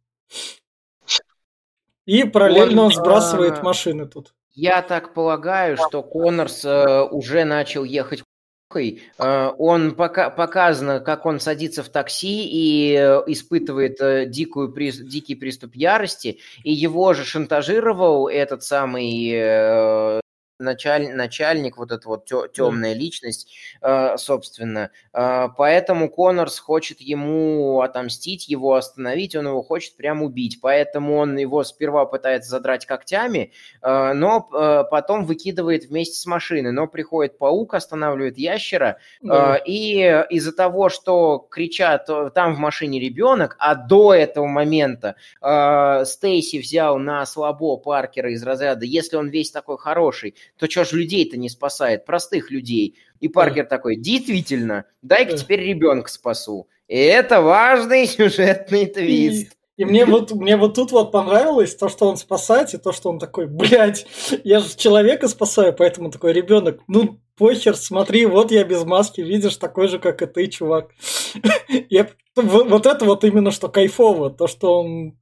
И 2.07 2.25
параллельно 2.25 2.81
он 2.81 2.87
Он, 2.87 2.93
сбрасывает 2.95 3.59
а, 3.59 3.63
машины 3.63 4.07
тут. 4.07 4.33
Я 4.57 4.81
так 4.81 5.13
полагаю, 5.13 5.77
что 5.77 6.03
Коннорс 6.03 6.65
э, 6.65 7.03
уже 7.03 7.45
начал 7.45 7.85
ехать 7.85 8.23
к***ой. 8.71 9.03
Э, 9.19 9.51
Он 9.59 9.95
пока, 9.95 10.31
показано, 10.31 10.99
как 11.01 11.27
он 11.27 11.41
садится 11.41 11.83
в 11.83 11.91
такси 11.91 12.49
и 12.49 12.95
э, 12.95 13.23
испытывает 13.27 14.01
э, 14.01 14.25
дикую, 14.27 14.73
приз- 14.75 15.03
дикий 15.03 15.35
приступ 15.35 15.75
ярости, 15.75 16.39
и 16.65 16.73
его 16.73 17.13
же 17.13 17.25
шантажировал 17.25 18.29
этот 18.29 18.63
самый 18.63 19.31
э, 19.31 20.21
началь- 20.59 21.13
начальник, 21.13 21.77
вот 21.77 21.93
эта 21.93 22.09
вот 22.09 22.25
темная 22.53 22.95
личность, 22.95 23.53
э, 23.83 24.17
собственно. 24.17 24.91
Э, 25.13 25.49
Поэтому 25.57 26.09
Коннорс 26.11 26.59
хочет 26.59 27.01
ему 27.01 27.81
отомстить, 27.81 28.49
его 28.49 28.75
остановить, 28.75 29.35
он 29.37 29.47
его 29.47 29.63
хочет 29.63 29.97
прям 29.97 30.23
убить. 30.23 30.59
Поэтому 30.61 31.17
он 31.17 31.37
его 31.37 31.65
сперва 31.65 32.07
пытается 32.07 32.51
задрать 32.51 32.87
когтями, 32.87 33.53
э, 33.83 34.13
но 34.15 34.49
э, 34.53 34.85
потом 34.91 35.25
выкидывает 35.25 35.85
вместе 35.87 36.17
с 36.19 36.27
машины. 36.27 36.73
Но 36.73 36.87
приходит 36.87 37.39
паук, 37.39 37.75
останавливает 37.75 38.39
ящера. 38.39 38.99
Э, 39.23 39.57
И 39.67 39.97
из-за 40.31 40.53
того, 40.53 40.89
что 40.89 41.39
кричат, 41.51 42.09
э, 42.09 42.31
там 42.35 42.55
в 42.55 42.59
машине 42.59 43.01
ребенок, 43.01 43.57
а 43.59 43.75
до 43.75 44.15
этого 44.15 44.47
момента 44.47 45.17
э, 45.43 46.05
Стейси 46.05 46.59
взял 46.59 46.99
на 46.99 47.25
слабо 47.27 47.77
Паркера 47.77 48.33
из 48.33 48.43
разряда, 48.43 48.85
если 48.85 49.17
он 49.17 49.29
весь 49.29 49.51
такой 49.51 49.79
хороший, 49.79 50.35
то 50.59 50.69
что 50.71 50.85
ж 50.85 50.93
людей-то 50.93 51.37
не 51.37 51.49
спасает, 51.49 52.05
простых 52.07 52.51
людей. 52.51 52.97
И 53.21 53.29
Паркер 53.29 53.67
такой, 53.67 53.97
действительно, 53.97 54.85
дай-ка 55.03 55.33
Да. 55.33 55.39
теперь 55.39 55.61
ребенка 55.61 56.11
спасу. 56.11 56.69
И 56.89 56.97
это 56.97 57.41
важный 57.41 58.07
сюжетный 58.07 58.87
твист. 58.87 59.53
И 59.77 59.85
мне 59.85 60.07
вот, 60.07 60.33
мне 60.33 60.57
вот 60.57 60.75
тут 60.75 60.91
вот 60.93 61.13
понравилось 61.13 61.75
то, 61.77 61.91
что 61.91 62.09
он 62.09 62.17
спасает, 62.17 62.73
и 62.73 62.79
то, 62.79 62.93
что 62.93 63.11
он 63.11 63.19
такой, 63.19 63.47
блядь, 63.47 64.07
я 64.43 64.61
же 64.61 64.75
человека 64.75 65.29
спасаю, 65.29 65.75
поэтому 65.75 66.11
такой 66.11 66.33
ребенок, 66.33 66.81
ну 66.89 67.21
похер, 67.37 67.77
смотри, 67.77 68.25
вот 68.25 68.51
я 68.53 68.65
без 68.65 68.85
маски, 68.85 69.21
видишь, 69.21 69.57
такой 69.59 69.89
же, 69.89 69.99
как 69.99 70.23
и 70.23 70.27
ты, 70.27 70.47
чувак. 70.47 70.93
Я- 71.91 72.09
в- 72.37 72.65
вот 72.69 72.87
это 72.87 73.05
вот 73.05 73.25
именно 73.25 73.51
что 73.51 73.69
кайфово, 73.69 74.31
то, 74.31 74.47
что 74.47 74.81
он 74.81 75.19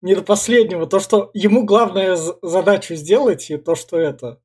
не 0.00 0.14
до 0.14 0.22
последнего, 0.22 0.86
то, 0.86 0.98
что 1.00 1.30
ему 1.34 1.64
главное 1.64 2.16
з- 2.16 2.36
задачу 2.40 2.94
сделать, 2.94 3.50
и 3.50 3.58
то, 3.58 3.74
что 3.74 3.98
это 3.98 4.38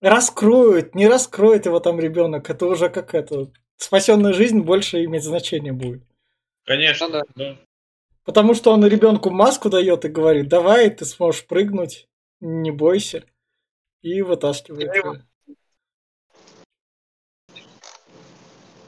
раскроют, 0.00 0.94
не 0.94 1.08
раскроет 1.08 1.66
его 1.66 1.80
там 1.80 2.00
ребенок, 2.00 2.50
это 2.50 2.66
уже 2.66 2.88
как 2.88 3.14
это, 3.14 3.50
спасенная 3.76 4.32
жизнь 4.32 4.60
больше 4.60 5.04
иметь 5.04 5.24
значение 5.24 5.72
будет. 5.72 6.02
Конечно. 6.64 7.06
Ну 7.06 7.12
да. 7.12 7.22
да. 7.34 7.56
Потому 8.24 8.54
что 8.54 8.72
он 8.72 8.84
ребенку 8.84 9.30
маску 9.30 9.70
дает 9.70 10.04
и 10.04 10.08
говорит, 10.08 10.48
давай, 10.48 10.90
ты 10.90 11.04
сможешь 11.04 11.46
прыгнуть, 11.46 12.08
не 12.40 12.72
бойся. 12.72 13.24
И 14.02 14.20
вытаскивает 14.22 14.94
ее. 14.94 15.22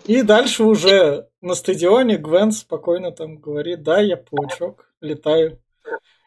И 0.07 0.23
дальше 0.23 0.65
уже 0.65 1.29
на 1.41 1.55
стадионе 1.55 2.17
Гвен 2.17 2.51
спокойно 2.51 3.13
там 3.13 3.37
говорит, 3.37 3.83
да, 3.83 4.01
я 4.01 4.17
паучок, 4.17 4.91
летаю. 5.01 5.63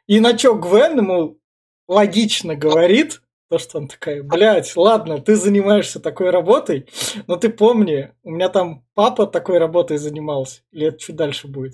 И 0.07 0.19
на 0.19 0.37
чё 0.37 0.55
Гвен 0.55 0.99
ему 0.99 1.39
логично 1.87 2.55
говорит, 2.55 3.21
то, 3.51 3.57
что 3.59 3.79
он 3.79 3.89
такая, 3.89 4.23
блядь, 4.23 4.73
ладно, 4.77 5.19
ты 5.19 5.35
занимаешься 5.35 5.99
такой 5.99 6.29
работой, 6.29 6.87
но 7.27 7.35
ты 7.35 7.49
помни, 7.49 8.09
у 8.23 8.31
меня 8.31 8.47
там 8.47 8.85
папа 8.93 9.27
такой 9.27 9.57
работой 9.57 9.97
занимался. 9.97 10.61
Или 10.71 10.87
это 10.87 10.97
чуть 10.97 11.17
дальше 11.17 11.49
будет? 11.49 11.73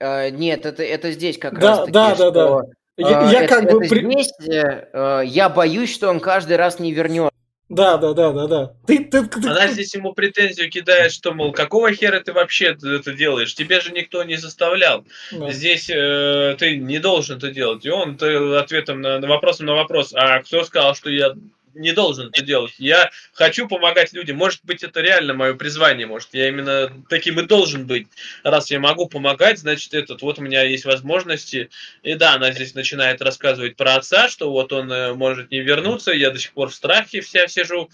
Э, 0.00 0.30
Нет, 0.30 0.64
это, 0.64 0.82
это 0.82 1.12
здесь 1.12 1.36
как 1.36 1.58
Да, 1.60 1.68
раз 1.68 1.78
таки, 1.80 1.92
да, 1.92 2.14
да, 2.16 2.30
да. 2.30 2.46
что, 2.46 2.70
Я, 2.96 3.30
я 3.30 3.42
это- 3.42 3.54
как 3.54 3.70
бы... 3.70 3.80
при- 3.80 4.10
здесь, 4.12 4.32
э, 4.48 4.88
э, 4.94 5.22
я 5.26 5.50
боюсь, 5.50 5.92
что 5.92 6.08
он 6.08 6.20
каждый 6.20 6.56
раз 6.56 6.78
не 6.80 6.90
вернет. 6.92 7.32
Да, 7.68 7.98
да, 7.98 8.14
да, 8.14 8.32
да, 8.32 8.46
да. 8.46 8.72
Ты, 8.86 9.04
ты, 9.04 9.26
ты- 9.26 9.46
Она 9.46 9.68
здесь 9.68 9.94
ему 9.94 10.14
претензию 10.14 10.70
кидает, 10.70 11.12
что, 11.12 11.32
мол, 11.34 11.52
какого 11.52 11.92
хера 11.92 12.20
ты 12.20 12.32
вообще 12.32 12.76
это 12.82 13.12
делаешь? 13.12 13.54
Тебе 13.54 13.80
же 13.80 13.92
никто 13.92 14.24
не 14.24 14.36
заставлял. 14.36 15.04
да. 15.32 15.50
Здесь 15.50 15.90
э, 15.90 16.56
ты 16.58 16.78
не 16.78 16.98
должен 16.98 17.36
это 17.36 17.50
делать. 17.50 17.84
И 17.84 17.90
он 17.90 18.16
ты 18.16 18.34
ответом 18.56 19.02
на, 19.02 19.18
на 19.18 19.26
вопросом 19.28 19.66
на 19.66 19.74
вопрос, 19.74 20.14
а 20.14 20.40
кто 20.42 20.64
сказал, 20.64 20.94
что 20.94 21.10
я 21.10 21.34
не 21.74 21.92
должен 21.92 22.28
это 22.28 22.42
делать? 22.42 22.74
Я 22.78 23.10
хочу 23.32 23.68
помогать 23.68 24.12
людям. 24.12 24.36
Может 24.36 24.60
быть, 24.64 24.82
это 24.82 25.00
реально 25.00 25.34
мое 25.34 25.54
призвание. 25.54 26.06
Может, 26.06 26.30
я 26.32 26.48
именно 26.48 26.92
таким 27.08 27.38
и 27.40 27.46
должен 27.46 27.86
быть. 27.86 28.08
Раз 28.44 28.70
я 28.70 28.80
могу 28.80 29.06
помогать, 29.08 29.58
значит, 29.58 29.94
этот 29.94 30.22
вот 30.22 30.38
у 30.38 30.42
меня 30.42 30.62
есть 30.62 30.84
возможности. 30.84 31.70
И 32.02 32.14
да, 32.14 32.34
она 32.34 32.52
здесь 32.52 32.74
начинает 32.74 33.22
рассказывать 33.22 33.76
про 33.76 33.96
отца, 33.96 34.28
что 34.28 34.50
вот 34.50 34.72
он 34.72 34.90
э, 34.92 35.14
может 35.14 35.50
не 35.50 35.60
вернуться, 35.60 36.12
я 36.12 36.30
до 36.30 36.38
сих 36.38 36.52
пор 36.52 36.70
в 36.70 36.74
страхе 36.74 37.20
вся 37.20 37.46
сижу. 37.48 37.88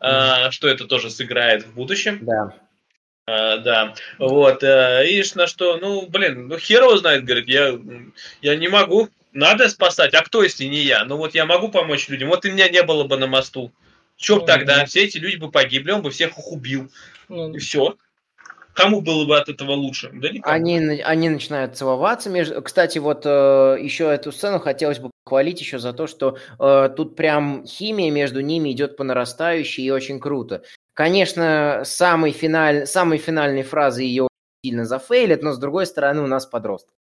а, 0.00 0.50
что 0.50 0.68
это 0.68 0.84
тоже 0.86 1.10
сыграет 1.10 1.64
в 1.64 1.74
будущем. 1.74 2.20
Да. 2.22 2.54
А, 3.26 3.58
да, 3.58 3.94
вот, 4.18 4.62
э, 4.62 5.06
и 5.06 5.22
на 5.34 5.46
что, 5.46 5.76
ну, 5.76 6.06
блин, 6.06 6.48
ну, 6.48 6.58
хер 6.58 6.82
его 6.82 6.96
знает, 6.96 7.24
говорит, 7.24 7.46
я, 7.46 7.78
я 8.40 8.56
не 8.56 8.68
могу, 8.68 9.10
надо 9.38 9.68
спасать, 9.68 10.14
а 10.14 10.22
кто, 10.22 10.42
если 10.42 10.64
не 10.64 10.82
я? 10.82 11.04
Ну, 11.04 11.16
вот 11.16 11.34
я 11.34 11.46
могу 11.46 11.68
помочь 11.68 12.08
людям, 12.08 12.28
вот 12.28 12.44
и 12.44 12.50
меня 12.50 12.68
не 12.68 12.82
было 12.82 13.04
бы 13.04 13.16
на 13.16 13.26
мосту. 13.26 13.72
Че 14.16 14.34
б 14.36 14.40
Ну, 14.40 14.46
тогда? 14.46 14.78
да. 14.78 14.84
Все 14.84 15.04
эти 15.04 15.18
люди 15.18 15.36
бы 15.36 15.50
погибли, 15.50 15.92
он 15.92 16.02
бы 16.02 16.10
всех 16.10 16.36
их 16.36 16.52
убил, 16.52 16.90
Ну, 17.28 17.54
и 17.54 17.58
все. 17.58 17.96
Кому 18.74 19.00
было 19.00 19.24
бы 19.26 19.36
от 19.36 19.48
этого 19.48 19.72
лучше? 19.72 20.10
Да 20.12 20.28
никому. 20.28 20.54
Они, 20.54 20.78
они 21.02 21.28
начинают 21.30 21.76
целоваться. 21.76 22.30
Между... 22.30 22.62
Кстати, 22.62 22.98
вот 22.98 23.22
э, 23.26 23.76
еще 23.80 24.04
эту 24.04 24.30
сцену 24.30 24.60
хотелось 24.60 24.98
бы 24.98 25.10
похвалить 25.24 25.60
еще 25.60 25.78
за 25.78 25.92
то, 25.92 26.06
что 26.06 26.38
э, 26.60 26.90
тут 26.96 27.16
прям 27.16 27.64
химия 27.66 28.10
между 28.10 28.40
ними 28.40 28.70
идет 28.70 28.96
по 28.96 29.04
нарастающей 29.04 29.84
и 29.84 29.90
очень 29.90 30.20
круто. 30.20 30.62
Конечно, 30.94 31.82
самый 31.84 32.32
финаль... 32.32 32.86
самой 32.86 33.18
финальной 33.18 33.62
фразы 33.62 34.02
ее 34.02 34.28
сильно 34.64 34.84
зафейлят, 34.84 35.42
но 35.42 35.52
с 35.52 35.58
другой 35.58 35.86
стороны 35.86 36.22
у 36.22 36.26
нас 36.26 36.46
подросток. 36.46 36.94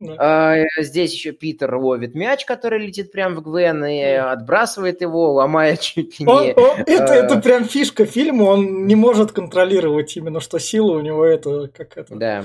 Да. 0.00 0.14
А, 0.18 0.56
здесь 0.80 1.12
еще 1.12 1.32
Питер 1.32 1.74
ловит 1.74 2.14
мяч, 2.14 2.44
который 2.44 2.78
летит 2.86 3.10
прямо 3.10 3.36
в 3.36 3.42
Гвен 3.42 3.84
и 3.84 4.00
отбрасывает 4.00 5.00
его, 5.00 5.32
ломая 5.32 5.76
чуть 5.76 6.20
ли 6.20 6.26
Он- 6.26 6.44
не... 6.44 6.54
он- 6.54 6.80
это, 6.86 7.14
э, 7.14 7.24
это 7.24 7.40
прям 7.40 7.64
фишка 7.64 8.06
фильма, 8.06 8.44
он 8.44 8.86
не 8.86 8.94
может 8.94 9.32
контролировать 9.32 10.16
именно, 10.16 10.38
что 10.40 10.58
сила 10.60 10.92
у 10.92 11.00
него 11.00 11.24
это 11.24 11.66
как 11.68 11.96
это. 11.96 12.14
Да. 12.14 12.44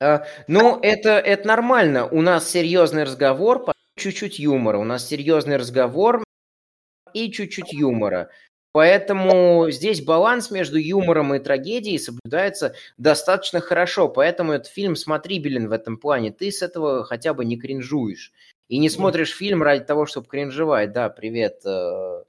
А, 0.00 0.24
Ну, 0.46 0.78
это, 0.80 1.10
это 1.18 1.48
нормально. 1.48 2.06
У 2.06 2.22
нас 2.22 2.48
серьезный 2.48 3.04
разговор, 3.04 3.64
чуть-чуть 3.96 4.38
юмора. 4.38 4.78
У 4.78 4.84
нас 4.84 5.06
серьезный 5.08 5.56
разговор 5.56 6.22
и 7.12 7.30
чуть-чуть 7.32 7.72
юмора. 7.72 8.30
Поэтому 8.72 9.70
здесь 9.70 10.02
баланс 10.02 10.50
между 10.50 10.78
юмором 10.78 11.34
и 11.34 11.38
трагедией 11.38 11.98
соблюдается 11.98 12.74
достаточно 12.96 13.60
хорошо. 13.60 14.08
Поэтому 14.08 14.52
этот 14.52 14.72
фильм 14.72 14.96
смотрибелен 14.96 15.68
в 15.68 15.72
этом 15.72 15.98
плане. 15.98 16.32
Ты 16.32 16.50
с 16.50 16.62
этого 16.62 17.04
хотя 17.04 17.34
бы 17.34 17.44
не 17.44 17.58
кринжуешь. 17.58 18.32
И 18.68 18.78
не 18.78 18.88
смотришь 18.88 19.36
фильм 19.36 19.62
ради 19.62 19.84
того, 19.84 20.06
чтобы 20.06 20.26
кринжевать. 20.26 20.92
Да, 20.92 21.10
привет. 21.10 21.60
э, 21.66 22.22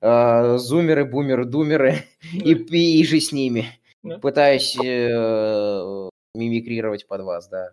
э, 0.00 0.56
Зумеры, 0.56 1.04
бумеры, 1.04 1.44
думеры 1.44 2.04
и, 2.32 2.54
и, 2.54 3.00
и 3.00 3.04
же 3.04 3.20
с 3.20 3.30
ними. 3.30 3.66
Пытаюсь 4.22 4.74
э, 4.82 6.08
мимикрировать 6.34 7.06
под 7.06 7.20
вас, 7.20 7.48
да. 7.48 7.72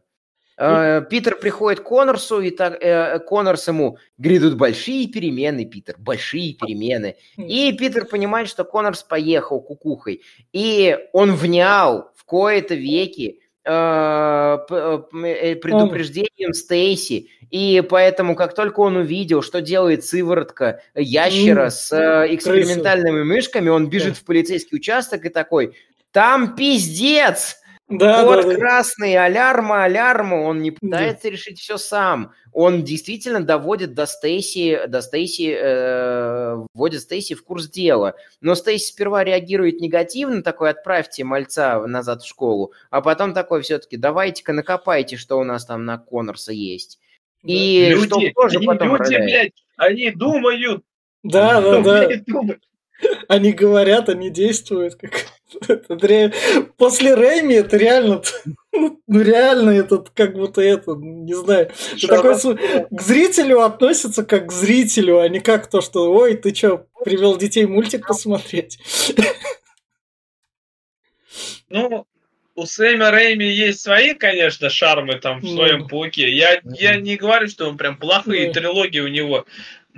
Э, 0.59 1.01
Питер 1.09 1.37
приходит 1.37 1.79
к 1.79 1.83
Коннорсу, 1.83 2.41
и 2.41 2.51
так, 2.51 2.83
э, 2.83 3.19
Коннорс 3.19 3.69
ему 3.69 3.97
грядут 4.17 4.57
большие 4.57 5.07
перемены, 5.07 5.63
Питер, 5.63 5.95
большие 5.97 6.53
перемены. 6.53 7.15
И 7.37 7.71
Питер 7.71 8.05
понимает, 8.05 8.49
что 8.49 8.65
Коннорс 8.65 9.03
поехал 9.03 9.61
кукухой. 9.61 10.21
И 10.51 10.97
он 11.13 11.33
внял 11.33 12.11
в 12.13 12.25
кои-то 12.25 12.75
веки 12.75 13.39
э, 13.63 13.71
э, 13.71 15.55
предупреждением 15.55 16.53
Стейси. 16.53 17.29
И 17.49 17.81
поэтому, 17.89 18.35
как 18.35 18.53
только 18.53 18.81
он 18.81 18.97
увидел, 18.97 19.41
что 19.41 19.61
делает 19.61 20.03
сыворотка 20.03 20.81
ящера 20.93 21.69
с 21.69 21.89
экспериментальными 22.29 23.23
мышками, 23.23 23.69
он 23.69 23.89
бежит 23.89 24.17
в 24.17 24.25
полицейский 24.25 24.75
участок 24.75 25.25
и 25.25 25.29
такой, 25.29 25.73
там 26.11 26.55
пиздец! 26.55 27.55
Да, 27.89 28.23
Код 28.23 28.43
да, 28.43 28.47
да. 28.49 28.55
красный, 28.55 29.17
алярма, 29.17 29.83
алярма, 29.83 30.35
он 30.35 30.61
не 30.61 30.69
пытается 30.69 31.27
решить 31.27 31.59
все 31.59 31.77
сам. 31.77 32.33
Он 32.53 32.83
действительно 32.83 33.43
доводит 33.43 33.95
до 33.95 34.05
Стейси, 34.05 34.85
до 34.87 35.01
Стейси, 35.01 35.57
э, 35.59 36.65
вводит 36.75 37.01
Стейси 37.01 37.33
в 37.33 37.43
курс 37.43 37.67
дела. 37.67 38.13
Но 38.41 38.53
Стейси 38.53 38.89
сперва 38.91 39.23
реагирует 39.23 39.81
негативно, 39.81 40.43
такой, 40.43 40.69
отправьте 40.69 41.23
мальца 41.23 41.79
назад 41.87 42.21
в 42.21 42.27
школу, 42.27 42.73
а 42.91 43.01
потом 43.01 43.33
такой 43.33 43.63
все-таки, 43.63 43.97
давайте-ка 43.97 44.53
накопайте, 44.53 45.17
что 45.17 45.39
у 45.39 45.43
нас 45.43 45.65
там 45.65 45.85
на 45.85 45.97
Коннорса 45.97 46.53
есть. 46.53 46.99
И 47.43 47.95
что 47.95 48.19
Люди, 48.19 48.33
тоже 48.33 48.57
они 48.57 48.67
потом 48.67 48.97
люди, 48.97 49.15
блядь, 49.15 49.63
они 49.77 50.11
думают. 50.11 50.83
Да, 51.23 51.59
да, 51.59 51.81
да. 51.81 52.09
думают. 52.27 52.63
Они 53.27 53.51
говорят, 53.51 54.09
они 54.09 54.29
действуют. 54.29 54.95
Как... 54.95 55.11
это 55.67 55.95
ре- 56.07 56.33
После 56.77 57.13
Рэйми 57.13 57.55
это 57.55 57.77
реально... 57.77 58.21
Ну 58.71 59.01
реально 59.07 59.71
этот 59.71 60.11
как 60.11 60.33
будто 60.35 60.61
это, 60.61 60.91
не 60.95 61.33
знаю. 61.33 61.71
Такой 62.07 62.35
к 62.35 63.01
зрителю 63.01 63.61
относится 63.61 64.23
как 64.23 64.47
к 64.47 64.51
зрителю, 64.51 65.19
а 65.19 65.27
не 65.27 65.39
как 65.39 65.67
то, 65.69 65.81
что 65.81 66.11
ой, 66.11 66.35
ты 66.35 66.53
что, 66.53 66.85
привел 67.03 67.35
детей 67.35 67.65
мультик 67.65 68.05
посмотреть. 68.07 68.77
Ну, 71.69 72.05
у 72.55 72.65
Сэма 72.65 73.11
Рэйми 73.11 73.45
есть 73.45 73.81
свои, 73.81 74.13
конечно, 74.13 74.69
шармы 74.69 75.15
там 75.15 75.39
в 75.39 75.43
Ну. 75.43 75.55
своем 75.55 75.87
пауке. 75.87 76.29
Я, 76.29 76.61
я 76.63 76.95
не 76.97 77.15
говорю, 77.15 77.47
что 77.47 77.69
он 77.69 77.77
прям 77.77 77.97
плохие 77.97 78.47
Ну. 78.47 78.53
трилогии 78.53 78.99
у 78.99 79.07
него. 79.07 79.45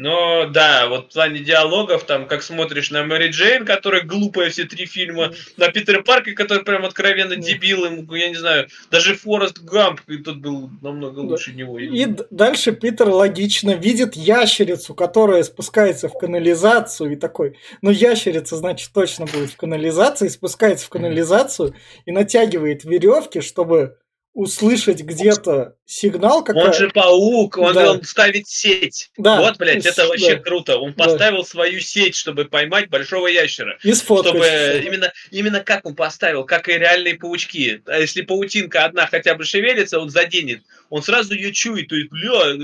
Но 0.02 0.48
да, 0.48 0.88
вот 0.88 1.12
в 1.12 1.14
плане 1.14 1.42
диалогов, 1.42 2.06
там, 2.06 2.26
как 2.28 2.42
смотришь 2.42 2.90
на 2.90 3.04
Мэри 3.04 3.30
Джейн, 3.30 3.66
которая 3.66 4.02
глупая 4.02 4.50
все 4.50 4.64
три 4.64 4.88
фильма, 4.88 5.32
на 5.58 5.68
Питера 5.68 6.02
Парка, 6.02 6.32
который 6.32 6.64
прям 6.64 6.86
откровенно 6.86 7.36
дебил, 7.36 7.86
ему, 7.86 8.12
я 8.16 8.30
не 8.30 8.36
знаю, 8.36 8.68
даже 8.90 9.14
Форест 9.14 9.60
Гамп, 9.60 10.02
и 10.08 10.18
тот 10.18 10.38
был 10.38 10.72
намного 10.82 11.22
Да. 11.22 11.28
лучше 11.28 11.54
него. 11.54 11.78
И 11.78 12.08
дальше 12.32 12.72
Питер 12.72 13.10
логично 13.10 13.76
видит 13.76 14.16
ящерицу, 14.16 14.96
которая 14.96 15.44
спускается 15.44 16.10
в 16.10 16.18
канализацию 16.18 17.12
и 17.12 17.16
такой, 17.16 17.60
ну 17.84 17.92
ящерица, 17.92 18.56
значит, 18.56 18.90
точно 18.92 19.28
будет 19.28 19.52
в 19.52 19.58
канализации, 19.58 20.30
спускается 20.30 20.88
в 20.88 20.90
канализацию 20.90 21.76
и 22.08 22.12
натягивает 22.12 22.86
веревки, 22.86 23.42
чтобы 23.42 23.98
услышать 24.34 25.02
где-то 25.02 25.76
сигнал 25.86 26.44
какой 26.44 26.64
Он 26.68 26.74
же 26.74 26.90
паук, 26.90 27.58
он, 27.58 27.74
Да. 27.74 27.92
он 27.92 28.04
ставит 28.04 28.48
сеть. 28.48 29.12
Да. 29.18 29.42
Вот, 29.42 29.58
блядь, 29.58 29.86
это 29.86 30.04
Да. 30.04 30.08
вообще 30.08 30.38
круто. 30.38 30.78
Он 30.78 30.94
Да. 30.94 31.04
поставил 31.04 31.44
свою 31.44 31.82
сеть, 31.82 32.16
чтобы 32.16 32.46
поймать 32.46 32.90
большого 32.90 33.28
ящера. 33.28 33.78
и 33.84 33.94
сфоткать. 33.94 34.32
чтобы 34.32 34.82
именно, 34.86 35.12
именно 35.32 35.60
как 35.62 35.86
он 35.86 35.96
поставил, 35.96 36.46
как 36.46 36.70
и 36.70 36.74
реальные 36.74 37.16
паучки. 37.16 37.82
А 37.86 38.00
если 38.00 38.22
паутинка 38.22 38.86
одна 38.86 39.06
хотя 39.08 39.36
бы 39.36 39.44
шевелится, 39.44 40.00
он 40.00 40.10
заденет. 40.10 40.64
Он 40.90 41.02
сразу 41.04 41.34
ее 41.34 41.52
чует, 41.52 41.90
то 41.90 41.96
есть, 41.96 42.10
бля. 42.10 42.56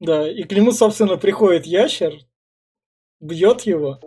Да, 0.00 0.30
и 0.30 0.44
к 0.44 0.52
нему, 0.52 0.72
собственно, 0.72 1.18
приходит 1.18 1.66
ящер, 1.66 2.14
бьет 3.20 3.62
его. 3.62 4.00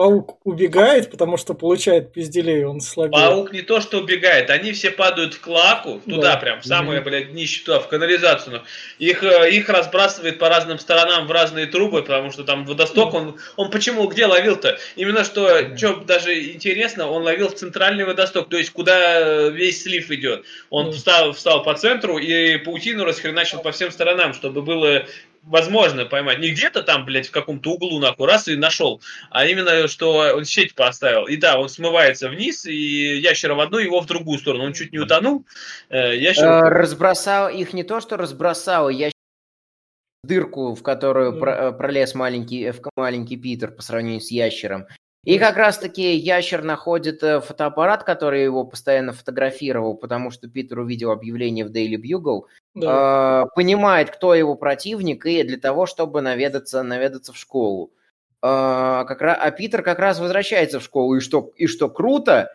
Паук 0.00 0.38
убегает, 0.44 1.10
потому 1.10 1.36
что 1.36 1.52
получает 1.52 2.10
пизделей, 2.10 2.64
он 2.64 2.80
слабее. 2.80 3.12
Паук 3.20 3.52
не 3.52 3.60
то, 3.60 3.82
что 3.82 3.98
убегает, 3.98 4.48
они 4.48 4.72
все 4.72 4.90
падают 4.90 5.34
в 5.34 5.40
клаку, 5.42 6.00
туда 6.08 6.32
Да. 6.32 6.36
прям, 6.38 6.62
в 6.62 6.64
самое, 6.64 7.02
блядь, 7.02 7.32
днище, 7.32 7.62
туда, 7.66 7.80
в 7.80 7.88
канализацию. 7.88 8.62
Их, 8.98 9.22
э, 9.22 9.50
их 9.50 9.68
разбрасывает 9.68 10.38
по 10.38 10.48
разным 10.48 10.78
сторонам 10.78 11.26
в 11.26 11.30
разные 11.30 11.66
трубы, 11.66 12.00
потому 12.00 12.32
что 12.32 12.44
там 12.44 12.64
водосток, 12.64 13.12
он, 13.12 13.36
он 13.56 13.70
почему, 13.70 14.06
где 14.06 14.24
ловил-то? 14.24 14.78
Именно 14.96 15.22
что, 15.22 15.76
что 15.76 15.96
даже 15.96 16.50
интересно, 16.50 17.06
он 17.06 17.22
ловил 17.22 17.48
в 17.50 17.54
центральный 17.56 18.04
водосток, 18.06 18.48
то 18.48 18.56
есть 18.56 18.70
куда 18.70 19.20
э, 19.20 19.50
весь 19.50 19.82
слив 19.82 20.10
идет. 20.10 20.46
Он 20.70 20.86
Мгм. 20.86 20.94
встал, 20.94 21.32
встал 21.32 21.62
по 21.62 21.74
центру 21.74 22.16
и 22.16 22.56
паутину 22.56 23.04
расхреначил 23.04 23.58
по 23.60 23.70
всем 23.70 23.90
сторонам, 23.90 24.32
чтобы 24.32 24.62
было 24.62 25.04
возможно 25.42 26.04
поймать. 26.04 26.38
Не 26.38 26.50
где-то 26.50 26.82
там, 26.82 27.04
блядь, 27.04 27.28
в 27.28 27.30
каком-то 27.30 27.72
углу, 27.72 27.98
нахуй, 27.98 28.26
раз 28.26 28.48
и 28.48 28.56
нашел, 28.56 29.00
а 29.30 29.46
именно, 29.46 29.88
что 29.88 30.34
он 30.34 30.44
сеть 30.44 30.74
поставил. 30.74 31.26
И 31.26 31.36
да, 31.36 31.58
он 31.58 31.68
смывается 31.68 32.28
вниз, 32.28 32.66
и 32.66 33.18
ящера 33.18 33.54
в 33.54 33.60
одну, 33.60 33.78
его 33.78 34.00
в 34.00 34.06
другую 34.06 34.38
сторону. 34.38 34.64
Он 34.64 34.72
чуть 34.72 34.92
не 34.92 34.98
утонул. 34.98 35.46
Э, 35.88 36.16
Ящер... 36.16 36.44
Э, 36.44 36.68
Разбросал 36.68 37.48
их 37.48 37.72
не 37.72 37.82
то, 37.82 38.00
что 38.00 38.16
разбросал, 38.16 38.88
я 38.88 39.10
дырку, 40.22 40.74
в 40.74 40.82
которую 40.82 41.42
э, 41.42 41.72
пролез 41.72 42.14
маленький, 42.14 42.70
в- 42.70 42.90
маленький 42.96 43.36
Питер 43.36 43.70
по 43.72 43.82
сравнению 43.82 44.20
с 44.20 44.30
ящером. 44.30 44.86
И 45.24 45.38
как 45.38 45.56
раз-таки 45.58 46.14
ящер 46.16 46.62
находит 46.62 47.22
э, 47.22 47.40
фотоаппарат, 47.40 48.04
который 48.04 48.42
его 48.42 48.64
постоянно 48.64 49.12
фотографировал, 49.12 49.94
потому 49.94 50.30
что 50.30 50.48
Питер 50.48 50.78
увидел 50.78 51.10
объявление 51.10 51.66
в 51.66 51.70
Daily 51.70 51.96
Bugle, 52.00 52.44
Да. 52.74 53.42
э, 53.44 53.54
понимает, 53.54 54.10
кто 54.10 54.34
его 54.34 54.54
противник, 54.54 55.26
и 55.26 55.42
для 55.42 55.58
того, 55.58 55.84
чтобы 55.84 56.22
наведаться, 56.22 56.82
наведаться 56.82 57.34
в 57.34 57.36
школу. 57.36 57.90
Э, 58.42 59.04
как 59.06 59.20
ра- 59.20 59.34
а 59.38 59.50
Питер 59.50 59.82
как 59.82 59.98
раз 59.98 60.20
возвращается 60.20 60.80
в 60.80 60.84
школу, 60.84 61.14
и 61.16 61.20
что, 61.20 61.50
и 61.54 61.66
что 61.66 61.90
круто, 61.90 62.50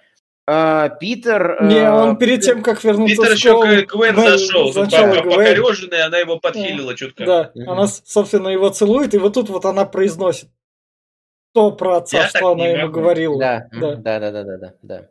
э, 0.47 0.89
Питер... 0.99 1.57
э, 1.61 1.65
Не, 1.67 1.91
он 1.91 2.17
перед 2.17 2.41
тем, 2.41 2.63
как 2.63 2.83
вернуться 2.83 3.15
Питер 3.15 3.29
в 3.29 3.35
еще 3.35 3.49
школу... 3.49 3.65
к 3.65 3.95
Гвен 3.95 4.15
Гвен- 4.15 4.37
зашел. 4.39 4.73
покореженная, 4.73 6.07
она 6.07 6.17
его 6.17 6.39
подхилила 6.39 6.95
чутка. 6.95 7.25
Да, 7.25 7.51
она, 7.67 7.85
собственно, 7.87 8.47
его 8.47 8.69
целует, 8.69 9.13
и 9.13 9.19
вот 9.19 9.35
тут 9.35 9.49
вот 9.49 9.65
она 9.65 9.85
произносит 9.85 10.49
то 11.55 11.71
про 11.71 11.97
отца, 11.99 12.17
Я 12.17 12.27
что 12.27 12.33
так 12.39 12.43
она 12.51 12.67
ему 12.67 12.91
говорила. 12.91 13.39
Да, 13.39 13.69
Да. 13.71 13.95
да, 13.95 14.19
да, 14.19 14.31
да, 14.31 14.43
да, 14.43 14.57
да, 14.57 14.73
да. 14.83 15.09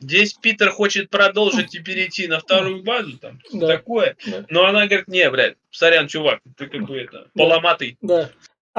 Здесь 0.00 0.34
Питер 0.34 0.70
хочет 0.70 1.10
продолжить 1.10 1.76
и 1.76 1.80
перейти 1.80 2.26
на 2.26 2.40
вторую 2.40 2.82
базу, 2.82 3.18
там, 3.18 3.40
Да. 3.52 3.68
такое. 3.68 4.16
Да. 4.26 4.44
Но 4.48 4.66
она 4.66 4.86
говорит, 4.86 5.06
не, 5.06 5.30
блядь, 5.30 5.56
сорян, 5.70 6.08
чувак, 6.08 6.40
ты 6.56 6.66
как 6.66 6.82
бы 6.86 6.98
это, 6.98 7.28
поломатый. 7.34 7.96
Да. 8.02 8.30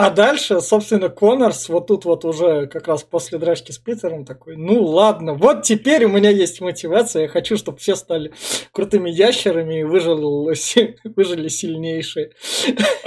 А 0.01 0.11
дальше, 0.11 0.61
собственно, 0.61 1.09
Коннорс 1.09 1.67
вот 1.67 1.87
тут 1.87 2.05
вот 2.05 2.23
уже 2.23 2.67
как 2.67 2.87
раз 2.87 3.03
после 3.03 3.37
драчки 3.37 3.73
с 3.73 3.77
Питером 3.77 4.23
такой, 4.23 4.55
ну 4.55 4.81
ладно, 4.81 5.33
вот 5.33 5.63
теперь 5.63 6.05
у 6.05 6.07
меня 6.07 6.29
есть 6.29 6.61
мотивация, 6.61 7.23
я 7.23 7.27
хочу, 7.27 7.57
чтобы 7.57 7.79
все 7.79 7.97
стали 7.97 8.31
крутыми 8.71 9.09
ящерами 9.09 9.81
и 9.81 9.83
выжили, 9.83 10.53
си- 10.55 10.95
выжили 11.03 11.49
сильнейшие. 11.49 12.31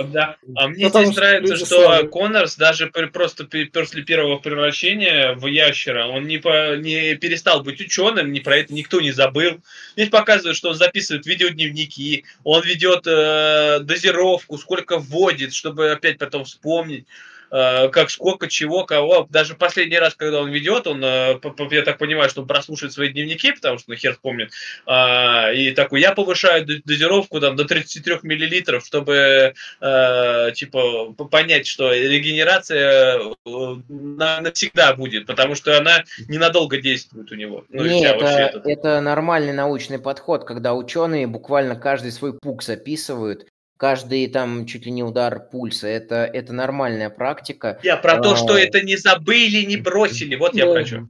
Да. 0.05 0.36
А 0.55 0.69
мне 0.69 0.85
Потому 0.89 1.06
здесь 1.06 1.16
что 1.16 1.23
нравится, 1.23 1.56
что. 1.64 2.06
Коннорс 2.09 2.56
даже 2.56 2.89
при- 2.89 3.06
просто 3.06 3.44
при- 3.44 3.64
после 3.64 4.02
первого 4.02 4.36
превращения 4.36 5.32
в 5.32 5.47
ящера, 5.47 6.09
он 6.09 6.27
не, 6.27 6.36
по- 6.36 6.77
не 6.77 7.14
перестал 7.14 7.62
быть 7.62 7.81
ученым, 7.81 8.32
ни 8.32 8.40
про 8.40 8.59
это 8.59 8.74
никто 8.74 9.01
не 9.01 9.12
забыл. 9.12 9.62
Здесь 9.97 10.10
показывают, 10.10 10.59
что 10.59 10.69
он 10.69 10.74
записывает 10.74 11.24
видеодневники, 11.24 12.27
он 12.44 12.62
ведет 12.64 13.06
э, 13.06 13.78
дозировку, 13.81 14.59
сколько 14.59 14.98
вводит, 14.98 15.55
чтобы 15.55 15.90
опять 15.93 16.19
потом 16.19 16.44
вспомнить. 16.44 16.81
Э, 16.90 17.88
Как 17.88 18.10
сколько, 18.10 18.48
чего, 18.48 18.84
кого. 18.84 19.26
Даже 19.30 19.54
последний 19.54 19.98
раз, 19.98 20.14
когда 20.14 20.40
он 20.40 20.50
ведет, 20.50 20.86
он, 20.86 21.04
э, 21.04 21.38
я 21.70 21.82
так 21.82 21.98
понимаю, 21.98 22.30
что 22.30 22.42
он 22.42 22.46
прослушает 22.46 22.92
свои 22.92 23.09
дневники, 23.10 23.52
потому 23.52 23.78
что 23.78 23.90
ну, 23.90 23.96
хер 23.96 24.18
помнит. 24.22 24.50
А, 24.86 25.52
И 25.52 25.70
такой, 25.72 26.00
я 26.00 26.12
повышаю 26.12 26.64
дозировку 26.84 27.40
там, 27.40 27.56
до 27.56 27.64
33 27.64 28.20
миллилитров, 28.22 28.84
чтобы 28.86 29.54
э, 29.80 30.50
типа 30.54 31.12
понять, 31.12 31.66
что 31.66 31.92
регенерация 31.92 33.20
на- 33.44 34.40
навсегда 34.40 34.94
будет, 34.94 35.26
потому 35.26 35.54
что 35.54 35.76
она 35.76 36.04
ненадолго 36.28 36.80
действует 36.80 37.30
у 37.32 37.34
него. 37.34 37.64
Ну, 37.68 37.84
и 37.84 37.88
Не, 37.90 38.00
вся 38.00 38.40
это, 38.48 38.62
это 38.64 39.00
нормальный 39.00 39.52
научный 39.52 39.98
подход, 39.98 40.44
когда 40.44 40.74
ученые 40.74 41.26
буквально 41.26 41.76
каждый 41.76 42.12
свой 42.12 42.32
пукс 42.38 42.68
описывают, 42.68 43.46
каждый 43.82 44.28
там 44.28 44.64
чуть 44.64 44.86
ли 44.86 44.92
не 44.92 45.02
удар 45.02 45.40
пульса. 45.50 45.88
Это, 45.88 46.14
это 46.24 46.52
нормальная 46.52 47.10
практика. 47.10 47.80
Я 47.82 47.96
про 47.96 48.20
то, 48.20 48.34
А. 48.34 48.36
что 48.36 48.56
это 48.56 48.80
не 48.80 48.94
забыли, 48.96 49.64
не 49.64 49.76
бросили. 49.76 50.36
Вот 50.36 50.54
я 50.54 50.66
Да. 50.66 50.72
про 50.74 50.84
чё. 50.84 51.09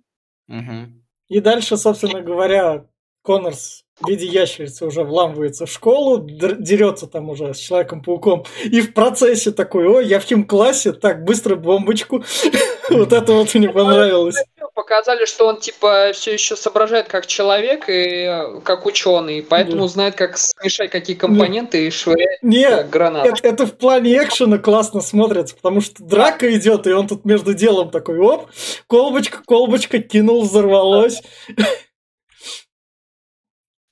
Мгм. 0.49 1.05
И 1.29 1.41
дальше, 1.41 1.77
собственно 1.77 2.23
говоря, 2.23 2.87
Коннорс 3.23 3.85
в 4.01 4.09
виде 4.09 4.25
ящерицы 4.25 4.87
уже 4.87 5.05
вламывается 5.05 5.67
в 5.67 5.71
школу, 5.71 6.27
дерется 6.27 7.07
там 7.07 7.29
уже 7.29 7.53
с 7.53 7.59
Человеком-пауком, 7.59 8.47
и 8.65 8.81
в 8.81 8.95
процессе 8.95 9.53
такой, 9.53 9.87
ой, 9.87 10.07
я 10.07 10.19
в 10.19 10.25
хим-классе, 10.25 10.93
так, 10.95 11.25
быстро 11.25 11.57
бомбочку. 11.57 12.25
Вот 12.91 13.13
это 13.13 13.33
вот 13.33 13.55
мне 13.55 13.69
понравилось. 13.71 14.37
Показали, 14.75 15.27
что 15.27 15.47
он 15.47 15.59
типа 15.61 16.13
все 16.15 16.33
еще 16.33 16.57
соображает 16.57 17.07
как 17.07 17.27
человек 17.27 17.91
и 17.91 18.25
э, 18.27 18.61
как 18.65 18.87
ученый, 18.87 19.43
поэтому 19.43 19.83
Да. 19.83 19.89
знает, 19.89 20.15
как 20.15 20.39
смешать 20.39 20.91
какие 20.91 21.15
компоненты 21.15 21.87
и 21.87 21.91
швырять 21.91 22.39
Не, 22.43 22.71
как 22.71 22.89
гранат. 22.89 23.27
это, 23.27 23.47
это 23.47 23.67
в 23.67 23.77
плане 23.77 24.17
экшена 24.17 24.57
классно 24.57 25.03
смотрится, 25.03 25.55
потому 25.57 25.83
что 25.83 26.03
драка 26.03 26.51
идет, 26.57 26.87
и 26.87 26.93
он 26.93 27.07
тут 27.07 27.27
между 27.27 27.53
делом 27.53 27.91
такой, 27.91 28.19
оп, 28.19 28.51
колбочка, 28.87 29.41
колбочка, 29.47 29.99
кинул, 29.99 30.43
взорвалось. 30.43 31.21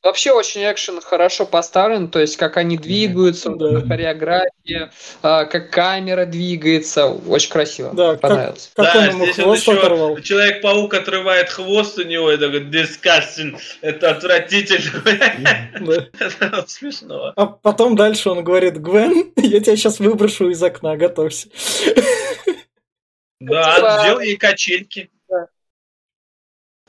Вообще 0.02 0.32
очень 0.32 0.62
экшен 0.62 0.98
хорошо 1.02 1.44
поставлен, 1.44 2.08
то 2.08 2.20
есть 2.20 2.38
как 2.38 2.56
они 2.56 2.78
двигаются, 2.78 3.50
Да. 3.50 3.82
хореография, 3.82 4.90
а, 5.20 5.44
как 5.44 5.70
камера 5.70 6.24
двигается, 6.24 7.06
очень 7.06 7.50
красиво. 7.50 7.90
Да, 7.92 8.12
как, 8.12 8.20
понравилось. 8.22 8.70
как 8.74 8.94
Да, 8.94 8.98
он 9.00 9.08
ему 9.10 9.24
он 9.24 9.32
хвост 9.34 9.60
еще- 9.62 9.78
оторвал. 9.78 10.18
Человек-паук 10.20 10.94
отрывает 10.94 11.50
хвост 11.50 11.98
у 11.98 12.04
него 12.04 12.32
и 12.32 12.38
такой 12.38 12.60
disgusting. 12.64 13.58
Это 13.82 14.10
отвратительно. 14.12 15.02
Да. 16.40 16.64
Смешно. 16.66 17.32
А 17.36 17.46
потом 17.46 17.94
дальше 17.94 18.30
он 18.30 18.42
говорит, 18.42 18.78
Гвен, 18.80 19.32
я 19.36 19.60
тебя 19.60 19.76
сейчас 19.76 19.98
выброшу 20.00 20.48
из 20.48 20.62
окна, 20.62 20.96
готовься. 20.96 21.48
Да, 23.38 23.74
Типа- 23.76 23.98
сделал 24.02 24.20
ей 24.20 24.36
качельки. 24.38 25.10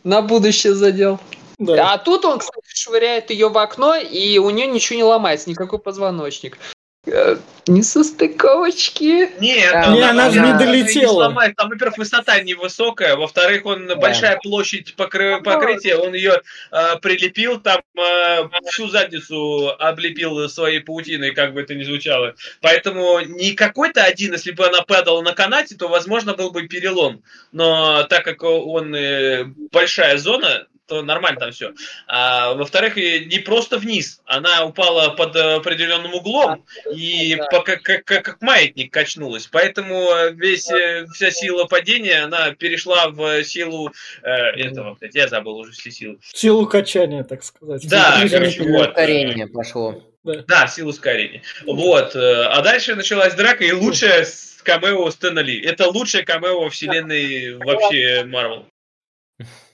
На 0.05 0.21
будущее 0.21 0.73
задел. 0.73 1.19
Да. 1.61 1.93
А 1.93 1.97
тут 1.99 2.25
он, 2.25 2.39
кстати, 2.39 2.65
швыряет 2.73 3.29
ее 3.29 3.49
в 3.49 3.57
окно, 3.57 3.95
и 3.95 4.39
у 4.39 4.49
нее 4.49 4.65
ничего 4.67 4.97
не 4.97 5.03
ломается, 5.03 5.49
никакой 5.49 5.77
позвоночник. 5.79 6.57
Э, 7.05 7.37
Не 7.67 7.81
состыковочки. 7.81 9.29
Нет, 9.39 9.71
там- 9.71 9.93
Не, 9.95 10.01
она 10.03 10.29
же 10.29 10.39
не 10.39 10.53
долетела. 10.57 11.13
сломает. 11.13 11.55
Там, 11.55 11.69
во-первых, 11.69 11.97
высота 11.97 12.39
невысокая, 12.41 13.15
во-вторых, 13.15 13.65
он 13.65 13.87
Да. 13.87 13.95
большая 13.95 14.37
площадь 14.41 14.93
покры- 14.97 15.41
покрытия, 15.41 15.95
он 15.95 16.13
ее 16.13 16.41
э, 16.71 16.97
прилепил, 17.01 17.59
там 17.59 17.81
э, 17.97 18.43
всю 18.71 18.87
задницу 18.87 19.69
облепил 19.79 20.47
своей 20.49 20.79
паутиной, 20.79 21.31
как 21.31 21.53
бы 21.53 21.61
это 21.61 21.75
ни 21.75 21.83
звучало. 21.83 22.35
Поэтому 22.61 23.19
не 23.19 23.53
какой-то 23.53 24.03
один, 24.03 24.33
если 24.33 24.51
бы 24.51 24.65
она 24.67 24.81
падала 24.83 25.21
на 25.21 25.33
канате, 25.33 25.75
то, 25.75 25.87
возможно, 25.87 26.33
был 26.35 26.51
бы 26.51 26.67
перелом. 26.67 27.23
Но 27.51 28.03
так 28.03 28.23
как 28.25 28.43
он 28.43 28.93
э, 28.95 29.45
большая 29.71 30.17
зона, 30.17 30.67
то 30.91 31.01
нормально 31.03 31.39
там 31.39 31.51
все. 31.53 31.71
А, 32.05 32.53
во-вторых, 32.53 32.97
не 32.97 33.39
просто 33.39 33.77
вниз, 33.77 34.19
она 34.25 34.65
упала 34.65 35.09
под 35.11 35.33
определенным 35.37 36.13
углом, 36.13 36.65
и 36.93 37.35
Да. 37.35 37.45
по- 37.45 37.61
как, 37.61 37.81
как, 37.81 38.03
как- 38.03 38.41
маятник 38.41 38.91
качнулась. 38.91 39.47
Поэтому 39.47 40.09
весь, 40.33 40.69
э, 40.69 41.05
вся 41.13 41.31
сила 41.31 41.63
падения, 41.63 42.23
она 42.25 42.51
перешла 42.51 43.07
в 43.07 43.41
силу 43.45 43.93
э, 44.21 44.29
этого, 44.29 44.97
блядь, 44.99 45.15
я 45.15 45.29
забыл 45.29 45.55
уже 45.59 45.71
все 45.71 45.91
силы. 45.91 46.17
Силу 46.33 46.67
качания, 46.67 47.23
так 47.23 47.41
сказать. 47.45 47.87
Да, 47.87 48.19
короче, 48.29 48.63
вот. 48.63 48.89
Ускорение 48.89 49.47
пошло. 49.47 50.03
Да, 50.25 50.67
силу 50.67 50.89
ускорения. 50.89 51.41
Вот. 51.65 52.15
э, 52.17 52.43
А 52.43 52.61
дальше 52.61 52.95
началась 52.95 53.33
драка, 53.33 53.63
и 53.63 53.71
лучшее 53.71 54.25
с 54.25 54.59
камео 54.61 55.09
Стэна 55.09 55.39
Ли. 55.39 55.59
Это 55.61 55.87
лучшее 55.87 56.23
камео 56.25 56.59
во 56.63 56.69
вселенной 56.69 57.55
вообще 57.55 58.23
Марвел. 58.25 58.65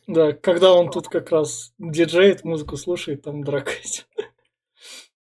Да, 0.07 0.31
когда 0.31 0.71
он 0.71 0.89
тут 0.89 1.09
как 1.09 1.31
раз 1.31 1.73
диджеет, 1.77 2.45
музыку 2.45 2.77
слушает, 2.77 3.23
там 3.23 3.43
драка 3.43 3.71
идет. 3.83 4.07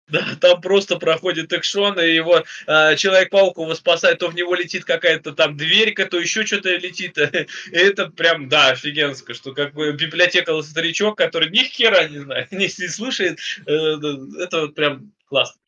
Да, 0.08 0.24
там 0.40 0.60
просто 0.60 0.96
проходит 0.98 1.52
экшон, 1.52 2.00
и 2.00 2.12
его 2.12 2.42
э, 2.66 2.96
Человек-паук 2.96 3.58
его 3.58 3.74
спасает, 3.74 4.18
то 4.18 4.28
в 4.28 4.34
него 4.34 4.54
летит 4.56 4.84
какая-то 4.84 5.32
там 5.32 5.56
дверька, 5.56 6.06
то 6.06 6.18
еще 6.18 6.44
что-то 6.44 6.74
летит. 6.76 7.16
И 7.72 7.76
это 7.76 8.08
прям, 8.08 8.48
да, 8.48 8.70
офигенско, 8.70 9.34
что 9.34 9.52
как 9.52 9.74
бы 9.74 9.92
библиотека 9.92 10.60
старичок, 10.62 11.16
который 11.16 11.50
ни 11.50 11.58
хера 11.58 12.08
не 12.08 12.18
знает, 12.18 12.50
не, 12.52 12.64
не 12.64 12.88
слушает, 12.88 13.38
э, 13.66 13.72
это 13.72 14.62
вот 14.62 14.74
прям 14.74 15.12
классно. 15.26 15.60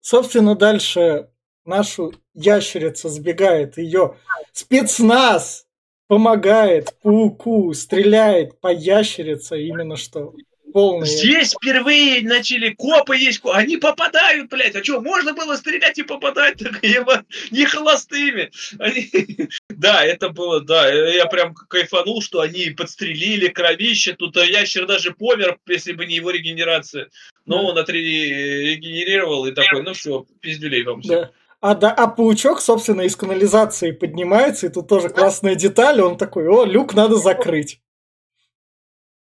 Собственно, 0.00 0.56
дальше 0.56 1.28
нашу 1.64 2.14
ящерицу 2.34 3.08
сбегает 3.08 3.76
ее 3.76 4.16
спецназ, 4.52 5.65
помогает 6.08 6.94
пауку, 7.02 7.72
стреляет 7.74 8.60
по 8.60 8.72
ящерице, 8.72 9.62
именно 9.62 9.96
что 9.96 10.34
полный. 10.72 11.06
Здесь 11.06 11.54
впервые 11.54 12.22
начали 12.22 12.68
копы 12.70 13.16
есть, 13.16 13.40
они 13.44 13.78
попадают, 13.78 14.50
блядь, 14.50 14.76
а 14.76 14.84
что, 14.84 15.00
можно 15.00 15.32
было 15.32 15.56
стрелять 15.56 15.98
и 15.98 16.02
попадать, 16.02 16.58
так 16.58 16.84
ебать, 16.84 17.24
не 17.50 17.64
холостыми. 17.64 18.50
Они- 18.78 19.10
Да, 19.70 20.04
это 20.04 20.30
было, 20.30 20.60
да, 20.62 20.88
я 20.90 21.26
прям 21.26 21.54
кайфанул, 21.54 22.22
что 22.22 22.40
они 22.40 22.70
подстрелили 22.70 23.48
кровище, 23.48 24.14
тут 24.14 24.36
ящер 24.36 24.86
даже 24.86 25.12
помер, 25.12 25.58
если 25.66 25.92
бы 25.92 26.06
не 26.06 26.16
его 26.16 26.30
регенерация. 26.30 27.08
Но 27.44 27.66
он 27.66 27.78
отрегенерировал 27.78 29.46
и 29.46 29.52
такой, 29.52 29.82
ну 29.82 29.92
все, 29.92 30.26
пиздюлей 30.40 30.82
вам 30.82 31.02
всем. 31.02 31.20
Да. 31.22 31.30
А, 31.60 31.74
да, 31.74 31.90
а 31.92 32.06
паучок, 32.06 32.60
собственно, 32.60 33.02
из 33.02 33.16
канализации 33.16 33.90
поднимается, 33.90 34.66
и 34.66 34.70
тут 34.70 34.88
тоже 34.88 35.08
классная 35.08 35.54
деталь, 35.54 36.00
он 36.00 36.18
такой, 36.18 36.48
о, 36.48 36.64
люк 36.64 36.94
надо 36.94 37.16
закрыть. 37.16 37.80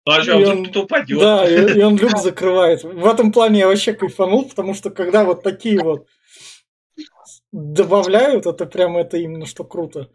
А 0.06 0.22
что, 0.22 0.38
И 0.38 0.44
он 0.44 0.70
упадет. 0.74 1.18
Да, 1.18 1.48
и, 1.48 1.78
и 1.78 1.82
он 1.82 1.96
люк 1.96 2.18
закрывает. 2.18 2.82
В 2.82 3.06
этом 3.06 3.32
плане 3.32 3.60
я 3.60 3.68
вообще 3.68 3.94
кайфанул, 3.94 4.48
потому 4.48 4.74
что 4.74 4.90
когда 4.90 5.24
вот 5.24 5.42
такие 5.42 5.80
вот 5.82 6.06
добавляют, 7.52 8.46
это 8.46 8.66
прям 8.66 8.96
это 8.96 9.16
именно 9.16 9.46
что 9.46 9.64
круто. 9.64 10.10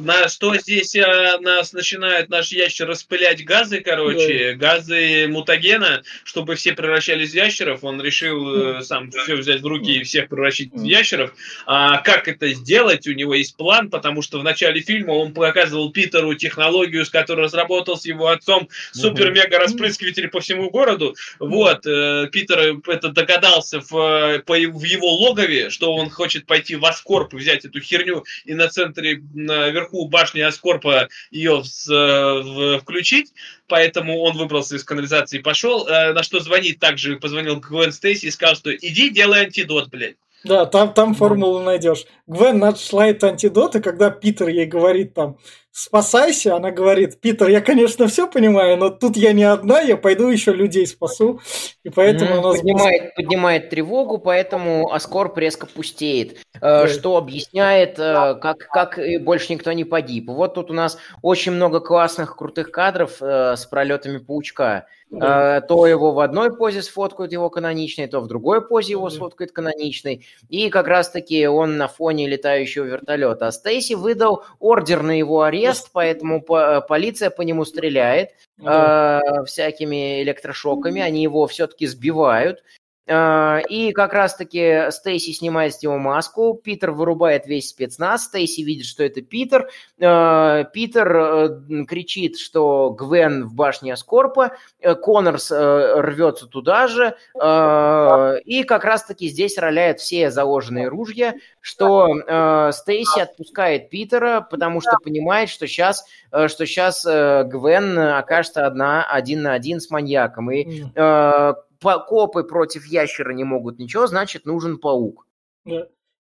На 0.00 0.28
что 0.28 0.56
здесь 0.56 0.94
э, 0.94 1.38
нас 1.40 1.72
начинает 1.72 2.28
наш 2.30 2.52
ящер 2.52 2.86
распылять 2.88 3.44
газы, 3.44 3.80
короче, 3.80 4.54
газы 4.54 5.26
мутагена, 5.28 6.02
чтобы 6.24 6.54
все 6.54 6.72
превращались 6.72 7.32
в 7.32 7.34
ящеров. 7.34 7.84
Он 7.84 8.00
решил 8.00 8.54
э, 8.78 8.82
сам 8.82 9.10
все 9.10 9.36
взять 9.36 9.60
в 9.60 9.66
руки 9.66 9.92
и 9.92 10.02
всех 10.02 10.28
превращать 10.28 10.68
в 10.72 10.82
ящеров. 10.82 11.34
А 11.66 11.98
как 11.98 12.28
это 12.28 12.48
сделать? 12.54 13.06
У 13.06 13.12
него 13.12 13.34
есть 13.34 13.56
план, 13.56 13.90
потому 13.90 14.22
что 14.22 14.38
в 14.40 14.44
начале 14.44 14.80
фильма 14.80 15.12
он 15.12 15.34
показывал 15.34 15.90
Питеру 15.92 16.34
технологию, 16.34 17.04
с 17.04 17.10
которой 17.10 17.42
разработал 17.44 17.96
с 17.96 18.06
его 18.06 18.28
отцом 18.28 18.68
супер-мега-распрыскиватель 18.92 20.28
по 20.28 20.40
всему 20.40 20.70
городу. 20.70 21.14
Вот, 21.38 21.86
э, 21.86 22.28
Питер 22.32 22.80
это 22.86 23.08
догадался 23.10 23.80
в, 23.80 24.38
по- 24.46 24.54
в 24.54 24.84
его 24.84 25.14
логове, 25.14 25.68
что 25.70 25.94
он 25.94 26.08
хочет 26.10 26.46
пойти 26.46 26.76
в 26.76 26.84
Аскорп 26.84 27.34
взять 27.34 27.64
эту 27.64 27.80
херню 27.80 28.24
и 28.44 28.54
на 28.54 28.68
центре, 28.68 29.22
наверху 29.34 29.89
башни 30.08 30.40
Аскорпа 30.40 31.08
ее 31.30 31.62
с- 31.64 31.88
э, 31.88 32.42
в- 32.42 32.78
включить, 32.80 33.32
поэтому 33.68 34.20
он 34.20 34.36
выбрался 34.36 34.76
из 34.76 34.84
канализации 34.84 35.38
и 35.38 35.42
пошел, 35.42 35.86
э, 35.86 36.12
на 36.12 36.22
что 36.22 36.40
звонит 36.40 36.78
также, 36.78 37.16
позвонил 37.16 37.56
Гвен 37.60 37.92
Стейси 37.92 38.26
и 38.26 38.30
сказал, 38.30 38.54
что 38.56 38.74
иди 38.74 39.10
делай 39.10 39.44
антидот, 39.44 39.88
блядь. 39.88 40.16
Да, 40.42 40.64
там, 40.64 40.94
там 40.94 41.14
формулу 41.14 41.62
найдешь. 41.62 42.04
Гвен 42.26 42.58
нашла 42.58 43.08
этот 43.08 43.24
антидот, 43.24 43.76
и 43.76 43.80
когда 43.82 44.10
Питер 44.10 44.48
ей 44.48 44.64
говорит 44.64 45.12
там 45.12 45.36
«спасайся», 45.72 46.56
она 46.56 46.70
говорит 46.70 47.20
«Питер, 47.20 47.48
я, 47.48 47.60
конечно, 47.60 48.08
все 48.08 48.26
понимаю, 48.26 48.76
но 48.76 48.90
тут 48.90 49.16
я 49.16 49.32
не 49.32 49.44
одна, 49.44 49.80
я 49.80 49.96
пойду 49.96 50.28
еще 50.28 50.52
людей 50.52 50.86
спасу». 50.86 51.40
И 51.82 51.88
поэтому 51.90 52.38
она 52.38 52.52
поднимает, 52.52 53.14
поднимает 53.14 53.70
тревогу, 53.70 54.18
поэтому 54.18 54.92
Аскорб 54.92 55.38
резко 55.38 55.66
пустеет, 55.66 56.38
э, 56.60 56.88
что 56.88 57.16
объясняет, 57.16 57.98
э, 57.98 58.34
как, 58.40 58.58
как 58.58 58.98
больше 59.22 59.52
никто 59.52 59.72
не 59.72 59.84
погиб. 59.84 60.28
Вот 60.28 60.54
тут 60.54 60.70
у 60.70 60.74
нас 60.74 60.98
очень 61.22 61.52
много 61.52 61.80
классных, 61.80 62.36
крутых 62.36 62.70
кадров 62.70 63.16
э, 63.20 63.56
с 63.56 63.64
пролетами 63.66 64.18
паучка. 64.18 64.86
То 65.10 65.86
его 65.88 66.12
в 66.12 66.20
одной 66.20 66.56
позе 66.56 66.82
сфоткают 66.82 67.32
его 67.32 67.50
каноничной, 67.50 68.06
то 68.06 68.20
в 68.20 68.28
другой 68.28 68.64
позе 68.64 68.92
его 68.92 69.10
сфоткают 69.10 69.50
каноничной. 69.50 70.24
И 70.48 70.70
как 70.70 70.86
раз-таки 70.86 71.48
он 71.48 71.76
на 71.78 71.88
фоне 71.88 72.28
летающего 72.28 72.84
вертолета. 72.84 73.48
А 73.48 73.52
Стейси 73.52 73.94
выдал 73.94 74.44
ордер 74.60 75.02
на 75.02 75.18
его 75.18 75.42
арест, 75.42 75.59
поэтому 75.92 76.42
по- 76.42 76.80
полиция 76.80 77.30
по 77.30 77.42
нему 77.42 77.64
стреляет 77.64 78.30
Да. 78.58 79.20
э, 79.20 79.44
всякими 79.44 80.22
электрошоками, 80.22 81.00
они 81.02 81.22
его 81.22 81.46
все-таки 81.46 81.86
сбивают. 81.86 82.62
Э, 83.06 83.60
И 83.68 83.92
как 83.92 84.12
раз-таки 84.12 84.90
Стейси 84.92 85.32
снимает 85.32 85.74
с 85.74 85.82
него 85.82 85.98
маску, 85.98 86.54
Питер 86.54 86.92
вырубает 86.92 87.44
весь 87.46 87.70
спецназ, 87.70 88.26
Стейси 88.26 88.60
видит, 88.60 88.86
что 88.86 89.02
это 89.02 89.20
Питер, 89.20 89.68
Э, 89.98 90.64
Питер 90.72 91.16
э, 91.16 91.84
кричит, 91.88 92.38
что 92.38 92.90
Гвен 92.90 93.46
в 93.48 93.54
башне 93.54 93.94
Аскорпа, 93.94 94.52
Э, 94.80 94.94
Коннорс 94.94 95.50
э, 95.50 96.00
рвется 96.00 96.46
туда 96.46 96.86
же, 96.86 97.16
э, 97.34 98.40
и 98.44 98.62
как 98.62 98.84
раз-таки 98.84 99.28
здесь 99.28 99.58
роляют 99.58 99.98
все 99.98 100.30
заложенные 100.30 100.86
ружья, 100.86 101.34
что 101.60 102.08
э, 102.08 102.72
Стейси 102.72 103.20
отпускает 103.20 103.90
Питера, 103.90 104.40
потому 104.40 104.80
что 104.80 104.96
понимает, 105.02 105.48
что 105.48 105.66
сейчас, 105.66 106.04
что 106.30 106.66
сейчас 106.66 107.04
Гвен 107.04 107.98
окажется 107.98 108.66
одна, 108.66 109.04
один 109.04 109.42
на 109.42 109.52
один 109.52 109.80
с 109.80 109.90
маньяком, 109.90 110.50
и 110.50 110.84
э, 110.94 111.52
копы 111.80 112.44
против 112.44 112.86
ящера 112.86 113.32
не 113.32 113.44
могут 113.44 113.78
ничего, 113.78 114.06
значит, 114.06 114.46
нужен 114.46 114.78
паук. 114.78 115.26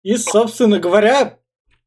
И, 0.03 0.15
собственно 0.17 0.79
говоря, 0.79 1.37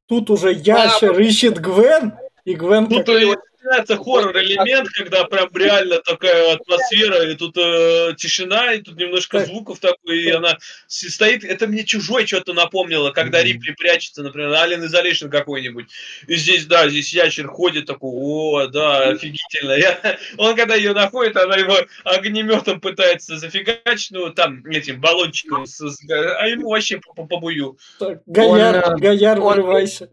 тут 0.06 0.30
уже 0.30 0.52
ящер 0.52 1.18
ищет 1.18 1.58
Гвен, 1.60 2.14
и 2.44 2.54
Гвен 2.54 2.86
Тут 2.86 3.06
как- 3.06 3.38
начинается 3.62 3.96
хоррор-элемент, 3.96 4.88
когда 4.90 5.24
прям 5.24 5.48
реально 5.54 5.98
такая 6.00 6.54
атмосфера, 6.54 7.30
и 7.30 7.34
тут 7.36 7.56
э, 7.56 8.14
тишина, 8.16 8.72
и 8.74 8.80
тут 8.82 8.96
немножко 8.96 9.44
звуков 9.44 9.78
такой, 9.78 10.22
и 10.22 10.30
она 10.30 10.58
стоит. 10.86 11.44
Это 11.44 11.66
мне 11.66 11.84
чужой 11.84 12.26
что-то 12.26 12.52
напомнило, 12.52 13.10
когда. 13.10 13.42
Рипли 13.42 13.72
прячется, 13.72 14.22
например, 14.22 14.50
Alien 14.50 14.84
Isolation 14.86 15.28
какой-нибудь. 15.28 15.86
И 16.28 16.34
здесь, 16.36 16.66
да, 16.66 16.88
здесь 16.88 17.12
ящер 17.12 17.48
ходит 17.48 17.86
такой, 17.86 18.10
о, 18.12 18.66
да, 18.66 19.08
офигительно. 19.08 19.72
Я- 19.72 20.18
он 20.38 20.54
когда 20.54 20.74
ее 20.76 20.92
находит, 20.92 21.36
она 21.36 21.56
его 21.56 21.76
огнеметом 22.04 22.80
пытается 22.80 23.36
зафигачить, 23.38 24.12
ну, 24.12 24.30
там, 24.30 24.64
этим 24.66 25.00
баллончиком, 25.00 25.66
с- 25.66 25.78
с- 25.80 26.00
а 26.10 26.46
ему 26.46 26.70
вообще 26.70 26.98
по, 26.98 27.12
по, 27.14 27.26
по 27.26 27.38
бую. 27.38 27.78
Так, 27.98 28.20
Гояр, 28.26 28.84
Он, 28.86 28.94
э, 28.94 28.98
Гояр, 28.98 29.40
он- 29.40 29.56
вырывайся. 29.56 30.10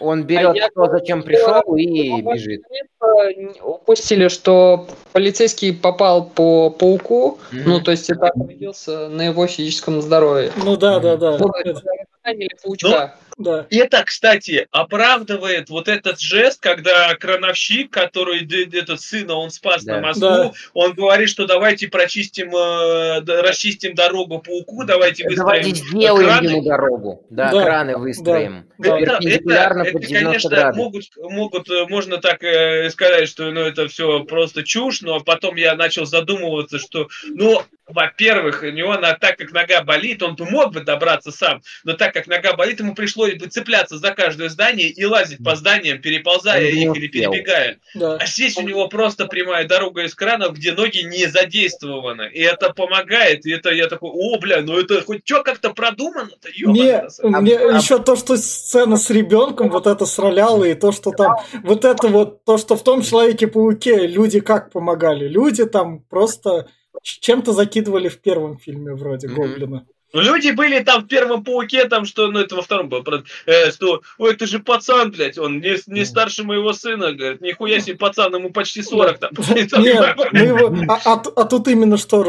Он 0.00 0.24
берет 0.24 0.56
А 0.62 0.68
то, 0.74 0.90
зачем 0.90 1.22
пришел, 1.22 1.74
и 1.76 2.20
бежит. 2.22 2.62
Э, 3.02 3.62
Упустили, 3.62 4.28
что 4.28 4.86
полицейский 5.12 5.72
попал 5.74 6.24
по 6.28 6.70
пауку, 6.70 7.38
Мгм. 7.50 7.62
ну, 7.66 7.80
то 7.80 7.90
есть 7.90 8.10
это 8.10 8.26
отразился 8.28 9.08
на 9.08 9.22
его 9.22 9.46
физическом 9.46 10.02
здоровье. 10.02 10.52
Ну 10.62 10.76
да, 10.76 11.00
да, 11.00 11.16
да. 11.16 11.38
Ну, 11.38 11.50
Это- 11.64 11.82
Ранили 12.22 12.50
паучка. 12.62 13.14
Да. 13.40 13.66
Это, 13.70 14.04
кстати, 14.04 14.68
оправдывает 14.70 15.70
вот 15.70 15.88
этот 15.88 16.20
жест, 16.20 16.60
когда 16.60 17.14
крановщик, 17.16 17.90
который 17.90 18.46
этот 18.72 19.00
сына 19.00 19.34
он 19.34 19.50
спас 19.50 19.82
Да. 19.84 19.94
на 19.96 20.00
мосту, 20.00 20.20
Да. 20.20 20.52
он 20.74 20.92
говорит, 20.94 21.28
что 21.28 21.46
давайте 21.46 21.88
прочистим, 21.88 22.54
э, 22.54 23.20
расчистим 23.42 23.94
дорогу 23.94 24.38
пауку, 24.40 24.84
давайте 24.84 25.24
выстроим 25.24 25.46
Давайте 25.62 25.74
сделаем 25.74 26.28
краны. 26.28 26.48
ему 26.48 26.62
дорогу. 26.64 27.26
Да, 27.30 27.50
Да, 27.50 27.62
краны 27.64 27.96
выстроим. 27.96 28.66
да. 28.78 28.98
Это, 29.00 29.12
Перпендикулярно 29.18 29.82
это, 29.82 29.92
под 29.92 30.02
это, 30.02 30.08
90 30.10 30.26
конечно, 30.30 30.50
градусов. 30.50 30.76
могут, 30.76 31.04
могут, 31.16 31.70
э, 31.70 31.86
можно 31.88 32.18
так 32.18 32.42
э, 32.44 32.90
сказать, 32.90 33.28
что 33.28 33.50
ну, 33.50 33.60
это 33.60 33.88
все 33.88 34.24
просто 34.24 34.62
чушь, 34.62 35.00
но 35.02 35.20
потом 35.20 35.56
я 35.56 35.74
начал 35.74 36.04
задумываться, 36.04 36.78
что, 36.78 37.08
ну, 37.28 37.62
во-первых, 37.86 38.62
у 38.62 38.66
него, 38.70 38.94
на, 38.98 39.14
так 39.14 39.36
как 39.38 39.50
нога 39.52 39.82
болит, 39.82 40.22
он 40.22 40.36
бы 40.36 40.44
мог 40.48 40.72
бы 40.72 40.80
добраться 40.80 41.32
сам, 41.32 41.62
но 41.84 41.94
так 41.94 42.14
как 42.14 42.26
нога 42.28 42.52
болит, 42.54 42.78
ему 42.80 42.94
пришлось 42.94 43.29
бы 43.38 43.46
цепляться 43.46 43.98
за 43.98 44.12
каждое 44.12 44.48
здание 44.48 44.88
и 44.88 45.04
лазить 45.04 45.42
по 45.44 45.56
зданиям, 45.56 46.00
переползая 46.00 46.68
Он 46.68 46.74
их 46.74 46.96
или 46.96 47.08
перебегая. 47.08 47.78
Да. 47.94 48.16
А 48.16 48.26
здесь 48.26 48.56
у 48.56 48.62
него 48.62 48.88
просто 48.88 49.26
прямая 49.26 49.66
дорога 49.66 50.04
из 50.04 50.14
кранов, 50.14 50.54
где 50.54 50.72
ноги 50.72 50.98
не 50.98 51.26
задействованы. 51.26 52.30
И 52.32 52.40
это 52.40 52.72
помогает. 52.72 53.46
И 53.46 53.50
это 53.50 53.70
я 53.70 53.86
такой, 53.86 54.10
о, 54.12 54.38
бля, 54.38 54.62
ну 54.62 54.78
это 54.78 55.02
хоть 55.02 55.22
что 55.24 55.42
как-то 55.42 55.70
продумано-то, 55.70 56.48
Мне, 56.64 57.02
мне 57.22 57.56
а- 57.56 57.76
еще 57.76 57.98
то, 57.98 58.16
что 58.16 58.36
сцена 58.36 58.96
с 58.96 59.10
ребенком, 59.10 59.70
вот 59.70 59.86
это 59.86 60.06
сраляло, 60.06 60.64
и 60.64 60.74
то, 60.74 60.92
что 60.92 61.10
там, 61.10 61.36
вот 61.62 61.84
это 61.84 62.08
вот, 62.08 62.44
то, 62.44 62.58
что 62.58 62.76
в 62.76 62.82
том 62.82 63.02
Человеке-пауке 63.02 64.06
люди 64.06 64.40
как 64.40 64.70
помогали? 64.70 65.26
Люди 65.28 65.64
там 65.66 66.00
просто 66.00 66.68
чем-то 67.02 67.52
закидывали 67.52 68.08
в 68.08 68.20
первом 68.20 68.58
фильме 68.58 68.94
вроде 68.94 69.28
Мгм. 69.28 69.36
Гоблина. 69.36 69.86
Люди 70.12 70.50
были 70.50 70.80
там 70.80 71.02
в 71.02 71.06
первом 71.06 71.44
пауке, 71.44 71.84
там 71.84 72.04
что, 72.04 72.28
ну 72.28 72.40
это 72.40 72.56
во 72.56 72.62
втором 72.62 72.88
было, 72.88 73.04
э, 73.46 73.70
что, 73.70 74.02
ой, 74.18 74.32
это 74.32 74.46
же 74.46 74.58
пацан, 74.58 75.10
блядь, 75.12 75.38
он 75.38 75.60
не, 75.60 75.76
не 75.86 76.04
старше 76.04 76.42
моего 76.42 76.72
сына, 76.72 77.12
говорит, 77.12 77.40
нихуя 77.40 77.80
себе 77.80 77.96
пацан, 77.96 78.34
ему 78.34 78.50
почти 78.50 78.82
40 78.82 79.18
там. 79.18 79.30
Нет, 79.54 80.16
ну 80.32 80.44
его, 80.44 80.74
а, 80.88 81.00
а 81.04 81.22
а 81.36 81.44
тут 81.44 81.68
именно 81.68 81.96
что, 81.96 82.24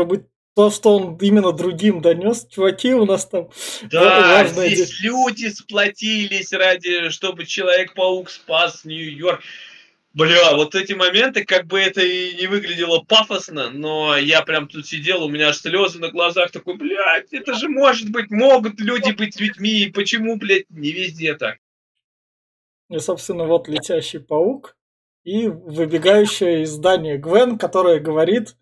то, 0.56 0.70
что 0.70 0.98
он 0.98 1.18
именно 1.22 1.54
другим 1.54 2.02
донес, 2.02 2.46
чуваки 2.50 2.94
у 2.94 3.06
нас 3.06 3.26
там 3.26 3.50
Да, 3.84 4.46
здесь 4.46 5.00
люди 5.02 5.48
сплотились 5.48 6.52
ради, 6.52 7.10
чтобы 7.10 7.46
Человек-паук 7.46 8.30
спас 8.30 8.84
Нью-Йорк. 8.84 9.42
Бля, 10.14 10.56
вот 10.56 10.76
эти 10.76 10.92
моменты, 10.92 11.46
как 11.46 11.68
бы 11.68 11.80
это 11.80 12.02
и 12.02 12.36
не 12.36 12.48
выглядело 12.48 13.00
пафосно, 13.00 13.70
но 13.70 14.18
я 14.18 14.42
прям 14.42 14.68
тут 14.68 14.86
сидел, 14.86 15.24
у 15.24 15.30
меня 15.30 15.50
аж 15.50 15.58
слезы 15.58 16.00
на 16.00 16.10
глазах, 16.10 16.52
такой, 16.52 16.76
блядь, 16.76 17.32
это 17.32 17.54
же 17.54 17.70
может 17.70 18.12
быть, 18.12 18.30
могут 18.30 18.80
люди 18.82 19.12
быть 19.12 19.40
людьми, 19.40 19.90
почему, 19.94 20.36
блядь, 20.36 20.70
не 20.70 20.92
везде 20.92 21.36
так? 21.36 21.58
И, 22.90 23.00
собственно, 23.00 23.46
вот 23.46 23.70
летящий 23.70 24.20
паук 24.20 24.76
и 25.24 25.48
выбегающая 25.48 26.64
из 26.64 26.72
здания 26.72 27.18
Гвен, 27.18 27.58
которая 27.58 28.00
говорит, 28.00 28.58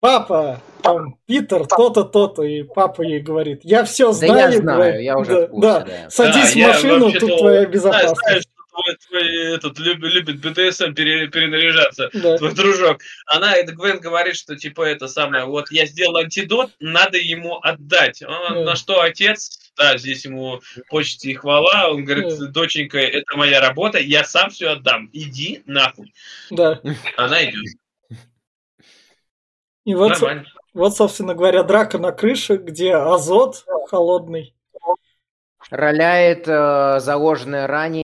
папа, 0.00 0.60
там, 0.82 1.16
Питер, 1.26 1.64
то-то, 1.68 2.02
то-то, 2.02 2.42
и 2.42 2.64
папа 2.64 3.02
ей 3.02 3.20
говорит, 3.20 3.60
я 3.62 3.84
все 3.84 4.06
Да 4.08 4.12
знаю, 4.14 4.52
я 4.52 4.58
знаю, 4.58 4.80
Гвен». 4.94 5.00
я 5.00 5.16
уже 5.16 5.30
да, 5.32 5.46
в 5.46 5.50
курсе, 5.50 5.68
да. 5.68 5.80
да. 5.84 6.10
Садись 6.10 6.54
Да, 6.54 6.60
в 6.60 6.66
машину, 6.66 7.12
тут 7.12 7.38
твоя 7.38 7.66
безопасность. 7.66 8.20
знаю, 8.20 8.40
что 8.40 8.50
твой, 8.72 8.96
твой 9.06 9.54
этот, 9.54 9.78
любит, 9.78 10.12
любит 10.12 10.40
БДСМ 10.40 10.94
пере- 10.94 11.28
перенаряжаться. 11.28 12.10
Да. 12.14 12.38
твой 12.38 12.54
дружок. 12.54 13.00
Она, 13.26 13.54
это 13.54 13.72
Гвен 13.72 14.00
говорит, 14.00 14.36
что 14.36 14.56
типа 14.56 14.82
это 14.82 15.08
самое, 15.08 15.44
вот 15.44 15.70
я 15.70 15.86
сделал 15.86 16.16
антидот, 16.16 16.72
надо 16.80 17.18
ему 17.18 17.58
отдать. 17.62 18.22
Он, 18.22 18.54
Да. 18.54 18.64
На 18.64 18.76
что 18.76 19.00
отец, 19.00 19.72
да, 19.76 19.96
здесь 19.98 20.24
ему 20.24 20.60
почти 20.90 21.32
и 21.32 21.34
хвала, 21.34 21.90
он 21.90 22.04
говорит, 22.04 22.38
Да. 22.38 22.46
доченька, 22.46 22.98
это 22.98 23.36
моя 23.36 23.60
работа, 23.60 23.98
я 23.98 24.24
сам 24.24 24.50
все 24.50 24.70
отдам, 24.70 25.10
иди 25.12 25.62
нахуй. 25.66 26.14
Да. 26.50 26.80
Она 27.16 27.44
идет. 27.44 27.64
И 29.84 29.94
вот, 29.94 30.10
Нормально. 30.10 30.44
вот, 30.74 30.96
собственно 30.96 31.34
говоря, 31.34 31.64
драка 31.64 31.98
на 31.98 32.12
крыше, 32.12 32.56
где 32.56 32.94
азот 32.94 33.64
холодный. 33.88 34.54
Роляет 35.70 36.46
э, 36.46 37.00
заложенное 37.00 37.66
ранее. 37.66 38.04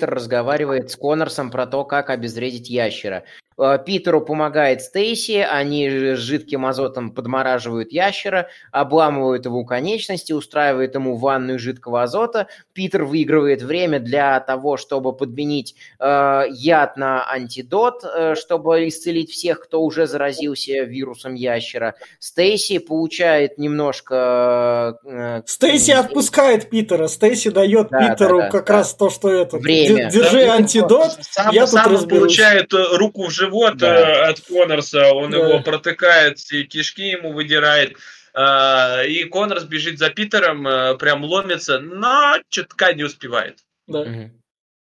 Питер 0.00 0.14
разговаривает 0.14 0.90
с 0.90 0.96
Коннорсом 0.96 1.50
про 1.50 1.66
то, 1.66 1.84
как 1.84 2.08
обезвредить 2.08 2.70
ящера. 2.70 3.24
Э, 3.60 3.78
Питеру 3.84 4.20
помогает 4.22 4.80
Стейси, 4.82 5.46
они 5.48 5.88
с 5.90 6.18
жидким 6.18 6.64
азотом 6.64 7.10
подмораживают 7.10 7.92
ящера, 7.92 8.48
обламывают 8.72 9.44
его 9.44 9.64
конечности, 9.64 10.32
устраивают 10.32 10.94
ему 10.94 11.16
ванную 11.16 11.58
жидкого 11.58 12.02
азота. 12.04 12.46
Питер 12.72 13.04
выигрывает 13.04 13.60
время 13.62 13.98
для 14.00 14.40
того, 14.40 14.76
чтобы 14.78 15.12
подменить 15.12 15.74
э, 15.98 16.42
яд 16.50 16.96
на 16.96 17.28
антидот, 17.30 18.02
э, 18.04 18.34
чтобы 18.34 18.88
исцелить 18.88 19.30
всех, 19.30 19.60
кто 19.60 19.82
уже 19.82 20.06
заразился 20.06 20.72
вирусом 20.84 21.34
ящера. 21.34 21.96
Стейси 22.18 22.78
получает 22.78 23.58
немножко... 23.58 24.98
э, 25.04 25.42
Стейси 25.46 25.90
м, 25.90 26.00
отпускает 26.00 26.70
Питера, 26.70 27.08
Стейси 27.08 27.50
дает 27.50 27.88
Да, 27.90 28.08
Питеру 28.14 28.38
да, 28.38 28.44
да, 28.44 28.50
как 28.50 28.66
да. 28.66 28.72
раз 28.74 28.94
то, 28.94 29.10
что 29.10 29.28
это. 29.28 29.58
Время. 29.58 30.06
«Д- 30.06 30.10
Держи 30.10 30.46
Да, 30.46 30.54
антидот, 30.54 31.18
Сам, 31.20 31.52
я 31.52 31.62
тут 31.62 31.70
сам 31.70 31.86
он 31.88 31.92
разберусь. 31.92 32.20
получает 32.20 32.72
э, 32.72 32.96
руку 32.96 33.24
в 33.26 33.30
живот 33.30 33.49
Да. 33.74 34.26
э, 34.26 34.30
от 34.30 34.40
Коннорса, 34.40 35.12
он 35.12 35.30
Да. 35.30 35.38
его 35.38 35.62
протыкает, 35.62 36.38
и 36.52 36.64
кишки 36.64 37.08
ему 37.08 37.32
выдирает. 37.32 37.96
А, 38.32 39.02
И 39.04 39.24
Коннорс 39.24 39.64
бежит 39.64 39.98
за 39.98 40.10
Питером, 40.10 40.66
э, 40.66 40.96
прям 40.98 41.24
ломится, 41.24 41.80
но 41.80 42.36
чутка 42.48 42.92
не 42.92 43.02
успевает. 43.04 43.58
Да. 43.86 44.04
Мгм. 44.04 44.40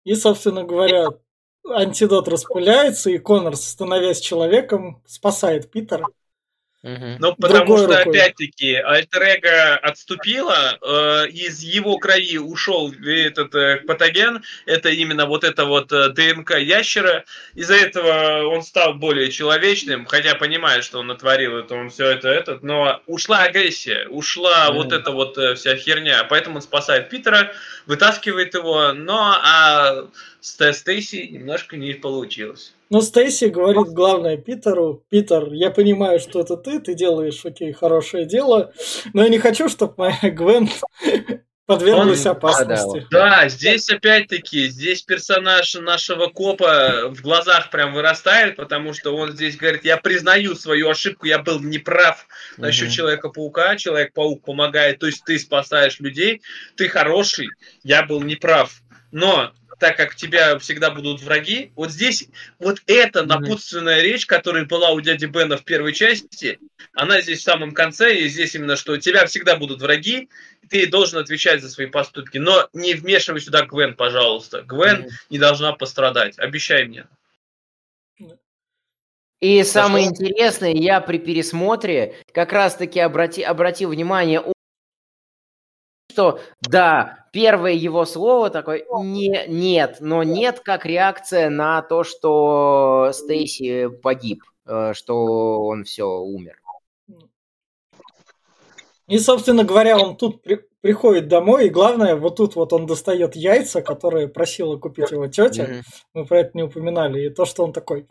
И, 0.03 0.15
собственно 0.15 0.63
говоря, 0.63 1.07
антидот 1.67 2.27
распыляется, 2.27 3.09
и 3.09 3.17
Коннор, 3.17 3.55
становясь 3.55 4.19
человеком, 4.19 5.01
спасает 5.07 5.71
Питера. 5.71 6.05
Мгм. 6.83 7.17
Ну, 7.19 7.35
потому 7.35 7.65
Другой 7.65 7.77
что, 7.83 7.97
рукой. 7.99 8.19
опять-таки, 8.19 8.73
альтер 8.73 9.21
отступила, 9.83 10.79
э, 10.81 11.27
из 11.29 11.61
его 11.61 11.97
крови 11.99 12.39
ушел 12.39 12.91
этот 12.91 13.53
э, 13.53 13.77
патоген, 13.85 14.41
это 14.65 14.89
именно 14.89 15.27
вот 15.27 15.43
это 15.43 15.65
вот 15.65 15.91
э, 15.91 16.09
ДНК 16.09 16.57
ящера, 16.57 17.23
из-за 17.53 17.75
этого 17.75 18.47
он 18.47 18.63
стал 18.63 18.95
более 18.95 19.29
человечным, 19.29 20.07
хотя 20.07 20.33
понимает, 20.33 20.83
что 20.83 20.99
он 20.99 21.07
натворил 21.07 21.57
это, 21.57 21.75
он 21.75 21.91
все 21.91 22.07
это, 22.07 22.29
этот, 22.29 22.63
но 22.63 22.99
ушла 23.05 23.43
агрессия, 23.43 24.07
ушла 24.07 24.69
Мгм. 24.69 24.77
вот 24.77 24.91
эта 24.91 25.11
вот 25.11 25.37
э, 25.37 25.53
вся 25.53 25.75
херня, 25.75 26.23
поэтому 26.23 26.55
он 26.55 26.61
спасает 26.63 27.09
Питера, 27.09 27.51
вытаскивает 27.85 28.55
его, 28.55 28.91
но 28.93 29.37
а 29.39 30.07
с 30.41 30.57
Стейси 30.73 31.27
немножко 31.31 31.77
не 31.77 31.93
получилось. 31.93 32.73
Но 32.89 32.99
Стейси 33.01 33.45
говорит 33.45 33.93
главное 33.93 34.37
Питеру, 34.37 35.03
Питер, 35.09 35.53
я 35.53 35.71
понимаю, 35.71 36.19
что 36.19 36.41
это 36.41 36.57
ты, 36.57 36.79
ты 36.79 36.93
делаешь, 36.95 37.39
окей, 37.45 37.71
хорошее 37.71 38.25
дело, 38.25 38.73
но 39.13 39.23
я 39.23 39.29
не 39.29 39.37
хочу, 39.39 39.69
чтобы 39.69 39.93
моя 39.97 40.17
Гвен 40.31 40.67
подверглась 41.65 42.25
Он- 42.25 42.31
опасности. 42.33 43.07
Да, 43.11 43.47
здесь 43.47 43.89
опять-таки, 43.89 44.67
здесь 44.67 45.03
персонаж 45.03 45.73
нашего 45.75 46.27
копа 46.27 47.09
в 47.09 47.21
глазах 47.21 47.69
прям 47.69 47.93
вырастает, 47.93 48.55
потому 48.57 48.93
что 48.93 49.15
он 49.15 49.31
здесь 49.31 49.55
говорит, 49.55 49.85
я 49.85 49.97
признаю 49.97 50.55
свою 50.55 50.89
ошибку, 50.89 51.27
я 51.27 51.39
был 51.39 51.59
неправ 51.61 52.27
насчет 52.57 52.87
Мгм. 52.87 52.95
Человека-паука, 52.95 53.75
Человек-паук 53.77 54.43
помогает, 54.43 54.99
то 54.99 55.05
есть 55.05 55.23
ты 55.23 55.39
спасаешь 55.39 55.99
людей, 55.99 56.41
ты 56.75 56.89
хороший, 56.89 57.47
я 57.83 58.03
был 58.03 58.21
неправ. 58.21 58.81
Но 59.13 59.51
так 59.81 59.97
как 59.97 60.13
тебя 60.13 60.59
всегда 60.59 60.91
будут 60.91 61.23
враги. 61.23 61.71
Вот 61.75 61.89
здесь 61.89 62.29
вот 62.59 62.83
эта 62.85 63.25
напутственная 63.25 64.01
речь, 64.01 64.27
которая 64.27 64.65
была 64.65 64.91
у 64.91 65.01
дяди 65.01 65.25
Бена 65.25 65.57
в 65.57 65.63
первой 65.63 65.91
части, 65.93 66.59
она 66.93 67.19
здесь 67.19 67.39
в 67.39 67.43
самом 67.43 67.71
конце, 67.71 68.15
и 68.15 68.27
здесь 68.27 68.53
именно, 68.53 68.75
что 68.75 68.97
тебя 68.97 69.25
всегда 69.25 69.55
будут 69.55 69.81
враги, 69.81 70.29
ты 70.69 70.85
должен 70.85 71.17
отвечать 71.17 71.63
за 71.63 71.69
свои 71.69 71.87
поступки, 71.87 72.37
но 72.37 72.69
не 72.73 72.93
вмешивай 72.93 73.41
сюда 73.41 73.65
Гвен, 73.65 73.95
пожалуйста. 73.95 74.61
Гвен 74.61 75.09
не 75.31 75.39
должна 75.39 75.73
пострадать, 75.73 76.37
обещай 76.37 76.85
мне. 76.85 77.07
И 79.39 79.63
самое 79.63 80.05
интересное, 80.05 80.73
я 80.73 81.01
при 81.01 81.17
пересмотре 81.17 82.17
как 82.31 82.53
раз-таки 82.53 82.99
обрати, 82.99 83.41
обратил 83.41 83.89
внимание, 83.89 84.43
что 86.11 86.39
да, 86.61 87.27
первое 87.31 87.73
его 87.73 88.05
слово 88.05 88.49
такое 88.49 88.85
не, 89.03 89.45
нет, 89.47 89.97
но 90.01 90.23
нет 90.23 90.59
как 90.59 90.85
реакция 90.85 91.49
на 91.49 91.81
то, 91.81 92.03
что 92.03 93.11
Стейси 93.13 93.87
погиб, 93.87 94.43
э, 94.65 94.93
что 94.93 95.63
он 95.63 95.85
все 95.85 96.05
умер. 96.05 96.61
И, 99.07 99.17
собственно 99.19 99.63
говоря, 99.63 99.97
он 99.97 100.15
тут 100.15 100.41
при, 100.41 100.61
приходит 100.81 101.27
домой, 101.27 101.67
и 101.67 101.69
главное, 101.69 102.15
вот 102.15 102.37
тут 102.37 102.55
вот 102.55 102.73
он 102.73 102.85
достает 102.85 103.35
яйца, 103.35 103.81
которые 103.81 104.27
просила 104.27 104.77
купить 104.77 105.11
его 105.11 105.27
тетя. 105.27 105.63
Mm-hmm. 105.63 105.81
Мы 106.13 106.25
про 106.25 106.39
это 106.39 106.51
не 106.53 106.63
упоминали. 106.63 107.25
И 107.25 107.29
то, 107.29 107.45
что 107.45 107.63
он 107.63 107.73
такой, 107.73 108.07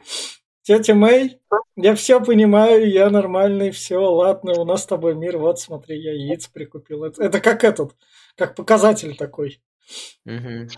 Тетя 0.62 0.94
Мэй, 0.94 1.38
я 1.76 1.94
все 1.94 2.20
понимаю, 2.20 2.90
я 2.90 3.08
нормальный, 3.10 3.70
все, 3.70 3.98
ладно, 3.98 4.52
у 4.52 4.64
нас 4.64 4.82
с 4.82 4.86
тобой 4.86 5.14
мир, 5.14 5.38
вот 5.38 5.58
смотри, 5.58 5.98
я 5.98 6.12
яиц 6.12 6.48
прикупил. 6.48 7.04
Это, 7.04 7.22
это 7.22 7.40
как 7.40 7.64
этот, 7.64 7.92
как 8.36 8.54
показатель 8.54 9.16
такой. 9.16 9.60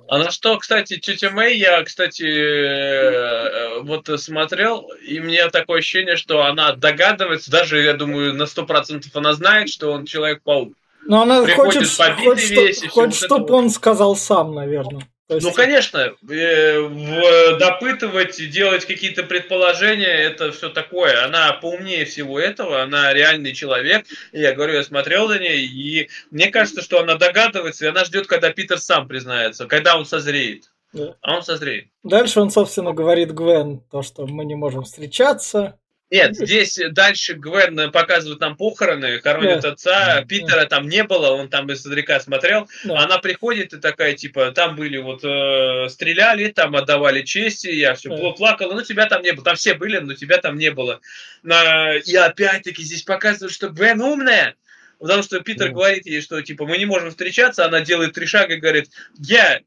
А 0.08 0.18
на 0.18 0.30
что, 0.30 0.56
кстати, 0.58 0.98
тетя 0.98 1.30
Мэй, 1.30 1.58
я, 1.58 1.82
кстати, 1.82 2.24
э, 2.24 3.82
вот 3.82 4.08
смотрел, 4.20 4.88
и 5.06 5.20
мне 5.20 5.48
такое 5.50 5.80
ощущение, 5.80 6.16
что 6.16 6.44
она 6.44 6.72
догадывается, 6.72 7.50
даже, 7.50 7.82
я 7.82 7.94
думаю, 7.94 8.34
на 8.34 8.46
сто 8.46 8.64
процентов 8.64 9.14
она 9.14 9.34
знает, 9.34 9.68
что 9.68 9.90
он 9.92 10.06
Человек-паук. 10.06 10.74
Но 11.04 11.22
она 11.22 11.42
Приходит 11.42 11.88
хочет, 11.88 12.16
хочет, 12.24 12.50
весь, 12.50 12.88
хочет 12.88 13.24
чтобы 13.24 13.52
он 13.54 13.70
сказал 13.70 14.16
сам, 14.16 14.54
наверное. 14.54 15.08
Есть... 15.28 15.46
Ну, 15.46 15.52
конечно, 15.52 16.14
э, 16.28 17.56
допытывать, 17.58 18.36
делать 18.50 18.84
какие-то 18.84 19.22
предположения, 19.22 20.06
это 20.06 20.52
все 20.52 20.68
такое. 20.68 21.24
Она 21.24 21.52
поумнее 21.54 22.04
всего 22.04 22.38
этого, 22.38 22.82
она 22.82 23.12
реальный 23.12 23.52
человек. 23.52 24.06
Я 24.32 24.52
говорю, 24.52 24.74
я 24.74 24.84
смотрел 24.84 25.28
за 25.28 25.38
ней, 25.38 25.64
и 25.64 26.08
мне 26.30 26.50
кажется, 26.50 26.82
что 26.82 27.00
она 27.00 27.14
догадывается, 27.14 27.86
и 27.86 27.88
она 27.88 28.04
ждет, 28.04 28.26
когда 28.26 28.50
Питер 28.50 28.78
сам 28.78 29.08
признается, 29.08 29.66
когда 29.66 29.96
он 29.96 30.04
созреет. 30.04 30.70
Да. 30.92 31.16
А 31.22 31.36
он 31.36 31.42
созреет. 31.42 31.86
Дальше 32.02 32.40
он, 32.40 32.50
собственно, 32.50 32.92
говорит 32.92 33.32
Гвен, 33.32 33.80
то, 33.90 34.02
что 34.02 34.26
мы 34.26 34.44
не 34.44 34.54
можем 34.54 34.82
встречаться, 34.82 35.78
нет, 36.12 36.36
здесь 36.36 36.78
дальше 36.90 37.32
Гвен 37.32 37.90
показывает 37.90 38.38
нам 38.40 38.54
похороны, 38.54 39.18
хоронят 39.20 39.64
yeah. 39.64 39.68
отца. 39.70 40.22
Питера 40.28 40.66
там 40.66 40.86
не 40.86 41.04
было, 41.04 41.30
он 41.30 41.48
там 41.48 41.72
издалека 41.72 42.20
смотрел. 42.20 42.68
Yeah. 42.84 42.96
Она 42.98 43.16
приходит 43.16 43.72
и 43.72 43.80
такая, 43.80 44.12
типа, 44.12 44.50
там 44.50 44.76
были 44.76 44.98
вот, 44.98 45.24
э, 45.24 45.88
стреляли, 45.88 46.48
там 46.48 46.76
отдавали 46.76 47.22
чести, 47.22 47.68
я 47.68 47.94
все 47.94 48.10
yeah. 48.10 48.36
плакала, 48.36 48.74
но 48.74 48.82
тебя 48.82 49.06
там 49.06 49.22
не 49.22 49.32
было. 49.32 49.42
Там 49.42 49.56
все 49.56 49.72
были, 49.72 49.96
но 50.00 50.12
тебя 50.12 50.36
там 50.36 50.58
не 50.58 50.70
было. 50.70 51.00
И 51.44 52.14
опять-таки 52.14 52.82
здесь 52.82 53.04
показывают, 53.04 53.54
что 53.54 53.70
Гвен 53.70 54.02
умная. 54.02 54.54
Потому 54.98 55.22
что 55.22 55.40
Питер 55.40 55.68
yeah. 55.68 55.72
говорит 55.72 56.04
ей, 56.04 56.20
что 56.20 56.42
типа 56.42 56.66
мы 56.66 56.76
не 56.76 56.84
можем 56.84 57.08
встречаться, 57.08 57.64
она 57.64 57.80
делает 57.80 58.12
три 58.12 58.26
шага 58.26 58.52
и 58.52 58.60
говорит, 58.60 58.90
я 59.18 59.62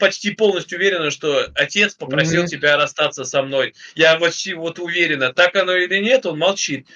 почти 0.00 0.32
полностью 0.32 0.78
уверена, 0.78 1.10
что 1.10 1.46
отец 1.54 1.94
попросил 1.94 2.42
mm-hmm. 2.42 2.48
тебя 2.48 2.76
расстаться 2.76 3.24
со 3.24 3.42
мной. 3.42 3.74
Я 3.94 4.18
почти 4.18 4.54
вот 4.54 4.80
уверена, 4.80 5.32
так 5.32 5.54
оно 5.54 5.76
или 5.76 5.98
нет, 5.98 6.26
он 6.26 6.38
молчит. 6.38 6.88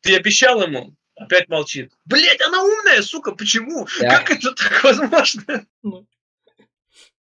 Ты 0.00 0.16
обещал 0.16 0.60
ему? 0.62 0.94
Опять 1.14 1.48
молчит. 1.48 1.92
Блять, 2.04 2.40
она 2.40 2.62
умная, 2.62 3.02
сука, 3.02 3.32
почему? 3.32 3.86
Да. 4.00 4.18
Как 4.18 4.30
это 4.30 4.52
так 4.52 4.82
возможно? 4.82 5.66
Ну. 5.82 6.06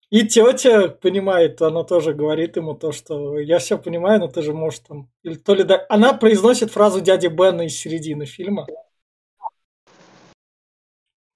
И 0.10 0.26
тетя 0.26 0.88
понимает, 0.88 1.62
она 1.62 1.84
тоже 1.84 2.14
говорит 2.14 2.56
ему 2.56 2.74
то, 2.74 2.94
что 2.94 3.40
я 3.40 3.60
все 3.60 3.78
понимаю, 3.78 4.22
но 4.22 4.28
ты 4.28 4.42
же 4.42 4.54
можешь 4.54 4.80
там... 4.88 5.10
Или 5.24 5.36
то 5.36 5.54
ли 5.54 5.64
да... 5.64 5.86
Она 5.90 6.14
произносит 6.14 6.72
фразу 6.72 7.02
дяди 7.02 7.28
Бена 7.28 7.64
из 7.64 7.78
середины 7.78 8.26
фильма. 8.26 8.68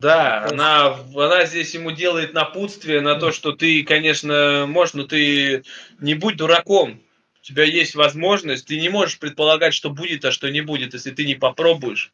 Да, 0.01 0.47
она, 0.49 0.97
она 1.15 1.45
здесь 1.45 1.75
ему 1.75 1.91
делает 1.91 2.33
напутствие 2.33 3.01
на 3.01 3.19
то, 3.19 3.31
что 3.31 3.51
ты, 3.51 3.83
конечно, 3.83 4.65
можешь, 4.67 4.95
но 4.95 5.03
ты 5.03 5.63
не 5.99 6.15
будь 6.15 6.37
дураком. 6.37 7.03
У 7.39 7.43
тебя 7.43 7.65
есть 7.65 7.93
возможность, 7.93 8.65
ты 8.65 8.79
не 8.79 8.89
можешь 8.89 9.19
предполагать, 9.19 9.75
что 9.75 9.91
будет, 9.91 10.25
а 10.25 10.31
что 10.31 10.49
не 10.49 10.61
будет, 10.61 10.95
если 10.95 11.11
ты 11.11 11.23
не 11.23 11.35
попробуешь. 11.35 12.11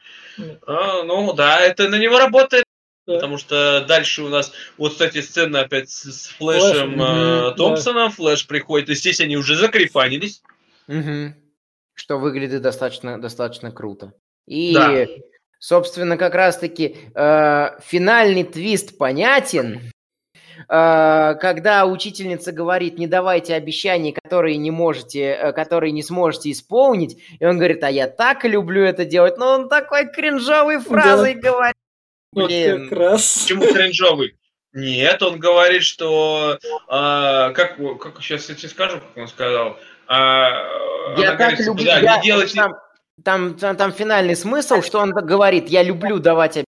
А, 0.68 1.04
ну 1.04 1.32
да, 1.32 1.62
это 1.62 1.88
на 1.88 1.98
него 1.98 2.20
работает. 2.20 2.66
Да. 3.06 3.16
Потому 3.16 3.38
что 3.38 3.86
дальше 3.88 4.24
у 4.24 4.28
нас, 4.28 4.52
вот, 4.78 4.92
кстати, 4.92 5.22
сцена 5.22 5.62
опять 5.62 5.90
с, 5.90 6.12
с 6.12 6.28
Флэшем 6.28 6.96
Флэш, 6.96 7.54
э, 7.54 7.56
Томпсоном. 7.56 8.10
Да. 8.10 8.16
Флэш 8.16 8.48
приходит, 8.48 8.90
и 8.90 8.96
здесь 8.96 9.22
они 9.22 9.38
уже 9.38 9.56
закрифанились. 9.56 10.42
Угу. 10.90 11.34
Что 11.94 12.18
выглядит 12.18 12.62
достаточно, 12.62 13.20
достаточно 13.22 13.72
круто. 13.72 14.12
И 14.46 14.74
да. 14.74 15.08
Собственно, 15.60 16.18
как 16.18 16.36
раз-таки 16.36 16.98
э, 17.16 17.70
финальный 17.84 18.44
твист 18.44 18.98
понятен, 18.98 19.82
э, 20.70 21.36
когда 21.40 21.86
учительница 21.86 22.52
говорит, 22.52 23.00
не 23.00 23.08
давайте 23.08 23.56
обещаний, 23.56 24.14
которые 24.14 24.58
не 24.58 24.70
можете, 24.70 25.22
э, 25.22 25.52
которые 25.54 25.92
не 25.92 26.04
сможете 26.04 26.52
исполнить, 26.52 27.18
и 27.40 27.46
он 27.46 27.58
говорит, 27.58 27.84
а 27.84 27.90
я 27.90 28.08
так 28.08 28.46
люблю 28.46 28.84
это 28.84 29.04
делать, 29.04 29.38
но 29.38 29.54
он 29.54 29.70
такой 29.70 30.12
кринжовой 30.12 30.80
фразой 30.80 31.34
да. 31.36 31.50
говорит. 31.50 31.76
Блин. 32.34 32.82
Вот 32.82 32.90
как 32.90 33.00
раз. 33.00 33.38
Почему 33.44 33.74
кринжовый? 33.74 34.38
Нет, 34.74 35.24
он 35.24 35.40
говорит, 35.40 35.82
что 35.82 36.60
э, 36.62 36.88
как, 36.88 37.78
как 38.00 38.22
сейчас 38.22 38.48
я 38.50 38.56
тебе 38.56 38.70
скажу, 38.70 39.00
как 39.00 39.18
он 39.18 39.28
сказал. 39.28 39.80
Э, 40.08 41.14
я 41.18 41.32
так 41.32 41.38
говорит, 41.38 41.60
люблю. 41.62 41.86
Да, 41.86 41.98
я, 42.00 42.18
не 42.18 42.24
делайте... 42.24 42.56
Там, 42.56 42.76
там, 43.24 43.56
там, 43.56 43.76
там 43.76 43.92
финальный 43.92 44.36
смысл, 44.36 44.82
что 44.82 45.00
он 45.00 45.12
говорит, 45.12 45.70
я 45.70 45.84
люблю 45.84 46.20
давать 46.20 46.64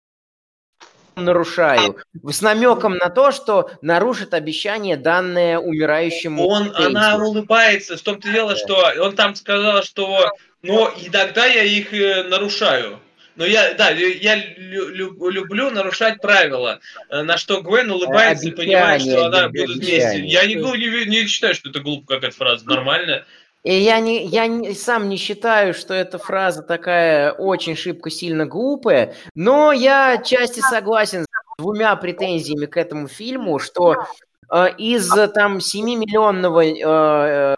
нарушаю. 1.17 1.97
С 2.29 2.41
намеком 2.41 2.97
на 2.97 3.09
то, 3.09 3.31
что 3.31 3.71
нарушит 3.83 4.35
обещание, 4.35 4.97
данное 4.97 5.59
умирающему. 5.59 6.45
Он, 6.47 6.73
она 6.75 7.17
улыбается. 7.17 7.97
В 7.97 8.03
том-то 8.03 8.31
дело, 8.31 8.57
что 8.57 8.85
он 9.01 9.15
там 9.15 9.37
сказал, 9.37 9.83
что 9.85 10.33
но 10.65 10.93
иногда 10.97 11.47
я 11.47 11.63
их 11.63 11.93
э, 11.93 12.25
нарушаю. 12.25 12.99
Но 13.37 13.45
я, 13.45 13.75
да, 13.75 13.91
я 13.91 14.37
лю, 14.57 14.89
люблю 15.29 15.71
нарушать 15.71 16.21
правила. 16.21 16.81
Э, 17.11 17.23
на 17.23 17.37
что 17.37 17.61
Гвен 17.61 17.91
улыбается 17.91 18.47
обещание, 18.47 18.53
и 18.53 18.57
понимает, 18.57 19.03
что 19.03 19.27
она 19.27 19.49
будет 19.49 19.77
вместе. 19.77 20.21
Я 20.21 20.47
не, 20.47 20.55
не, 20.55 21.05
не 21.07 21.27
считаю, 21.27 21.55
что 21.55 21.69
это 21.69 21.81
глупо 21.81 22.15
какая-то 22.15 22.37
фраза, 22.37 22.67
нормально. 22.67 23.27
И 23.65 23.73
я, 23.81 23.99
не, 23.99 24.27
я 24.27 24.47
не, 24.47 24.75
сам 24.75 25.09
не 25.09 25.17
считаю, 25.17 25.73
что 25.73 25.95
эта 25.95 26.19
фраза 26.19 26.63
такая 26.63 27.33
очень 27.33 27.77
шибко 27.77 28.11
сильно 28.11 28.45
глупая, 28.45 29.15
но 29.35 29.73
я 29.73 30.19
части 30.19 30.61
согласен 30.61 31.25
с 31.25 31.27
двумя 31.59 31.97
претензиями 31.97 32.67
к 32.67 32.77
этому 32.77 33.09
фильму, 33.09 33.59
что 33.59 34.05
э, 34.53 34.67
из 34.77 35.09
там 35.33 35.59
7-миллионного 35.59 36.63
э, 36.63 37.55
э, 37.55 37.57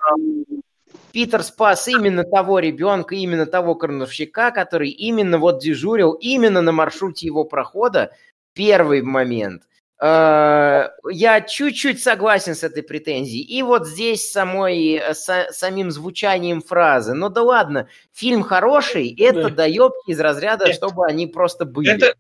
Питер 1.11 1.43
спас 1.43 1.89
именно 1.89 2.23
того 2.23 2.61
ребенка, 2.61 3.17
именно 3.17 3.47
того 3.47 3.75
крановщика, 3.75 4.53
который 4.53 4.91
именно 4.91 5.39
вот 5.39 5.61
дежурил 5.61 6.13
именно 6.13 6.63
на 6.63 6.71
маршруте 6.71 7.27
его 7.27 7.45
прохода. 7.45 8.13
Первый 8.55 9.03
момент– 9.03 9.63
Э, 9.76 9.76
я 9.99 11.41
чуть-чуть 11.49 12.03
согласен 12.03 12.55
с 12.55 12.63
этой 12.63 12.83
претензией. 12.83 13.43
И 13.43 13.63
вот 13.63 13.87
здесь 13.87 14.31
самой, 14.31 14.97
э, 14.97 15.15
с, 15.15 15.49
самим 15.53 15.91
звучанием 15.91 16.61
фразы. 16.61 17.15
Ну 17.15 17.31
да 17.31 17.43
ладно, 17.43 17.89
фильм 18.13 18.43
хороший, 18.43 19.15
это 19.19 19.45
да. 19.45 19.51
дает 19.51 19.93
из 20.07 20.21
разряда, 20.21 20.73
чтобы 20.75 21.07
они 21.07 21.27
просто 21.27 21.65
были. 21.65 21.95
Это, 21.95 22.15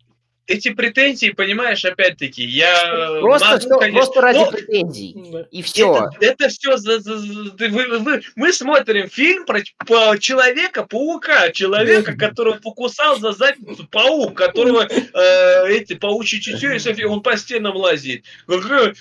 эти 0.46 0.70
претензии, 0.70 1.30
понимаешь, 1.30 1.84
опять-таки, 1.84 2.44
я 2.44 3.18
просто, 3.20 3.48
могу, 3.48 3.60
что, 3.60 3.78
конечно, 3.78 3.98
просто 3.98 4.20
ради 4.20 4.38
но... 4.38 4.50
претензий 4.50 5.16
и 5.50 5.62
все. 5.62 6.10
Это, 6.20 6.26
это 6.26 6.48
все 6.48 6.76
за, 6.76 7.00
за, 7.00 7.18
за, 7.18 7.68
вы, 7.68 7.98
вы, 7.98 8.22
мы 8.36 8.52
смотрим 8.52 9.08
фильм 9.08 9.44
про, 9.44 9.60
про 9.86 10.18
человека 10.18 10.84
паука, 10.84 11.50
человека, 11.50 12.16
которого 12.16 12.54
покусал 12.56 13.18
за 13.18 13.32
задницу 13.32 13.86
паук, 13.90 14.34
которого 14.34 14.86
э, 14.86 15.68
эти 15.68 15.94
паучьи 15.94 16.40
чутье, 16.40 16.76
и 16.76 17.04
он 17.04 17.22
по 17.22 17.36
стенам 17.36 17.76
лазит. 17.76 18.24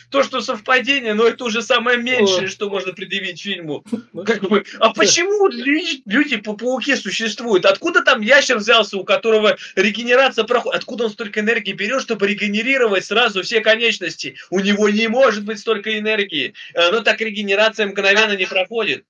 То, 0.10 0.24
что 0.24 0.42
совпадение, 0.42 1.14
но 1.14 1.26
это 1.26 1.44
уже 1.44 1.62
самое 1.62 1.98
меньшее, 1.98 2.48
что 2.48 2.70
можно 2.70 2.94
предъявить 2.94 3.42
фильму. 3.42 3.84
Как 4.26 4.42
бы, 4.42 4.66
а 4.80 4.94
почему 4.94 5.48
люди 5.48 6.38
по 6.38 6.54
пауке 6.54 6.96
существуют? 6.96 7.66
Откуда 7.66 8.02
там 8.02 8.22
ящер 8.22 8.58
взялся, 8.58 8.98
у 8.98 9.04
которого 9.04 9.58
регенерация 9.76 10.46
проходит? 10.46 10.80
Откуда 10.80 11.06
он 11.06 11.12
столько 11.12 11.35
столько 11.36 11.40
энергии 11.40 11.74
берет, 11.74 12.02
чтобы 12.02 12.28
регенерировать 12.28 13.06
сразу 13.06 13.42
все 13.42 13.62
конечности. 13.62 14.36
У 14.50 14.60
него 14.60 14.90
не 14.90 15.08
может 15.08 15.46
быть 15.46 15.60
столько 15.60 15.98
энергии. 15.98 16.54
Э, 16.74 16.92
но 16.92 17.02
так 17.02 17.20
регенерация 17.22 17.88
мгновенно 17.88 18.36
не 18.38 18.46
проходит. 18.46 19.06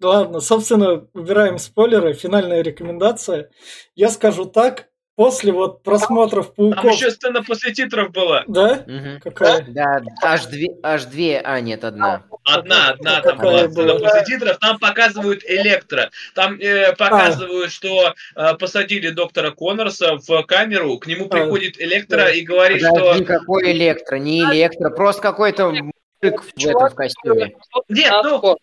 Ладно, 0.00 0.40
собственно, 0.40 1.06
убираем 1.14 1.58
спойлеры. 1.58 2.14
Финальная 2.14 2.62
рекомендация. 2.62 3.50
Я 3.94 4.10
скажу 4.10 4.44
так, 4.44 4.88
после 5.16 5.52
вот 5.52 5.82
просмотров 5.82 6.52
Там 6.54 6.72
пауков. 6.72 6.92
еще 6.94 7.10
сцена 7.10 7.42
после 7.42 7.72
титров 7.72 8.10
была. 8.12 8.44
Да? 8.48 8.82
Мгм. 8.86 9.20
Какая? 9.20 9.64
Да, 9.68 10.02
аж 10.22 10.46
две, 10.46 10.68
аж 10.82 11.04
две, 11.04 11.40
а 11.40 11.60
нет, 11.60 11.84
одна. 11.84 12.24
Одна, 12.44 12.90
одна 12.90 13.20
там 13.20 13.38
была 13.38 13.68
сцена 13.68 13.94
была? 13.94 13.98
после 13.98 14.24
титров. 14.24 14.58
Там 14.58 14.78
показывают 14.78 15.42
Электро. 15.44 16.10
Там 16.34 16.58
э, 16.58 16.94
показывают, 16.96 17.70
что 17.70 18.14
э, 18.34 18.54
посадили 18.54 19.10
доктора 19.10 19.50
Коннорса 19.50 20.16
в 20.16 20.42
камеру. 20.44 20.98
К 20.98 21.06
нему 21.06 21.26
А, 21.26 21.28
приходит 21.28 21.80
Электро 21.80 22.18
да. 22.18 22.30
и 22.30 22.40
говорит, 22.42 22.80
что... 22.80 22.90
Подожди, 22.94 23.24
какой 23.24 23.72
электро, 23.72 24.16
не 24.16 24.40
электро, 24.40 24.90
просто 24.90 25.22
какой-то 25.22 25.70
мужик 25.70 26.42
в 26.42 26.66
этом 26.66 26.88
в 26.88 26.94
костюме. 26.94 27.54
Нет, 27.88 28.12
ну. 28.24 28.56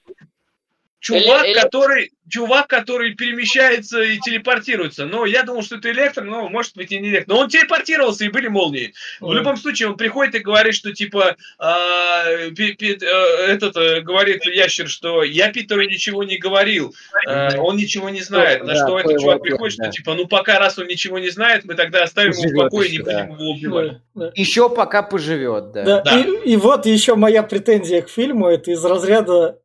Чувак, 0.99 1.45
Эле- 1.45 1.53
который, 1.53 2.11
чувак, 2.29 2.67
который 2.67 3.13
перемещается 3.15 4.01
и 4.01 4.17
телепортируется. 4.19 5.05
Но 5.05 5.25
я 5.25 5.43
думал, 5.43 5.63
что 5.63 5.77
это 5.77 5.91
электро, 5.91 6.23
но 6.23 6.49
может 6.49 6.75
быть 6.75 6.91
и 6.91 6.99
не 6.99 7.09
электро. 7.09 7.33
Но 7.33 7.39
он 7.41 7.49
телепортировался, 7.49 8.25
и 8.25 8.29
были 8.29 8.47
молнии. 8.47 8.93
В 9.19 9.33
любом 9.33 9.57
случае, 9.57 9.89
он 9.89 9.97
приходит 9.97 10.35
и 10.35 10.39
говорит, 10.39 10.75
что 10.75 10.93
типа 10.93 11.35
а, 11.57 12.23
Пи- 12.55 12.73
Пи- 12.73 12.97
э, 13.01 13.45
этот 13.47 13.75
э, 13.77 14.01
говорит 14.01 14.45
ящер, 14.45 14.87
что 14.89 15.23
я 15.23 15.51
Питеру 15.51 15.81
ничего 15.83 16.23
не 16.23 16.37
говорил, 16.37 16.93
э, 17.27 17.57
он 17.57 17.77
ничего 17.77 18.09
не 18.09 18.21
знает. 18.21 18.61
На 18.63 18.73
Да, 18.73 18.85
что 18.85 18.99
этот 18.99 19.19
чувак 19.19 19.41
приходит, 19.41 19.77
да. 19.77 19.85
что 19.85 19.91
типа, 19.93 20.13
ну 20.15 20.27
пока 20.27 20.59
раз 20.59 20.77
он 20.77 20.87
ничего 20.87 21.19
не 21.19 21.29
знает, 21.29 21.65
мы 21.65 21.75
тогда 21.75 22.03
оставим 22.03 22.31
его 22.31 22.41
в 22.41 22.43
Живет 22.47 22.61
покое 22.63 22.89
и 22.89 22.91
не 22.91 22.99
будем 22.99 23.13
да. 23.15 23.23
его 23.33 23.51
убивать. 23.51 23.91
Да. 24.15 24.31
Еще 24.35 24.69
пока 24.69 25.01
поживет, 25.03 25.71
да. 25.71 25.83
Да, 25.83 26.01
Да. 26.01 26.19
И, 26.19 26.51
и 26.51 26.55
вот 26.57 26.85
еще 26.85 27.15
моя 27.15 27.43
претензия 27.43 28.01
к 28.01 28.09
фильму, 28.09 28.47
это 28.49 28.71
из 28.71 28.83
разряда 28.83 29.59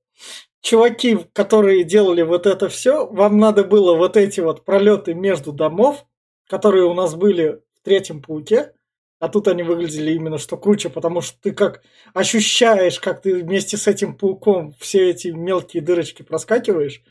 чуваки, 0.64 1.18
которые 1.34 1.84
делали 1.84 2.22
вот 2.22 2.46
это 2.46 2.70
все, 2.70 3.06
вам 3.06 3.38
надо 3.38 3.64
было 3.64 3.94
вот 3.94 4.16
эти 4.16 4.40
вот 4.40 4.64
пролеты 4.64 5.12
между 5.12 5.52
домов, 5.52 6.06
которые 6.48 6.84
у 6.84 6.94
нас 6.94 7.14
были 7.14 7.60
в 7.78 7.84
третьем 7.84 8.22
пауке, 8.22 8.72
а 9.20 9.28
тут 9.28 9.46
они 9.46 9.62
выглядели 9.62 10.12
именно 10.12 10.38
что 10.38 10.56
круче, 10.56 10.88
потому 10.88 11.20
что 11.20 11.38
ты 11.38 11.52
как 11.52 11.82
ощущаешь, 12.14 12.98
как 12.98 13.20
ты 13.20 13.42
вместе 13.42 13.76
с 13.76 13.86
этим 13.86 14.16
пауком 14.16 14.74
все 14.80 15.10
эти 15.10 15.28
мелкие 15.28 15.82
дырочки 15.82 16.22
проскакиваешь, 16.22 17.02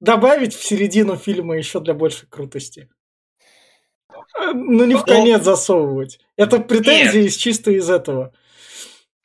добавить 0.00 0.54
в 0.54 0.64
середину 0.64 1.16
фильма 1.16 1.58
еще 1.58 1.80
для 1.80 1.92
большей 1.92 2.28
крутости. 2.28 2.88
Э, 4.10 4.52
Ну, 4.54 4.86
не 4.86 4.94
в 4.94 5.04
конец 5.04 5.42
засовывать. 5.42 6.18
Это 6.36 6.60
претензии 6.60 7.26
из 7.26 7.36
чисто 7.36 7.72
из 7.72 7.90
этого. 7.90 8.32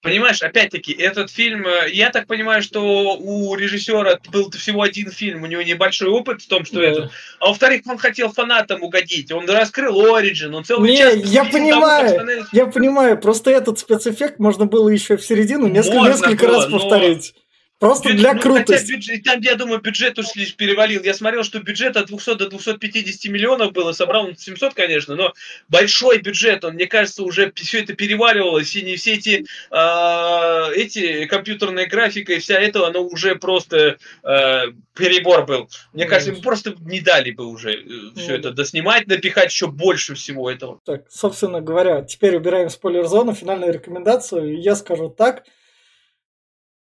Понимаешь, 0.06 0.40
опять-таки, 0.44 0.92
этот 0.94 1.32
фильм, 1.32 1.66
э, 1.66 1.90
я 1.92 2.12
так 2.12 2.28
понимаю, 2.28 2.62
что 2.62 3.18
у 3.18 3.56
режиссера 3.56 4.20
был 4.32 4.52
всего 4.52 4.84
один 4.84 5.10
фильм, 5.10 5.42
у 5.42 5.48
него 5.48 5.64
небольшой 5.64 6.10
опыт 6.10 6.44
в 6.44 6.48
том, 6.48 6.64
что 6.64 6.76
Да. 6.76 6.84
это. 6.84 7.12
А 7.40 7.48
во-вторых, 7.48 7.82
он 7.88 7.98
хотел 7.98 8.32
фанатам 8.32 8.84
угодить, 8.84 9.32
он 9.32 9.50
раскрыл 9.50 10.00
Origin, 10.16 10.54
он 10.54 10.64
целый 10.64 10.92
Не, 10.92 10.98
час 10.98 11.16
я 11.24 11.44
понимаю. 11.44 12.04
как 12.06 12.14
становится- 12.18 12.50
Я 12.52 12.66
понимаю, 12.68 13.18
просто 13.18 13.50
этот 13.50 13.80
спецэффект 13.80 14.38
можно 14.38 14.68
было 14.68 14.90
еще 14.90 15.18
в 15.18 15.26
середину 15.26 15.66
несколько, 15.68 15.96
Можно 15.98 16.12
несколько 16.12 16.46
было, 16.46 16.56
раз 16.58 16.70
но- 16.70 16.80
повторить. 16.80 17.34
Просто 17.78 18.10
Бюджет- 18.10 18.20
для 18.20 18.34
ну, 18.34 18.40
хотя 18.40 18.64
крутости. 18.64 18.94
бюджет- 18.94 19.24
там, 19.24 19.42
я 19.42 19.56
думаю, 19.56 19.82
бюджет 19.82 20.18
уж 20.18 20.34
лишь 20.36 20.56
перевалил. 20.56 21.04
Я 21.04 21.14
смотрел, 21.14 21.44
что 21.44 21.60
бюджет 21.60 21.98
от 21.98 22.08
200 22.08 22.36
до 22.36 22.50
250 22.50 23.30
миллионов 23.30 23.74
было, 23.74 23.92
собрал 23.92 24.28
он 24.28 24.38
700, 24.38 24.74
конечно, 24.74 25.16
но 25.16 25.34
большой 25.68 26.20
бюджет, 26.20 26.64
он, 26.64 26.76
мне 26.76 26.88
кажется, 26.88 27.24
уже 27.24 27.52
все 27.56 27.82
это 27.82 27.94
переваливалось, 27.94 28.74
и 28.78 28.82
не 28.82 28.96
все 28.96 29.16
эти, 29.16 29.46
а, 29.72 30.70
эти 30.74 31.26
компьютерная 31.26 31.86
графика 31.86 32.34
и 32.34 32.40
вся 32.40 32.58
это, 32.58 32.88
оно 32.88 33.04
уже 33.04 33.36
просто 33.36 33.98
а, 34.24 34.68
перебор 34.94 35.46
был. 35.46 35.70
Мне 35.92 36.06
кажется, 36.06 36.32
им 36.32 36.42
просто 36.42 36.76
не 36.80 37.02
дали 37.02 37.32
бы 37.32 37.46
уже 37.46 37.74
все 38.16 38.30
Ну, 38.30 38.36
это 38.36 38.52
доснимать, 38.52 39.08
напихать 39.08 39.52
еще 39.52 39.68
больше 39.68 40.16
всего 40.16 40.50
этого. 40.50 40.80
Так, 40.86 41.04
собственно 41.10 41.60
говоря, 41.60 42.04
теперь 42.04 42.38
убираем 42.38 42.70
спойлер-зону, 42.70 43.34
финальную 43.34 43.74
рекомендацию. 43.74 44.62
Я 44.62 44.76
скажу 44.76 45.10
так. 45.10 45.44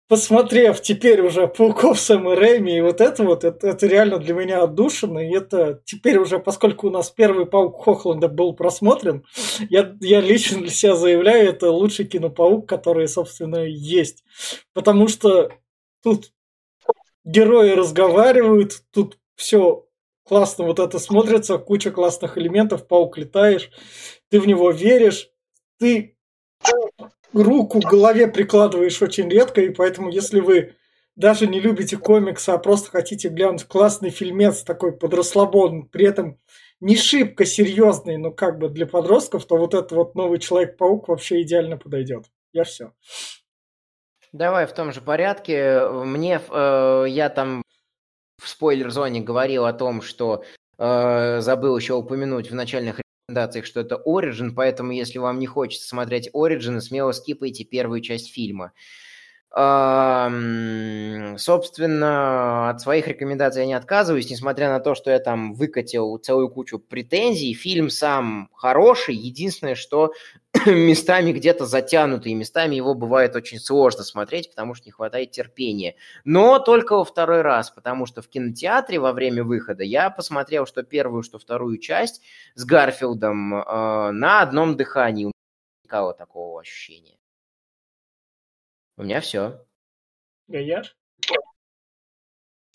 Посмотрев 0.08 0.82
теперь 0.82 1.22
уже 1.22 1.48
Пауков 1.48 2.00
Сэма 2.00 2.36
Рэйми 2.36 2.78
и 2.78 2.82
вот 2.82 3.02
это 3.02 3.24
вот, 3.24 3.44
это, 3.44 3.70
это 3.70 3.88
реально 3.88 4.20
для 4.20 4.36
меня 4.36 4.62
отдушина. 4.62 5.28
И 5.28 5.36
это 5.36 5.82
теперь 5.84 6.20
уже, 6.20 6.38
поскольку 6.38 6.88
у 6.88 6.92
нас 6.92 7.10
первый 7.10 7.48
Паук 7.48 7.84
Хохланда 7.84 8.28
был 8.28 8.54
просмотрен, 8.54 9.26
я, 9.70 9.96
я 10.02 10.22
лично 10.22 10.62
для 10.62 10.70
себя 10.70 10.96
заявляю, 10.96 11.50
это 11.50 11.72
лучший 11.72 12.06
кинопаук, 12.06 12.70
который, 12.70 13.08
собственно, 13.08 13.66
есть. 13.66 14.24
Потому 14.74 15.08
что 15.08 15.52
тут 16.04 16.32
герои 17.24 17.72
разговаривают, 17.72 18.84
тут 18.92 19.18
все 19.36 19.88
классно 20.24 20.66
вот 20.66 20.78
это 20.80 21.00
смотрится, 21.00 21.58
куча 21.58 21.90
классных 21.90 22.38
элементов, 22.38 22.88
паук 22.88 23.18
летаешь, 23.18 23.72
ты 24.30 24.40
в 24.40 24.46
него 24.46 24.70
веришь, 24.70 25.30
ты 25.80 26.15
руку 27.44 27.82
к 27.82 27.90
голове 27.90 28.28
прикладываешь 28.28 29.02
очень 29.02 29.30
редко, 29.30 29.62
и 29.62 29.70
поэтому 29.70 30.10
если 30.10 30.40
вы 30.40 30.76
даже 31.16 31.48
не 31.48 31.60
любите 31.60 31.98
комиксы, 31.98 32.50
а 32.50 32.58
просто 32.58 32.92
хотите 32.92 33.30
глянуть 33.30 33.66
классный 33.66 34.10
фильмец 34.10 34.64
такой 34.64 34.92
подрасслабон, 34.92 35.88
при 35.88 36.06
этом 36.06 36.40
не 36.82 36.96
шибко 36.98 37.46
серьезный, 37.46 38.18
но 38.18 38.32
как 38.32 38.60
бы 38.60 38.70
для 38.70 38.86
подростков, 38.86 39.46
то 39.46 39.58
вот 39.58 39.74
этот 39.74 39.92
вот 39.94 40.16
новый 40.16 40.40
Человек-паук 40.40 41.08
вообще 41.08 41.42
идеально 41.42 41.78
подойдет. 41.78 42.26
Я 42.52 42.64
все. 42.64 42.92
Давай 44.34 44.66
в 44.66 44.74
том 44.74 44.92
же 44.92 45.00
порядке. 45.00 45.88
Мне, 45.88 46.42
э, 46.50 47.06
я 47.08 47.30
там 47.30 47.62
в 48.42 48.50
спойлер-зоне 48.50 49.22
говорил 49.22 49.66
о 49.66 49.72
том, 49.72 50.02
что 50.02 50.44
э, 50.78 51.40
забыл 51.40 51.78
еще 51.78 51.94
упомянуть 51.94 52.52
в 52.52 52.56
начальных 52.56 53.00
рекомендациях, 53.28 53.66
что 53.66 53.80
это 53.80 54.02
Origin, 54.06 54.52
поэтому 54.56 54.92
если 54.92 55.18
вам 55.18 55.40
не 55.40 55.48
хочется 55.48 55.88
смотреть 55.88 56.30
Origin, 56.34 56.80
смело 56.80 57.12
скипайте 57.12 57.64
первую 57.64 58.02
часть 58.02 58.32
фильма. 58.32 58.72
Ам, 59.52 61.38
Собственно, 61.38 62.70
от 62.70 62.82
своих 62.82 63.08
рекомендаций 63.08 63.62
я 63.62 63.68
не 63.68 63.74
отказываюсь, 63.74 64.30
несмотря 64.30 64.70
на 64.70 64.80
то, 64.80 64.96
что 64.96 65.12
я 65.12 65.20
там 65.20 65.54
выкатил 65.54 66.18
целую 66.18 66.50
кучу 66.50 66.78
претензий. 66.78 67.54
Фильм 67.54 67.90
сам 67.90 68.50
хороший, 68.54 69.16
единственное, 69.16 69.76
что 69.76 70.12
местами 70.72 71.32
где-то 71.32 71.66
затянутый, 71.66 72.34
местами 72.34 72.76
его 72.76 72.94
бывает 72.94 73.36
очень 73.36 73.60
сложно 73.60 74.04
смотреть, 74.04 74.50
потому 74.50 74.74
что 74.74 74.88
не 74.88 74.92
хватает 74.92 75.32
терпения. 75.32 75.96
Но 76.24 76.60
только 76.60 76.96
во 76.96 77.06
второй 77.06 77.42
раз, 77.42 77.70
потому 77.70 78.06
что 78.06 78.22
в 78.22 78.28
кинотеатре 78.28 79.00
во 79.00 79.14
время 79.14 79.44
выхода 79.44 79.84
я 79.84 80.10
посмотрел, 80.10 80.66
что 80.66 80.84
первую, 80.84 81.24
что 81.24 81.40
вторую 81.40 81.78
часть 81.78 82.22
с 82.56 82.66
Гарфилдом 82.66 83.56
э, 83.56 84.12
на 84.12 84.42
одном 84.42 84.76
дыхании. 84.76 85.26
У 85.26 85.32
меня 85.88 86.14
такого 86.14 86.62
ощущения. 86.62 87.18
У 88.98 89.04
меня 89.04 89.22
все. 89.22 89.64
Гаяр? 90.48 90.96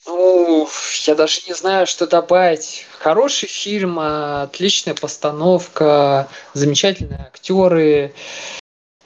Ну, 0.07 0.69
я 1.07 1.15
даже 1.15 1.41
не 1.47 1.55
знаю, 1.55 1.87
что 1.87 2.07
добавить. 2.07 2.87
Хороший 2.99 3.49
фильм, 3.49 3.99
а, 3.99 4.43
отличная 4.45 4.95
постановка, 4.95 6.29
замечательные 6.55 7.21
актеры. 7.21 8.15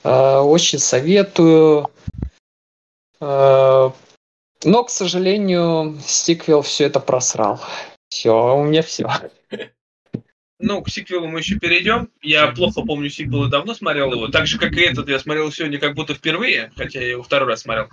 э, 0.04 0.38
Очень 0.38 0.78
советую. 0.78 1.90
Э, 3.20 3.90
Но, 4.64 4.84
к 4.84 4.90
сожалению, 4.90 5.98
сиквел 6.06 6.62
все 6.62 6.84
это 6.84 7.00
просрал. 7.00 7.60
Все, 8.08 8.56
у 8.56 8.62
меня 8.64 8.82
все. 8.82 9.10
Ну, 10.60 10.82
к 10.82 10.88
сиквелу 10.88 11.26
мы 11.26 11.40
еще 11.40 11.58
перейдем. 11.58 12.08
Я 12.22 12.46
плохо 12.52 12.82
помню 12.82 13.10
сиквел 13.10 13.44
и 13.44 13.50
давно 13.50 13.74
смотрел 13.74 14.12
его. 14.12 14.28
Так 14.28 14.46
же, 14.46 14.58
как 14.58 14.72
и 14.74 14.82
этот, 14.82 15.08
я 15.08 15.18
смотрел 15.18 15.50
сегодня 15.50 15.78
как 15.78 15.94
будто 15.94 16.14
впервые, 16.14 16.72
хотя 16.76 17.00
я 17.00 17.10
его 17.10 17.22
второй 17.22 17.48
раз 17.48 17.62
смотрел. 17.62 17.88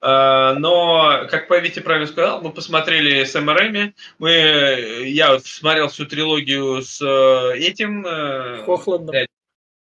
А, 0.00 0.54
Но, 0.54 1.26
как 1.30 1.48
по 1.48 1.58
Вите 1.58 1.80
правильно 1.80 2.06
сказал, 2.06 2.42
мы 2.42 2.52
посмотрели 2.52 3.24
Сэма 3.24 3.54
Рэйми. 3.54 3.94
Мы, 4.18 5.04
я 5.06 5.38
смотрел 5.38 5.88
всю 5.88 6.06
трилогию 6.06 6.82
с 6.82 7.00
э, 7.00 7.58
этим... 7.58 8.04
э, 8.06 8.64
Хохландом. 8.64 9.14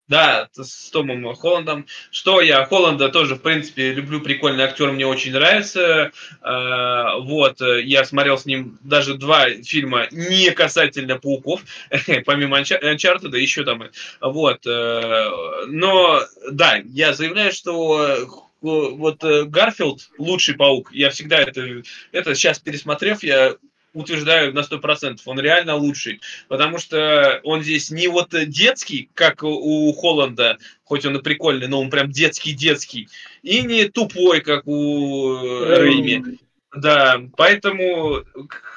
Да, 0.10 0.49
с 0.53 0.90
Томом 0.90 1.36
Холландом. 1.36 1.86
Что 2.10 2.41
я 2.41 2.65
Холланда 2.65 3.10
тоже, 3.10 3.36
в 3.36 3.44
принципе, 3.44 3.94
люблю, 3.94 4.22
прикольный 4.22 4.64
актер, 4.64 4.91
мне 4.91 5.06
очень 5.06 5.31
нравится. 5.31 6.11
Вот, 6.41 7.61
э, 7.61 7.84
я 7.84 8.03
смотрел 8.03 8.40
с 8.40 8.48
ним 8.48 8.80
даже 8.81 9.14
два 9.14 9.48
фильма 9.64 10.07
не 10.10 10.49
касательно 10.49 11.19
пауков, 11.19 11.61
помимо 12.26 12.60
Uncharted, 12.60 13.38
еще 13.38 13.64
там. 13.64 13.84
э, 13.84 13.90
Вот, 14.19 14.65
э, 14.65 15.30
но, 15.68 16.22
да, 16.52 16.81
я 16.86 17.14
заявляю, 17.14 17.52
что 17.52 18.03
э, 18.03 18.26
вот 18.61 19.23
э, 19.23 19.45
Гарфилд 19.45 20.10
лучший 20.18 20.56
паук. 20.56 20.91
Я 20.94 21.10
всегда 21.10 21.38
это, 21.38 21.84
это 22.11 22.36
сейчас 22.36 22.60
пересмотрев, 22.60 23.23
я 23.23 23.56
утверждаю 23.94 24.53
на 24.53 24.60
100%, 24.60 25.19
он 25.26 25.40
реально 25.40 25.76
лучший, 25.76 26.22
потому 26.48 26.77
что 26.77 27.40
он 27.44 27.64
здесь 27.64 27.90
не 27.90 28.07
вот 28.07 28.30
детский, 28.48 29.10
как 29.14 29.44
у 29.44 29.91
Холланда, 29.94 30.57
хоть 30.84 31.06
он 31.06 31.18
и 31.18 31.22
прикольный, 31.22 31.68
но 31.68 31.81
он 31.81 31.90
прям 31.90 32.11
детский-детский, 32.11 33.07
и 33.41 33.61
не 33.61 33.86
тупой, 33.86 34.41
как 34.41 34.68
у 34.68 35.38
Рэйми. 35.65 36.40
Да, 36.76 37.19
поэтому, 37.36 38.23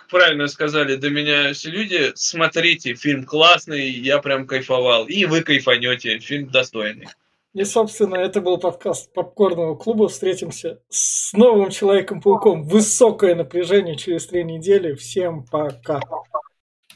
правильно 0.08 0.48
сказали 0.48 0.96
до 0.96 1.10
меня 1.10 1.52
все 1.52 1.70
люди, 1.70 2.12
смотрите, 2.14 2.94
фильм 2.94 3.24
классный, 3.24 3.90
я 3.90 4.18
прям 4.18 4.46
кайфовал, 4.46 5.06
и 5.06 5.26
вы 5.26 5.42
кайфанете, 5.42 6.18
фильм 6.18 6.48
достойный. 6.48 7.08
И, 7.54 7.64
собственно, 7.64 8.14
это 8.14 8.40
был 8.40 8.56
подкаст 8.56 9.12
Попкорного 9.12 9.76
клуба. 9.76 10.08
Встретимся 10.08 10.80
с 10.88 11.34
новым 11.34 11.68
Человеком-пауком. 11.68 12.62
Высокое 12.62 13.34
напряжение 13.34 13.96
через 13.96 14.26
три 14.26 14.42
недели. 14.42 14.94
Всем 14.94 15.44
пока. 15.44 16.00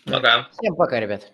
Пока. 0.07 0.49
Всем 0.53 0.75
пока, 0.75 0.99
ребят. 0.99 1.31